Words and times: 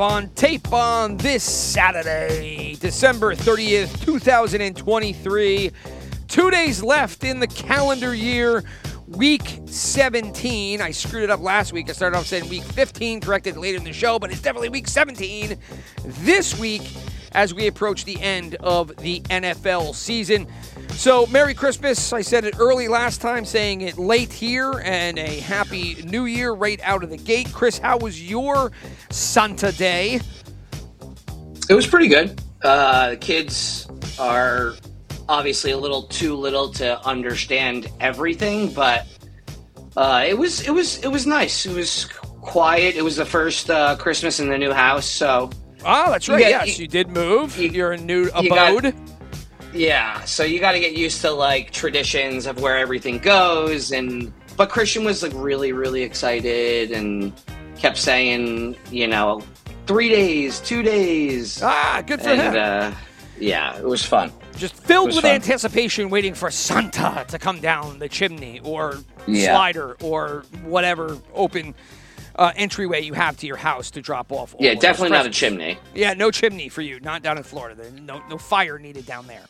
on 0.00 0.28
tape 0.30 0.72
on 0.72 1.16
this 1.16 1.42
Saturday, 1.42 2.76
December 2.78 3.34
30th, 3.34 4.04
2023. 4.04 5.72
Two 6.28 6.50
days 6.50 6.82
left 6.82 7.24
in 7.24 7.40
the 7.40 7.46
calendar 7.46 8.14
year, 8.14 8.62
week 9.08 9.42
17. 9.66 10.80
I 10.80 10.90
screwed 10.90 11.24
it 11.24 11.30
up 11.30 11.40
last 11.40 11.72
week. 11.72 11.88
I 11.88 11.92
started 11.92 12.16
off 12.16 12.26
saying 12.26 12.48
week 12.48 12.62
15, 12.62 13.20
corrected 13.20 13.56
later 13.56 13.78
in 13.78 13.84
the 13.84 13.92
show, 13.92 14.18
but 14.18 14.30
it's 14.30 14.42
definitely 14.42 14.68
week 14.68 14.88
17 14.88 15.58
this 16.04 16.58
week 16.58 16.82
as 17.32 17.54
we 17.54 17.66
approach 17.66 18.04
the 18.04 18.20
end 18.20 18.56
of 18.56 18.96
the 18.96 19.20
NFL 19.22 19.94
season. 19.94 20.46
So, 20.90 21.26
Merry 21.26 21.54
Christmas. 21.54 22.12
I 22.12 22.22
said 22.22 22.44
it 22.44 22.56
early 22.58 22.88
last 22.88 23.20
time, 23.20 23.44
saying 23.44 23.82
it 23.82 23.98
late 23.98 24.32
here, 24.32 24.82
and 24.84 25.18
a 25.18 25.40
Happy 25.40 26.02
New 26.04 26.24
Year 26.24 26.52
right 26.52 26.80
out 26.82 27.04
of 27.04 27.10
the 27.10 27.16
gate. 27.16 27.52
Chris, 27.52 27.78
how 27.78 27.98
was 27.98 28.20
your 28.28 28.72
Santa 29.10 29.72
Day? 29.72 30.20
It 31.68 31.74
was 31.74 31.86
pretty 31.86 32.08
good. 32.08 32.40
Uh, 32.62 33.10
the 33.10 33.16
kids 33.16 33.88
are 34.18 34.74
obviously 35.28 35.70
a 35.70 35.78
little 35.78 36.02
too 36.02 36.34
little 36.34 36.70
to 36.72 37.00
understand 37.06 37.88
everything, 38.00 38.72
but 38.72 39.06
uh, 39.96 40.24
it 40.26 40.36
was 40.36 40.66
it 40.66 40.70
was 40.70 40.98
it 41.04 41.08
was 41.08 41.26
nice. 41.26 41.66
It 41.66 41.74
was 41.74 42.06
quiet. 42.40 42.96
It 42.96 43.02
was 43.02 43.16
the 43.16 43.26
first 43.26 43.70
uh, 43.70 43.96
Christmas 43.96 44.40
in 44.40 44.48
the 44.48 44.58
new 44.58 44.72
house, 44.72 45.06
so 45.06 45.50
Oh, 45.84 46.10
that's 46.10 46.26
You 46.28 46.34
right. 46.34 46.40
got- 46.42 46.66
yes, 46.66 46.78
you- 46.78 46.82
you 46.82 46.88
did 46.88 47.08
move. 47.08 47.56
you- 47.58 47.70
You're 47.70 47.92
a 47.92 47.96
new 47.98 48.24
you 48.40 48.48
got- 48.50 48.76
abode. 48.78 48.94
yeah. 49.72 50.22
So 50.24 50.44
you 50.44 50.58
got 50.60 50.72
to 50.72 50.80
get 50.80 50.92
used 50.96 51.20
to 51.22 51.30
like 51.30 51.70
traditions 51.70 52.46
of 52.46 52.60
where 52.60 52.76
everything 52.78 53.18
goes, 53.18 53.92
and 53.92 54.32
but 54.56 54.70
Christian 54.70 55.04
was 55.04 55.22
like 55.22 55.32
really 55.34 55.72
really 55.72 56.02
excited 56.02 56.90
and 56.90 57.32
kept 57.78 57.96
saying, 57.96 58.76
you 58.90 59.06
know, 59.06 59.40
three 59.86 60.08
days, 60.08 60.58
two 60.60 60.82
days, 60.82 61.62
ah, 61.62 62.02
good 62.06 62.20
for 62.20 62.28
and 62.30 62.40
him. 62.40 62.54
uh, 62.56 62.92
yeah, 63.38 63.76
it 63.78 63.84
was 63.84 64.04
fun. 64.04 64.32
Just 64.56 64.74
filled 64.74 65.10
with 65.14 65.22
fun. 65.22 65.30
anticipation, 65.30 66.10
waiting 66.10 66.34
for 66.34 66.50
Santa 66.50 67.24
to 67.28 67.38
come 67.38 67.60
down 67.60 68.00
the 68.00 68.08
chimney 68.08 68.60
or 68.64 68.96
Yeah. 69.28 69.52
slider 69.54 69.96
or 70.02 70.44
whatever 70.64 71.16
open 71.32 71.76
uh, 72.38 72.52
entryway 72.56 73.02
you 73.02 73.12
have 73.12 73.36
to 73.38 73.46
your 73.46 73.56
house 73.56 73.90
to 73.90 74.00
drop 74.00 74.32
off. 74.32 74.54
all 74.54 74.64
Yeah, 74.64 74.74
definitely 74.74 75.10
not 75.10 75.26
a 75.26 75.30
chimney. 75.30 75.78
Yeah, 75.94 76.14
no 76.14 76.30
chimney 76.30 76.68
for 76.68 76.82
you. 76.82 77.00
Not 77.00 77.22
down 77.22 77.36
in 77.36 77.42
Florida. 77.42 77.90
No, 78.00 78.22
no 78.28 78.38
fire 78.38 78.78
needed 78.78 79.04
down 79.04 79.26
there. 79.26 79.44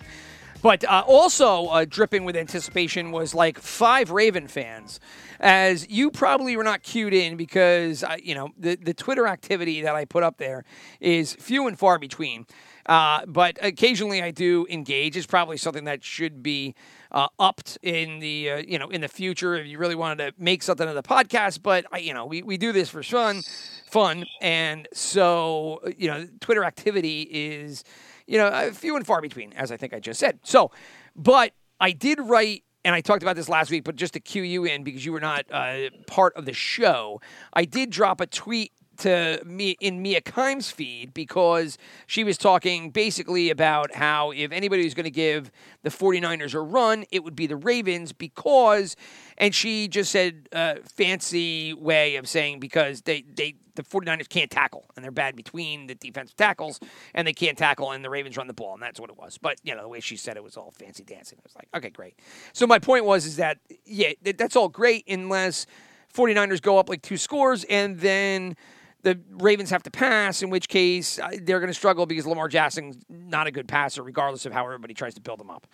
But 0.60 0.84
uh, 0.84 1.04
also 1.06 1.66
uh, 1.66 1.84
dripping 1.88 2.24
with 2.24 2.36
anticipation 2.36 3.12
was 3.12 3.34
like 3.34 3.58
five 3.58 4.10
Raven 4.10 4.48
fans, 4.48 4.98
as 5.38 5.88
you 5.88 6.10
probably 6.10 6.56
were 6.56 6.64
not 6.64 6.82
cued 6.82 7.14
in 7.14 7.36
because 7.36 8.02
I, 8.02 8.16
you 8.16 8.34
know 8.34 8.50
the 8.58 8.76
the 8.76 8.94
Twitter 8.94 9.28
activity 9.28 9.82
that 9.82 9.94
I 9.94 10.04
put 10.04 10.24
up 10.24 10.38
there 10.38 10.64
is 10.98 11.34
few 11.34 11.68
and 11.68 11.78
far 11.78 11.98
between. 11.98 12.46
Uh, 12.86 13.24
but 13.26 13.58
occasionally 13.62 14.22
I 14.22 14.30
do 14.30 14.66
engage. 14.68 15.16
It's 15.16 15.26
probably 15.26 15.58
something 15.58 15.84
that 15.84 16.02
should 16.02 16.42
be 16.42 16.74
uh, 17.12 17.28
upped 17.38 17.78
in 17.82 18.18
the 18.18 18.50
uh, 18.50 18.56
you 18.58 18.78
know 18.78 18.88
in 18.88 19.00
the 19.00 19.08
future 19.08 19.54
if 19.56 19.66
you 19.66 19.78
really 19.78 19.94
wanted 19.94 20.18
to 20.18 20.42
make 20.42 20.62
something 20.62 20.88
of 20.88 20.94
the 20.94 21.02
podcast. 21.02 21.62
But 21.62 21.86
I, 21.92 21.98
you 21.98 22.14
know 22.14 22.26
we, 22.26 22.42
we 22.42 22.56
do 22.56 22.72
this 22.72 22.88
for 22.88 23.02
fun, 23.02 23.42
fun, 23.86 24.24
and 24.40 24.88
so 24.92 25.80
you 25.96 26.08
know 26.08 26.26
Twitter 26.40 26.64
activity 26.64 27.22
is 27.22 27.84
you 28.26 28.38
know 28.38 28.46
uh, 28.46 28.72
few 28.72 28.96
and 28.96 29.06
far 29.06 29.20
between, 29.20 29.52
as 29.54 29.72
I 29.72 29.76
think 29.76 29.92
I 29.92 30.00
just 30.00 30.20
said. 30.20 30.38
So, 30.42 30.70
but 31.16 31.52
I 31.80 31.92
did 31.92 32.20
write. 32.20 32.64
And 32.84 32.94
I 32.94 33.02
talked 33.02 33.22
about 33.22 33.36
this 33.36 33.50
last 33.50 33.70
week, 33.70 33.84
but 33.84 33.96
just 33.96 34.14
to 34.14 34.20
cue 34.20 34.44
you 34.44 34.64
in 34.64 34.82
because 34.82 35.04
you 35.04 35.12
were 35.12 35.20
not 35.20 35.44
uh, 35.50 35.90
part 36.06 36.34
of 36.36 36.46
the 36.46 36.54
show, 36.54 37.20
I 37.52 37.66
did 37.66 37.90
drop 37.90 38.20
a 38.20 38.26
tweet 38.26 38.72
to 38.98 39.40
me 39.44 39.76
in 39.80 40.02
Mina 40.02 40.20
Kimes' 40.20 40.70
feed 40.70 41.14
because 41.14 41.78
she 42.06 42.24
was 42.24 42.36
talking 42.36 42.90
basically 42.90 43.50
about 43.50 43.94
how 43.94 44.30
if 44.32 44.52
anybody 44.52 44.84
was 44.84 44.94
going 44.94 45.04
to 45.04 45.10
give 45.10 45.50
the 45.82 45.90
49ers 45.90 46.54
a 46.54 46.60
run, 46.60 47.04
it 47.10 47.24
would 47.24 47.36
be 47.36 47.46
the 47.46 47.56
Ravens 47.56 48.12
because, 48.12 48.96
and 49.36 49.54
she 49.54 49.88
just 49.88 50.10
said 50.10 50.48
uh, 50.52 50.76
fancy 50.84 51.72
way 51.72 52.16
of 52.16 52.28
saying 52.28 52.60
because 52.60 53.02
they, 53.02 53.22
they 53.22 53.54
the 53.78 53.84
49ers 53.84 54.28
can't 54.28 54.50
tackle 54.50 54.84
and 54.96 55.04
they're 55.04 55.12
bad 55.12 55.36
between 55.36 55.86
the 55.86 55.94
defensive 55.94 56.36
tackles 56.36 56.80
and 57.14 57.28
they 57.28 57.32
can't 57.32 57.56
tackle 57.56 57.92
and 57.92 58.04
the 58.04 58.10
Ravens 58.10 58.36
run 58.36 58.48
the 58.48 58.52
ball 58.52 58.74
and 58.74 58.82
that's 58.82 58.98
what 58.98 59.08
it 59.08 59.16
was. 59.16 59.38
But 59.38 59.58
you 59.62 59.74
know 59.74 59.82
the 59.82 59.88
way 59.88 60.00
she 60.00 60.16
said 60.16 60.36
it 60.36 60.42
was 60.42 60.56
all 60.56 60.72
fancy 60.72 61.04
dancing. 61.04 61.38
It 61.38 61.44
was 61.44 61.54
like 61.54 61.68
okay 61.74 61.90
great. 61.90 62.18
So 62.52 62.66
my 62.66 62.80
point 62.80 63.04
was 63.04 63.24
is 63.24 63.36
that 63.36 63.58
yeah 63.86 64.12
that's 64.36 64.56
all 64.56 64.68
great 64.68 65.04
unless 65.08 65.66
49ers 66.12 66.60
go 66.60 66.78
up 66.78 66.88
like 66.88 67.02
two 67.02 67.16
scores 67.16 67.64
and 67.64 68.00
then 68.00 68.56
the 69.02 69.18
Ravens 69.30 69.70
have 69.70 69.82
to 69.84 69.90
pass, 69.90 70.42
in 70.42 70.50
which 70.50 70.68
case 70.68 71.18
uh, 71.18 71.30
they're 71.42 71.60
going 71.60 71.68
to 71.68 71.74
struggle 71.74 72.04
because 72.04 72.26
Lamar 72.26 72.48
Jackson's 72.48 72.96
not 73.08 73.46
a 73.46 73.50
good 73.50 73.68
passer, 73.68 74.02
regardless 74.02 74.44
of 74.44 74.52
how 74.52 74.64
everybody 74.64 74.94
tries 74.94 75.14
to 75.14 75.20
build 75.20 75.40
him 75.40 75.50
up. 75.50 75.66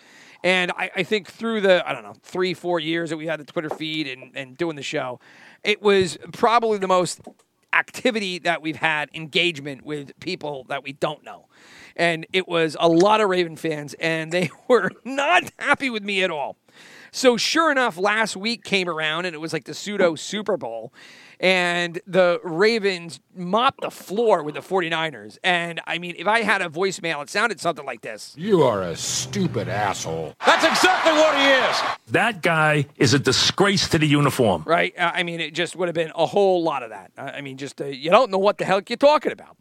And 0.43 0.71
I, 0.73 0.91
I 0.97 1.03
think 1.05 1.29
through 1.31 1.63
the, 1.63 1.89
I 1.89 1.93
don't 1.93 2.03
know, 2.03 2.15
three, 2.23 2.53
four 2.53 2.81
years 2.81 3.11
that 3.11 3.17
we 3.17 3.27
had 3.27 3.41
the 3.41 3.45
Twitter 3.45 3.71
feed 3.71 4.07
and, 4.07 4.37
and 4.37 4.57
doing 4.57 4.77
the 4.77 4.83
show, 4.83 5.21
it 5.63 5.81
was 5.81 6.19
probably 6.33 6.79
the 6.79 6.89
most 6.89 7.23
activity 7.73 8.39
that 8.39 8.63
we've 8.63 8.77
had, 8.77 9.09
engagement 9.15 9.85
with 9.85 10.19
people 10.21 10.65
that 10.69 10.85
we 10.85 10.93
don't 10.93 11.25
know. 11.25 11.47
And 11.97 12.27
it 12.33 12.47
was 12.47 12.77
a 12.79 12.89
lot 12.89 13.21
of 13.21 13.29
Raven 13.29 13.57
fans, 13.57 13.95
and 13.95 14.33
they 14.33 14.51
were 14.69 14.91
not 15.05 15.51
happy 15.59 15.91
with 15.91 16.03
me 16.03 16.23
at 16.23 16.31
all. 16.31 16.57
So 17.11 17.37
sure 17.37 17.71
enough, 17.71 17.97
last 17.97 18.37
week 18.37 18.65
came 18.65 18.89
around 18.89 19.25
and 19.25 19.35
it 19.35 19.39
was 19.39 19.53
like 19.53 19.65
the 19.65 19.75
pseudo 19.75 20.17
Super 20.17 20.57
Bowl. 20.57 20.93
And 21.41 22.01
the 22.07 22.41
Ravens 22.43 23.21
mopped 23.35 23.81
the 23.81 23.91
floor 23.91 24.43
with 24.43 24.55
the 24.55 24.61
49ers. 24.61 25.39
And 25.43 25.81
I 25.87 25.99
mean, 25.99 26.15
if 26.19 26.27
I 26.27 26.43
had 26.43 26.63
a 26.63 26.69
voicemail, 26.69 27.23
it 27.23 27.31
sounded 27.31 27.61
something 27.61 27.85
like 27.85 28.03
this. 28.03 28.35
You 28.37 28.63
are 28.63 28.83
a 28.83 28.97
stupid 28.97 29.69
asshole. 29.69 30.35
That's 30.45 30.65
exactly 30.65 31.13
what 31.13 31.37
he 31.37 31.45
is. 31.45 31.77
That 32.13 32.43
guy 32.43 32.87
is 32.97 33.15
a 33.15 33.19
disgrace 33.19 33.89
to 33.89 33.99
the 33.99 34.07
uniform. 34.07 34.65
Right? 34.67 34.95
Uh, 34.97 35.13
I 35.15 35.23
mean, 35.23 35.41
it 35.41 35.55
just 35.55 35.77
would 35.77 35.89
have 35.89 35.95
been 35.95 36.13
a 36.15 36.27
whole 36.27 36.63
lot 36.63 36.83
of 36.83 36.91
that. 36.91 37.13
I 37.17 37.41
mean, 37.41 37.57
just 37.57 37.81
uh, 37.81 37.87
you 37.87 38.11
don't 38.11 38.31
know 38.31 38.39
what 38.39 38.59
the 38.59 38.65
hell 38.65 38.81
you're 38.87 38.97
talking 38.97 39.33
about. 39.33 39.57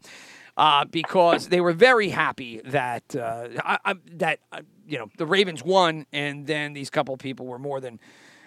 Uh, 0.56 0.84
because 0.84 1.48
they 1.48 1.60
were 1.60 1.72
very 1.72 2.10
happy 2.10 2.60
that 2.64 3.16
uh, 3.16 3.48
I, 3.64 3.78
I, 3.84 3.94
that 4.12 4.38
uh, 4.52 4.60
you 4.86 4.96
know 4.98 5.10
the 5.18 5.26
Ravens 5.26 5.64
won, 5.64 6.06
and 6.12 6.46
then 6.46 6.74
these 6.74 6.90
couple 6.90 7.16
people 7.16 7.46
were 7.46 7.58
more 7.58 7.80
than 7.80 7.98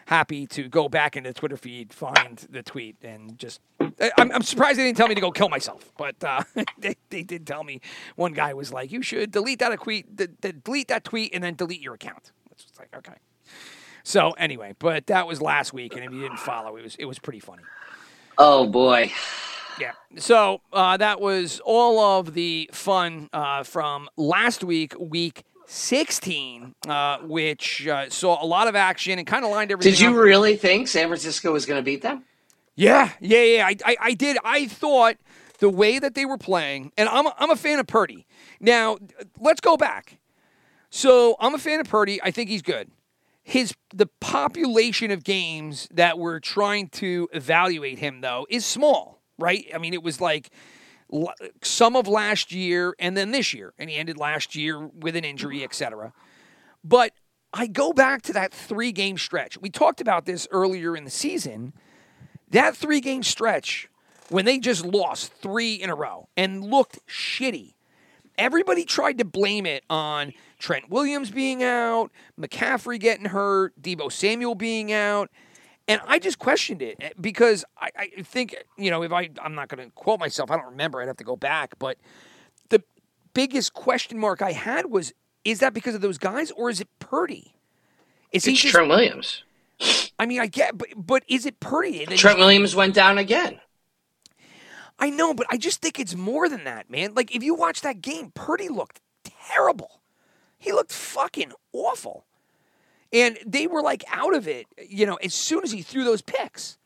happy 0.07 0.47
to 0.47 0.69
go 0.69 0.88
back 0.88 1.18
into 1.18 1.29
the 1.29 1.34
Twitter 1.34 1.57
feed, 1.57 1.94
find 1.94 2.38
the 2.50 2.63
tweet, 2.63 2.95
and 3.03 3.38
just. 3.38 3.62
I'm, 4.18 4.31
I'm 4.31 4.41
surprised 4.41 4.79
they 4.79 4.85
didn't 4.85 4.97
tell 4.97 5.07
me 5.07 5.16
to 5.16 5.22
go 5.22 5.31
kill 5.31 5.50
myself, 5.50 5.91
but 5.97 6.22
uh, 6.23 6.44
they, 6.78 6.95
they 7.09 7.23
did 7.23 7.45
tell 7.45 7.63
me. 7.63 7.81
One 8.16 8.34
guy 8.34 8.53
was 8.53 8.73
like, 8.73 8.91
"You 8.91 9.01
should 9.01 9.31
delete 9.31 9.59
that 9.59 9.79
tweet, 9.81 10.16
d- 10.16 10.28
d- 10.41 10.53
delete 10.63 10.88
that 10.88 11.03
tweet, 11.03 11.34
and 11.34 11.44
then 11.44 11.56
delete 11.56 11.81
your 11.81 11.94
account." 11.94 12.31
It's 12.51 12.63
just 12.63 12.79
like, 12.79 12.90
okay. 12.95 13.18
So 14.03 14.31
anyway, 14.31 14.73
but 14.79 15.07
that 15.07 15.28
was 15.28 15.41
last 15.41 15.73
week, 15.73 15.95
and 15.95 16.03
if 16.03 16.12
you 16.12 16.22
didn't 16.22 16.39
follow, 16.39 16.78
it 16.78 16.84
was 16.84 16.95
it 16.95 17.06
was 17.06 17.19
pretty 17.19 17.39
funny. 17.39 17.63
Oh 18.38 18.68
boy. 18.68 19.12
Yeah. 19.79 19.91
So 20.18 20.62
uh, 20.74 20.98
that 20.98 21.19
was 21.19 21.62
all 21.63 22.00
of 22.19 22.33
the 22.33 22.69
fun 22.74 23.30
uh, 23.31 23.63
from 23.63 24.09
last 24.15 24.63
week, 24.63 24.95
week 25.00 25.44
16, 25.69 26.75
uh, 26.88 27.18
which 27.19 27.86
uh, 27.88 28.10
saw 28.10 28.42
a 28.42 28.48
lot 28.48 28.68
of 28.68 28.75
action 28.75 29.19
and 29.19 29.28
kind 29.28 29.44
of 29.44 29.52
lined 29.52 29.72
everything 29.72 29.92
Did 29.92 30.00
you 30.00 30.12
up. 30.12 30.16
really 30.16 30.56
think 30.56 30.88
San 30.88 31.08
Francisco 31.08 31.52
was 31.52 31.66
going 31.66 31.78
to 31.78 31.84
beat 31.84 32.02
them? 32.02 32.24
Yeah, 32.75 33.12
yeah, 33.19 33.44
yeah. 33.44 33.68
I, 33.68 33.75
I, 33.86 33.98
I 34.00 34.14
did. 34.14 34.38
I 34.46 34.68
thought 34.68 35.18
the 35.60 35.69
way 35.69 36.00
that 36.00 36.16
they 36.16 36.25
were 36.25 36.38
playing, 36.38 36.94
and 36.98 37.10
I'm 37.10 37.28
a, 37.28 37.36
I'm 37.38 37.52
a 37.52 37.56
fan 37.58 37.80
of 37.80 37.88
Purdy. 37.88 38.25
Now, 38.62 38.98
let's 39.40 39.60
go 39.60 39.75
back. 39.75 40.19
So 40.90 41.36
I'm 41.40 41.54
a 41.54 41.58
fan 41.58 41.81
of 41.81 41.90
Purdy. 41.90 42.22
I 42.24 42.31
think 42.31 42.50
he's 42.50 42.62
good. 42.62 42.90
His 43.44 43.74
the 43.94 44.08
population 44.22 45.12
of 45.12 45.24
games 45.24 45.88
that 45.94 46.18
we're 46.18 46.40
trying 46.40 46.90
to 46.90 47.28
evaluate 47.34 48.00
him 48.00 48.22
though 48.22 48.46
is 48.50 48.66
small, 48.66 49.22
right? 49.38 49.66
I 49.74 49.78
mean, 49.80 49.94
it 49.94 50.04
was 50.04 50.22
like 50.22 50.50
some 51.63 51.95
of 51.95 52.07
last 52.07 52.51
year 52.51 52.95
and 53.00 53.15
then 53.15 53.31
this 53.31 53.54
year, 53.54 53.74
and 53.77 53.89
he 53.89 53.95
ended 53.95 54.18
last 54.18 54.56
year 54.56 54.88
with 54.88 55.15
an 55.15 55.24
injury, 55.24 55.63
etc. 55.63 56.13
But 56.83 57.13
I 57.54 57.68
go 57.68 57.94
back 57.94 58.21
to 58.24 58.33
that 58.33 58.54
three 58.54 58.92
game 58.92 59.18
stretch. 59.18 59.59
We 59.59 59.69
talked 59.69 60.01
about 60.01 60.25
this 60.25 60.48
earlier 60.51 60.95
in 60.95 61.04
the 61.04 61.09
season. 61.09 61.74
That 62.50 62.75
three 62.75 63.01
game 63.01 63.24
stretch 63.24 63.89
when 64.30 64.45
they 64.45 64.59
just 64.59 64.86
lost 64.86 65.33
three 65.33 65.75
in 65.75 65.89
a 65.89 65.95
row 65.95 66.27
and 66.36 66.63
looked 66.63 67.00
shitty. 67.07 67.74
Everybody 68.38 68.86
tried 68.86 69.18
to 69.18 69.25
blame 69.25 69.65
it 69.65 69.83
on 69.89 70.33
Trent 70.59 70.89
Williams 70.89 71.31
being 71.31 71.63
out, 71.63 72.12
McCaffrey 72.39 73.00
getting 73.00 73.25
hurt, 73.25 73.74
Deebo 73.81 74.12
Samuel 74.12 74.54
being 74.54 74.92
out. 74.92 75.31
And 75.88 76.01
I 76.06 76.19
just 76.19 76.38
questioned 76.39 76.81
it 76.81 76.98
eh, 77.00 77.10
because 77.19 77.63
I, 77.80 77.89
I 77.98 78.22
think, 78.22 78.56
you 78.78 78.92
know, 78.92 79.04
if 79.04 79.12
I, 79.12 79.30
I'm 79.42 79.56
not 79.56 79.69
going 79.69 79.86
to 79.86 79.92
quote 79.95 80.19
myself, 80.19 80.51
I 80.51 80.57
don't 80.57 80.66
remember, 80.66 81.01
I'd 81.01 81.07
have 81.07 81.18
to 81.18 81.24
go 81.24 81.36
back. 81.36 81.80
But 81.80 81.98
the 82.69 82.84
biggest 83.34 83.74
question 83.74 84.19
mark 84.19 84.42
I 84.42 84.51
had 84.51 84.88
was 84.88 85.13
is 85.45 85.60
that 85.60 85.74
because 85.74 85.95
of 85.95 86.01
those 86.01 86.18
guys 86.18 86.51
or 86.51 86.69
is 86.69 86.81
it 86.81 86.89
Purdy? 87.00 87.56
Is 88.34 88.45
It's 88.45 88.62
just, 88.62 88.74
Trent 88.74 88.89
Williams. 88.89 89.44
I 90.19 90.25
mean, 90.25 90.42
I 90.42 90.48
get, 90.48 90.78
but, 90.78 90.89
but 90.98 91.24
is 91.30 91.45
it 91.45 91.60
Purdy? 91.62 92.06
Trent 92.06 92.40
Williams 92.40 92.75
went 92.75 92.94
down 92.94 93.18
again. 93.18 93.62
I 95.00 95.10
know, 95.10 95.33
but 95.33 95.48
I 95.50 95.57
just 95.57 95.81
think 95.81 96.00
it's 96.00 96.16
more 96.16 96.50
than 96.50 96.63
that, 96.66 96.90
man. 96.90 97.13
Like 97.13 97.33
if 97.33 97.44
you 97.44 97.54
watch 97.54 97.81
that 97.81 98.01
game, 98.01 98.31
Purdy 98.33 98.68
looked 98.68 99.00
terrible. 99.24 100.01
He 100.57 100.72
looked 100.72 100.92
fucking 100.92 101.54
awful. 101.72 102.25
And 103.13 103.38
they 103.45 103.68
were 103.68 103.81
like 103.81 104.04
out 104.12 104.36
of 104.36 104.48
it, 104.48 104.68
you 104.88 105.06
know, 105.06 105.15
as 105.15 105.33
soon 105.33 105.63
as 105.63 105.71
he 105.71 105.81
threw 105.81 106.04
those 106.04 106.21
picks. 106.21 106.77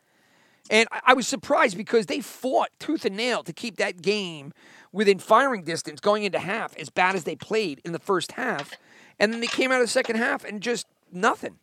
And 0.70 0.88
I, 1.04 1.14
was 1.14 1.26
surprised 1.26 1.76
because 1.76 2.06
they 2.06 2.20
fought 2.20 2.70
tooth 2.78 3.04
and 3.04 3.16
nail 3.16 3.42
to 3.42 3.52
keep 3.52 3.76
that 3.76 4.00
game 4.00 4.52
within 4.92 5.18
firing 5.18 5.64
distance 5.64 6.00
going 6.00 6.22
into 6.22 6.38
half, 6.38 6.76
as 6.76 6.88
bad 6.88 7.14
as 7.14 7.24
they 7.24 7.34
played 7.34 7.80
in 7.84 7.92
the 7.92 7.98
first 7.98 8.32
half. 8.32 8.72
And 9.18 9.32
then 9.32 9.40
they 9.40 9.48
came 9.48 9.72
out 9.72 9.80
of 9.80 9.86
the 9.86 9.92
second 9.92 10.16
half 10.16 10.44
and 10.44 10.62
just 10.62 10.86
nothing. 11.10 11.58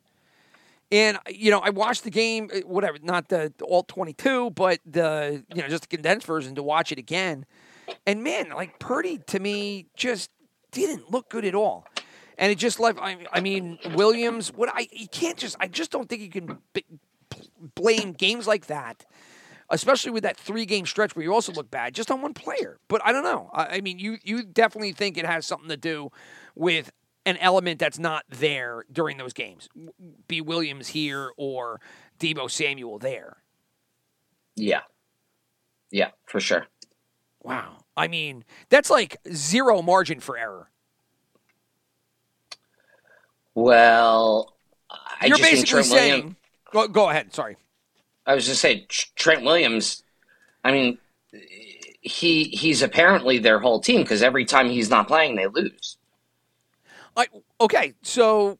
And 0.91 1.17
you 1.29 1.51
know, 1.51 1.59
I 1.59 1.69
watched 1.69 2.03
the 2.03 2.09
game, 2.09 2.50
uh, 2.53 2.59
whatever, 2.61 2.97
not 3.01 3.29
the, 3.29 3.53
the 3.57 3.65
all 3.65 3.83
twenty-two, 3.83 4.51
but 4.51 4.79
the 4.85 5.44
you 5.53 5.61
know 5.61 5.67
just 5.67 5.83
the 5.83 5.88
condensed 5.88 6.25
version 6.25 6.56
to 6.56 6.63
watch 6.63 6.91
it 6.91 6.97
again. 6.97 7.45
And 8.06 8.23
man, 8.23 8.50
like 8.50 8.79
Purdy 8.79 9.19
to 9.27 9.39
me 9.39 9.85
just 9.95 10.29
didn't 10.71 11.11
look 11.11 11.29
good 11.29 11.45
at 11.45 11.56
all. 11.56 11.85
And 12.39 12.51
it 12.51 12.57
just 12.57 12.80
left. 12.80 12.97
I, 13.00 13.18
I 13.33 13.41
mean, 13.41 13.77
Williams. 13.95 14.51
What 14.53 14.69
I 14.74 14.88
you 14.91 15.09
can't 15.09 15.38
just. 15.38 15.57
I 15.59 15.68
just 15.68 15.91
don't 15.91 16.07
think 16.07 16.21
you 16.21 16.30
can 16.30 16.57
b- 16.74 16.86
blame 17.75 18.13
games 18.13 18.47
like 18.47 18.68
that, 18.68 19.06
especially 19.69 20.12
with 20.12 20.24
that 20.24 20.38
three-game 20.38 20.86
stretch 20.86 21.15
where 21.15 21.24
you 21.24 21.33
also 21.33 21.51
look 21.51 21.69
bad, 21.69 21.94
just 21.94 22.09
on 22.09 22.21
one 22.21 22.33
player. 22.33 22.80
But 22.88 23.01
I 23.06 23.12
don't 23.12 23.24
know. 23.24 23.50
I, 23.53 23.65
I 23.65 23.81
mean, 23.81 24.00
you 24.00 24.18
you 24.24 24.44
definitely 24.44 24.94
think 24.94 25.18
it 25.18 25.25
has 25.25 25.45
something 25.45 25.68
to 25.68 25.77
do 25.77 26.12
with 26.56 26.91
an 27.25 27.36
element 27.38 27.77
that's 27.77 28.00
not 28.00 28.24
there 28.30 28.85
during 28.89 29.18
those 29.18 29.33
games. 29.33 29.68
Be 30.30 30.39
Williams 30.39 30.88
here 30.88 31.31
or 31.38 31.81
Deebo 32.19 32.50
Samuel 32.50 33.00
there. 33.00 33.44
Yeah. 34.56 34.81
Yeah, 35.92 36.12
for 36.25 36.39
sure. 36.39 36.68
Wow. 37.44 37.77
I 37.97 38.07
mean, 38.07 38.45
that's 38.69 38.89
like 38.89 39.18
zero 39.31 39.81
margin 39.81 40.19
for 40.21 40.38
error. 40.38 40.69
Well, 43.55 44.53
I 44.89 45.27
You're 45.27 45.37
just 45.37 45.49
think 45.49 45.61
basically 45.61 45.83
Trent 45.83 45.89
Williams. 45.91 46.21
saying. 46.23 46.35
Go, 46.71 46.87
go 46.87 47.09
ahead. 47.09 47.33
Sorry. 47.33 47.57
I 48.25 48.35
was 48.35 48.45
just 48.45 48.61
saying 48.61 48.85
Trent 49.15 49.43
Williams. 49.43 50.03
I 50.63 50.71
mean, 50.71 50.97
he 52.01 52.45
he's 52.45 52.81
apparently 52.81 53.39
their 53.39 53.59
whole 53.59 53.79
team 53.79 54.01
because 54.01 54.21
every 54.23 54.45
time 54.45 54.69
he's 54.69 54.89
not 54.89 55.07
playing, 55.07 55.35
they 55.35 55.47
lose. 55.47 55.97
I, 57.17 57.27
okay, 57.59 57.93
so 58.01 58.59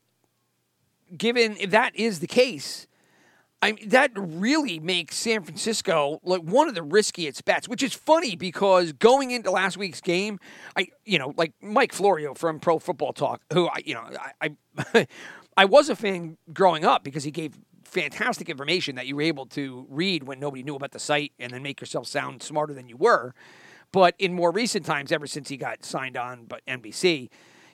given 1.16 1.56
if 1.60 1.70
that 1.72 1.96
is 1.96 2.20
the 2.20 2.28
case, 2.28 2.88
I 3.62 3.74
mean, 3.74 3.90
that 3.90 4.12
really 4.16 4.80
makes 4.80 5.18
San 5.18 5.44
Francisco 5.44 6.20
like 6.24 6.42
one 6.42 6.70
of 6.70 6.76
the 6.76 6.84
riskiest 6.84 7.44
bets. 7.44 7.68
Which 7.68 7.84
is 7.84 7.94
funny 7.94 8.36
because 8.36 8.94
going 8.94 9.32
into 9.32 9.52
last 9.52 9.78
week's 9.78 10.02
game, 10.02 10.40
I 10.78 10.88
you 11.06 11.20
know 11.20 11.34
like 11.36 11.54
Mike 11.62 11.94
Florio 11.94 12.34
from 12.34 12.60
Pro 12.60 12.80
Football 12.80 13.14
Talk, 13.14 13.42
who 13.52 13.68
I 13.68 13.82
you 13.86 13.96
know 13.96 14.10
I 14.42 14.52
I, 14.94 15.08
I 15.58 15.66
was 15.66 15.90
a 15.90 15.96
fan 15.96 16.38
growing 16.54 16.86
up 16.86 17.04
because 17.04 17.24
he 17.24 17.32
gave 17.32 17.58
fantastic 17.84 18.50
information 18.50 18.96
that 18.96 19.08
you 19.08 19.16
were 19.16 19.24
able 19.24 19.46
to 19.48 19.86
read 19.90 20.24
when 20.24 20.40
nobody 20.40 20.64
knew 20.64 20.76
about 20.76 20.92
the 20.92 21.00
site 21.00 21.34
and 21.40 21.52
then 21.52 21.64
make 21.64 21.82
yourself 21.82 22.08
sound 22.08 22.42
smarter 22.42 22.74
than 22.74 22.88
you 22.88 22.96
were. 22.96 23.34
But 23.92 24.16
in 24.20 24.34
more 24.34 24.52
recent 24.52 24.86
times, 24.86 25.12
ever 25.12 25.26
since 25.26 25.50
he 25.50 25.58
got 25.58 25.84
signed 25.84 26.16
on 26.16 26.46
by 26.46 26.60
NBC, 26.68 27.30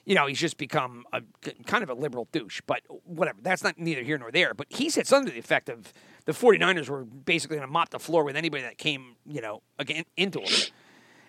you 0.06 0.14
know, 0.14 0.26
he's 0.26 0.38
just 0.38 0.56
become 0.56 1.04
a 1.12 1.20
kind 1.66 1.82
of 1.82 1.90
a 1.90 1.94
liberal 1.94 2.28
douche. 2.30 2.62
But 2.66 2.82
whatever, 3.04 3.38
that's 3.42 3.62
not 3.62 3.76
neither 3.76 4.02
here 4.02 4.16
nor 4.16 4.30
there. 4.30 4.54
But 4.54 4.68
he 4.70 4.88
said 4.88 5.06
something 5.06 5.26
to 5.26 5.32
the 5.32 5.40
effect 5.40 5.68
of 5.68 5.92
the 6.24 6.32
49ers 6.32 6.88
were 6.88 7.04
basically 7.04 7.56
going 7.56 7.66
to 7.66 7.72
mop 7.72 7.90
the 7.90 7.98
floor 7.98 8.24
with 8.24 8.36
anybody 8.36 8.62
that 8.62 8.78
came, 8.78 9.16
you 9.26 9.40
know, 9.40 9.62
again 9.78 10.04
into 10.16 10.38
them. 10.38 10.52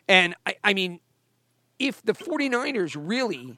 And 0.08 0.36
I, 0.46 0.56
I 0.64 0.74
mean, 0.76 1.00
if 1.80 2.04
the 2.04 2.14
49ers 2.14 2.96
really 2.98 3.56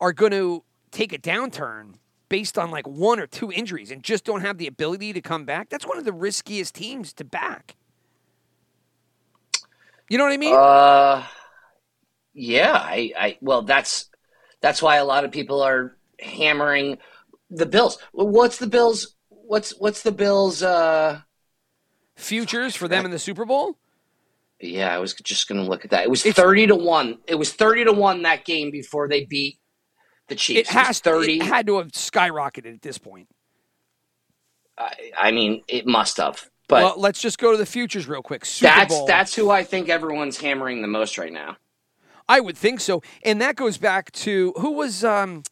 are 0.00 0.12
going 0.12 0.32
to 0.32 0.62
take 0.92 1.12
a 1.12 1.18
downturn 1.18 1.94
based 2.28 2.56
on 2.56 2.70
like 2.70 2.86
one 2.86 3.18
or 3.18 3.26
two 3.26 3.50
injuries 3.50 3.90
and 3.90 4.04
just 4.04 4.24
don't 4.24 4.40
have 4.40 4.58
the 4.58 4.68
ability 4.68 5.12
to 5.14 5.20
come 5.20 5.44
back, 5.44 5.68
that's 5.68 5.86
one 5.86 5.98
of 5.98 6.04
the 6.04 6.12
riskiest 6.12 6.76
teams 6.76 7.12
to 7.14 7.24
back. 7.24 7.74
You 10.08 10.18
know 10.18 10.24
what 10.24 10.32
I 10.32 10.36
mean? 10.36 10.54
Uh, 10.54 11.24
yeah. 12.34 12.72
I, 12.72 13.12
I 13.18 13.38
well, 13.40 13.62
that's 13.62 14.10
that's 14.64 14.80
why 14.80 14.96
a 14.96 15.04
lot 15.04 15.24
of 15.26 15.30
people 15.30 15.60
are 15.60 15.94
hammering 16.18 16.96
the 17.50 17.66
Bills. 17.66 17.98
What's 18.12 18.56
the 18.56 18.66
Bills? 18.66 19.14
What's 19.28 19.72
what's 19.78 20.00
the 20.02 20.10
Bills? 20.10 20.62
Uh, 20.62 21.20
Futures 22.16 22.74
for 22.74 22.88
them 22.88 23.04
in 23.04 23.10
the 23.10 23.18
Super 23.18 23.44
Bowl? 23.44 23.76
yeah, 24.60 24.94
I 24.94 24.98
was 25.00 25.12
just 25.12 25.46
going 25.48 25.62
to 25.62 25.68
look 25.68 25.84
at 25.84 25.90
that. 25.90 26.04
It 26.04 26.08
was 26.10 26.24
It's- 26.24 26.34
thirty 26.42 26.66
to 26.68 26.74
one. 26.76 27.18
It 27.26 27.34
was 27.34 27.52
thirty 27.52 27.84
to 27.84 27.92
one 27.92 28.22
that 28.22 28.46
game 28.46 28.70
before 28.70 29.06
they 29.06 29.26
beat 29.26 29.58
the 30.28 30.34
It 30.34 30.38
Chiefs. 30.38 30.70
has 30.70 30.88
was 30.88 30.98
thirty. 31.00 31.36
It 31.40 31.42
had 31.42 31.66
to 31.66 31.76
have 31.76 31.88
skyrocketed 31.92 32.72
at 32.74 32.80
this 32.80 32.96
point. 32.96 33.28
I, 34.78 34.94
I 35.18 35.30
mean, 35.30 35.62
it 35.68 35.86
must 35.86 36.16
have. 36.16 36.48
But 36.68 36.82
well, 36.82 36.94
let's 36.96 37.20
just 37.20 37.36
go 37.38 37.52
to 37.52 37.58
the 37.58 37.66
futures 37.66 38.08
real 38.08 38.22
quick. 38.22 38.46
Super 38.46 38.72
that's 38.74 38.94
Bowl. 38.94 39.06
that's 39.06 39.34
who 39.34 39.50
I 39.50 39.62
think 39.62 39.90
everyone's 39.90 40.38
hammering 40.40 40.80
the 40.80 40.88
most 40.88 41.18
right 41.18 41.32
now. 41.32 41.58
I 42.28 42.40
would 42.40 42.56
think 42.56 42.80
so. 42.80 43.02
And 43.22 43.40
that 43.40 43.56
goes 43.56 43.78
back 43.78 44.10
to 44.12 44.52
who 44.58 44.72
was 44.72 45.04
um 45.04 45.42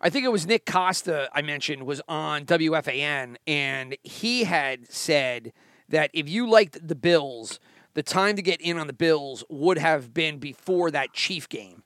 I 0.00 0.10
think 0.10 0.24
it 0.24 0.32
was 0.32 0.46
Nick 0.46 0.66
Costa 0.66 1.28
I 1.32 1.40
mentioned 1.42 1.84
was 1.84 2.00
on 2.08 2.44
WFAN 2.44 3.36
and 3.46 3.96
he 4.02 4.44
had 4.44 4.90
said 4.92 5.52
that 5.88 6.10
if 6.12 6.28
you 6.28 6.48
liked 6.48 6.86
the 6.86 6.94
Bills, 6.94 7.58
the 7.94 8.02
time 8.02 8.36
to 8.36 8.42
get 8.42 8.60
in 8.60 8.76
on 8.78 8.86
the 8.86 8.92
Bills 8.92 9.44
would 9.48 9.78
have 9.78 10.12
been 10.12 10.38
before 10.38 10.90
that 10.90 11.12
Chief 11.12 11.48
game. 11.48 11.82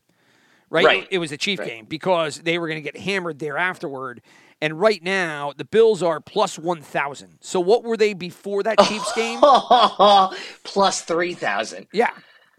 Right? 0.71 0.85
Right. 0.85 1.09
It 1.11 1.19
was 1.19 1.31
the 1.31 1.37
Chief 1.39 1.59
Right. 1.59 1.69
game 1.69 1.85
because 1.87 2.41
they 2.41 2.59
were 2.59 2.67
going 2.69 2.83
to 2.83 2.93
get 2.93 3.01
hammered 3.01 3.39
there 3.39 3.57
afterward. 3.57 4.21
And 4.61 4.79
right 4.81 5.03
now, 5.03 5.53
the 5.57 5.65
Bills 5.65 6.03
are 6.03 6.21
plus 6.21 6.59
1,000. 6.59 7.39
So 7.41 7.61
what 7.61 7.85
were 7.85 7.97
they 7.97 8.13
before 8.13 8.63
that 8.65 8.79
Chiefs 8.81 9.13
game? 9.15 9.39
Plus 10.65 11.03
three 11.03 11.35
thousand. 11.35 11.87
Yeah. 11.93 12.11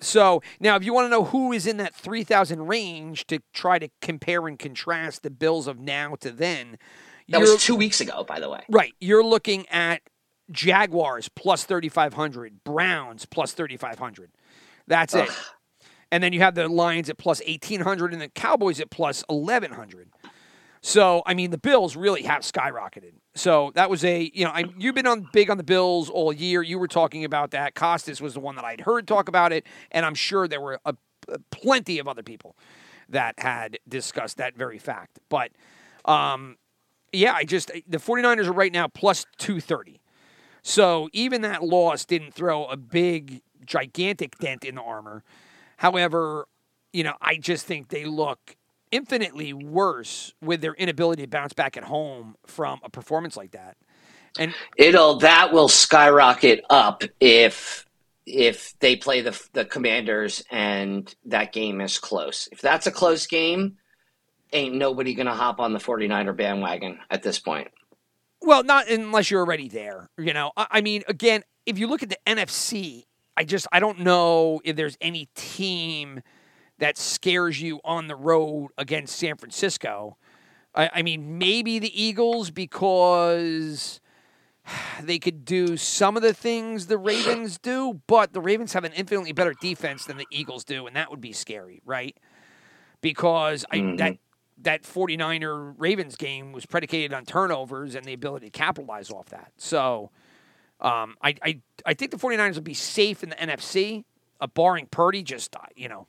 So 0.01 0.41
now, 0.60 0.75
if 0.75 0.84
you 0.84 0.94
want 0.94 1.06
to 1.06 1.10
know 1.10 1.25
who 1.25 1.51
is 1.51 1.68
in 1.68 1.77
that 1.77 1.94
3,000 1.94 2.68
range 2.68 3.27
to 3.27 3.39
try 3.53 3.79
to 3.79 3.89
compare 4.01 4.48
and 4.48 4.58
contrast 4.58 5.24
the 5.24 5.29
Bills 5.29 5.68
of 5.68 5.79
now 5.79 6.15
to 6.22 6.32
then, 6.32 6.77
That 7.29 7.41
was 7.41 7.63
two 7.63 7.75
weeks 7.75 8.00
ago, 8.01 8.24
by 8.24 8.39
the 8.39 8.50
way. 8.50 8.63
right. 8.70 8.94
You're 9.00 9.24
looking 9.24 9.68
at 9.70 10.01
Jaguars 10.51 11.29
plus 11.29 11.63
3,500, 11.65 12.63
Browns 12.63 13.25
plus 13.25 13.53
3,500. 13.53 14.32
That's 14.88 15.13
it. 15.13 15.29
And 16.12 16.24
then 16.24 16.34
you 16.34 16.39
have 16.39 16.56
the 16.56 16.68
Lions 16.68 17.10
at 17.10 17.20
plus 17.20 17.39
1,800 17.46 18.13
and 18.13 18.22
the 18.22 18.29
Cowboys 18.29 18.79
at 18.79 18.89
plus 18.89 19.24
1,100. 19.27 20.10
So, 20.82 21.22
I 21.25 21.34
mean, 21.34 21.51
the 21.51 21.58
Bills 21.60 21.96
really 21.96 22.24
have 22.24 22.41
skyrocketed. 22.41 23.13
So 23.39 23.72
that 23.75 23.89
was 23.89 24.03
a, 24.03 24.29
you 24.34 24.43
know, 24.43 24.51
I, 24.51 24.65
you've 24.77 24.96
been 24.96 25.08
on 25.08 25.29
big 25.31 25.50
on 25.50 25.55
the 25.55 25.63
Bills 25.63 26.10
all 26.10 26.34
year. 26.34 26.62
You 26.62 26.77
were 26.77 26.89
talking 26.89 27.24
about 27.24 27.51
that. 27.51 27.74
Costas 27.74 28.19
was 28.19 28.34
the 28.34 28.41
one 28.41 28.55
that 28.55 28.65
I'd 28.65 28.81
heard 28.81 29.08
talk 29.08 29.29
about 29.29 29.53
it, 29.53 29.65
and 29.91 30.05
I'm 30.05 30.13
sure 30.13 30.46
there 30.46 30.60
were 30.60 30.77
a, 30.84 30.93
a- 31.29 31.39
plenty 31.50 32.00
of 32.00 32.08
other 32.08 32.22
people 32.22 32.58
that 33.08 33.36
had 33.39 33.79
discussed 33.88 34.36
that 34.38 34.58
very 34.58 34.77
fact. 34.77 35.19
But, 35.29 35.51
um, 36.03 36.58
yeah, 37.13 37.34
I 37.34 37.46
just 37.46 37.72
the 37.88 37.98
49ers 37.98 38.48
are 38.48 38.51
right 38.51 38.74
now 38.74 38.89
plus 38.89 39.25
230. 39.38 40.01
So 40.62 41.08
even 41.13 41.41
that 41.43 41.63
loss 41.63 42.03
didn't 42.03 42.34
throw 42.34 42.65
a 42.65 42.75
big, 42.75 43.41
gigantic 43.65 44.38
dent 44.39 44.65
in 44.65 44.75
the 44.75 44.81
armor. 44.81 45.24
However, 45.77 46.46
you 46.91 47.05
know, 47.05 47.13
I 47.22 47.38
just 47.38 47.65
think 47.65 47.88
they 47.88 48.03
look 48.03 48.58
infinitely 48.91 49.53
worse 49.53 50.34
with 50.41 50.62
their 50.62 50.74
inability 50.74 51.24
to 51.24 51.27
bounce 51.27 51.53
back 51.53 51.77
at 51.77 51.84
home 51.84 52.36
from 52.46 52.79
a 52.84 52.89
performance 52.89 53.38
like 53.38 53.51
that. 53.51 53.77
And 54.38 54.53
It'll 54.77 55.17
that 55.19 55.51
will 55.53 55.67
skyrocket 55.67 56.63
up 56.69 57.03
if 57.19 57.86
if 58.25 58.77
they 58.79 58.96
play 58.96 59.22
the 59.22 59.39
the 59.53 59.65
Commanders 59.65 60.43
and 60.51 61.13
that 61.25 61.51
game 61.51 61.81
is 61.81 61.98
close. 61.98 62.48
If 62.51 62.62
that's 62.62 62.88
a 62.88 62.91
close 62.91 63.25
game, 63.27 63.77
ain't 64.53 64.75
nobody 64.75 65.13
gonna 65.13 65.34
hop 65.34 65.60
on 65.60 65.74
the 65.74 65.79
49er 65.79 66.36
bandwagon 66.36 67.00
at 67.10 67.24
this 67.24 67.39
point. 67.39 67.69
well, 68.41 68.63
not 68.63 68.88
unless 68.88 69.31
you're 69.31 69.41
already 69.41 69.67
there. 69.67 70.10
You 70.17 70.34
know, 70.34 70.51
I, 70.55 70.67
I 70.72 70.81
mean, 70.81 71.03
again, 71.08 71.43
if 71.65 71.79
you 71.79 71.88
look 71.88 72.03
at 72.03 72.10
the 72.10 72.19
NFC 72.27 73.05
I 73.39 73.46
just 73.46 73.67
I 73.72 73.79
don't 73.79 74.00
know 74.00 74.60
if 74.65 74.75
there's 74.75 74.98
any 75.00 75.29
team 75.34 76.22
that 76.79 76.98
scares 76.98 77.62
you 77.62 77.79
on 77.83 78.07
the 78.07 78.15
road 78.15 78.69
against 78.77 79.15
San 79.17 79.38
Francisco. 79.38 80.17
I, 80.74 80.89
I 80.95 81.01
mean, 81.01 81.38
maybe 81.38 81.79
the 81.79 82.01
Eagles 82.01 82.51
because 82.51 84.01
they 85.01 85.19
could 85.19 85.45
do 85.45 85.77
some 85.77 86.17
of 86.17 86.24
the 86.24 86.33
things 86.33 86.88
the 86.88 86.98
Ravens 86.98 87.57
do, 87.57 88.01
but 88.07 88.33
the 88.33 88.41
Ravens 88.41 88.74
have 88.74 88.83
an 88.83 88.93
infinitely 88.93 89.33
better 89.33 89.53
defense 89.62 90.05
than 90.05 90.17
the 90.17 90.27
Eagles 90.31 90.63
do, 90.63 90.88
and 90.88 90.95
that 90.95 91.12
would 91.12 91.21
be 91.21 91.33
scary, 91.33 91.81
right? 91.86 92.17
Because 93.01 93.65
I 93.71 93.95
that 93.98 94.17
that 94.62 94.83
49er 94.83 95.75
Ravens 95.77 96.17
game 96.17 96.51
was 96.51 96.65
predicated 96.65 97.13
on 97.13 97.24
turnovers 97.24 97.95
and 97.95 98.03
the 98.03 98.13
ability 98.13 98.48
to 98.48 98.51
capitalize 98.51 99.09
off 99.09 99.27
that. 99.29 99.53
So 99.55 100.12
um, 100.81 101.15
I, 101.21 101.36
I 101.41 101.59
I 101.86 101.93
think 101.93 102.12
the 102.12 102.17
49ers 102.17 102.55
will 102.55 102.62
be 102.62 102.74
safe 102.74 103.24
in 103.24 103.29
the 103.29 103.36
NFC, 103.38 104.03
uh, 104.41 104.48
barring 104.48 104.88
Purdy 104.88 105.24
just, 105.24 105.55
uh, 105.55 105.59
you 105.75 105.88
know, 105.88 106.07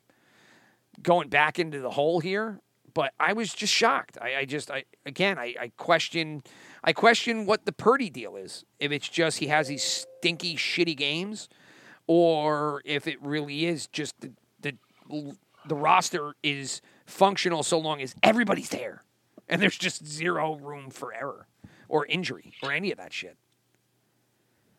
going 1.03 1.29
back 1.29 1.59
into 1.59 1.81
the 1.81 1.91
hole 1.91 2.21
here. 2.21 2.61
But 2.93 3.13
I 3.21 3.35
was 3.35 3.55
just 3.55 3.73
shocked. 3.73 4.19
I, 4.21 4.37
I 4.37 4.45
just, 4.45 4.71
I 4.71 4.85
again, 5.07 5.39
I, 5.39 5.55
I 5.61 5.73
question, 5.77 6.43
I 6.83 6.93
question 6.93 7.47
what 7.47 7.65
the 7.65 7.73
Purdy 7.73 8.11
deal 8.11 8.37
is. 8.37 8.65
If 8.81 8.91
it's 8.91 9.09
just 9.09 9.39
he 9.39 9.47
has 9.47 9.69
these 9.69 9.85
stinky, 9.85 10.57
shitty 10.57 10.97
games, 10.97 11.49
or 12.09 12.83
if 12.85 13.07
it 13.07 13.23
really 13.23 13.65
is 13.65 13.87
just 13.87 14.21
the 14.21 14.33
the, 15.09 15.37
the 15.67 15.75
roster 15.75 16.35
is 16.43 16.81
functional 17.07 17.63
so 17.63 17.79
long 17.79 18.01
as 18.01 18.15
everybody's 18.23 18.71
there, 18.71 19.03
and 19.49 19.61
there's 19.61 19.79
just 19.79 20.07
zero 20.07 20.57
room 20.57 20.91
for 20.91 21.15
error 21.15 21.47
or 21.89 22.07
injury 22.07 22.55
or 22.63 22.73
any 22.73 22.91
of 22.91 22.99
that 22.99 23.13
shit. 23.13 23.37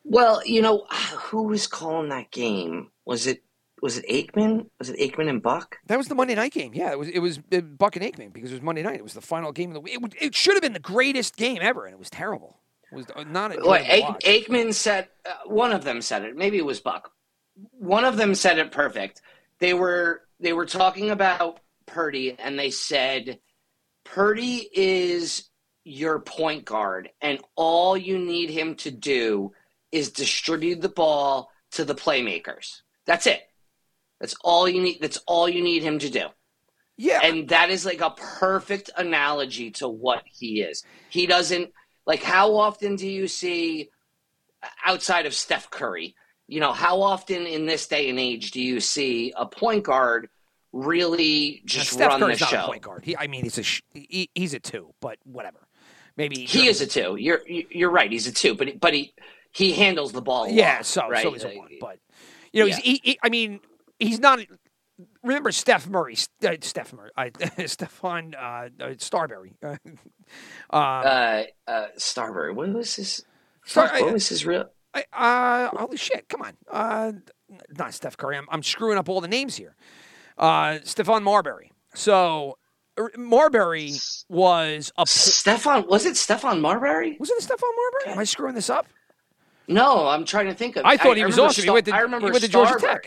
Well, 0.03 0.41
you 0.45 0.61
know, 0.61 0.85
who 0.89 1.43
was 1.43 1.67
calling 1.67 2.09
that 2.09 2.31
game? 2.31 2.89
Was 3.05 3.27
it 3.27 3.43
was 3.81 3.97
it 3.97 4.05
Aikman? 4.07 4.67
Was 4.79 4.89
it 4.89 4.99
Aikman 4.99 5.27
and 5.27 5.41
Buck? 5.41 5.77
That 5.87 5.97
was 5.97 6.07
the 6.07 6.15
Monday 6.15 6.35
night 6.35 6.53
game. 6.53 6.73
Yeah, 6.73 6.91
it 6.91 6.99
was. 6.99 7.07
It 7.09 7.19
was 7.19 7.39
uh, 7.51 7.61
Buck 7.61 7.95
and 7.95 8.05
Aikman 8.05 8.31
because 8.31 8.51
it 8.51 8.55
was 8.55 8.61
Monday 8.61 8.83
night. 8.83 8.95
It 8.95 9.03
was 9.03 9.13
the 9.13 9.21
final 9.21 9.51
game 9.51 9.71
of 9.71 9.73
the 9.73 9.79
week. 9.79 9.95
It, 9.95 10.15
it 10.19 10.35
should 10.35 10.53
have 10.53 10.61
been 10.61 10.73
the 10.73 10.79
greatest 10.79 11.35
game 11.35 11.59
ever, 11.61 11.85
and 11.85 11.93
it 11.93 11.99
was 11.99 12.09
terrible. 12.09 12.59
It 12.91 12.95
was 12.95 13.05
uh, 13.15 13.23
not 13.23 13.55
a 13.55 13.59
Well, 13.59 13.81
Aik-. 13.83 14.19
Aikman 14.21 14.73
said 14.73 15.07
uh, 15.25 15.33
one 15.45 15.71
of 15.71 15.83
them 15.83 16.01
said 16.01 16.23
it. 16.23 16.35
Maybe 16.35 16.57
it 16.57 16.65
was 16.65 16.79
Buck. 16.79 17.11
One 17.71 18.05
of 18.05 18.17
them 18.17 18.35
said 18.35 18.59
it 18.59 18.71
perfect. 18.71 19.21
They 19.59 19.73
were 19.73 20.21
they 20.39 20.53
were 20.53 20.65
talking 20.65 21.09
about 21.09 21.59
Purdy, 21.85 22.35
and 22.37 22.57
they 22.57 22.69
said 22.69 23.39
Purdy 24.03 24.69
is 24.73 25.49
your 25.83 26.19
point 26.19 26.65
guard, 26.65 27.09
and 27.21 27.39
all 27.55 27.97
you 27.97 28.19
need 28.19 28.49
him 28.49 28.75
to 28.75 28.91
do 28.91 29.51
is 29.91 30.11
distribute 30.11 30.81
the 30.81 30.89
ball 30.89 31.49
to 31.71 31.83
the 31.83 31.95
playmakers. 31.95 32.81
That's 33.05 33.27
it. 33.27 33.41
That's 34.21 34.35
all 34.43 34.69
you 34.69 34.81
need. 34.81 34.99
That's 35.01 35.17
all 35.27 35.49
you 35.49 35.61
need 35.61 35.83
him 35.83 35.99
to 35.99 36.09
do. 36.09 36.27
yeah, 36.95 37.19
And 37.23 37.49
that 37.49 37.69
is 37.71 37.85
like 37.85 37.99
a 38.01 38.11
perfect 38.11 38.89
analogy 38.95 39.71
to 39.71 39.89
what 39.89 40.23
he 40.31 40.61
is. 40.61 40.83
He 41.09 41.25
doesn't 41.25 41.71
like 42.05 42.23
how 42.23 42.55
often 42.55 42.95
do 42.95 43.07
you 43.09 43.27
see 43.27 43.89
outside 44.85 45.25
of 45.25 45.33
Steph 45.33 45.69
Curry, 45.71 46.15
you 46.47 46.59
know, 46.59 46.71
how 46.71 47.01
often 47.01 47.45
in 47.47 47.65
this 47.65 47.87
day 47.87 48.09
and 48.09 48.19
age 48.19 48.51
do 48.51 48.61
you 48.61 48.79
see 48.79 49.33
a 49.35 49.45
point 49.45 49.83
guard 49.83 50.29
really 50.71 51.61
Now, 51.63 51.67
just 51.67 51.89
Steph 51.91 52.09
run 52.11 52.19
the 52.19 52.25
Curry's 52.27 52.41
not 52.41 52.53
a 52.53 52.55
show? 52.55 52.65
point 52.67 52.81
guard. 52.83 53.03
He, 53.05 53.17
I 53.17 53.27
mean, 53.27 53.43
he's 53.43 53.57
a 53.57 53.63
sh- 53.63 53.81
he, 53.93 54.29
he's 54.35 54.53
a 54.53 54.59
two, 54.59 54.93
but 55.01 55.17
whatever. 55.23 55.67
Maybe 56.17 56.45
He 56.45 56.67
is 56.67 56.81
a 56.81 56.87
two. 56.87 57.15
You're 57.15 57.41
you're 57.47 57.89
right. 57.89 58.11
He's 58.11 58.27
a 58.27 58.31
two, 58.31 58.53
but 58.53 58.67
he, 58.67 58.73
but 58.73 58.93
he 58.93 59.13
he 59.51 59.71
handles 59.73 60.11
the 60.11 60.21
ball. 60.21 60.43
A 60.45 60.49
yeah. 60.51 60.75
lot, 60.77 60.85
So 60.85 61.09
right? 61.09 61.23
so 61.23 61.31
he's 61.31 61.43
a 61.43 61.49
one, 61.57 61.69
but 61.79 61.97
you 62.53 62.59
know, 62.61 62.67
yeah. 62.67 62.75
he's, 62.75 62.99
he, 62.99 63.11
he, 63.11 63.19
I 63.23 63.29
mean, 63.29 63.59
he's 64.01 64.19
not. 64.19 64.39
Remember 65.23 65.51
Steph 65.51 65.87
Murray, 65.87 66.15
uh, 66.45 66.55
Steph 66.61 66.93
Murray, 66.93 67.09
uh, 67.17 67.23
Stephon 67.59 68.35
uh, 68.35 68.83
uh, 68.83 68.89
Starberry. 68.95 69.53
Uh, 70.69 70.77
uh, 70.77 71.43
uh, 71.67 71.87
Starberry. 71.97 72.55
What 72.55 72.69
was 72.69 72.95
his? 72.95 73.25
Star- 73.65 73.89
fuck, 73.89 73.99
what 73.99 74.13
was 74.13 74.29
his 74.29 74.45
real? 74.45 74.69
I, 74.93 75.03
uh, 75.11 75.77
holy 75.77 75.97
shit! 75.97 76.29
Come 76.29 76.41
on, 76.41 76.53
uh, 76.71 77.11
not 77.77 77.93
Steph 77.93 78.15
Curry. 78.15 78.37
I'm, 78.37 78.47
I'm 78.49 78.63
screwing 78.63 78.97
up 78.97 79.09
all 79.09 79.19
the 79.19 79.27
names 79.27 79.57
here. 79.57 79.75
Uh, 80.37 80.79
Stephon 80.85 81.23
Marbury. 81.23 81.73
So 81.95 82.57
er, 82.97 83.11
Marbury 83.17 83.93
was 84.29 84.93
a. 84.97 85.05
Stefan 85.05 85.85
was 85.89 86.05
it 86.05 86.15
Stefan 86.15 86.61
Marbury? 86.61 87.17
Was 87.19 87.29
it 87.29 87.39
Stephon 87.39 87.59
Marbury? 87.61 88.13
Am 88.13 88.19
I 88.19 88.23
screwing 88.23 88.55
this 88.55 88.69
up? 88.69 88.87
No, 89.67 90.07
I'm 90.07 90.25
trying 90.25 90.47
to 90.47 90.53
think 90.53 90.77
of. 90.77 90.85
I 90.85 90.97
thought 90.97 91.17
he 91.17 91.25
was 91.25 91.37
awesome. 91.37 91.63
He 91.63 91.69
went 91.69 91.85
to- 91.87 91.95
I 91.95 91.99
remember 91.99 92.27
he 92.27 92.31
went 92.31 92.43
to 92.43 92.49
Georgia 92.49 92.75
Tech. 92.79 93.05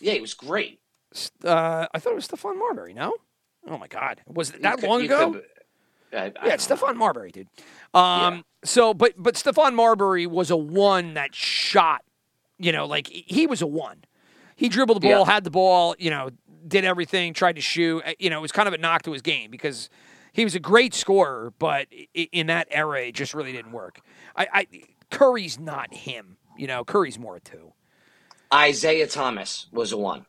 Yeah, 0.00 0.12
he 0.14 0.20
was 0.20 0.34
great. 0.34 0.80
Uh, 1.44 1.86
I 1.94 1.98
thought 1.98 2.12
it 2.12 2.16
was 2.16 2.28
Stephon 2.28 2.58
Marbury. 2.58 2.92
No. 2.92 3.14
Oh 3.68 3.78
my 3.78 3.86
God! 3.88 4.20
Was 4.26 4.50
it 4.50 4.62
that 4.62 4.78
could- 4.78 4.88
long 4.88 5.02
ago? 5.02 5.32
could- 5.32 5.44
I- 6.12 6.16
I 6.16 6.24
Yeah, 6.24 6.28
don't 6.30 6.52
it's 6.52 6.68
know. 6.70 6.76
Stephon 6.76 6.96
Marbury, 6.96 7.30
dude. 7.32 7.48
Um, 7.94 8.44
so, 8.64 8.94
but 8.94 9.14
but 9.16 9.34
Stephon 9.34 9.74
Marbury 9.74 10.26
was 10.26 10.50
a 10.50 10.56
one 10.56 11.14
that 11.14 11.34
shot. 11.34 12.02
You 12.58 12.72
know, 12.72 12.86
like 12.86 13.08
he 13.08 13.46
was 13.46 13.60
a 13.62 13.66
one. 13.66 14.04
He 14.54 14.68
dribbled 14.68 15.02
the 15.02 15.08
ball, 15.08 15.24
Yeah. 15.26 15.32
had 15.32 15.44
the 15.44 15.50
ball. 15.50 15.94
You 15.98 16.10
know, 16.10 16.30
did 16.66 16.84
everything, 16.84 17.34
tried 17.34 17.56
to 17.56 17.62
shoot. 17.62 18.02
Uh, 18.06 18.12
You 18.18 18.30
know, 18.30 18.38
it 18.38 18.42
was 18.42 18.52
kind 18.52 18.68
of 18.68 18.74
a 18.74 18.78
knock 18.78 19.02
to 19.02 19.12
his 19.12 19.20
game 19.22 19.50
because 19.50 19.88
he 20.32 20.44
was 20.44 20.54
a 20.54 20.60
great 20.60 20.94
scorer, 20.94 21.52
but 21.58 21.88
in 22.14 22.46
that 22.46 22.68
era, 22.70 23.02
it 23.02 23.12
just 23.12 23.34
really 23.34 23.52
didn't 23.52 23.72
work. 23.72 24.00
I, 24.36 24.48
I 24.52 24.66
Curry's 25.10 25.58
not 25.58 25.92
him. 25.92 26.36
You 26.56 26.66
know, 26.66 26.84
Curry's 26.84 27.18
more 27.18 27.36
a 27.36 27.40
two. 27.40 27.72
Isaiah 28.52 29.06
Thomas 29.06 29.66
was 29.72 29.92
a 29.92 29.96
one. 29.96 30.26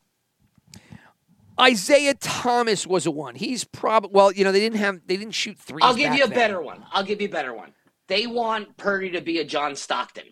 Isaiah 1.60 2.14
Thomas 2.14 2.86
was 2.86 3.06
a 3.06 3.12
one. 3.12 3.36
He's 3.36 3.64
probably 3.64 4.12
well. 4.14 4.32
You 4.32 4.44
know, 4.44 4.52
they 4.52 4.60
didn't 4.60 4.80
have 4.80 5.02
they 5.08 5.18
didn't 5.18 5.34
shoot 5.34 5.58
3 5.58 5.82
I'll 5.82 5.96
give 5.96 6.14
you 6.14 6.24
a 6.24 6.30
better 6.30 6.62
one. 6.62 6.86
I'll 6.92 7.04
give 7.04 7.22
you 7.22 7.28
a 7.28 7.32
better 7.32 7.54
one. 7.54 7.74
They 8.08 8.28
want 8.28 8.78
Purdy 8.78 9.12
to 9.12 9.22
be 9.22 9.40
a 9.40 9.44
John 9.44 9.76
Stockton. 9.76 10.26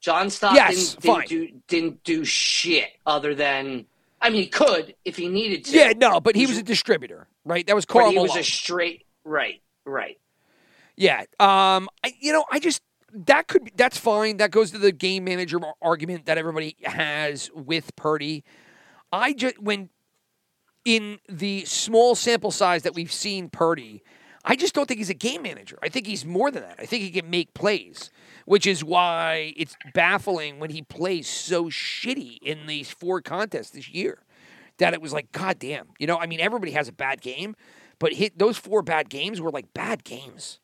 John 0.00 0.30
Stockton 0.30 0.56
Yes, 0.56 0.94
didn't 0.94 1.28
do 1.28 1.48
didn't 1.66 2.04
do 2.04 2.24
shit 2.24 2.90
other 3.06 3.34
than 3.34 3.86
I 4.20 4.30
mean 4.30 4.42
he 4.42 4.48
could 4.48 4.94
if 5.04 5.16
he 5.16 5.28
needed 5.28 5.64
to. 5.66 5.76
Yeah, 5.76 5.92
no, 5.96 6.20
but 6.20 6.36
he 6.36 6.46
was 6.46 6.58
a 6.58 6.62
distributor, 6.62 7.26
right? 7.44 7.66
That 7.66 7.74
was 7.74 7.84
but 7.86 7.92
Carl 7.94 8.10
he 8.10 8.18
was 8.18 8.36
a 8.36 8.44
straight 8.44 9.06
right, 9.24 9.60
right. 9.84 10.18
Yeah. 10.96 11.24
Um. 11.40 11.88
I, 12.04 12.14
you 12.20 12.32
know, 12.32 12.44
I 12.50 12.60
just 12.60 12.80
that 13.14 13.48
could 13.48 13.64
be, 13.64 13.72
that's 13.76 13.96
fine. 13.96 14.38
That 14.38 14.50
goes 14.50 14.70
to 14.72 14.78
the 14.78 14.92
game 14.92 15.24
manager 15.24 15.58
argument 15.80 16.26
that 16.26 16.38
everybody 16.38 16.76
has 16.84 17.50
with 17.54 17.94
Purdy. 17.96 18.44
I 19.12 19.32
just 19.32 19.58
when 19.60 19.90
in 20.84 21.18
the 21.28 21.64
small 21.64 22.14
sample 22.14 22.50
size 22.50 22.82
that 22.82 22.94
we've 22.94 23.12
seen 23.12 23.48
Purdy, 23.48 24.02
I 24.44 24.56
just 24.56 24.74
don't 24.74 24.86
think 24.86 24.98
he's 24.98 25.10
a 25.10 25.14
game 25.14 25.42
manager. 25.42 25.78
I 25.82 25.88
think 25.88 26.06
he's 26.06 26.26
more 26.26 26.50
than 26.50 26.62
that. 26.62 26.76
I 26.78 26.84
think 26.84 27.02
he 27.02 27.10
can 27.10 27.30
make 27.30 27.54
plays, 27.54 28.10
which 28.44 28.66
is 28.66 28.84
why 28.84 29.54
it's 29.56 29.76
baffling 29.94 30.58
when 30.58 30.70
he 30.70 30.82
plays 30.82 31.28
so 31.28 31.66
shitty 31.66 32.38
in 32.42 32.66
these 32.66 32.90
four 32.90 33.22
contests 33.22 33.70
this 33.70 33.88
year. 33.88 34.18
That 34.78 34.92
it 34.92 35.00
was 35.00 35.12
like, 35.12 35.32
God 35.32 35.58
damn. 35.60 35.86
You 35.98 36.06
know, 36.06 36.18
I 36.18 36.26
mean, 36.26 36.40
everybody 36.40 36.72
has 36.72 36.88
a 36.88 36.92
bad 36.92 37.22
game, 37.22 37.54
but 37.98 38.12
hit 38.12 38.38
those 38.38 38.58
four 38.58 38.82
bad 38.82 39.08
games 39.08 39.40
were 39.40 39.52
like 39.52 39.72
bad 39.72 40.04
games. 40.04 40.58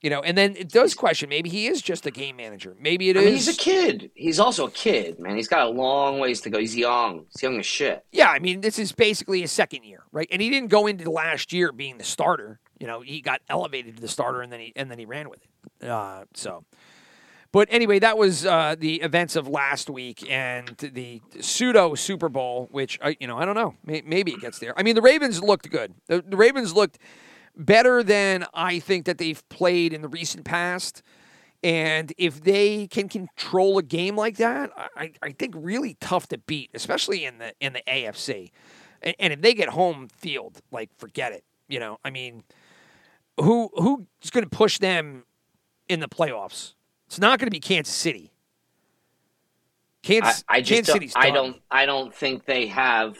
You 0.00 0.08
know, 0.08 0.20
and 0.22 0.36
then 0.36 0.56
it 0.56 0.70
does 0.70 0.94
question 0.94 1.28
maybe 1.28 1.50
he 1.50 1.66
is 1.66 1.82
just 1.82 2.06
a 2.06 2.10
game 2.10 2.36
manager. 2.36 2.74
Maybe 2.80 3.10
it 3.10 3.16
is. 3.16 3.22
I 3.22 3.24
mean, 3.26 3.34
he's 3.34 3.48
a 3.48 3.56
kid. 3.56 4.10
He's 4.14 4.40
also 4.40 4.66
a 4.66 4.70
kid, 4.70 5.18
man. 5.18 5.36
He's 5.36 5.48
got 5.48 5.66
a 5.66 5.70
long 5.70 6.18
ways 6.18 6.40
to 6.42 6.50
go. 6.50 6.58
He's 6.58 6.74
young. 6.74 7.26
He's 7.32 7.42
young 7.42 7.58
as 7.58 7.66
shit. 7.66 8.04
Yeah, 8.10 8.30
I 8.30 8.38
mean, 8.38 8.62
this 8.62 8.78
is 8.78 8.92
basically 8.92 9.42
his 9.42 9.52
second 9.52 9.84
year, 9.84 10.04
right? 10.10 10.28
And 10.32 10.40
he 10.40 10.48
didn't 10.48 10.70
go 10.70 10.86
into 10.86 11.10
last 11.10 11.52
year 11.52 11.70
being 11.70 11.98
the 11.98 12.04
starter. 12.04 12.60
You 12.78 12.86
know, 12.86 13.02
he 13.02 13.20
got 13.20 13.42
elevated 13.50 13.96
to 13.96 14.00
the 14.00 14.08
starter, 14.08 14.40
and 14.40 14.50
then 14.50 14.60
he 14.60 14.72
and 14.74 14.90
then 14.90 14.98
he 14.98 15.04
ran 15.04 15.28
with 15.28 15.40
it. 15.42 15.86
Uh, 15.86 16.24
so, 16.32 16.64
but 17.52 17.68
anyway, 17.70 17.98
that 17.98 18.16
was 18.16 18.46
uh, 18.46 18.76
the 18.78 19.02
events 19.02 19.36
of 19.36 19.48
last 19.48 19.90
week 19.90 20.24
and 20.30 20.68
the 20.78 21.20
pseudo 21.40 21.94
Super 21.94 22.30
Bowl, 22.30 22.68
which 22.70 22.98
I, 23.02 23.18
you 23.20 23.26
know, 23.26 23.36
I 23.36 23.44
don't 23.44 23.56
know. 23.56 23.74
Maybe 23.84 24.32
it 24.32 24.40
gets 24.40 24.60
there. 24.60 24.72
I 24.78 24.82
mean, 24.82 24.94
the 24.94 25.02
Ravens 25.02 25.42
looked 25.42 25.68
good. 25.70 25.92
The, 26.06 26.24
the 26.26 26.38
Ravens 26.38 26.74
looked 26.74 26.98
better 27.60 28.02
than 28.02 28.46
I 28.54 28.78
think 28.78 29.06
that 29.06 29.18
they've 29.18 29.46
played 29.48 29.92
in 29.92 30.02
the 30.02 30.08
recent 30.08 30.44
past. 30.44 31.02
And 31.62 32.12
if 32.16 32.42
they 32.42 32.86
can 32.86 33.08
control 33.08 33.76
a 33.76 33.82
game 33.82 34.16
like 34.16 34.38
that, 34.38 34.70
I, 34.96 35.12
I 35.22 35.32
think 35.32 35.54
really 35.56 35.96
tough 36.00 36.28
to 36.28 36.38
beat, 36.38 36.70
especially 36.72 37.24
in 37.26 37.38
the 37.38 37.52
in 37.60 37.74
the 37.74 37.82
AFC. 37.86 38.50
And, 39.02 39.14
and 39.18 39.32
if 39.32 39.42
they 39.42 39.52
get 39.52 39.68
home 39.68 40.08
field, 40.08 40.62
like 40.70 40.88
forget 40.96 41.32
it. 41.32 41.44
You 41.68 41.78
know, 41.78 41.98
I 42.02 42.10
mean, 42.10 42.44
who 43.38 43.70
who's 43.74 44.30
going 44.30 44.44
to 44.44 44.50
push 44.50 44.78
them 44.78 45.24
in 45.88 46.00
the 46.00 46.08
playoffs? 46.08 46.72
It's 47.08 47.18
not 47.18 47.38
going 47.38 47.46
to 47.46 47.50
be 47.50 47.60
Kansas 47.60 47.94
City. 47.94 48.32
Kansas, 50.02 50.44
I 50.48 50.62
just 50.62 50.90
Kansas 50.90 51.12
don't, 51.12 51.22
I 51.22 51.30
don't 51.30 51.56
I 51.70 51.86
don't 51.86 52.14
think 52.14 52.46
they 52.46 52.68
have 52.68 53.18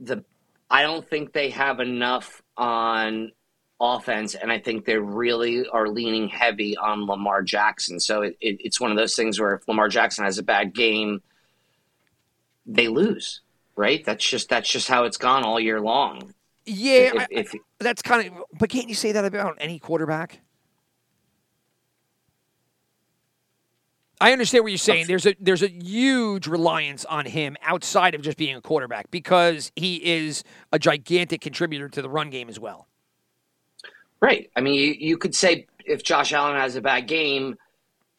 the 0.00 0.24
I 0.68 0.82
don't 0.82 1.08
think 1.08 1.32
they 1.32 1.50
have 1.50 1.78
enough 1.78 2.41
on 2.56 3.32
offense, 3.80 4.34
and 4.34 4.52
I 4.52 4.58
think 4.58 4.84
they 4.84 4.96
really 4.98 5.66
are 5.68 5.88
leaning 5.88 6.28
heavy 6.28 6.76
on 6.76 7.06
Lamar 7.06 7.42
Jackson. 7.42 7.98
So 7.98 8.22
it, 8.22 8.36
it, 8.40 8.58
it's 8.60 8.80
one 8.80 8.90
of 8.90 8.96
those 8.96 9.14
things 9.16 9.40
where 9.40 9.54
if 9.54 9.66
Lamar 9.66 9.88
Jackson 9.88 10.24
has 10.24 10.38
a 10.38 10.42
bad 10.42 10.74
game, 10.74 11.22
they 12.66 12.88
lose. 12.88 13.40
Right? 13.74 14.04
That's 14.04 14.24
just 14.28 14.50
that's 14.50 14.70
just 14.70 14.86
how 14.86 15.04
it's 15.04 15.16
gone 15.16 15.44
all 15.44 15.58
year 15.58 15.80
long. 15.80 16.34
Yeah, 16.66 17.12
If- 17.14 17.14
I- 17.22 17.26
if- 17.30 17.52
that's 17.80 18.02
kind 18.02 18.28
of. 18.28 18.44
But 18.58 18.68
can't 18.68 18.88
you 18.88 18.94
say 18.94 19.12
that 19.12 19.24
about 19.24 19.56
any 19.58 19.78
quarterback? 19.78 20.40
I 24.22 24.32
understand 24.32 24.64
what 24.64 24.72
you're 24.72 24.78
saying. 24.78 25.06
There's 25.06 25.26
a 25.26 25.34
there's 25.40 25.62
a 25.62 25.68
huge 25.68 26.46
reliance 26.46 27.04
on 27.04 27.26
him 27.26 27.56
outside 27.62 28.14
of 28.14 28.22
just 28.22 28.38
being 28.38 28.56
a 28.56 28.60
quarterback 28.60 29.10
because 29.10 29.72
he 29.76 29.96
is 29.96 30.44
a 30.72 30.78
gigantic 30.78 31.40
contributor 31.40 31.88
to 31.88 32.02
the 32.02 32.08
run 32.08 32.30
game 32.30 32.48
as 32.48 32.58
well. 32.58 32.86
Right. 34.20 34.50
I 34.54 34.60
mean, 34.60 34.74
you, 34.74 34.94
you 34.98 35.18
could 35.18 35.34
say 35.34 35.66
if 35.84 36.02
Josh 36.04 36.32
Allen 36.32 36.56
has 36.56 36.76
a 36.76 36.80
bad 36.80 37.08
game, 37.08 37.56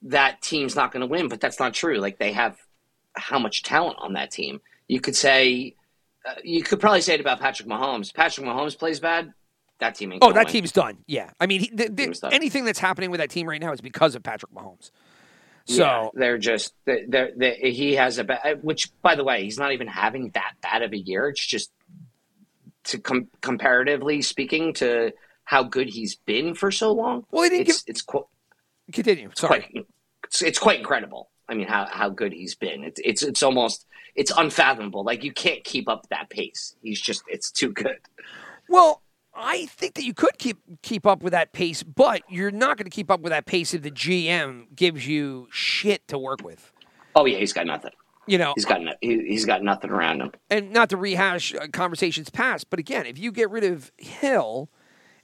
that 0.03 0.41
team's 0.41 0.75
not 0.75 0.91
going 0.91 1.01
to 1.01 1.07
win, 1.07 1.29
but 1.29 1.39
that's 1.39 1.60
not 1.60 1.74
true. 1.74 1.98
Like 1.98 2.17
they 2.17 2.33
have 2.33 2.57
how 3.13 3.39
much 3.39 3.63
talent 3.63 3.98
on 4.00 4.13
that 4.13 4.29
team. 4.29 4.60
You 4.88 5.00
could 5.00 5.15
say, 5.15 5.75
uh, 6.27 6.33
you 6.43 6.62
could 6.62 6.79
probably 6.79 7.01
say 7.01 7.13
it 7.13 7.22
about 7.22 7.39
Patrick 7.39 7.69
Mahomes. 7.69 8.13
Patrick 8.13 8.45
Mahomes 8.45 8.77
plays 8.77 9.00
bad, 9.00 9.33
that 9.79 9.95
team 9.95 10.12
ain't. 10.12 10.24
Oh, 10.24 10.31
that 10.31 10.45
win. 10.45 10.53
team's 10.53 10.72
done. 10.72 10.98
Yeah, 11.07 11.31
I 11.39 11.45
mean, 11.45 11.62
he, 11.62 11.69
the, 11.74 11.89
the, 11.89 12.29
anything 12.31 12.65
that's 12.65 12.79
happening 12.79 13.12
with 13.12 13.19
that 13.19 13.29
team 13.29 13.48
right 13.48 13.62
now 13.62 13.72
is 13.72 13.81
because 13.81 14.15
of 14.15 14.24
Patrick 14.24 14.51
Mahomes. 14.53 14.91
So 15.65 15.84
Yeah, 15.84 16.10
they're 16.13 16.38
just 16.38 16.74
they're, 16.86 17.32
they're, 17.36 17.55
he 17.55 17.93
has 17.96 18.17
a 18.17 18.24
bad. 18.24 18.39
Uh, 18.43 18.55
which, 18.55 18.91
by 19.01 19.15
the 19.15 19.24
way, 19.24 19.43
he's 19.43 19.58
not 19.58 19.72
even 19.72 19.88
having 19.88 20.32
that 20.32 20.53
bad 20.62 20.82
of 20.82 20.91
a 20.91 20.98
year. 20.98 21.29
It's 21.29 21.46
just 21.46 21.72
to 22.86 23.00
com- 23.00 23.29
comparatively 23.41 24.22
speaking 24.22 24.74
to 24.74 25.13
how 25.46 25.63
good 25.63 25.89
he's 25.89 26.15
been 26.15 26.53
for 26.53 26.72
so 26.72 26.91
long. 26.91 27.25
Well, 27.32 27.43
he 27.43 27.50
didn't 27.50 27.70
it's 27.70 27.84
it's 27.88 28.01
qu- 28.01 28.27
continue. 28.91 29.29
Sorry. 29.36 29.62
quite 29.62 29.86
it's, 30.25 30.41
it's 30.41 30.60
quite 30.60 30.79
incredible. 30.79 31.29
I 31.48 31.55
mean, 31.55 31.67
how, 31.67 31.86
how 31.89 32.10
good 32.10 32.34
he's 32.34 32.55
been. 32.55 32.84
It's 32.84 33.00
it's 33.03 33.24
it's 33.24 33.43
almost 33.43 33.86
it's 34.15 34.32
unfathomable. 34.36 35.03
Like 35.03 35.24
you 35.24 35.32
can't 35.32 35.63
keep 35.63 35.88
up 35.88 36.08
that 36.10 36.29
pace. 36.29 36.75
He's 36.82 37.00
just 37.00 37.24
it's 37.27 37.51
too 37.51 37.72
good. 37.72 38.00
Well, 38.70 39.01
I 39.36 39.66
think 39.66 39.96
that 39.96 40.04
you 40.04 40.13
could 40.13 40.38
keep 40.38 40.58
keep 40.82 41.06
up 41.08 41.24
with 41.24 41.32
that 41.32 41.54
pace, 41.54 41.82
but 41.84 42.22
you're 42.30 42.52
not 42.52 42.78
going 42.78 42.86
to 42.86 42.92
keep 42.92 43.10
up 43.10 43.22
with 43.22 43.32
that 43.32 43.46
pace 43.46 43.74
if 43.74 43.82
the 43.82 43.92
GM 43.92 44.75
gives 44.75 45.08
you 45.08 45.48
shit 45.52 46.08
to 46.10 46.18
work 46.18 46.44
with. 46.44 46.72
Oh 47.16 47.25
yeah, 47.25 47.38
he's 47.40 47.54
got 47.54 47.66
nothing. 47.66 47.92
You 48.25 48.38
know, 48.38 48.54
He's 48.56 48.63
got 48.66 48.82
no, 48.82 48.94
he, 49.02 49.20
he's 49.28 49.44
got 49.44 49.63
nothing 49.63 49.90
around 49.92 50.22
him. 50.22 50.32
and 50.50 50.72
not 50.72 50.90
to 50.92 50.98
rehash 50.98 51.54
uh, 51.54 51.68
conversations 51.74 52.30
past, 52.30 52.70
but 52.70 52.80
again, 52.80 53.06
if 53.06 53.20
you 53.20 53.34
get 53.34 53.50
rid 53.50 53.66
of 53.66 53.92
Hill, 53.98 54.70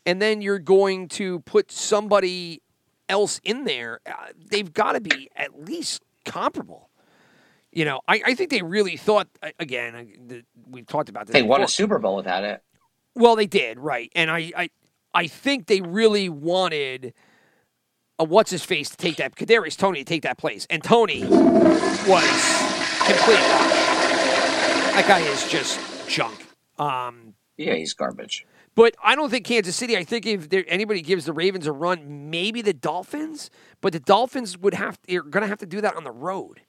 and 0.05 0.21
then 0.21 0.41
you're 0.41 0.59
going 0.59 1.07
to 1.09 1.39
put 1.41 1.71
somebody 1.71 2.61
else 3.07 3.39
in 3.45 3.63
there, 3.63 4.01
uh, 4.05 4.11
they've 4.51 4.73
got 4.73 4.93
to 4.93 5.01
be 5.01 5.29
at 5.35 5.63
least 5.63 6.01
comparable. 6.25 6.89
You 7.71 7.85
know, 7.85 8.01
I, 8.07 8.21
I 8.25 8.33
think 8.35 8.49
they 8.49 8.63
really 8.63 8.97
thought 8.97 9.29
uh, 9.41 9.51
again. 9.59 9.95
uh, 9.95 10.03
the- 10.27 10.43
We've 10.69 10.85
talked 10.85 11.07
about 11.07 11.27
this. 11.27 11.33
They 11.33 11.41
won 11.43 11.61
a. 11.61 11.67
Super 11.69 11.99
Bowl 11.99 12.15
without 12.17 12.43
it. 12.43 12.61
Well, 13.19 13.35
they 13.35 13.47
did, 13.47 13.77
right? 13.79 14.09
And 14.15 14.31
I, 14.31 14.51
I, 14.57 14.69
I 15.13 15.27
think 15.27 15.67
they 15.67 15.81
really 15.81 16.29
wanted 16.29 17.13
a 18.17 18.23
what's 18.23 18.49
his 18.49 18.63
face 18.63 18.89
to 18.89 18.97
take 18.97 19.17
that 19.17 19.35
Kadarius 19.35 19.77
Toney 19.77 19.99
to 19.99 20.05
take 20.05 20.23
that 20.23 20.37
place, 20.37 20.65
and 20.69 20.81
Toney 20.83 21.23
was 21.25 22.23
complete. 23.05 23.45
That 24.95 25.05
guy 25.07 25.19
is 25.19 25.47
just 25.49 25.79
junk. 26.09 26.45
Um, 26.77 27.33
Yeah, 27.57 27.75
he's 27.75 27.93
garbage. 27.93 28.45
but 28.75 28.95
I 29.03 29.15
don't 29.15 29.29
think 29.29 29.45
Kansas 29.45 29.75
City. 29.75 29.97
I 29.97 30.03
think 30.05 30.25
if 30.25 30.49
there, 30.49 30.63
anybody 30.67 31.01
gives 31.01 31.25
the 31.25 31.33
Ravens 31.33 31.67
a 31.67 31.71
run, 31.73 32.29
maybe 32.29 32.61
the 32.61 32.73
Dolphins. 32.73 33.49
But 33.81 33.91
the 33.93 33.99
Dolphins 33.99 34.57
would 34.57 34.73
have 34.75 34.97
are 35.09 35.21
going 35.21 35.41
to 35.43 35.47
have 35.47 35.59
to 35.59 35.65
do 35.65 35.81
that 35.81 35.95
on 35.95 36.03
the 36.05 36.11
road. 36.11 36.61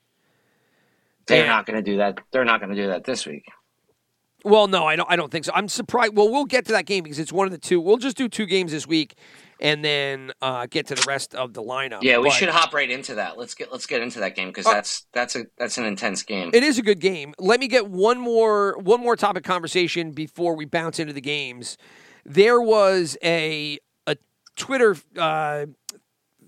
They're 1.26 1.45
Yeah. 1.45 1.50
not 1.50 1.66
going 1.66 1.76
to 1.76 1.90
do 1.90 1.99
that. 1.99 2.19
They're 2.33 2.45
not 2.45 2.61
going 2.61 2.75
to 2.75 2.80
do 2.80 2.88
that 2.88 3.04
this 3.04 3.25
week. 3.26 3.45
Well, 4.45 4.69
no, 4.69 4.87
I 4.87 4.97
don't. 4.97 5.11
I 5.11 5.17
don't 5.17 5.31
think 5.31 5.45
so. 5.45 5.53
I'm 5.55 5.69
surprised. 5.69 6.17
Well, 6.17 6.31
we'll 6.31 6.45
get 6.45 6.67
to 6.67 6.73
that 6.73 6.87
game 6.87 7.05
because 7.05 7.19
it's 7.19 7.33
one 7.33 7.47
of 7.47 7.53
the 7.53 7.59
two. 7.59 7.81
We'll 7.81 7.99
just 7.99 8.17
do 8.17 8.29
two 8.29 8.47
games 8.47 8.73
this 8.73 8.87
week, 8.87 9.17
and 9.61 9.85
then 9.85 10.33
uh, 10.41 10.67
get 10.71 10.87
to 10.89 10.95
the 10.95 11.05
rest 11.07 11.35
of 11.35 11.53
the 11.53 11.63
lineup. 11.63 11.99
Yeah, 12.03 12.19
we 12.19 12.29
But 12.29 12.35
should 12.35 12.49
hop 12.49 12.73
right 12.73 12.91
into 12.91 13.17
that. 13.17 13.37
Let's 13.39 13.55
get 13.55 13.71
let's 13.71 13.87
get 13.87 14.00
into 14.03 14.21
that 14.21 14.35
game 14.37 14.49
because 14.49 14.67
Oh. 14.67 14.73
that's 14.73 15.07
that's 15.13 15.37
a 15.37 15.45
that's 15.59 15.76
an 15.79 15.85
intense 15.85 16.23
game. 16.23 16.50
It 16.55 16.63
is 16.63 16.79
a 16.79 16.83
good 16.83 17.00
game. 17.00 17.35
Let 17.39 17.61
me 17.61 17.69
get 17.69 17.89
one 17.89 18.19
more 18.19 18.76
one 18.79 19.00
more 19.00 19.17
topic 19.17 19.45
conversation 19.45 20.13
before 20.13 20.55
we 20.57 20.65
bounce 20.65 20.99
into 20.99 21.13
the 21.13 21.21
games. 21.21 21.76
There 22.25 22.61
was 22.61 23.17
a 23.23 23.79
a 24.07 24.17
Twitter 24.57 24.97
uh, 25.19 25.67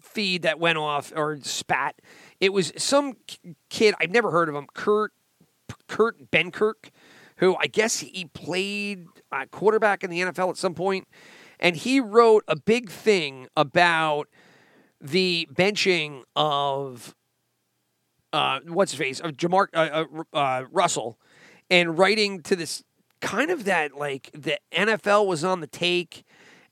feed 0.00 0.42
that 0.42 0.58
went 0.58 0.78
off 0.78 1.12
or 1.14 1.38
spat. 1.42 1.96
It 2.40 2.52
was 2.52 2.72
some 2.76 3.14
k- 3.26 3.54
kid 3.68 3.94
I've 4.00 4.10
never 4.10 4.30
heard 4.30 4.48
of 4.48 4.54
him, 4.54 4.66
Kurt 4.74 5.12
Kurt 5.88 6.30
Benkert, 6.30 6.90
who 7.42 7.56
I 7.56 7.66
guess 7.66 7.98
he 7.98 8.26
played 8.26 9.04
uh, 9.32 9.46
quarterback 9.50 10.04
in 10.04 10.10
the 10.10 10.20
NFL 10.20 10.50
at 10.50 10.56
some 10.56 10.74
point, 10.74 11.08
and 11.58 11.74
he 11.74 11.98
wrote 11.98 12.44
a 12.46 12.54
big 12.54 12.88
thing 12.88 13.48
about 13.56 14.28
the 15.00 15.48
benching 15.52 16.22
of 16.36 17.16
uh, 18.32 18.60
what's 18.68 18.92
his 18.92 18.98
face 18.98 19.18
of 19.18 19.32
Jamar 19.32 19.66
uh, 19.74 20.04
uh, 20.04 20.22
uh, 20.32 20.64
Russell, 20.70 21.18
and 21.68 21.98
writing 21.98 22.42
to 22.42 22.54
this 22.54 22.84
kind 23.20 23.50
of 23.50 23.64
that 23.64 23.96
like 23.96 24.30
the 24.32 24.60
NFL 24.72 25.26
was 25.26 25.42
on 25.42 25.58
the 25.58 25.66
take, 25.66 26.22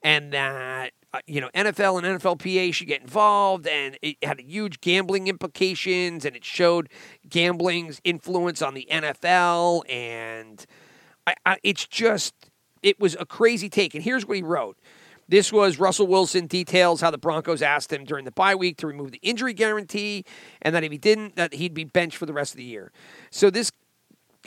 and 0.04 0.33
that 0.33 0.92
uh, 1.12 1.18
you 1.26 1.40
know 1.40 1.48
NFL 1.54 2.02
and 2.02 2.20
NFLPA 2.20 2.72
should 2.74 2.86
get 2.86 3.00
involved, 3.02 3.66
and 3.66 3.98
it 4.02 4.16
had 4.22 4.40
huge 4.40 4.80
gambling 4.80 5.26
implications, 5.28 6.24
and 6.24 6.36
it 6.36 6.44
showed 6.44 6.88
gambling's 7.28 8.00
influence 8.04 8.62
on 8.62 8.74
the 8.74 8.86
NFL, 8.90 9.82
and 9.90 10.64
I, 11.26 11.34
I, 11.44 11.56
it's 11.62 11.86
just 11.86 12.34
it 12.82 12.98
was 13.00 13.16
a 13.18 13.26
crazy 13.26 13.68
take. 13.68 13.94
And 13.94 14.02
here's 14.04 14.26
what 14.26 14.36
he 14.36 14.42
wrote. 14.42 14.78
This 15.28 15.52
was 15.52 15.78
Russell 15.78 16.08
Wilson 16.08 16.46
details 16.48 17.00
how 17.00 17.10
the 17.12 17.18
Broncos 17.18 17.62
asked 17.62 17.92
him 17.92 18.04
during 18.04 18.24
the 18.24 18.32
bye 18.32 18.56
week 18.56 18.78
to 18.78 18.86
remove 18.88 19.12
the 19.12 19.20
injury 19.22 19.52
guarantee, 19.52 20.24
and 20.62 20.74
that 20.74 20.82
if 20.82 20.90
he 20.90 20.98
didn't, 20.98 21.36
that 21.36 21.54
he'd 21.54 21.72
be 21.74 21.84
benched 21.84 22.16
for 22.16 22.26
the 22.26 22.32
rest 22.32 22.52
of 22.52 22.56
the 22.56 22.64
year. 22.64 22.90
So 23.30 23.48
this, 23.48 23.70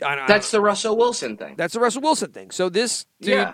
I 0.05 0.15
don't, 0.15 0.27
That's 0.27 0.51
the 0.51 0.59
Russell 0.59 0.97
Wilson 0.97 1.37
thing. 1.37 1.55
that's 1.55 1.73
the 1.73 1.79
Russell 1.79 2.01
Wilson 2.01 2.31
thing. 2.31 2.51
So 2.51 2.67
this 2.67 3.05
dude, 3.21 3.33
Yeah. 3.33 3.53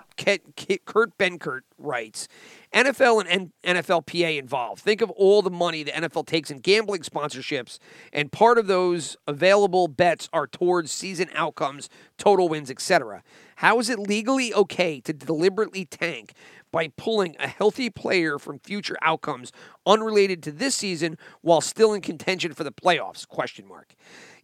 Kurt 0.86 1.16
Benkert, 1.20 1.62
writes, 1.78 2.28
NFL 2.74 3.26
and 3.28 3.52
NFLPA 3.64 4.38
involved. 4.38 4.82
Think 4.82 5.02
of 5.02 5.10
all 5.12 5.42
the 5.42 5.50
money 5.50 5.84
the 5.84 5.92
NFL 5.92 6.28
takes 6.28 6.52
in 6.52 6.60
gambling 6.60 7.02
sponsorships, 7.02 7.80
and 8.14 8.32
part 8.32 8.58
of 8.58 8.68
those 8.68 9.18
available 9.28 9.88
bets 9.88 10.30
are 10.32 10.46
towards 10.46 10.92
season 10.92 11.30
outcomes, 11.34 11.90
total 12.18 12.48
wins, 12.48 12.70
etc. 12.70 13.24
How 13.58 13.80
is 13.80 13.90
it 13.90 13.98
legally 13.98 14.54
okay 14.54 15.02
to 15.02 15.14
deliberately 15.14 15.86
tank 15.86 16.34
by 16.72 16.90
pulling 16.90 17.36
a 17.40 17.48
healthy 17.48 17.90
player 17.90 18.38
from 18.38 18.60
future 18.60 18.98
outcomes 19.02 19.52
unrelated 19.88 20.44
to 20.44 20.52
this 20.52 20.76
season 20.76 21.18
while 21.42 21.62
still 21.62 21.94
in 21.94 22.02
contention 22.02 22.54
for 22.54 22.64
the 22.64 22.72
playoffs? 22.72 23.28
Question 23.28 23.68
mark. 23.68 23.96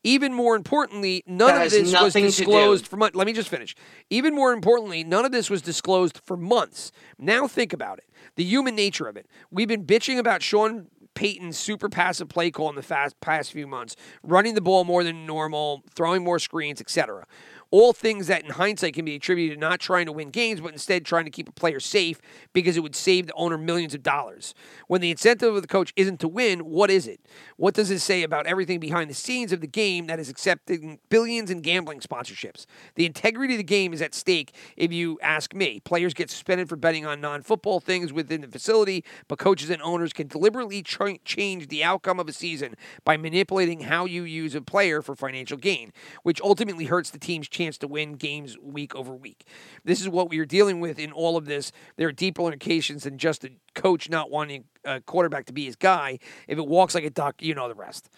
Even 0.03 0.33
more 0.33 0.55
importantly, 0.55 1.23
none 1.25 1.47
That 1.47 1.65
of 1.65 1.71
this 1.71 1.81
was 1.81 1.93
nothing 1.93 2.25
to 2.25 2.29
do- 2.31 2.35
disclosed 2.45 2.87
for 2.87 2.95
months. 2.97 3.15
Let 3.15 3.25
me 3.25 3.33
just 3.33 3.49
finish. 3.49 3.75
Even 4.11 4.35
more 4.35 4.53
importantly, 4.53 5.03
none 5.03 5.25
of 5.25 5.31
this 5.31 5.49
was 5.49 5.63
disclosed 5.63 6.19
for 6.23 6.37
months. 6.37 6.91
Now 7.17 7.47
think 7.47 7.73
about 7.73 7.97
it. 7.97 8.05
The 8.35 8.43
human 8.43 8.75
nature 8.75 9.07
of 9.07 9.17
it. 9.17 9.27
We've 9.51 9.67
been 9.67 9.85
bitching 9.85 10.17
about 10.17 10.41
Sean 10.43 10.87
Payton's 11.13 11.57
super 11.57 11.87
passive 11.87 12.27
play 12.27 12.51
call 12.51 12.69
in 12.69 12.75
the 12.75 12.83
fast, 12.83 13.19
past 13.21 13.51
few 13.51 13.65
months, 13.65 13.95
running 14.21 14.53
the 14.53 14.61
ball 14.61 14.83
more 14.83 15.03
than 15.03 15.25
normal, 15.25 15.83
throwing 15.95 16.23
more 16.23 16.39
screens, 16.39 16.81
etc. 16.81 17.25
All 17.71 17.93
things 17.93 18.27
that 18.27 18.43
in 18.43 18.51
hindsight 18.51 18.93
can 18.93 19.05
be 19.05 19.15
attributed 19.15 19.57
to 19.57 19.59
not 19.59 19.79
trying 19.79 20.05
to 20.05 20.11
win 20.11 20.29
games, 20.29 20.61
but 20.61 20.71
instead 20.71 21.05
trying 21.05 21.25
to 21.25 21.31
keep 21.31 21.49
a 21.49 21.51
player 21.51 21.79
safe 21.79 22.21
because 22.53 22.77
it 22.77 22.81
would 22.81 22.95
save 22.95 23.27
the 23.27 23.33
owner 23.33 23.57
millions 23.57 23.93
of 23.93 24.03
dollars. 24.03 24.53
When 24.87 25.01
the 25.01 25.11
incentive 25.11 25.55
of 25.55 25.61
the 25.61 25.67
coach 25.67 25.91
isn't 25.95 26.19
to 26.21 26.27
win, 26.27 26.59
what 26.59 26.89
is 26.89 27.07
it? 27.07 27.19
What 27.57 27.73
does 27.73 27.91
it 27.91 27.99
say 27.99 28.23
about 28.23 28.45
everything 28.45 28.79
behind 28.79 29.09
the 29.09 29.15
scenes 29.15 29.51
of 29.51 29.61
the 29.61 29.67
game 29.67 30.07
that 30.07 30.19
is 30.19 30.29
accepting 30.29 30.99
billions 31.09 31.49
in 31.49 31.61
gambling 31.61 31.99
sponsorships? 31.99 32.65
The 32.95 33.05
integrity 33.05 33.55
of 33.55 33.59
the 33.59 33.63
game 33.63 33.93
is 33.93 34.01
at 34.01 34.13
stake 34.13 34.53
if 34.77 34.93
you 34.93 35.19
ask 35.21 35.53
me. 35.53 35.79
Players 35.81 36.13
get 36.13 36.29
suspended 36.29 36.69
for 36.69 36.75
betting 36.75 37.05
on 37.05 37.21
non 37.21 37.41
football 37.41 37.79
things 37.79 38.13
within 38.13 38.41
the 38.41 38.47
facility, 38.47 39.03
but 39.27 39.39
coaches 39.39 39.69
and 39.69 39.81
owners 39.81 40.13
can 40.13 40.27
deliberately 40.27 40.81
try- 40.81 41.19
change 41.25 41.67
the 41.67 41.83
outcome 41.83 42.19
of 42.19 42.29
a 42.29 42.33
season 42.33 42.75
by 43.03 43.17
manipulating 43.17 43.81
how 43.81 44.05
you 44.05 44.23
use 44.23 44.55
a 44.55 44.61
player 44.61 45.01
for 45.01 45.15
financial 45.15 45.57
gain, 45.57 45.91
which 46.23 46.41
ultimately 46.41 46.85
hurts 46.85 47.09
the 47.09 47.19
team's 47.19 47.47
chance 47.55 47.77
to 47.79 47.87
win 47.87 48.13
games 48.13 48.57
week 48.61 48.95
over 48.95 49.13
week. 49.15 49.47
This 49.83 50.01
is 50.01 50.09
what 50.09 50.29
we 50.29 50.39
are 50.39 50.45
dealing 50.45 50.79
with 50.79 50.99
in 50.99 51.11
all 51.11 51.37
of 51.37 51.45
this. 51.45 51.71
There 51.95 52.07
are 52.07 52.11
deeper 52.11 52.41
implications 52.41 53.03
than 53.03 53.17
just 53.17 53.43
a 53.43 53.51
coach 53.73 54.09
not 54.09 54.29
wanting 54.29 54.65
a 54.83 55.01
quarterback 55.01 55.45
to 55.45 55.53
be 55.53 55.65
his 55.65 55.75
guy. 55.75 56.19
If 56.47 56.57
it 56.57 56.67
walks 56.67 56.95
like 56.95 57.03
a 57.03 57.09
duck, 57.09 57.41
you 57.41 57.55
know 57.55 57.67
the 57.67 57.75
rest. 57.75 58.09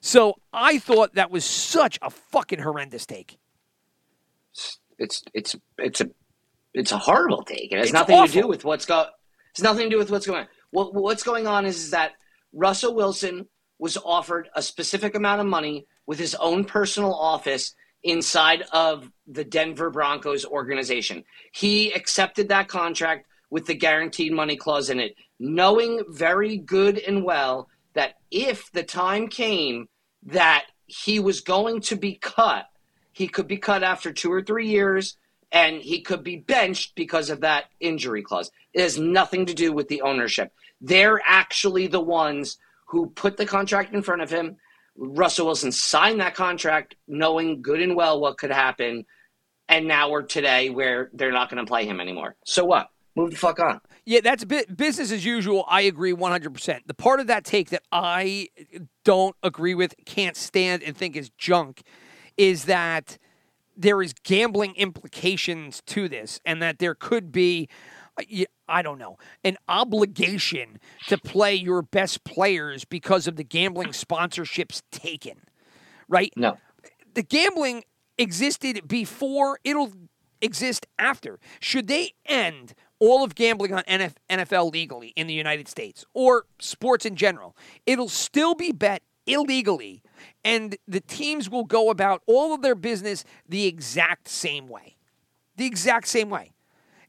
So 0.00 0.34
I 0.52 0.78
thought 0.78 1.14
that 1.14 1.30
was 1.30 1.44
such 1.44 1.98
a 2.02 2.10
fucking 2.10 2.60
horrendous 2.60 3.06
take. 3.06 3.38
It's 4.98 5.22
it's 5.34 5.56
it's 5.78 6.00
a 6.00 6.10
it's 6.72 6.92
a 6.92 6.98
horrible 6.98 7.42
take. 7.42 7.72
It 7.72 7.78
has 7.78 7.86
It's 7.86 7.92
nothing 7.92 8.26
to 8.26 8.32
do 8.32 8.46
with 8.46 8.64
what's 8.64 8.86
go. 8.86 9.06
It's 9.50 9.62
nothing 9.62 9.84
to 9.84 9.90
do 9.90 9.98
with 9.98 10.10
what's 10.10 10.26
going 10.26 10.40
on. 10.40 10.48
What, 10.70 10.94
what's 10.94 11.22
going 11.22 11.46
on 11.46 11.64
is, 11.64 11.84
is 11.84 11.90
that 11.90 12.12
Russell 12.52 12.94
Wilson 12.94 13.48
was 13.78 13.96
offered 13.96 14.48
a 14.54 14.62
specific 14.62 15.14
amount 15.14 15.40
of 15.40 15.46
money 15.46 15.86
with 16.06 16.18
his 16.18 16.34
own 16.34 16.64
personal 16.64 17.14
office 17.14 17.74
inside 18.06 18.62
of 18.72 19.10
the 19.26 19.44
Denver 19.44 19.90
Broncos 19.90 20.44
organization. 20.44 21.24
He 21.52 21.92
accepted 21.92 22.48
that 22.48 22.68
contract 22.68 23.26
with 23.50 23.66
the 23.66 23.74
guaranteed 23.74 24.32
money 24.32 24.56
clause 24.56 24.90
in 24.90 25.00
it, 25.00 25.14
knowing 25.38 26.02
very 26.08 26.56
good 26.56 26.98
and 26.98 27.24
well 27.24 27.68
that 27.94 28.14
if 28.30 28.70
the 28.72 28.82
time 28.82 29.28
came 29.28 29.88
that 30.24 30.66
he 30.86 31.18
was 31.18 31.40
going 31.40 31.80
to 31.80 31.96
be 31.96 32.14
cut, 32.14 32.66
he 33.12 33.26
could 33.28 33.48
be 33.48 33.56
cut 33.56 33.82
after 33.82 34.12
two 34.12 34.32
or 34.32 34.42
three 34.42 34.68
years 34.68 35.16
and 35.52 35.80
he 35.80 36.00
could 36.00 36.22
be 36.22 36.36
benched 36.36 36.94
because 36.94 37.30
of 37.30 37.40
that 37.40 37.66
injury 37.80 38.22
clause. 38.22 38.50
It 38.72 38.82
has 38.82 38.98
nothing 38.98 39.46
to 39.46 39.54
do 39.54 39.72
with 39.72 39.88
the 39.88 40.02
ownership. 40.02 40.52
They're 40.80 41.20
actually 41.24 41.86
the 41.86 42.00
ones 42.00 42.58
who 42.86 43.06
put 43.10 43.36
the 43.36 43.46
contract 43.46 43.94
in 43.94 44.02
front 44.02 44.22
of 44.22 44.30
him. 44.30 44.56
Russell 44.96 45.46
Wilson 45.46 45.72
signed 45.72 46.20
that 46.20 46.34
contract 46.34 46.96
knowing 47.06 47.62
good 47.62 47.80
and 47.80 47.96
well 47.96 48.20
what 48.20 48.38
could 48.38 48.50
happen. 48.50 49.04
And 49.68 49.88
now 49.88 50.10
we're 50.10 50.22
today 50.22 50.70
where 50.70 51.10
they're 51.12 51.32
not 51.32 51.50
going 51.50 51.64
to 51.64 51.68
play 51.68 51.86
him 51.86 52.00
anymore. 52.00 52.36
So 52.44 52.64
what? 52.64 52.88
Move 53.16 53.30
the 53.30 53.36
fuck 53.36 53.58
on. 53.58 53.80
Yeah, 54.04 54.20
that's 54.22 54.44
business 54.44 55.10
as 55.10 55.24
usual. 55.24 55.64
I 55.68 55.80
agree 55.82 56.12
100%. 56.12 56.80
The 56.86 56.94
part 56.94 57.18
of 57.18 57.26
that 57.28 57.44
take 57.44 57.70
that 57.70 57.82
I 57.90 58.48
don't 59.04 59.34
agree 59.42 59.74
with, 59.74 59.94
can't 60.04 60.36
stand, 60.36 60.82
and 60.82 60.96
think 60.96 61.16
is 61.16 61.30
junk 61.30 61.82
is 62.36 62.66
that 62.66 63.16
there 63.74 64.02
is 64.02 64.12
gambling 64.22 64.74
implications 64.76 65.82
to 65.86 66.08
this 66.08 66.40
and 66.44 66.60
that 66.62 66.78
there 66.78 66.94
could 66.94 67.32
be 67.32 67.68
Uh, 68.18 68.44
I 68.68 68.82
don't 68.82 68.98
know, 68.98 69.18
an 69.44 69.56
obligation 69.68 70.80
to 71.08 71.18
play 71.18 71.54
your 71.54 71.82
best 71.82 72.24
players 72.24 72.84
because 72.84 73.26
of 73.26 73.36
the 73.36 73.44
gambling 73.44 73.88
sponsorships 73.88 74.82
taken. 74.90 75.40
Right? 76.08 76.32
No. 76.36 76.58
The 77.14 77.22
gambling 77.22 77.84
existed 78.18 78.86
before, 78.86 79.58
it'll 79.64 79.92
exist 80.40 80.86
after. 80.98 81.38
Should 81.60 81.88
they 81.88 82.14
end 82.26 82.74
all 82.98 83.24
of 83.24 83.34
gambling 83.34 83.74
on 83.74 83.82
NFL 83.84 84.72
legally 84.72 85.08
in 85.16 85.26
the 85.26 85.34
United 85.34 85.68
States 85.68 86.04
or 86.14 86.46
sports 86.58 87.04
in 87.04 87.16
general, 87.16 87.56
it'll 87.84 88.08
still 88.08 88.54
be 88.54 88.72
bet 88.72 89.02
illegally, 89.26 90.02
and 90.44 90.76
the 90.86 91.00
teams 91.00 91.50
will 91.50 91.64
go 91.64 91.90
about 91.90 92.22
all 92.26 92.54
of 92.54 92.62
their 92.62 92.74
business 92.74 93.24
the 93.48 93.66
exact 93.66 94.28
same 94.28 94.68
way. 94.68 94.96
The 95.56 95.66
exact 95.66 96.06
same 96.06 96.30
way. 96.30 96.52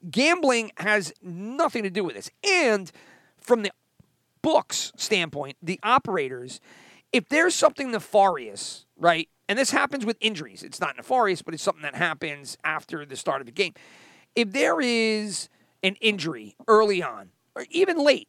Gambling 0.09 0.71
has 0.77 1.13
nothing 1.21 1.83
to 1.83 1.89
do 1.89 2.03
with 2.03 2.15
this. 2.15 2.29
And 2.43 2.91
from 3.39 3.63
the 3.63 3.71
books 4.41 4.91
standpoint, 4.95 5.57
the 5.61 5.79
operators, 5.83 6.59
if 7.11 7.27
there's 7.29 7.55
something 7.55 7.91
nefarious, 7.91 8.85
right, 8.97 9.29
and 9.49 9.57
this 9.57 9.71
happens 9.71 10.05
with 10.05 10.17
injuries, 10.19 10.63
it's 10.63 10.79
not 10.79 10.97
nefarious, 10.97 11.41
but 11.41 11.53
it's 11.53 11.63
something 11.63 11.83
that 11.83 11.95
happens 11.95 12.57
after 12.63 13.05
the 13.05 13.15
start 13.15 13.41
of 13.41 13.45
the 13.45 13.51
game. 13.51 13.73
If 14.35 14.51
there 14.51 14.79
is 14.81 15.49
an 15.83 15.95
injury 16.01 16.55
early 16.67 17.01
on, 17.01 17.29
or 17.55 17.65
even 17.69 17.97
late, 18.03 18.27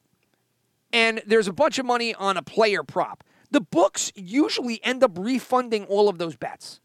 and 0.92 1.20
there's 1.26 1.48
a 1.48 1.52
bunch 1.52 1.78
of 1.78 1.86
money 1.86 2.14
on 2.14 2.36
a 2.36 2.42
player 2.42 2.82
prop, 2.82 3.24
the 3.50 3.60
books 3.60 4.12
usually 4.14 4.82
end 4.84 5.02
up 5.02 5.12
refunding 5.18 5.84
all 5.86 6.08
of 6.08 6.18
those 6.18 6.36
bets 6.36 6.80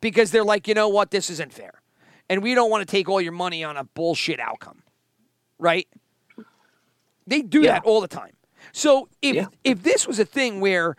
because 0.00 0.30
they're 0.30 0.44
like, 0.44 0.68
you 0.68 0.74
know 0.74 0.88
what, 0.88 1.10
this 1.10 1.30
isn't 1.30 1.52
fair. 1.52 1.79
And 2.30 2.42
we 2.42 2.54
don't 2.54 2.70
want 2.70 2.80
to 2.80 2.90
take 2.90 3.08
all 3.10 3.20
your 3.20 3.32
money 3.32 3.62
on 3.64 3.76
a 3.76 3.84
bullshit 3.84 4.40
outcome. 4.40 4.82
Right? 5.58 5.86
They 7.26 7.42
do 7.42 7.60
Yeah. 7.62 7.72
that 7.72 7.84
all 7.84 8.00
the 8.00 8.08
time. 8.08 8.36
So 8.72 9.08
if 9.20 9.34
Yeah. 9.36 9.46
if 9.64 9.82
this 9.82 10.06
was 10.06 10.18
a 10.18 10.24
thing 10.24 10.60
where, 10.60 10.96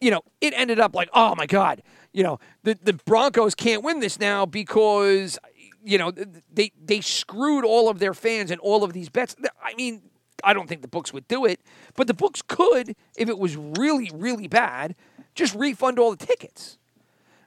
you 0.00 0.10
know, 0.10 0.22
it 0.40 0.54
ended 0.56 0.78
up 0.80 0.94
like, 0.94 1.10
oh 1.12 1.34
my 1.34 1.46
God, 1.46 1.82
you 2.12 2.22
know, 2.22 2.38
the, 2.62 2.78
the 2.82 2.92
Broncos 2.94 3.54
can't 3.54 3.82
win 3.82 4.00
this 4.00 4.18
now 4.18 4.46
because 4.46 5.38
you 5.84 5.96
know, 5.96 6.12
they 6.52 6.72
they 6.84 7.00
screwed 7.00 7.64
all 7.64 7.88
of 7.88 7.98
their 7.98 8.12
fans 8.14 8.50
and 8.50 8.60
all 8.60 8.84
of 8.84 8.92
these 8.92 9.08
bets. 9.08 9.34
I 9.62 9.74
mean, 9.74 10.02
I 10.44 10.52
don't 10.52 10.68
think 10.68 10.82
the 10.82 10.88
books 10.88 11.12
would 11.12 11.26
do 11.28 11.44
it, 11.46 11.60
but 11.94 12.06
the 12.06 12.14
books 12.14 12.42
could, 12.46 12.94
if 13.16 13.28
it 13.28 13.38
was 13.38 13.56
really, 13.56 14.10
really 14.12 14.48
bad, 14.48 14.94
just 15.34 15.54
refund 15.54 15.98
all 15.98 16.10
the 16.14 16.24
tickets. 16.26 16.78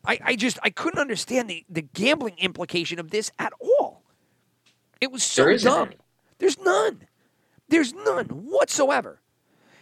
I, 0.05 0.19
I 0.23 0.35
just 0.35 0.57
I 0.63 0.69
couldn't 0.69 0.99
understand 0.99 1.49
the, 1.49 1.65
the 1.69 1.81
gambling 1.81 2.35
implication 2.37 2.99
of 2.99 3.11
this 3.11 3.31
at 3.37 3.53
all. 3.59 4.03
It 4.99 5.11
was 5.11 5.23
so 5.23 5.45
There 5.45 5.57
dumb. 5.57 5.87
any. 5.89 5.97
There's 6.39 6.59
none. 6.59 7.07
There's 7.69 7.93
none 7.93 8.25
whatsoever. 8.25 9.21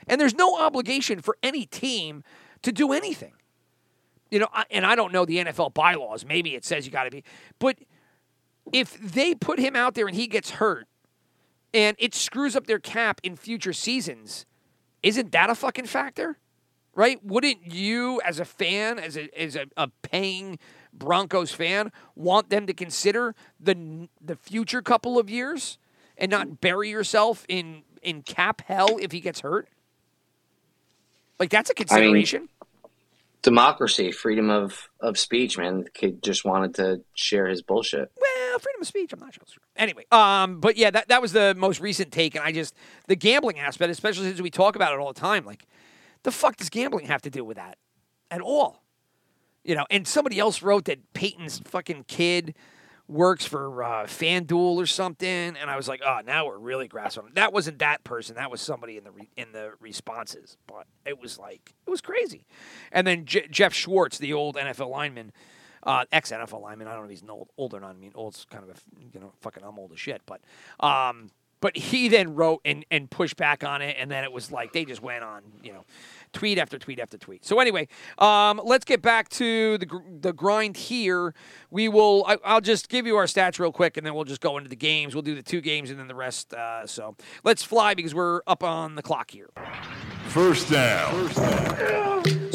And 0.08 0.20
there's 0.20 0.36
no 0.36 0.60
obligation 0.60 1.22
for 1.22 1.38
any 1.44 1.66
team 1.66 2.24
to 2.64 2.72
do 2.72 2.92
anything. 2.94 3.34
You 4.32 4.40
know, 4.40 4.48
I, 4.54 4.66
and 4.70 4.86
I 4.86 4.96
don't 4.96 5.12
know 5.14 5.26
the 5.26 5.38
NFL 5.38 5.74
bylaws. 5.74 6.26
Maybe 6.26 6.56
it 6.56 6.66
says 6.66 6.86
you 6.86 6.92
got 6.92 7.06
to 7.06 7.12
be. 7.12 7.24
But 7.58 7.78
if 8.72 9.00
they 9.00 9.34
put 9.36 9.60
him 9.60 9.76
out 9.76 9.96
there 9.96 10.08
and 10.08 10.16
he 10.16 10.28
gets 10.28 10.52
hurt 10.52 10.88
and 11.74 11.96
it 12.00 12.14
screws 12.14 12.56
up 12.56 12.68
their 12.68 12.80
cap 12.80 13.20
in 13.24 13.36
future 13.36 13.74
seasons, 13.74 14.46
isn't 15.02 15.32
that 15.32 15.50
a 15.50 15.56
fucking 15.56 15.86
factor? 15.86 16.38
Right? 17.00 17.24
Wouldn't 17.24 17.74
you, 17.74 18.20
as 18.26 18.42
a 18.42 18.46
fan, 18.46 19.00
as 19.00 19.16
a, 19.16 19.42
as 19.42 19.56
a, 19.56 19.68
a 19.78 19.88
paying 20.02 20.60
Broncos 20.92 21.54
fan, 21.54 21.94
want 22.14 22.50
them 22.50 22.68
to 22.68 22.74
consider 22.74 23.36
the 23.58 24.10
the 24.20 24.36
future 24.36 24.82
couple 24.82 25.18
of 25.18 25.30
years 25.30 25.78
and 26.18 26.30
not 26.30 26.60
bury 26.60 26.90
yourself 26.90 27.46
in 27.48 27.84
in 28.02 28.22
cap 28.22 28.64
hell 28.66 28.98
if 29.02 29.14
he 29.14 29.22
gets 29.22 29.40
hurt? 29.40 29.70
Like 31.40 31.50
that's 31.50 31.70
a 31.70 31.74
consideration. 31.74 32.50
Democracy, 33.44 34.12
freedom 34.12 34.50
of, 34.50 34.90
of 35.00 35.18
speech, 35.18 35.58
man. 35.58 35.86
The 35.86 35.90
kid 35.90 36.22
just 36.22 36.44
wanted 36.44 36.76
to 36.76 37.02
share 37.14 37.48
his 37.48 37.62
bullshit. 37.62 38.12
Well, 38.20 38.60
freedom 38.60 38.82
of 38.82 38.88
speech, 38.88 39.14
I'm 39.14 39.22
not 39.22 39.34
sure. 39.34 39.44
Anyway, 39.78 40.04
um, 40.12 40.60
but 40.60 40.76
yeah, 40.76 40.92
that, 40.92 41.08
that 41.08 41.22
was 41.22 41.32
the 41.32 41.56
most 41.56 41.80
recent 41.80 42.12
take, 42.12 42.36
and 42.36 42.44
I 42.44 42.52
just 42.52 42.76
the 43.08 43.16
gambling 43.16 43.58
aspect, 43.58 43.90
especially 43.90 44.28
since 44.28 44.42
we 44.42 44.50
talk 44.50 44.76
about 44.76 44.92
it 44.92 45.00
all 45.00 45.14
the 45.14 45.18
time, 45.18 45.46
like 45.46 45.66
the 46.24 46.32
fuck 46.32 46.58
does 46.58 46.70
gambling 46.70 47.06
have 47.06 47.22
to 47.24 47.30
do 47.30 47.44
with 47.44 47.58
that 47.58 47.78
at 48.30 48.42
all? 48.42 48.84
You 49.64 49.76
know, 49.76 49.86
and 49.90 50.08
somebody 50.08 50.40
else 50.40 50.62
wrote 50.62 50.86
that 50.86 51.14
Payton's 51.14 51.60
fucking 51.60 52.06
kid 52.08 52.56
works 53.10 53.44
for 53.44 53.84
uh, 53.84 54.06
FanDuel 54.06 54.76
or 54.76 54.86
something, 54.86 55.28
and 55.28 55.70
I 55.70 55.76
was 55.76 55.88
like, 55.88 56.02
oh, 56.06 56.20
now 56.26 56.46
we're 56.46 56.60
really 56.60 56.88
grasping. 56.88 57.24
That 57.34 57.52
wasn't 57.52 57.80
that 57.80 58.04
person. 58.04 58.36
That 58.36 58.52
was 58.52 58.62
somebody 58.62 58.98
in 58.98 59.04
the 59.04 59.12
re- 59.12 59.30
in 59.36 59.52
the 59.52 59.74
responses, 59.80 60.58
but 60.68 60.86
it 61.06 61.20
was 61.20 61.38
like 61.38 61.74
it 61.86 61.90
was 61.90 62.02
crazy. 62.02 62.46
And 62.92 63.06
then 63.06 63.26
J- 63.26 63.48
Geoff 63.50 63.74
Schwartz, 63.74 64.20
the 64.20 64.34
old 64.34 64.56
NFL 64.56 64.90
lineman, 64.90 65.32
uh, 65.84 66.06
ex 66.12 66.32
NFL 66.32 66.62
lineman. 66.62 66.88
I 66.88 66.92
don't 66.92 67.02
know 67.02 67.06
if 67.06 67.12
he's 67.12 67.24
an 67.24 67.30
old, 67.30 67.74
or 67.74 67.80
not. 67.80 67.90
I 67.90 67.94
mean, 67.94 68.12
old's 68.16 68.46
kind 68.50 68.64
of 68.64 68.70
a 68.70 68.74
you 69.14 69.20
know 69.20 69.34
fucking 69.42 69.64
I'm 69.64 69.80
old 69.80 69.92
as 69.92 70.00
shit, 70.00 70.22
but 70.26 70.42
um, 70.80 71.32
but 71.62 71.76
he 71.78 72.08
then 72.08 72.36
wrote 72.36 72.62
and 72.66 72.86
and 72.92 73.10
pushed 73.10 73.38
back 73.38 73.64
on 73.64 73.82
it, 73.82 73.96
and 74.00 74.10
then 74.10 74.24
it 74.24 74.32
was 74.32 74.52
like 74.52 74.74
they 74.74 74.86
just 74.86 75.02
went 75.02 75.24
on 75.24 75.42
you 75.64 75.74
know 75.74 75.86
tweet 76.34 76.58
after 76.58 76.78
tweet 76.78 77.00
after 77.00 77.18
tweet. 77.18 77.46
So 77.46 77.60
anyway, 77.60 77.88
um, 78.18 78.62
let's 78.64 78.86
get 78.86 79.02
back 79.02 79.30
to 79.30 79.78
the 79.78 79.86
gr- 79.86 79.98
the 80.22 80.34
grind 80.34 80.78
here. 80.78 81.34
We 81.70 81.88
will. 81.88 82.26
I, 82.28 82.38
I'll 82.44 82.62
just 82.62 82.90
give 82.90 83.06
you 83.06 83.18
our 83.18 83.26
stats 83.26 83.60
real 83.60 83.72
quick, 83.72 83.98
and 83.98 84.06
then 84.06 84.14
we'll 84.14 84.26
just 84.26 84.42
go 84.42 84.58
into 84.58 84.70
the 84.70 84.76
games. 84.76 85.16
We'll 85.16 85.22
do 85.22 85.36
the 85.36 85.44
two 85.44 85.62
games 85.62 85.90
and 85.90 86.00
then 86.00 86.08
the 86.08 86.16
rest. 86.16 86.54
Uh, 86.54 86.86
so 86.88 87.16
let's 87.44 87.64
fly 87.64 87.94
because 87.94 88.14
we're 88.16 88.42
up 88.48 88.64
on 88.64 88.96
the 88.96 89.02
clock 89.02 89.32
here. 89.32 89.50
First 90.28 90.72
down. 90.72 91.30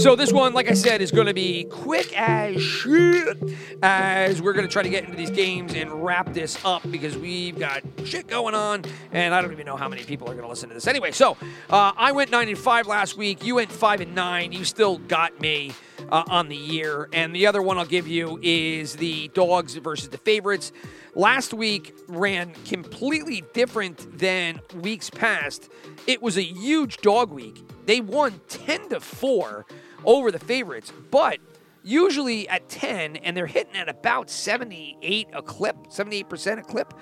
So 0.04 0.14
this 0.14 0.34
one, 0.34 0.52
like 0.52 0.70
I 0.70 0.74
said, 0.74 1.00
is 1.00 1.10
going 1.10 1.28
to 1.28 1.32
be 1.32 1.64
quick 1.64 2.12
as 2.14 2.60
shit. 2.60 3.38
As 3.82 4.42
we're 4.42 4.52
going 4.52 4.66
to 4.66 4.70
try 4.70 4.82
to 4.82 4.90
get 4.90 5.04
into 5.04 5.16
these 5.16 5.30
games 5.30 5.72
and 5.72 6.04
wrap 6.04 6.34
this 6.34 6.62
up 6.62 6.82
because 6.90 7.16
we've 7.16 7.58
got 7.58 7.82
shit 8.04 8.26
going 8.26 8.54
on, 8.54 8.84
and 9.12 9.34
I 9.34 9.40
don't 9.40 9.50
even 9.50 9.64
know 9.64 9.78
how 9.78 9.88
many 9.88 10.04
people 10.04 10.28
are 10.28 10.34
going 10.34 10.42
to 10.42 10.48
listen 10.50 10.68
to 10.68 10.74
this. 10.74 10.86
Anyway, 10.86 11.10
so 11.10 11.38
uh, 11.70 11.92
I 11.96 12.12
went 12.12 12.30
nine 12.30 12.50
and 12.50 12.58
five 12.58 12.86
last 12.86 13.16
week. 13.16 13.46
You 13.46 13.54
went 13.54 13.72
five 13.72 14.02
and 14.02 14.14
nine. 14.14 14.52
You 14.52 14.66
still 14.66 14.98
got 14.98 15.40
me 15.40 15.72
uh, 16.10 16.24
on 16.28 16.50
the 16.50 16.56
year, 16.56 17.08
and 17.14 17.34
the 17.34 17.46
other 17.46 17.62
one 17.62 17.78
I'll 17.78 17.86
give 17.86 18.06
you 18.06 18.38
is 18.42 18.96
the 18.96 19.28
dogs 19.28 19.74
versus 19.76 20.10
the 20.10 20.18
favorites. 20.18 20.70
Last 21.14 21.54
week 21.54 21.96
ran 22.08 22.52
completely 22.66 23.42
different 23.54 24.18
than 24.18 24.60
weeks 24.82 25.08
past. 25.08 25.70
It 26.06 26.20
was 26.20 26.36
a 26.36 26.42
huge 26.42 26.98
dog 26.98 27.30
week. 27.30 27.62
They 27.86 28.02
won 28.02 28.40
10 28.48 28.90
to 28.90 29.00
4 29.00 29.64
over 30.04 30.30
the 30.30 30.38
favorites, 30.38 30.92
but 31.10 31.38
usually 31.82 32.48
at 32.48 32.68
10 32.68 33.16
and 33.16 33.36
they're 33.36 33.46
hitting 33.46 33.76
at 33.76 33.88
about 33.88 34.30
78 34.30 35.28
a 35.32 35.42
clip, 35.42 35.76
78% 35.88 36.58
a 36.58 36.62
clip. 36.62 36.94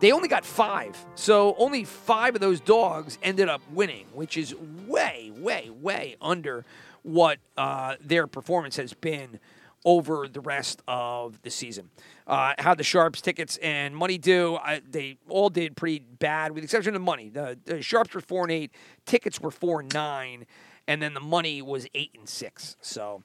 They 0.00 0.12
only 0.12 0.28
got 0.28 0.46
5. 0.46 1.06
So 1.14 1.54
only 1.58 1.84
5 1.84 2.36
of 2.36 2.40
those 2.40 2.60
dogs 2.60 3.18
ended 3.22 3.48
up 3.48 3.60
winning, 3.72 4.06
which 4.14 4.36
is 4.36 4.54
way 4.86 5.30
way 5.36 5.70
way 5.70 6.16
under 6.20 6.64
what 7.02 7.38
uh, 7.56 7.96
their 8.00 8.26
performance 8.26 8.76
has 8.76 8.94
been 8.94 9.38
over 9.84 10.28
the 10.28 10.40
rest 10.40 10.82
of 10.86 11.40
the 11.42 11.50
season. 11.50 11.90
Uh, 12.26 12.54
how 12.58 12.74
the 12.74 12.82
Sharps 12.82 13.20
tickets 13.20 13.56
and 13.58 13.96
money 13.96 14.18
do? 14.18 14.56
I, 14.56 14.82
they 14.88 15.16
all 15.28 15.48
did 15.48 15.76
pretty 15.76 16.00
bad, 16.00 16.52
with 16.52 16.62
the 16.62 16.66
exception 16.66 16.94
of 16.94 17.02
money. 17.02 17.30
The, 17.30 17.58
the 17.64 17.82
Sharps 17.82 18.14
were 18.14 18.20
four 18.20 18.42
and 18.42 18.52
eight, 18.52 18.72
tickets 19.06 19.40
were 19.40 19.50
four 19.50 19.80
and 19.80 19.92
nine, 19.92 20.46
and 20.90 21.00
then 21.00 21.14
the 21.14 21.20
money 21.20 21.62
was 21.62 21.86
eight 21.94 22.10
and 22.18 22.28
six. 22.28 22.76
So 22.80 23.22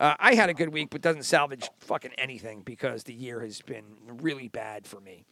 uh, 0.00 0.16
I 0.18 0.34
had 0.34 0.50
a 0.50 0.54
good 0.54 0.70
week, 0.70 0.88
but 0.90 1.00
doesn't 1.00 1.22
salvage 1.22 1.70
fucking 1.78 2.10
anything 2.18 2.62
because 2.62 3.04
the 3.04 3.14
year 3.14 3.40
has 3.40 3.62
been 3.62 3.84
really 4.04 4.48
bad 4.48 4.84
for 4.84 5.00
me. 5.00 5.24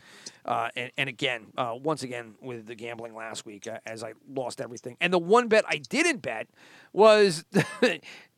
Uh, 0.46 0.68
and, 0.76 0.92
and 0.96 1.08
again, 1.08 1.46
uh, 1.58 1.74
once 1.74 2.04
again 2.04 2.36
with 2.40 2.66
the 2.66 2.76
gambling 2.76 3.16
last 3.16 3.44
week, 3.44 3.66
uh, 3.66 3.78
as 3.84 4.04
I 4.04 4.12
lost 4.32 4.60
everything. 4.60 4.96
And 5.00 5.12
the 5.12 5.18
one 5.18 5.48
bet 5.48 5.64
I 5.68 5.78
didn't 5.78 6.22
bet 6.22 6.46
was 6.92 7.44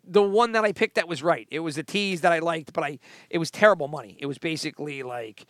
the 0.08 0.22
one 0.22 0.52
that 0.52 0.64
I 0.64 0.72
picked 0.72 0.94
that 0.94 1.06
was 1.06 1.22
right. 1.22 1.46
It 1.50 1.60
was 1.60 1.76
the 1.76 1.84
tease 1.84 2.22
that 2.22 2.32
I 2.32 2.38
liked, 2.38 2.72
but 2.72 2.82
I 2.82 2.98
it 3.28 3.36
was 3.36 3.50
terrible 3.50 3.88
money. 3.88 4.16
It 4.20 4.26
was 4.26 4.38
basically 4.38 5.02
like 5.02 5.44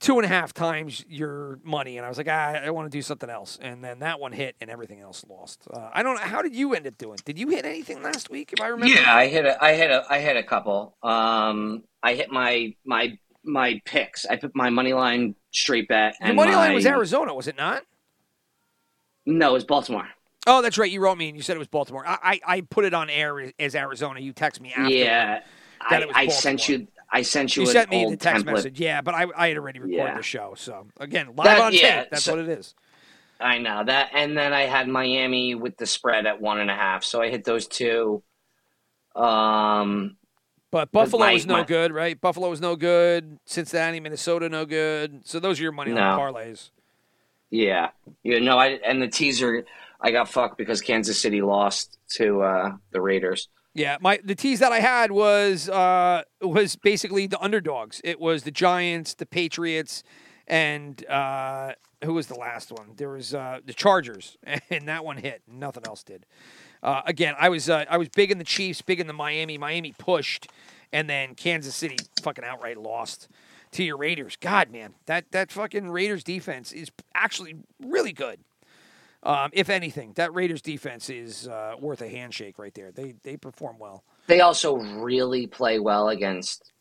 two 0.00 0.16
and 0.16 0.24
a 0.24 0.28
half 0.28 0.52
times 0.52 1.04
your 1.08 1.58
money, 1.64 1.96
and 1.96 2.06
I 2.06 2.08
was 2.08 2.18
like, 2.18 2.28
ah, 2.28 2.52
I 2.64 2.70
want 2.70 2.90
to 2.90 2.96
do 2.96 3.02
something 3.02 3.28
else. 3.28 3.58
And 3.60 3.82
then 3.82 4.00
that 4.00 4.20
one 4.20 4.32
hit, 4.32 4.56
and 4.60 4.70
everything 4.70 5.00
else 5.00 5.24
lost. 5.28 5.66
Uh, 5.72 5.90
I 5.92 6.02
don't 6.02 6.16
know. 6.16 6.22
How 6.22 6.42
did 6.42 6.54
you 6.54 6.74
end 6.74 6.86
up 6.86 6.98
doing? 6.98 7.18
Did 7.24 7.38
you 7.38 7.48
hit 7.48 7.64
anything 7.64 8.02
last 8.02 8.30
week? 8.30 8.52
If 8.52 8.60
I 8.60 8.68
remember. 8.68 8.94
Yeah, 8.94 9.14
I 9.14 9.26
hit 9.28 9.44
a, 9.44 9.62
I 9.62 9.74
hit 9.74 9.90
a, 9.90 10.04
I 10.08 10.20
hit 10.20 10.36
a 10.36 10.42
couple. 10.42 10.96
Um, 11.02 11.84
I 12.02 12.14
hit 12.14 12.30
my 12.30 12.74
my 12.84 13.18
my 13.44 13.80
picks. 13.84 14.26
I 14.26 14.36
put 14.36 14.54
my 14.54 14.70
money 14.70 14.92
line 14.92 15.34
straight 15.50 15.88
bet. 15.88 16.16
And 16.20 16.36
money 16.36 16.54
line 16.54 16.74
was 16.74 16.86
Arizona, 16.86 17.34
was 17.34 17.48
it 17.48 17.56
not? 17.56 17.82
No, 19.26 19.50
it 19.50 19.52
was 19.52 19.64
Baltimore. 19.64 20.08
Oh, 20.46 20.62
that's 20.62 20.78
right. 20.78 20.90
You 20.90 21.00
wrote 21.00 21.18
me 21.18 21.28
and 21.28 21.36
you 21.36 21.42
said 21.42 21.56
it 21.56 21.58
was 21.58 21.68
Baltimore. 21.68 22.06
I 22.06 22.18
I, 22.22 22.40
I 22.56 22.60
put 22.62 22.84
it 22.84 22.94
on 22.94 23.10
air 23.10 23.52
as 23.58 23.74
Arizona. 23.74 24.20
You 24.20 24.32
text 24.32 24.60
me 24.60 24.72
after. 24.72 24.94
yeah, 24.94 25.40
I, 25.80 26.06
I 26.14 26.28
sent 26.28 26.68
you. 26.68 26.86
I 27.10 27.22
sent 27.22 27.56
you, 27.56 27.62
You 27.62 27.68
sent 27.70 27.90
me 27.90 28.04
old 28.04 28.12
the 28.12 28.16
text 28.18 28.44
template. 28.44 28.52
message. 28.52 28.80
Yeah, 28.80 29.00
but 29.00 29.14
I, 29.14 29.26
I 29.36 29.48
had 29.48 29.56
already 29.56 29.78
recorded 29.78 29.96
Yeah. 29.96 30.16
the 30.16 30.22
show. 30.22 30.54
So 30.56 30.86
again, 31.00 31.28
live 31.28 31.44
That- 31.44 31.60
on 31.60 31.72
yeah, 31.72 32.00
tape. 32.02 32.10
That's 32.10 32.24
so- 32.24 32.36
what 32.36 32.44
it 32.44 32.48
is. 32.58 32.74
I 33.40 33.58
know 33.58 33.84
that, 33.84 34.10
and 34.14 34.36
then 34.36 34.52
I 34.52 34.62
had 34.62 34.88
Miami 34.88 35.54
with 35.54 35.76
the 35.76 35.86
spread 35.86 36.26
at 36.26 36.40
one 36.40 36.58
and 36.58 36.68
a 36.70 36.74
half, 36.74 37.04
so 37.04 37.22
I 37.22 37.28
hit 37.30 37.44
those 37.44 37.68
two. 37.68 38.22
Um, 39.14 40.16
But 40.70 40.92
Buffalo 40.92 41.20
my- 41.26 41.32
was 41.34 41.46
no 41.46 41.58
my- 41.58 41.62
good, 41.64 41.92
right? 41.92 42.20
Buffalo 42.20 42.50
was 42.50 42.60
no 42.60 42.76
good. 42.76 43.38
Cincinnati, 43.46 44.00
Minnesota, 44.00 44.48
no 44.48 44.66
good. 44.66 45.26
So 45.26 45.40
those 45.40 45.58
are 45.60 45.62
your 45.62 45.72
money 45.72 45.92
No. 45.92 46.00
line 46.00 46.18
parlays. 46.18 46.70
yeah, 47.50 47.90
you 48.22 48.40
know, 48.40 48.58
I 48.58 48.78
and 48.84 49.00
the 49.00 49.08
teaser, 49.08 49.64
I 50.00 50.10
got 50.10 50.28
fucked 50.28 50.58
because 50.58 50.82
Kansas 50.82 51.18
City 51.18 51.40
lost 51.40 51.96
to 52.16 52.42
uh, 52.42 52.72
the 52.90 53.00
Raiders. 53.00 53.48
Yeah, 53.78 53.96
my 54.00 54.18
the 54.24 54.34
tease 54.34 54.58
that 54.58 54.72
I 54.72 54.80
had 54.80 55.12
was 55.12 55.68
uh 55.68 56.22
was 56.42 56.74
basically 56.74 57.28
the 57.28 57.40
underdogs. 57.40 58.00
It 58.02 58.18
was 58.18 58.42
the 58.42 58.50
Giants, 58.50 59.14
the 59.14 59.24
Patriots, 59.24 60.02
and 60.48 61.06
uh 61.06 61.74
who 62.04 62.14
was 62.14 62.26
the 62.26 62.34
last 62.34 62.72
one? 62.72 62.94
There 62.96 63.10
was 63.10 63.34
uh 63.34 63.60
the 63.64 63.72
Chargers, 63.72 64.36
and 64.70 64.88
that 64.88 65.04
one 65.04 65.18
hit. 65.18 65.42
Nothing 65.46 65.84
else 65.86 66.02
did. 66.02 66.26
Uh, 66.82 67.02
again, 67.06 67.34
I 67.38 67.48
was 67.48 67.70
uh, 67.70 67.84
I 67.88 67.98
was 67.98 68.08
big 68.08 68.32
in 68.32 68.38
the 68.38 68.44
Chiefs, 68.44 68.82
big 68.82 68.98
in 68.98 69.06
the 69.06 69.12
Miami. 69.12 69.58
Miami 69.58 69.94
pushed, 69.96 70.48
and 70.92 71.08
then 71.08 71.36
Kansas 71.36 71.74
City 71.74 71.96
fucking 72.22 72.44
outright 72.44 72.78
lost 72.78 73.28
to 73.72 73.84
your 73.84 73.96
Raiders. 73.96 74.36
God, 74.40 74.70
man, 74.72 74.94
that 75.06 75.30
that 75.30 75.52
fucking 75.52 75.90
Raiders 75.90 76.24
defense 76.24 76.72
is 76.72 76.90
actually 77.14 77.56
really 77.80 78.12
good. 78.12 78.40
Um, 79.24 79.50
if 79.52 79.68
anything, 79.68 80.12
that 80.14 80.32
Raiders 80.32 80.62
defense 80.62 81.10
is 81.10 81.48
uh, 81.48 81.74
worth 81.80 82.02
a 82.02 82.08
handshake 82.08 82.58
right 82.58 82.72
there. 82.74 82.92
They 82.92 83.14
they 83.24 83.36
perform 83.36 83.78
well. 83.78 84.04
They 84.28 84.40
also 84.40 84.76
really 84.76 85.46
play 85.48 85.78
well 85.80 86.08
against 86.08 86.72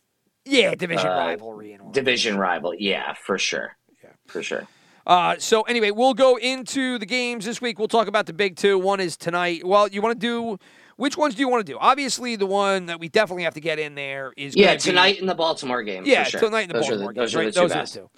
Yeah, 0.45 0.75
division 0.75 1.07
Uh, 1.07 1.17
rivalry 1.17 1.73
and 1.73 1.91
division 1.93 2.37
rival. 2.37 2.73
Yeah, 2.77 3.13
for 3.13 3.37
sure. 3.39 3.75
Yeah. 4.03 4.11
for 4.27 4.43
sure. 4.43 4.67
Uh, 5.07 5.35
so 5.39 5.61
anyway, 5.63 5.89
we'll 5.89 6.13
go 6.13 6.35
into 6.37 6.99
the 6.99 7.05
games 7.05 7.45
this 7.45 7.61
week. 7.61 7.79
We'll 7.79 7.87
talk 7.87 8.07
about 8.07 8.25
the 8.25 8.33
big 8.33 8.55
two. 8.57 8.77
One 8.77 8.99
is 8.99 9.15
tonight. 9.17 9.65
Well, 9.65 9.87
you 9.87 10.01
want 10.01 10.19
to 10.19 10.27
do 10.27 10.59
which 10.97 11.15
ones 11.17 11.33
do 11.35 11.39
you 11.41 11.47
want 11.49 11.65
to 11.65 11.71
do? 11.71 11.77
Obviously, 11.79 12.35
the 12.35 12.45
one 12.45 12.87
that 12.87 12.99
we 12.99 13.07
definitely 13.09 13.43
have 13.43 13.53
to 13.53 13.61
get 13.61 13.79
in 13.79 13.95
there 13.95 14.33
is 14.37 14.55
Yeah, 14.55 14.73
be- 14.73 14.79
tonight 14.81 15.19
in 15.19 15.25
the 15.25 15.35
Baltimore 15.35 15.81
game. 15.81 16.03
yeah, 16.05 16.23
for 16.25 16.31
sure. 16.31 16.39
tonight 16.41 16.61
in 16.63 16.67
the 16.69 16.73
those 16.75 16.87
Baltimore 16.89 17.07
the, 17.07 17.13
game. 17.13 17.21
Those 17.23 17.35
are 17.35 17.45
the 17.45 17.51
two 17.51 17.59
those 17.61 17.71
are 17.71 17.85
the 17.85 17.91
two. 17.91 18.09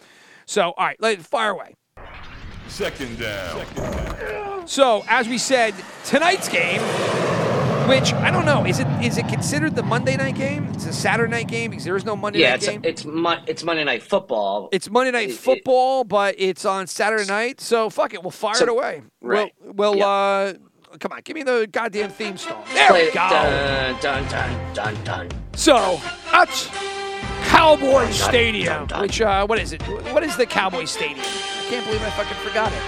So, 0.46 0.62
all 0.78 0.86
right, 0.86 0.98
let 1.00 1.20
fire 1.22 1.52
away. 1.52 1.76
Second 2.70 3.20
down. 3.20 4.68
So, 4.68 5.04
as 5.08 5.28
we 5.28 5.38
said, 5.38 5.74
tonight's 6.06 6.48
game, 6.48 6.80
which 7.90 8.14
I 8.14 8.30
don't 8.32 8.46
know, 8.46 8.66
is 8.66 8.80
it 8.80 8.88
is 9.04 9.18
it 9.18 9.28
considered 9.28 9.76
the 9.76 9.84
Monday 9.84 10.16
night 10.16 10.36
game? 10.36 10.68
It's 10.74 10.86
a 10.86 10.94
Saturday 10.94 11.32
night 11.32 11.48
game 11.48 11.72
because 11.72 11.84
there 11.84 11.96
is 11.98 12.06
no 12.06 12.16
Monday 12.16 12.40
Yeah, 12.40 12.52
night 12.52 12.56
it's 12.58 12.66
game. 12.68 12.82
it's 12.84 13.06
Mon- 13.06 13.44
it's 13.48 13.64
Monday 13.64 13.84
Night 13.84 14.04
Football. 14.04 14.70
It's 14.72 14.90
Monday 14.90 15.12
Night 15.12 15.30
It- 15.30 15.34
it- 15.34 15.38
Football, 15.40 16.04
but 16.04 16.36
it's 16.38 16.64
on 16.64 16.86
Saturday 16.88 17.26
night. 17.26 17.60
So 17.60 17.90
fuck 17.90 18.14
it, 18.14 18.22
we'll 18.22 18.32
fire 18.32 18.54
So- 18.56 18.64
it 18.66 18.70
away. 18.70 19.02
right. 19.22 19.52
Well, 19.62 19.96
well, 19.96 19.96
Yep. 19.96 20.62
uh, 20.94 20.98
come 21.00 21.12
on, 21.14 21.22
give 21.24 21.36
me 21.36 21.44
the 21.44 21.68
goddamn 21.72 22.12
theme 22.12 22.38
song. 22.38 22.64
There 22.74 22.88
Play 22.90 23.02
we 23.04 23.08
it. 23.10 23.14
go. 23.14 23.20
Dun, 23.30 23.96
dun, 24.02 24.28
dun, 24.30 24.74
dun, 24.74 25.04
dun. 25.04 25.30
So 25.56 26.00
that's 26.32 26.70
Cowboy 27.46 28.10
Stadium. 28.12 28.88
Which 29.00 29.22
uh, 29.22 29.46
what 29.48 29.60
is 29.60 29.74
it? 29.74 29.82
What 30.14 30.24
is 30.24 30.36
the 30.38 30.46
Cowboy 30.46 30.86
Stadium? 30.86 31.20
I 31.20 31.66
can't 31.70 31.86
believe 31.86 32.02
I 32.02 32.10
fucking 32.12 32.38
forgot 32.38 32.72
it. 32.72 32.82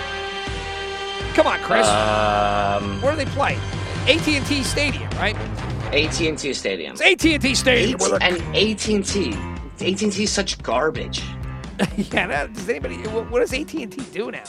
Come 1.35 1.47
on, 1.47 1.59
Chris. 1.59 1.87
Um, 1.87 3.01
Where 3.01 3.11
do 3.13 3.17
they 3.23 3.31
play? 3.31 3.57
AT&T 4.07 4.63
Stadium, 4.63 5.09
right? 5.11 5.35
AT&T 5.93 6.53
Stadium. 6.53 6.97
It's 6.99 7.01
AT&T 7.25 7.55
Stadium. 7.55 8.01
AT- 8.01 8.21
and 8.21 8.41
AT&T. 8.55 9.33
AT&T 9.79 10.23
is 10.23 10.31
such 10.31 10.61
garbage. 10.61 11.21
yeah, 11.97 12.27
that, 12.27 12.53
does 12.53 12.67
anybody? 12.69 12.97
What 13.07 13.29
what 13.31 13.39
does 13.39 13.53
AT&T 13.53 13.85
do 13.87 14.31
now? 14.31 14.43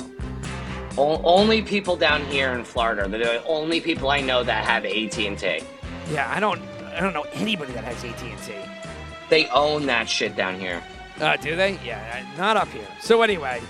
O- 0.99 1.23
only 1.25 1.62
people 1.62 1.97
down 1.97 2.25
here 2.27 2.53
in 2.53 2.65
Florida. 2.65 3.09
They're 3.09 3.21
the 3.41 3.45
only 3.47 3.81
people 3.81 4.11
I 4.11 4.21
know 4.21 4.43
that 4.43 4.65
have 4.65 4.85
AT&T. 4.85 5.61
Yeah, 6.11 6.31
I 6.35 6.41
don't. 6.41 6.61
I 6.95 7.01
don't 7.01 7.15
know 7.15 7.27
anybody 7.33 7.73
that 7.73 7.85
has 7.85 8.05
AT&T. 8.05 8.53
They 9.33 9.47
own 9.47 9.87
that 9.87 10.11
shit 10.11 10.37
down 10.37 10.61
here. 10.61 10.83
Uh, 11.18 11.38
do 11.38 11.57
they? 11.57 11.79
Yeah, 11.83 12.23
uh, 12.23 12.37
not 12.37 12.59
up 12.59 12.68
here. 12.68 12.87
So 13.01 13.23
anyway, 13.23 13.62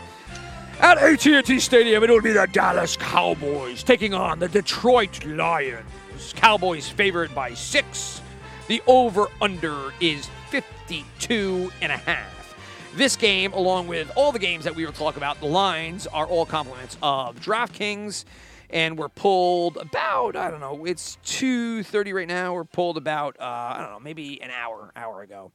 at 0.81 0.99
AT&T 0.99 1.61
Stadium, 1.61 2.03
it'll 2.03 2.21
be 2.21 2.33
the 2.33 2.49
Dallas 2.51 2.97
Cowboys 2.97 3.85
taking 3.85 4.13
on 4.13 4.41
the 4.41 4.49
Detroit 4.49 5.25
Lions. 5.25 6.33
Cowboys 6.35 6.89
favored 6.89 7.33
by 7.33 7.55
six. 7.55 8.21
The 8.67 8.83
over/under 8.89 9.93
is 10.01 10.29
52 10.51 11.71
and 11.81 11.93
a 11.93 11.97
half. 11.97 12.57
This 12.97 13.15
game, 13.15 13.53
along 13.53 13.87
with 13.87 14.11
all 14.17 14.33
the 14.33 14.41
games 14.41 14.65
that 14.65 14.75
we 14.75 14.85
will 14.85 14.93
talk 14.93 15.17
about, 15.17 15.39
the 15.39 15.47
lines 15.47 16.09
are 16.09 16.27
all 16.27 16.45
compliments 16.45 16.99
of 17.05 17.39
DraftKings, 17.39 18.25
and 18.73 18.99
we're 18.99 19.09
pulled 19.09 19.77
about 19.77 20.37
I 20.37 20.51
don't 20.51 20.61
know, 20.61 20.85
it's 20.85 21.19
2:30 21.25 22.15
right 22.15 22.29
now. 22.29 22.55
We're 22.55 22.65
pulled 22.65 22.97
about 22.97 23.37
uh, 23.39 23.45
I 23.45 23.79
don't 23.81 23.91
know, 23.91 24.01
maybe 24.01 24.41
an 24.43 24.51
hour, 24.51 24.91
hour 24.97 25.23
ago 25.23 25.53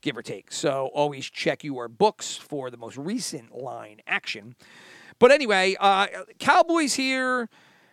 give 0.00 0.16
or 0.16 0.22
take. 0.22 0.52
So 0.52 0.90
always 0.94 1.28
check 1.28 1.64
your 1.64 1.88
books 1.88 2.36
for 2.36 2.70
the 2.70 2.76
most 2.76 2.96
recent 2.96 3.56
line 3.56 4.00
action. 4.06 4.54
But 5.18 5.32
anyway, 5.32 5.76
uh, 5.80 6.06
Cowboys 6.38 6.94
here 6.94 7.48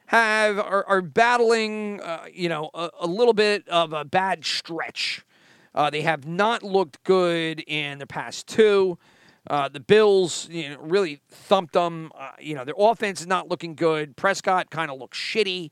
have 0.07 0.59
are, 0.59 0.85
are 0.85 1.01
battling, 1.01 1.99
uh, 2.01 2.25
you 2.31 2.49
know, 2.49 2.69
a, 2.73 2.89
a 3.01 3.07
little 3.07 3.33
bit 3.33 3.67
of 3.69 3.93
a 3.93 4.05
bad 4.05 4.45
stretch. 4.45 5.25
Uh, 5.73 5.89
they 5.89 6.01
have 6.01 6.25
not 6.25 6.63
looked 6.63 7.03
good 7.03 7.63
in 7.67 7.97
the 7.97 8.07
past 8.07 8.47
two. 8.47 8.97
Uh, 9.47 9.69
the 9.69 9.79
Bills, 9.79 10.47
you 10.49 10.69
know, 10.69 10.77
really 10.79 11.21
thumped 11.29 11.73
them. 11.73 12.11
Uh, 12.17 12.31
you 12.39 12.55
know, 12.55 12.65
their 12.65 12.73
offense 12.77 13.21
is 13.21 13.27
not 13.27 13.47
looking 13.49 13.75
good. 13.75 14.15
Prescott 14.15 14.69
kind 14.71 14.89
of 14.89 14.97
looks 14.99 15.17
shitty. 15.17 15.69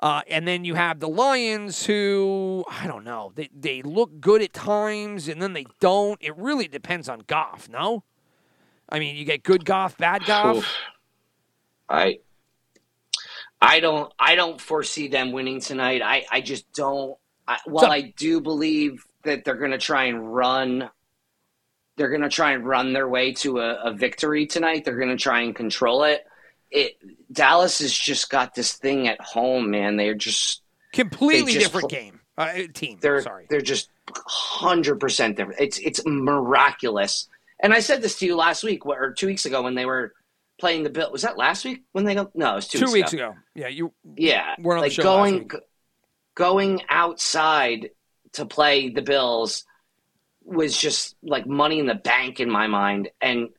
Uh, 0.00 0.22
and 0.28 0.46
then 0.46 0.64
you 0.64 0.74
have 0.74 1.00
the 1.00 1.08
Lions, 1.08 1.84
who 1.86 2.64
I 2.70 2.86
don't 2.86 3.02
know. 3.04 3.32
They 3.34 3.50
they 3.52 3.82
look 3.82 4.20
good 4.20 4.40
at 4.42 4.52
times, 4.52 5.26
and 5.28 5.42
then 5.42 5.54
they 5.54 5.66
don't. 5.80 6.18
It 6.22 6.36
really 6.36 6.68
depends 6.68 7.08
on 7.08 7.24
Goff. 7.26 7.68
No, 7.68 8.04
I 8.88 9.00
mean 9.00 9.16
you 9.16 9.24
get 9.24 9.42
good 9.42 9.64
Goff, 9.64 9.98
bad 9.98 10.24
Goff. 10.24 10.58
Oof. 10.58 10.76
I 11.88 12.20
I 13.60 13.80
don't 13.80 14.12
I 14.20 14.36
don't 14.36 14.60
foresee 14.60 15.08
them 15.08 15.32
winning 15.32 15.60
tonight. 15.60 16.00
I 16.00 16.24
I 16.30 16.40
just 16.42 16.72
don't. 16.72 17.18
I, 17.48 17.58
while 17.64 17.86
So- 17.86 17.90
I 17.90 18.12
do 18.16 18.40
believe 18.40 19.04
that 19.24 19.44
they're 19.44 19.56
going 19.56 19.72
to 19.72 19.78
try 19.78 20.04
and 20.04 20.32
run, 20.32 20.88
they're 21.98 22.08
going 22.08 22.22
to 22.22 22.28
try 22.30 22.52
and 22.52 22.64
run 22.66 22.92
their 22.94 23.08
way 23.08 23.32
to 23.34 23.58
a, 23.58 23.74
a 23.82 23.92
victory 23.92 24.46
tonight. 24.46 24.84
They're 24.84 24.96
going 24.96 25.10
to 25.10 25.22
try 25.22 25.42
and 25.42 25.54
control 25.54 26.04
it. 26.04 26.24
It 26.70 26.96
Dallas 27.32 27.80
has 27.80 27.92
just 27.92 28.30
got 28.30 28.54
this 28.54 28.72
thing 28.74 29.08
at 29.08 29.20
home, 29.20 29.70
man. 29.70 29.96
They're 29.96 30.14
just 30.14 30.62
Completely 30.92 31.52
just 31.52 31.66
different 31.66 31.90
pl- 31.90 31.98
game. 31.98 32.20
Uh, 32.38 32.52
team. 32.72 32.98
they're 33.00 33.20
Sorry. 33.20 33.46
they're 33.50 33.60
just 33.60 33.90
hundred 34.14 35.00
percent 35.00 35.36
different. 35.36 35.60
It's 35.60 35.78
it's 35.78 36.00
miraculous. 36.06 37.28
And 37.60 37.74
I 37.74 37.80
said 37.80 38.00
this 38.00 38.18
to 38.20 38.26
you 38.26 38.36
last 38.36 38.62
week 38.62 38.86
or 38.86 39.12
two 39.12 39.26
weeks 39.26 39.44
ago 39.44 39.62
when 39.62 39.74
they 39.74 39.84
were 39.84 40.12
playing 40.60 40.84
the 40.84 40.90
Bill. 40.90 41.10
Was 41.10 41.22
that 41.22 41.36
last 41.36 41.64
week 41.64 41.82
when 41.92 42.04
they 42.04 42.14
go? 42.14 42.30
No, 42.34 42.52
it 42.52 42.56
was 42.56 42.68
two, 42.68 42.78
Two 42.78 42.92
weeks 42.92 43.12
ago. 43.12 43.34
Yeah, 43.54 43.68
you. 43.68 43.92
Yeah, 44.16 44.54
the 44.56 44.68
like 44.68 44.96
going 44.96 45.50
going 46.34 46.82
outside 46.88 47.90
to 48.34 48.46
play 48.46 48.90
the 48.90 49.02
Bills 49.02 49.64
was 50.48 50.76
just 50.76 51.16
like 51.22 51.46
money 51.46 51.78
in 51.78 51.86
the 51.86 51.94
bank 51.94 52.40
in 52.40 52.50
my 52.50 52.66
mind. 52.66 53.10
And 53.20 53.50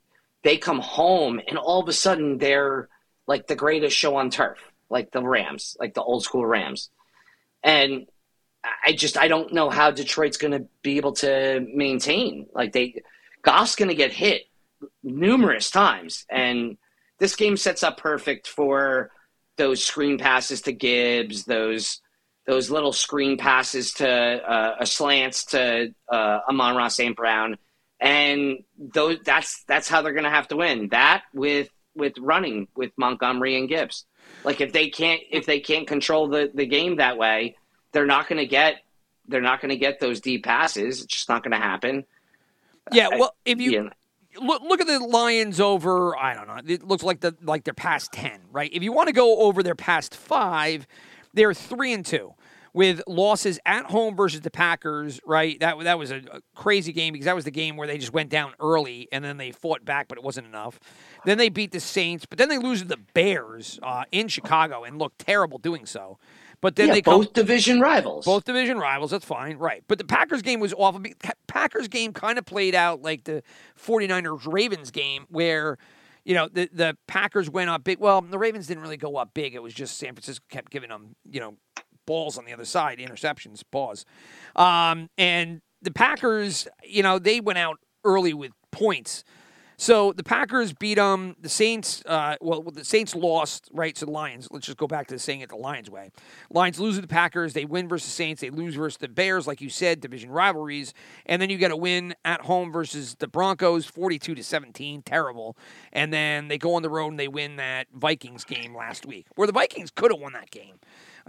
they 0.43 0.57
come 0.57 0.79
home, 0.79 1.39
and 1.47 1.57
all 1.57 1.81
of 1.81 1.89
a 1.89 1.93
sudden 1.93 2.37
they're 2.37 2.87
like 3.27 3.47
the 3.47 3.55
greatest 3.55 3.95
show 3.95 4.15
on 4.15 4.29
turf, 4.29 4.57
like 4.89 5.11
the 5.11 5.21
Rams, 5.21 5.77
like 5.79 5.93
the 5.93 6.01
old 6.01 6.23
school 6.23 6.45
Rams. 6.45 6.89
And 7.63 8.07
I 8.85 8.93
just 8.93 9.17
I 9.17 9.27
don't 9.27 9.53
know 9.53 9.69
how 9.69 9.91
Detroit's 9.91 10.37
going 10.37 10.53
to 10.53 10.67
be 10.81 10.97
able 10.97 11.13
to 11.13 11.65
maintain. 11.73 12.47
Like 12.53 12.73
they, 12.73 13.01
Goff's 13.41 13.75
going 13.75 13.89
to 13.89 13.95
get 13.95 14.11
hit 14.11 14.43
numerous 15.03 15.69
times, 15.69 16.25
and 16.29 16.77
this 17.19 17.35
game 17.35 17.57
sets 17.57 17.83
up 17.83 17.97
perfect 17.97 18.47
for 18.47 19.11
those 19.57 19.83
screen 19.83 20.17
passes 20.17 20.61
to 20.61 20.71
Gibbs, 20.71 21.43
those 21.43 22.01
those 22.49 22.71
little 22.71 22.91
screen 22.91 23.37
passes 23.37 23.93
to 23.93 24.09
uh, 24.09 24.77
a 24.79 24.85
slants 24.87 25.45
to 25.45 25.93
uh, 26.11 26.39
Amon-Ra 26.49 26.87
St. 26.87 27.15
Brown, 27.15 27.59
and 27.99 28.63
those 28.75 29.19
that's 29.23 29.63
that's 29.65 29.87
how 29.87 30.01
they're 30.01 30.13
going 30.13 30.23
to 30.23 30.31
have 30.31 30.47
to 30.47 30.55
win. 30.55 30.87
That 30.89 31.21
with 31.31 31.69
with 31.95 32.13
running 32.17 32.67
with 32.75 32.91
Montgomery 32.97 33.55
and 33.55 33.69
Gibbs. 33.69 34.05
Like 34.43 34.61
if 34.61 34.73
they 34.73 34.89
can't 34.89 35.21
if 35.29 35.45
they 35.45 35.59
can't 35.59 35.87
control 35.87 36.27
the 36.27 36.49
the 36.51 36.65
game 36.65 36.95
that 36.95 37.19
way, 37.19 37.55
they're 37.91 38.07
not 38.07 38.27
going 38.27 38.39
to 38.39 38.47
get 38.47 38.77
they're 39.27 39.41
not 39.41 39.61
going 39.61 39.69
to 39.69 39.77
get 39.77 39.99
those 39.99 40.19
deep 40.19 40.43
passes. 40.43 41.03
It's 41.03 41.13
just 41.13 41.29
not 41.29 41.43
going 41.43 41.51
to 41.51 41.57
happen. 41.63 42.03
Yeah, 42.91 43.09
well, 43.09 43.35
if 43.45 43.61
you 43.61 43.71
Yeah. 43.71 44.41
look 44.41 44.63
look 44.63 44.81
at 44.81 44.87
the 44.87 44.97
Lions 44.97 45.59
over, 45.59 46.17
I 46.17 46.33
don't 46.33 46.47
know. 46.47 46.73
It 46.73 46.87
looks 46.87 47.03
like 47.03 47.19
the 47.19 47.35
like 47.43 47.63
their 47.65 47.75
past 47.75 48.11
ten, 48.11 48.39
right? 48.51 48.71
If 48.73 48.81
you 48.81 48.91
want 48.91 49.05
to 49.05 49.13
go 49.13 49.41
over 49.41 49.61
their 49.61 49.75
past 49.75 50.15
five, 50.15 50.87
they're 51.35 51.53
three 51.53 51.93
and 51.93 52.03
two 52.03 52.33
with 52.73 53.01
losses 53.07 53.59
at 53.65 53.85
home 53.85 54.15
versus 54.15 54.41
the 54.41 54.51
Packers, 54.51 55.19
right? 55.25 55.59
That 55.59 55.79
that 55.83 55.97
was 55.97 56.11
a, 56.11 56.17
a 56.31 56.41
crazy 56.55 56.93
game 56.93 57.13
because 57.13 57.25
that 57.25 57.35
was 57.35 57.45
the 57.45 57.51
game 57.51 57.77
where 57.77 57.87
they 57.87 57.97
just 57.97 58.13
went 58.13 58.29
down 58.29 58.53
early 58.59 59.07
and 59.11 59.23
then 59.23 59.37
they 59.37 59.51
fought 59.51 59.85
back, 59.85 60.07
but 60.07 60.17
it 60.17 60.23
wasn't 60.23 60.47
enough. 60.47 60.79
Then 61.25 61.37
they 61.37 61.49
beat 61.49 61.71
the 61.71 61.79
Saints, 61.79 62.25
but 62.25 62.37
then 62.37 62.49
they 62.49 62.57
lose 62.57 62.81
to 62.81 62.87
the 62.87 62.99
Bears 63.13 63.79
uh, 63.83 64.03
in 64.11 64.27
Chicago 64.27 64.83
and 64.83 64.99
look 64.99 65.13
terrible 65.17 65.57
doing 65.57 65.85
so. 65.85 66.17
But 66.61 66.75
then 66.75 66.87
yeah, 66.87 66.95
they 66.95 67.01
come 67.01 67.21
both 67.21 67.33
division 67.33 67.79
rivals. 67.79 68.25
both 68.25 68.43
division 68.43 68.77
rivals, 68.77 69.11
that's 69.11 69.25
fine, 69.25 69.57
right. 69.57 69.83
But 69.87 69.97
the 69.97 70.03
Packers 70.03 70.41
game 70.41 70.59
was 70.59 70.73
awful. 70.73 71.01
Packers 71.47 71.87
game 71.87 72.11
kind 72.11 72.37
of 72.37 72.45
played 72.45 72.75
out 72.75 73.01
like 73.01 73.23
the 73.23 73.43
49ers 73.81 74.51
Ravens 74.51 74.91
game 74.91 75.25
where, 75.29 75.77
you 76.25 76.35
know, 76.35 76.49
the, 76.51 76.69
the 76.73 76.97
Packers 77.07 77.49
went 77.49 77.69
up 77.69 77.85
big. 77.85 77.99
Well, 77.99 78.21
the 78.21 78.37
Ravens 78.37 78.67
didn't 78.67 78.83
really 78.83 78.97
go 78.97 79.15
up 79.15 79.33
big. 79.33 79.55
It 79.55 79.63
was 79.63 79.73
just 79.73 79.97
San 79.97 80.13
Francisco 80.13 80.43
kept 80.49 80.69
giving 80.69 80.89
them, 80.89 81.15
you 81.29 81.39
know, 81.39 81.55
balls 82.09 82.37
on 82.37 82.45
the 82.45 82.53
other 82.53 82.65
side, 82.65 82.97
interceptions, 82.97 83.63
pause. 83.71 84.03
Um, 84.55 85.09
and 85.17 85.61
the 85.81 85.91
Packers, 85.91 86.67
you 86.83 87.03
know, 87.03 87.19
they 87.19 87.39
went 87.39 87.59
out 87.59 87.77
early 88.03 88.33
with 88.33 88.51
points. 88.71 89.23
So 89.77 90.11
the 90.11 90.25
Packers 90.25 90.73
beat 90.73 90.95
them. 90.95 91.37
The 91.39 91.47
Saints, 91.47 92.03
uh, 92.05 92.35
well, 92.41 92.63
the 92.63 92.83
Saints 92.83 93.15
lost, 93.15 93.69
right? 93.71 93.97
So 93.97 94.07
the 94.07 94.11
Lions. 94.11 94.49
Let's 94.51 94.65
just 94.65 94.77
go 94.77 94.87
back 94.87 95.07
to 95.07 95.17
saying 95.17 95.39
it 95.39 95.47
the 95.47 95.55
Lions 95.55 95.89
way. 95.89 96.11
Lions 96.49 96.81
lose 96.81 96.95
to 96.95 97.01
the 97.01 97.07
Packers. 97.07 97.53
They 97.53 97.63
win 97.63 97.87
versus 97.87 98.11
Saints. 98.11 98.41
They 98.41 98.49
lose 98.49 98.75
versus 98.75 98.97
the 98.97 99.07
Bears, 99.07 99.47
like 99.47 99.61
you 99.61 99.69
said, 99.69 100.01
division 100.01 100.31
rivalries. 100.31 100.93
And 101.25 101.41
then 101.41 101.49
you 101.49 101.57
get 101.57 101.71
a 101.71 101.77
win 101.77 102.13
at 102.25 102.41
home 102.41 102.73
versus 102.73 103.15
the 103.19 103.29
Broncos, 103.29 103.85
forty-two 103.85 104.35
to 104.35 104.43
seventeen, 104.43 105.01
terrible. 105.01 105.55
And 105.93 106.11
then 106.11 106.49
they 106.49 106.57
go 106.57 106.75
on 106.75 106.81
the 106.81 106.89
road 106.89 107.11
and 107.11 107.19
they 107.19 107.29
win 107.29 107.55
that 107.55 107.87
Vikings 107.93 108.43
game 108.43 108.75
last 108.75 109.05
week, 109.05 109.27
where 109.35 109.47
the 109.47 109.53
Vikings 109.53 109.91
could 109.91 110.11
have 110.11 110.19
won 110.19 110.33
that 110.33 110.51
game. 110.51 110.75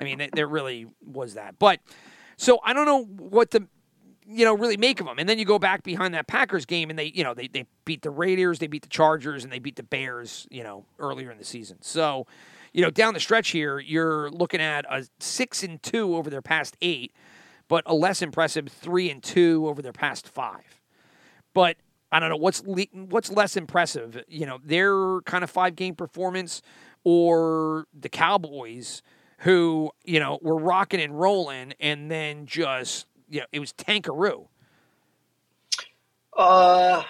I 0.00 0.04
mean, 0.04 0.30
there 0.32 0.48
really 0.48 0.86
was 1.04 1.34
that. 1.34 1.58
But 1.58 1.80
so 2.36 2.58
I 2.64 2.72
don't 2.72 2.86
know 2.86 3.04
what 3.04 3.50
to, 3.50 3.68
you 4.26 4.44
know, 4.44 4.56
really 4.56 4.78
make 4.78 4.98
of 5.00 5.06
them. 5.06 5.18
And 5.18 5.28
then 5.28 5.38
you 5.38 5.44
go 5.44 5.58
back 5.58 5.82
behind 5.82 6.14
that 6.14 6.26
Packers 6.26 6.64
game 6.64 6.88
and 6.88 6.98
they, 6.98 7.06
you 7.06 7.22
know, 7.22 7.34
they, 7.34 7.48
they 7.48 7.66
beat 7.84 8.02
the 8.02 8.10
Raiders, 8.10 8.60
they 8.60 8.66
beat 8.66 8.82
the 8.82 8.88
Chargers, 8.88 9.44
and 9.44 9.52
they 9.52 9.58
beat 9.58 9.76
the 9.76 9.82
Bears, 9.82 10.46
you 10.50 10.62
know, 10.62 10.86
earlier 10.98 11.30
in 11.30 11.36
the 11.36 11.44
season. 11.44 11.78
So, 11.82 12.26
you 12.72 12.80
know, 12.82 12.90
down 12.90 13.12
the 13.12 13.20
stretch 13.20 13.50
here, 13.50 13.78
you're 13.78 14.30
looking 14.30 14.60
at 14.60 14.86
a 14.88 15.06
six 15.18 15.62
and 15.62 15.82
two 15.82 16.16
over 16.16 16.30
their 16.30 16.42
past 16.42 16.76
eight, 16.80 17.12
but 17.68 17.82
a 17.84 17.94
less 17.94 18.22
impressive 18.22 18.68
three 18.68 19.10
and 19.10 19.22
two 19.22 19.68
over 19.68 19.82
their 19.82 19.92
past 19.92 20.26
five. 20.26 20.80
But 21.52 21.76
I 22.10 22.20
don't 22.20 22.30
know 22.30 22.36
what's 22.36 22.64
le- 22.64 22.86
what's 22.92 23.30
less 23.30 23.56
impressive, 23.56 24.22
you 24.28 24.46
know, 24.46 24.60
their 24.64 25.20
kind 25.22 25.44
of 25.44 25.50
five 25.50 25.76
game 25.76 25.94
performance 25.94 26.62
or 27.04 27.86
the 27.98 28.08
Cowboys 28.08 29.02
who, 29.40 29.90
you 30.04 30.20
know, 30.20 30.38
were 30.42 30.58
rocking 30.58 31.00
and 31.00 31.18
rolling 31.18 31.74
and 31.80 32.10
then 32.10 32.46
just, 32.46 33.06
you 33.28 33.40
know, 33.40 33.46
it 33.52 33.60
was 33.60 33.72
tankaroo. 33.72 34.48
Uh, 36.36 37.02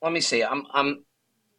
let 0.00 0.12
me 0.12 0.20
see. 0.20 0.42
I'm 0.42 0.66
I'm 0.72 1.04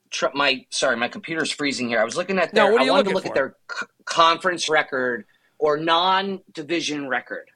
tr- 0.09 0.27
my 0.33 0.65
sorry, 0.69 0.95
my 0.97 1.07
computer's 1.07 1.51
freezing 1.51 1.89
here. 1.89 1.99
I 1.99 2.03
was 2.03 2.15
looking 2.15 2.39
at 2.39 2.53
No, 2.53 2.63
their. 2.63 2.71
what 2.71 2.79
are 2.79 2.83
I 2.83 2.85
you 2.85 2.91
wanted 2.91 3.09
to 3.09 3.15
look 3.15 3.25
at 3.25 3.31
for? 3.31 3.35
their 3.35 3.55
c- 3.71 3.85
conference 4.05 4.69
record 4.69 5.25
or 5.59 5.77
non-division 5.77 7.07
record. 7.07 7.49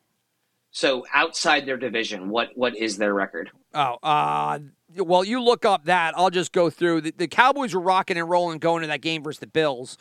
So 0.72 1.06
outside 1.14 1.66
their 1.66 1.78
division, 1.78 2.30
what 2.30 2.50
what 2.56 2.76
is 2.76 2.98
their 2.98 3.14
record? 3.14 3.52
Oh, 3.74 3.98
uh, 4.04 4.60
well, 4.98 5.24
you 5.24 5.42
look 5.42 5.66
up 5.66 5.86
that. 5.86 6.14
I'll 6.18 6.30
just 6.30 6.52
go 6.52 6.70
through. 6.70 7.02
The, 7.02 7.14
the 7.16 7.28
Cowboys 7.28 7.74
were 7.74 7.82
rocking 7.82 8.18
and 8.18 8.30
rolling 8.30 8.60
going 8.60 8.82
to 8.82 8.88
that 8.88 9.02
game 9.02 9.24
versus 9.24 9.40
the 9.40 9.48
Bills, 9.48 9.98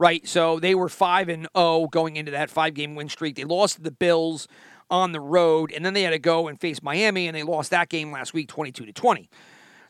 right? 0.00 0.26
So 0.26 0.58
they 0.58 0.74
were 0.74 0.88
five 0.88 1.28
and 1.28 1.46
zero 1.56 1.86
going 1.86 2.16
into 2.16 2.32
that 2.32 2.50
five 2.50 2.74
game 2.74 2.96
win 2.96 3.08
streak. 3.08 3.36
They 3.36 3.44
lost 3.44 3.76
to 3.76 3.82
the 3.82 3.92
Bills 3.92 4.48
on 4.90 5.12
the 5.12 5.20
road, 5.20 5.70
and 5.70 5.84
then 5.86 5.94
they 5.94 6.02
had 6.02 6.10
to 6.10 6.18
go 6.18 6.48
and 6.48 6.58
face 6.60 6.82
Miami, 6.82 7.28
and 7.28 7.36
they 7.36 7.44
lost 7.44 7.70
that 7.70 7.88
game 7.88 8.10
last 8.10 8.34
week, 8.34 8.48
twenty 8.48 8.72
two 8.72 8.84
to 8.86 8.92
twenty. 8.92 9.30